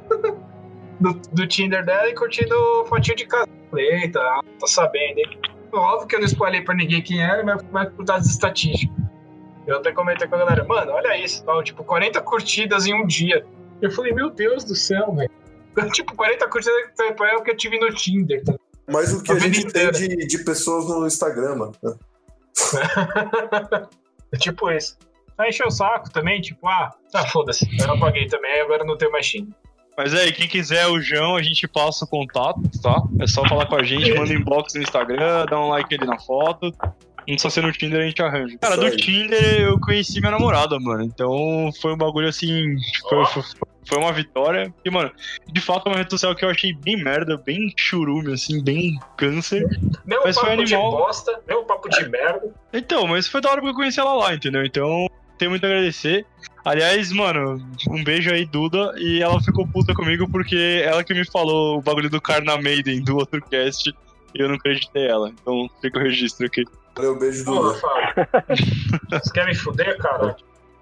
do, 1.00 1.14
do 1.32 1.46
Tinder 1.46 1.84
dela 1.84 2.08
e 2.08 2.14
curtindo 2.14 2.84
fotinho 2.86 3.16
de 3.16 3.26
casal. 3.26 3.48
Falei, 3.70 4.02
Eita, 4.02 4.20
tô 4.58 4.66
sabendo, 4.66 5.18
hein? 5.18 5.38
Óbvio 5.72 6.08
que 6.08 6.16
eu 6.16 6.20
não 6.20 6.26
spoilei 6.26 6.62
pra 6.62 6.74
ninguém 6.74 7.02
quem 7.02 7.22
era, 7.22 7.44
mas 7.44 7.62
vai 7.70 7.88
por 7.88 8.04
dados 8.04 8.28
estatísticos. 8.28 8.96
Eu 9.66 9.76
até 9.76 9.92
comentei 9.92 10.26
com 10.26 10.34
a 10.34 10.38
galera, 10.38 10.64
mano, 10.64 10.92
olha 10.92 11.16
isso, 11.16 11.44
tal, 11.44 11.62
tipo, 11.62 11.84
40 11.84 12.20
curtidas 12.22 12.86
em 12.86 12.94
um 12.94 13.06
dia. 13.06 13.46
Eu 13.80 13.90
falei, 13.90 14.12
meu 14.12 14.30
Deus 14.30 14.64
do 14.64 14.74
céu, 14.74 15.14
velho. 15.14 15.30
Tipo, 15.92 16.16
40 16.16 16.48
curtidas 16.48 16.76
é 16.98 17.36
o 17.36 17.42
que 17.42 17.52
eu 17.52 17.56
tive 17.56 17.78
no 17.78 17.94
Tinder, 17.94 18.42
tá 18.44 18.54
Mas 18.90 19.14
o 19.14 19.22
que 19.22 19.30
A 19.30 19.36
a, 19.36 19.38
gente 19.38 19.72
tem 19.72 19.90
de, 19.92 20.26
de 20.26 20.44
pessoas 20.44 20.88
no 20.88 21.06
Instagram, 21.06 21.56
mano. 21.56 21.72
É 24.32 24.36
tipo 24.36 24.70
isso. 24.70 24.96
Aí 25.36 25.48
encheu 25.48 25.66
o 25.66 25.72
saco 25.72 26.08
também, 26.10 26.40
tipo, 26.40 26.68
ah, 26.68 26.92
tá, 27.10 27.26
foda-se. 27.26 27.68
Eu 27.80 27.94
apaguei 27.94 28.28
também, 28.28 28.60
agora 28.60 28.84
não 28.84 28.96
tenho 28.96 29.10
mais 29.10 29.26
Tinder. 29.26 29.52
Mas 30.02 30.14
aí, 30.14 30.32
quem 30.32 30.48
quiser 30.48 30.86
o 30.86 30.98
João, 30.98 31.36
a 31.36 31.42
gente 31.42 31.68
passa 31.68 32.06
o 32.06 32.08
contato, 32.08 32.58
tá? 32.82 33.02
É 33.20 33.26
só 33.26 33.46
falar 33.46 33.66
com 33.66 33.76
a 33.76 33.82
gente, 33.82 34.12
manda 34.18 34.32
inbox 34.32 34.72
no 34.72 34.82
Instagram, 34.82 35.44
dá 35.44 35.60
um 35.60 35.68
like 35.68 35.94
ali 35.94 36.06
na 36.06 36.18
foto. 36.18 36.74
Não 37.28 37.36
precisa 37.36 37.50
ser 37.50 37.62
no 37.62 37.70
Tinder, 37.70 38.00
a 38.00 38.06
gente 38.06 38.22
arranja. 38.22 38.56
Cara, 38.58 38.78
do. 38.78 38.96
Tinder 38.96 39.60
eu 39.60 39.78
conheci 39.78 40.18
minha 40.20 40.32
namorada, 40.32 40.80
mano. 40.80 41.04
Então 41.04 41.70
foi 41.82 41.92
um 41.92 41.98
bagulho 41.98 42.28
assim. 42.28 42.76
Foi, 43.10 43.26
foi, 43.26 43.42
foi 43.84 43.98
uma 43.98 44.10
vitória. 44.10 44.72
E, 44.82 44.90
mano, 44.90 45.12
de 45.46 45.60
fato 45.60 45.86
é 45.86 45.90
uma 45.90 45.98
rede 45.98 46.10
social 46.10 46.34
que 46.34 46.46
eu 46.46 46.48
achei 46.48 46.72
bem 46.72 46.96
merda, 46.96 47.36
bem 47.36 47.70
churume, 47.76 48.32
assim, 48.32 48.64
bem 48.64 48.98
câncer. 49.18 49.68
Meu 50.06 50.22
Mas 50.24 50.34
foi 50.34 50.48
papo 50.48 50.64
de 50.64 50.74
animal. 50.74 50.92
bosta, 50.92 51.40
meu 51.46 51.62
papo 51.64 51.90
de 51.90 52.08
merda. 52.08 52.48
Então, 52.72 53.06
mas 53.06 53.28
foi 53.28 53.42
da 53.42 53.50
hora 53.50 53.60
que 53.60 53.68
eu 53.68 53.74
conheci 53.74 54.00
ela 54.00 54.14
lá, 54.14 54.34
entendeu? 54.34 54.64
Então, 54.64 55.06
tenho 55.40 55.50
muito 55.50 55.64
a 55.64 55.68
agradecer. 55.68 56.26
Aliás, 56.64 57.10
mano, 57.10 57.66
um 57.88 58.04
beijo 58.04 58.30
aí, 58.30 58.44
Duda. 58.44 58.92
E 58.98 59.22
ela 59.22 59.40
ficou 59.42 59.66
puta 59.66 59.94
comigo 59.94 60.28
porque 60.30 60.82
ela 60.84 61.02
que 61.02 61.14
me 61.14 61.24
falou 61.24 61.78
o 61.78 61.82
bagulho 61.82 62.10
do 62.10 62.20
Carna 62.20 62.58
Maiden 62.58 63.02
do 63.02 63.16
outro 63.16 63.42
cast. 63.42 63.90
e 64.34 64.40
eu 64.40 64.48
não 64.48 64.56
acreditei 64.56 65.08
ela. 65.08 65.30
Então 65.30 65.68
fica 65.80 65.98
o 65.98 66.02
registro 66.02 66.46
aqui. 66.46 66.62
Valeu, 66.94 67.18
beijo, 67.18 67.44
Duda. 67.44 67.80
Você 69.10 69.32
quer 69.32 69.46
me 69.46 69.54
fuder, 69.54 69.96
cara? 69.98 70.36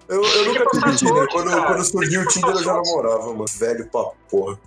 Eu, 0.08 0.24
eu 0.24 0.46
nunca 0.46 0.66
tive 0.66 0.82
passar 0.82 0.96
Tinder. 0.96 1.28
Quando, 1.28 1.50
cara. 1.50 1.66
quando 1.66 1.84
surgiu 1.84 2.22
o 2.22 2.26
Tinder, 2.26 2.50
eu 2.50 2.64
já 2.64 2.72
namorava, 2.74 3.26
mano. 3.26 3.44
Velho 3.58 3.88
pra 3.90 4.04
porra. 4.28 4.58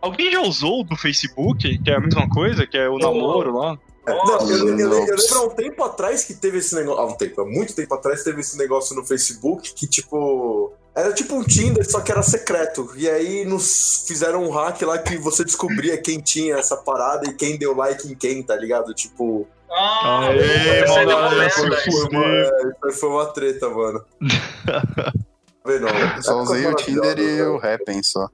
Alguém 0.00 0.32
já 0.32 0.40
usou 0.40 0.80
o 0.80 0.84
do 0.84 0.96
Facebook, 0.96 1.78
que 1.78 1.90
é 1.90 1.96
a 1.96 2.00
mesma 2.00 2.28
coisa, 2.28 2.66
que 2.66 2.76
é 2.76 2.88
o 2.88 2.98
namoro 2.98 3.56
lá? 3.56 3.78
É, 4.06 4.10
Não, 4.10 4.24
Nossa, 4.24 4.52
eu, 4.52 4.58
eu- 4.68 4.78
eu 4.78 4.88
não. 4.88 5.00
lembro 5.04 5.16
há 5.34 5.42
um 5.42 5.50
tempo 5.50 5.82
atrás 5.84 6.24
que 6.24 6.34
teve 6.34 6.58
esse 6.58 6.74
negócio. 6.74 7.00
Há 7.00 7.06
um 7.06 7.14
tempo, 7.16 7.40
há 7.40 7.44
muito 7.44 7.74
tempo 7.74 7.92
atrás 7.94 8.22
teve 8.22 8.40
esse 8.40 8.56
negócio 8.56 8.94
no 8.94 9.04
Facebook 9.04 9.74
que, 9.74 9.86
tipo. 9.86 10.72
Era 10.94 11.12
tipo 11.12 11.34
um 11.34 11.42
Tinder, 11.44 11.84
só 11.90 12.00
que 12.00 12.10
era 12.10 12.22
secreto. 12.22 12.90
E 12.96 13.06
aí 13.10 13.44
nos 13.44 14.04
fizeram 14.08 14.42
um 14.44 14.50
hack 14.50 14.80
lá 14.82 14.96
que 14.96 15.18
você 15.18 15.44
descobria 15.44 15.98
quem 15.98 16.20
tinha 16.20 16.56
essa 16.56 16.74
parada 16.76 17.28
e 17.28 17.34
quem 17.34 17.58
deu 17.58 17.76
like 17.76 18.10
em 18.10 18.14
quem, 18.14 18.42
tá 18.42 18.56
ligado? 18.56 18.94
Tipo. 18.94 19.46
Ah, 19.70 20.28
Aê, 20.28 20.84
uma 20.86 21.50
foi. 21.50 21.70
Foi 21.90 22.08
uma, 22.08 22.24
é, 22.24 22.92
foi 22.92 23.08
uma 23.10 23.26
treta, 23.26 23.68
mano. 23.68 24.02
Eu 25.66 26.22
só 26.22 26.40
usei 26.42 26.64
o 26.66 26.74
Tinder 26.76 27.18
e 27.18 27.42
o 27.42 27.56
Happn 27.56 28.00
só. 28.02 28.28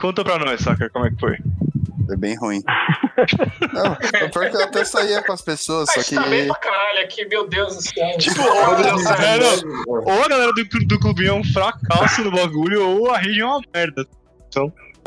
Conta 0.00 0.24
pra 0.24 0.38
nós, 0.38 0.60
Saca, 0.60 0.90
como 0.90 1.06
é 1.06 1.10
que 1.10 1.20
foi? 1.20 1.36
É 2.10 2.16
bem 2.16 2.34
ruim. 2.36 2.62
Não, 3.72 3.96
é 4.20 4.28
porque 4.28 4.56
eu 4.56 4.62
até 4.62 4.84
saía 4.84 5.22
com 5.22 5.32
as 5.32 5.42
pessoas, 5.42 5.90
só 5.92 6.00
que. 6.02 6.14
tá 6.14 6.22
bem 6.26 6.46
pra 6.46 6.56
caralho 6.56 7.00
aqui, 7.00 7.24
meu 7.26 7.48
Deus 7.48 7.76
do 7.76 7.82
céu. 7.82 8.18
Tipo, 8.18 8.42
Deus 8.42 9.02
céu. 9.02 9.16
é, 9.16 9.38
não. 9.38 9.56
Ou 9.86 10.24
a 10.24 10.28
galera 10.28 10.52
do, 10.52 10.64
do 10.64 11.00
clubinho 11.00 11.30
é 11.30 11.34
um 11.34 11.44
fracasso 11.44 12.22
no 12.22 12.30
bagulho, 12.30 12.88
ou 12.88 13.10
a 13.10 13.18
rede 13.18 13.40
é 13.40 13.44
uma 13.44 13.60
merda. 13.74 14.06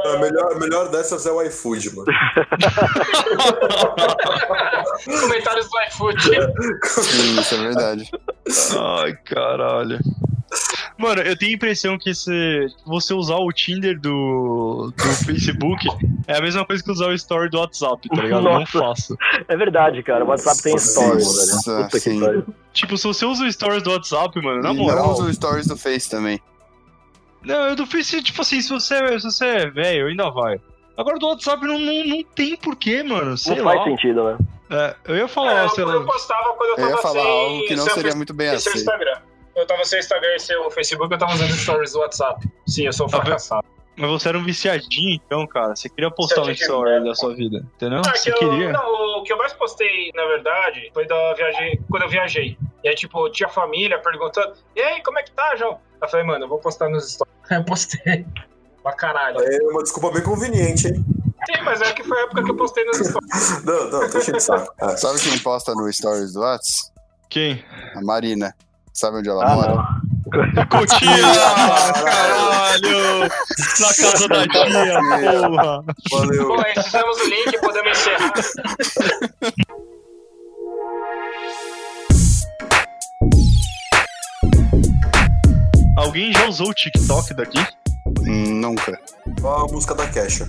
A 0.04 0.18
melhor, 0.18 0.52
a 0.52 0.60
melhor 0.60 0.89
dessas 0.89 1.26
é 1.26 1.32
o 1.32 1.41
iFood, 1.43 1.95
mano. 1.95 2.12
Comentários 5.22 5.70
do 5.70 5.82
iFood. 5.88 6.22
Sim, 6.84 7.39
isso 7.39 7.56
é 7.56 7.58
verdade. 7.58 8.10
Ai, 8.78 9.14
caralho. 9.26 9.99
Mano, 11.02 11.22
eu 11.22 11.36
tenho 11.36 11.52
a 11.52 11.56
impressão 11.56 11.97
que 11.97 12.12
esse, 12.12 12.68
você 12.86 13.14
usar 13.14 13.38
o 13.38 13.52
Tinder 13.52 13.99
do, 13.99 14.93
do 14.95 15.04
Facebook 15.26 15.88
é 16.28 16.38
a 16.38 16.41
mesma 16.41 16.64
coisa 16.66 16.84
que 16.84 16.91
usar 16.91 17.08
o 17.08 17.14
story 17.14 17.49
do 17.49 17.58
WhatsApp, 17.60 18.08
tá 18.08 18.22
ligado? 18.22 18.43
Não 18.43 18.60
Nossa. 18.60 18.80
faço. 18.80 19.18
É 19.47 19.58
verdade, 19.58 20.02
cara. 20.04 20.24
O 20.24 20.28
WhatsApp 20.28 20.62
tem 20.62 20.78
stories, 20.78 21.64
velho. 21.66 21.84
Puta 21.84 21.99
que 21.99 22.20
pariu. 22.20 22.45
Tipo, 22.74 22.97
se 22.97 23.08
você 23.08 23.26
usa 23.26 23.43
o 23.45 23.52
stories 23.52 23.84
do 23.84 23.91
WhatsApp, 23.91 24.41
mano, 24.41 24.62
na 24.62 24.72
e 24.72 24.78
não 24.78 24.84
moral. 24.84 25.12
uso 25.12 25.26
o 25.26 25.34
Stories 25.34 25.68
do 25.68 25.76
Face 25.76 26.10
também. 26.10 26.39
Não, 27.43 27.68
eu 27.70 27.76
do 27.76 27.86
Face, 27.88 28.22
tipo 28.22 28.41
assim, 28.41 28.62
se 28.62 28.70
você, 28.70 29.20
se 29.20 29.26
você 29.26 29.45
é 29.45 29.70
velho, 29.70 30.08
ainda 30.08 30.30
vai. 30.30 30.62
Agora 30.95 31.18
do 31.18 31.28
WhatsApp 31.28 31.66
não, 31.66 31.80
não, 31.80 32.06
não 32.06 32.24
tem 32.36 32.56
porquê, 32.56 33.02
mano. 33.02 33.36
Sei 33.38 33.56
Não 33.56 33.66
lá. 33.66 33.72
faz 33.74 33.84
sentido, 33.86 34.24
né? 34.24 34.38
É, 34.70 34.95
eu 35.06 35.18
ia 35.18 35.28
falar, 35.28 35.66
É, 35.66 35.70
sei 35.70 35.84
eu, 35.84 35.88
lá. 35.88 35.93
eu 35.95 36.06
postava 36.06 36.54
quando 36.56 36.70
eu 36.70 36.70
Eu 36.70 36.76
tava 36.78 36.91
ia 36.91 36.97
falar 36.97 37.22
sem, 37.24 37.32
algo 37.32 37.66
que 37.68 37.76
não 37.76 37.84
seria 37.89 38.16
muito 38.16 38.34
bem 38.34 38.47
e 38.47 38.49
aceito. 38.52 38.78
Instagram. 38.78 39.18
Eu 39.56 39.66
tava 39.68 39.84
sem 39.86 39.99
o 39.99 40.02
Instagram 40.02 40.36
e 40.36 40.39
seu 40.39 40.72
Facebook, 40.72 41.14
eu 41.14 41.20
tava 41.20 41.34
usando 41.34 41.52
stories 41.54 41.93
do 41.93 41.99
WhatsApp. 41.99 42.47
Sim, 42.68 42.86
eu 42.86 42.93
sou 42.93 43.08
um 43.08 43.10
Tá 43.10 43.18
fracassado. 43.22 43.68
Mas 43.97 44.10
você 44.10 44.30
era 44.30 44.38
um 44.38 44.43
viciadinho, 44.43 45.20
então, 45.26 45.45
cara. 45.45 45.76
Você 45.76 45.89
queria 45.89 46.10
postar 46.10 46.43
um 46.43 46.49
story 46.52 47.04
da 47.04 47.14
sua 47.14 47.36
vida, 47.36 47.58
entendeu? 47.76 47.99
Ah, 48.06 48.12
que 48.12 48.20
Você 48.20 48.32
eu, 48.32 48.36
queria. 48.38 48.72
não, 48.72 49.20
o 49.20 49.24
que 49.24 49.34
eu 49.34 49.38
mais 49.38 49.54
postei, 49.54 50.12
na 50.16 50.26
verdade, 50.26 50.89
foi 50.93 51.06
da 51.06 51.34
viagem, 51.34 51.80
quando 51.89 52.04
eu 52.04 52.10
viajei. 52.10 52.58
E 52.84 52.88
aí, 52.89 52.95
tipo, 52.95 53.30
tinha 53.30 53.49
família 53.49 53.99
perguntando, 53.99 54.54
e 54.76 54.82
aí, 54.82 55.04
como 55.04 55.20
é 55.20 55.24
que 55.24 55.32
tá, 55.32 55.56
João? 55.58 55.80
Eu 56.02 56.08
falei, 56.08 56.26
mano, 56.26 56.45
eu 56.45 56.49
vou 56.49 56.58
postar 56.58 56.89
nos 56.89 57.12
stories. 57.14 57.32
Eu 57.52 57.66
postei. 57.66 58.26
Pra 58.82 58.93
caralho. 58.93 59.38
É 59.43 59.58
uma 59.70 59.84
desculpa 59.84 60.10
bem 60.12 60.24
conveniente, 60.24 60.88
hein? 60.88 61.06
Sim, 61.45 61.62
mas 61.64 61.82
é 61.82 61.91
que 61.91 62.02
foi 62.04 62.18
a 62.18 62.22
época 62.24 62.43
que 62.45 62.52
eu 62.52 62.56
postei 62.56 62.86
nos 62.86 62.97
stories. 62.97 63.62
Não, 63.66 63.89
não, 63.89 64.10
tô 64.10 64.22
cheio 64.22 64.38
de 64.38 64.41
saco. 64.43 64.74
Ah, 64.80 64.95
Sabe 64.95 65.20
quem 65.20 65.38
posta 65.39 65.74
no 65.76 65.91
Stories 65.91 66.34
do 66.34 66.39
Whats? 66.41 66.91
Quem? 67.30 67.64
A 67.95 68.02
Marina. 68.02 68.56
Sabe 68.94 69.18
onde 69.18 69.30
ela 69.30 69.44
Ah, 69.46 69.56
mora? 69.56 69.76
não. 69.76 70.12
Cotia! 70.68 71.08
caralho! 72.04 73.22
Na 73.80 73.94
casa 73.94 74.28
da 74.28 74.48
tia, 74.48 75.00
porra! 75.50 75.84
Valeu. 76.12 76.48
Bom, 76.48 76.62
aí 76.66 76.74
fizemos 76.84 77.18
o 77.20 77.26
link, 77.26 77.60
podemos 77.60 77.98
encerrar. 77.98 78.34
Alguém 85.98 86.32
já 86.34 86.48
usou 86.48 86.70
o 86.70 86.74
TikTok 86.74 87.34
daqui? 87.34 87.60
Hum, 88.22 88.60
Nunca. 88.62 89.00
Ó 89.44 89.66
a 89.66 89.72
música 89.72 89.94
da 89.96 90.08
Kesha. 90.08 90.48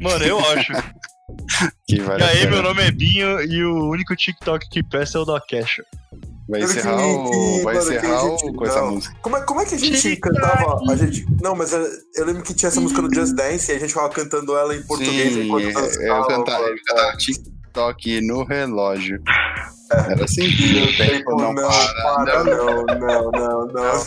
Mano, 0.00 0.24
eu 0.24 0.38
acho. 0.38 0.72
E 1.90 2.00
aí, 2.00 2.46
meu 2.48 2.62
nome 2.62 2.82
é 2.82 2.90
Binho 2.90 3.40
e 3.42 3.62
o 3.64 3.90
único 3.90 4.14
TikTok 4.16 4.68
que 4.70 4.82
presta 4.82 5.18
é 5.18 5.20
o 5.20 5.24
da 5.24 5.38
Kesha. 5.40 5.84
Vai 6.48 6.62
encerrar 6.62 6.96
que- 6.96 7.02
o. 7.02 7.30
que- 7.58 7.62
Vai 7.64 7.76
encerrar 7.76 8.20
gente- 8.20 8.52
com 8.54 8.64
essa 8.64 8.80
não. 8.80 8.90
música. 8.92 9.14
Como 9.20 9.36
é, 9.36 9.40
como 9.42 9.60
é 9.60 9.64
que 9.66 9.74
a 9.74 9.78
gente 9.78 10.16
cantava? 10.16 10.80
A 10.90 10.96
gente, 10.96 11.26
não, 11.42 11.54
mas 11.54 11.72
eu, 11.72 11.86
eu 12.16 12.24
lembro 12.24 12.42
que 12.42 12.54
tinha 12.54 12.68
essa 12.68 12.80
música 12.80 13.02
do 13.02 13.14
Just 13.14 13.34
Dance 13.34 13.70
e 13.70 13.74
a 13.74 13.78
gente 13.78 13.90
ficava 13.90 14.08
cantando 14.08 14.56
ela 14.56 14.74
em 14.74 14.82
português 14.82 15.34
Sim, 15.34 15.42
enquanto 15.46 15.64
eu, 15.64 16.02
eu 16.02 16.24
cantava, 16.26 16.64
eu 16.64 16.76
cantava 16.86 17.16
TikTok 17.18 18.20
no 18.22 18.44
relógio. 18.44 19.20
Era 19.90 20.24
assim, 20.24 20.46
o 20.46 20.96
tempo 20.98 21.30
não 21.36 21.52
não, 21.52 21.68
para. 21.68 22.24
para, 22.24 22.44
não, 22.44 22.84
não, 22.84 23.30
não, 23.30 23.66
não. 23.66 24.04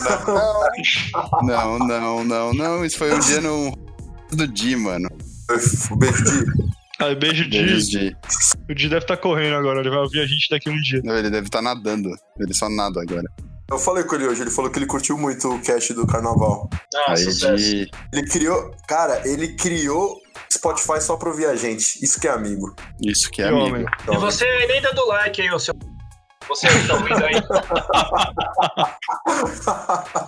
Não, 1.42 1.78
não, 1.78 2.24
não, 2.24 2.54
não. 2.54 2.84
Isso 2.84 2.98
foi 2.98 3.12
um 3.12 3.18
dia 3.18 3.40
no. 3.40 3.76
Do 4.30 4.46
Di, 4.48 4.76
mano. 4.76 5.08
O 5.90 5.96
beijo 5.96 6.46
Ai, 7.04 7.14
beijo, 7.14 7.48
Deles 7.48 7.88
Di. 7.88 8.10
de. 8.10 8.16
O 8.70 8.74
Di 8.74 8.88
deve 8.88 9.04
estar 9.04 9.16
correndo 9.16 9.56
agora, 9.56 9.80
ele 9.80 9.90
vai 9.90 9.98
ouvir 10.00 10.20
a 10.20 10.26
gente 10.26 10.48
daqui 10.50 10.70
um 10.70 10.80
dia. 10.80 11.00
Não, 11.04 11.16
ele 11.16 11.30
deve 11.30 11.46
estar 11.46 11.60
nadando. 11.62 12.08
Ele 12.38 12.54
só 12.54 12.68
nada 12.68 13.00
agora. 13.02 13.24
Eu 13.70 13.78
falei 13.78 14.04
com 14.04 14.14
ele 14.16 14.26
hoje, 14.26 14.42
ele 14.42 14.50
falou 14.50 14.70
que 14.70 14.78
ele 14.78 14.86
curtiu 14.86 15.16
muito 15.16 15.48
o 15.48 15.60
cast 15.62 15.94
do 15.94 16.06
carnaval. 16.06 16.68
Ah, 16.94 17.12
Aí 17.12 17.16
sucesso. 17.18 17.56
de. 17.56 17.90
Ele 18.12 18.26
criou, 18.26 18.70
cara, 18.86 19.22
ele 19.26 19.54
criou 19.56 20.20
Spotify 20.52 21.00
só 21.00 21.16
pra 21.16 21.30
ouvir 21.30 21.46
a 21.46 21.56
gente. 21.56 21.98
Isso 22.04 22.20
que 22.20 22.28
é 22.28 22.30
amigo. 22.32 22.74
Isso 23.02 23.30
que 23.30 23.40
é 23.40 23.46
Que 23.48 23.50
amigo. 23.50 23.66
homem. 23.68 23.86
E 24.12 24.16
você 24.18 24.44
nem 24.66 24.82
dando 24.82 25.06
like 25.08 25.40
aí, 25.40 25.48
o 25.54 25.58
seu. 25.58 25.74
Você 26.48 26.66
tá 26.86 26.94
ouvindo 26.94 27.24
aí. 27.24 27.34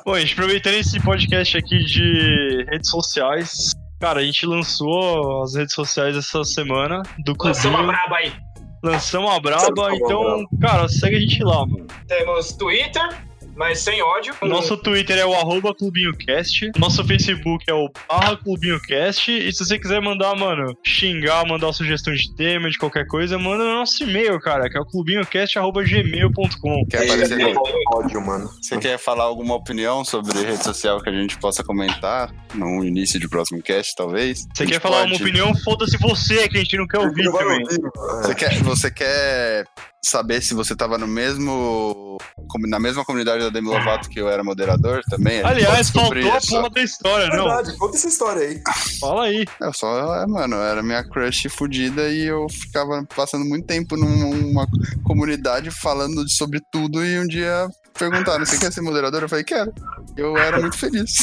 Bom, 0.05 0.19
gente, 0.19 0.33
aproveitando 0.33 0.75
esse 0.75 0.99
podcast 1.01 1.57
aqui 1.59 1.79
de 1.85 2.65
redes 2.71 2.89
sociais, 2.89 3.73
cara, 4.05 4.21
a 4.21 4.23
gente 4.23 4.45
lançou 4.45 5.43
as 5.43 5.55
redes 5.55 5.75
sociais 5.75 6.15
essa 6.15 6.45
semana 6.45 7.03
do 7.25 7.35
Lançou 7.43 7.71
uma 7.71 7.79
Clubinho. 7.79 7.87
braba 7.87 8.17
aí. 8.17 8.33
Lançamos 8.83 9.31
a 9.31 9.41
braba, 9.41 9.89
a 9.89 9.97
então, 9.97 10.45
cara, 10.61 10.87
segue 10.89 11.17
a 11.17 11.21
gente 11.21 11.43
lá, 11.43 11.67
mano. 11.67 11.87
Temos 12.07 12.53
Twitter, 12.53 13.09
mas 13.57 13.81
sem 13.81 14.03
ódio. 14.03 14.35
Nosso 14.43 14.77
Twitter 14.77 15.19
é 15.19 15.27
o 15.27 15.35
arroba 15.35 15.75
ClubinhoCast. 15.75 16.73
Nosso 16.79 17.05
Facebook 17.05 17.65
é 17.69 17.75
o 17.75 17.91
barra 18.09 18.37
ClubinhoCast. 18.37 19.31
E 19.31 19.53
se 19.53 19.65
você 19.65 19.79
quiser 19.79 20.01
mandar, 20.01 20.35
mano, 20.37 20.77
xingar, 20.85 21.47
mandar 21.47 21.73
sugestão 21.73 22.13
de 22.15 22.35
tema, 22.35 22.69
de 22.71 22.79
qualquer 22.79 23.07
coisa, 23.07 23.39
manda 23.39 23.65
no 23.65 23.75
nosso 23.75 24.03
e-mail, 24.05 24.39
cara, 24.41 24.69
que 24.69 24.77
é 24.77 24.81
o 24.81 24.85
clubinhocast.gmail.com. 24.85 26.87
Quer 26.91 27.05
aparecer 27.05 27.41
Ele 27.41 27.55
no... 27.55 27.63
é 27.67 27.73
ódio, 27.97 28.21
mano. 28.21 28.51
Você 28.61 28.79
quer 28.79 28.99
falar 28.99 29.25
alguma 29.25 29.55
opinião 29.55 30.05
sobre 30.05 30.33
rede 30.39 30.63
social 30.65 31.01
que 31.01 31.09
a 31.09 31.13
gente 31.13 31.39
possa 31.39 31.63
comentar 31.63 32.31
no 32.55 32.85
início 32.85 33.19
de 33.21 33.29
próximo 33.29 33.63
cast, 33.63 33.95
talvez? 33.97 34.47
Você 34.55 34.67
quer 34.67 34.81
falar 34.81 35.01
pode- 35.01 35.13
uma 35.13 35.17
opinião? 35.21 35.55
Foda-se 35.65 35.97
você, 35.99 36.49
que 36.49 36.57
a 36.57 36.61
gente 36.61 36.77
não 36.77 36.87
quer 36.87 36.99
ouvir 36.99 37.25
também. 37.31 37.63
ouvir. 37.63 37.79
Você 38.23 38.35
quer, 38.35 38.55
você 38.63 38.91
quer 38.91 39.65
saber 40.07 40.43
se 40.43 40.55
você 40.55 40.75
tava 40.77 40.99
no 40.99 41.07
mesmo. 41.07 42.19
na 42.69 42.79
mesma 42.79 43.05
comunidade 43.05 43.43
da 43.45 43.51
Demi 43.51 43.69
Lovato 43.69 44.09
que 44.09 44.21
eu 44.21 44.29
era 44.29 44.45
moderador 44.45 45.01
também? 45.11 45.43
Aliás, 45.43 45.91
faltou 45.91 46.33
a 46.33 46.41
porra 46.41 46.71
da 46.71 46.83
história, 46.83 47.25
É 47.25 47.37
não. 47.37 47.45
verdade, 47.45 47.77
conta 47.79 47.97
essa 47.97 48.09
história 48.09 48.43
aí. 48.49 48.63
Fala 49.01 49.25
aí. 49.25 49.45
Eu 49.61 49.73
só, 49.73 50.23
é, 50.23 50.27
mano, 50.27 50.57
era 50.57 50.83
minha 50.83 51.03
crush 51.05 51.49
fudida 51.49 52.09
e 52.09 52.25
eu 52.27 52.47
ficava 52.49 53.05
passando 53.15 53.45
muito 53.45 53.67
tempo 53.67 53.97
numa 53.97 54.67
comunidade 55.03 55.71
falando 55.71 56.25
sobre 56.29 56.61
tudo 56.71 57.05
e 57.05 57.19
um 57.19 57.27
dia 57.27 57.69
perguntaram, 57.99 58.45
você 58.45 58.59
quer 58.59 58.73
ser 58.73 58.81
moderador? 58.81 59.23
Eu 59.23 59.29
falei, 59.29 59.45
quero. 59.45 59.73
Eu 60.17 60.37
era 60.37 60.61
muito 60.61 60.77
feliz. 60.77 61.13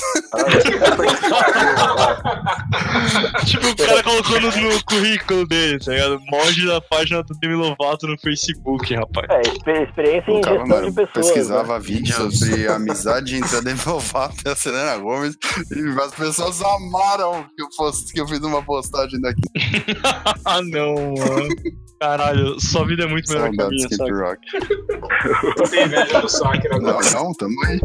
tipo, 3.45 3.67
o 3.67 3.76
cara 3.76 4.03
colocou 4.03 4.39
no, 4.41 4.47
no 4.47 4.84
currículo 4.86 5.47
dele, 5.47 5.80
tá 5.80 5.91
ligado? 5.91 6.19
Mod 6.30 6.65
da 6.65 6.82
página 6.82 7.24
do 7.24 7.34
Demi 7.39 7.55
Lovato 7.55 8.07
no 8.07 8.17
Facebook, 8.19 8.93
rapaz. 8.95 9.28
É, 9.30 9.41
exper- 9.41 9.82
experiência 9.84 10.32
em 10.32 10.36
gestão 10.36 10.67
mano, 10.67 10.89
de 10.89 10.95
pessoas. 10.95 11.28
pesquisava 11.28 11.74
né? 11.74 11.80
vídeos 11.80 12.39
sobre 12.39 12.67
a 12.67 12.76
amizade 12.76 13.36
entre 13.36 13.57
a 13.57 13.61
Demi 13.61 13.80
Lovato 13.86 14.36
e 14.45 14.49
a 14.49 14.55
Selena 14.55 14.97
Gomes 14.97 15.38
e 15.72 16.01
as 16.01 16.13
pessoas 16.13 16.61
amaram 16.61 17.45
que 17.55 17.63
eu, 17.63 17.67
fosse, 17.76 18.11
que 18.13 18.19
eu 18.19 18.28
fiz 18.28 18.39
uma 18.39 18.63
postagem 18.63 19.19
daqui. 19.22 19.41
Ah, 20.45 20.61
não, 20.61 20.95
mano. 20.95 21.49
Caralho, 22.02 22.60
sua 22.60 22.84
vida 22.84 23.04
é 23.04 23.08
muito 23.08 23.32
melhor 23.32 23.52
que 23.52 23.62
a 23.62 23.70
minha, 23.70 23.88
Skip? 23.88 24.12
Rock. 24.12 24.41
Tem 25.70 25.86
inveja 25.86 26.20
do 26.20 26.28
saque, 26.28 26.68
né? 26.68 26.80
Não, 26.80 26.99
não, 26.99 27.32
tamo 27.36 27.56
aí. 27.68 27.80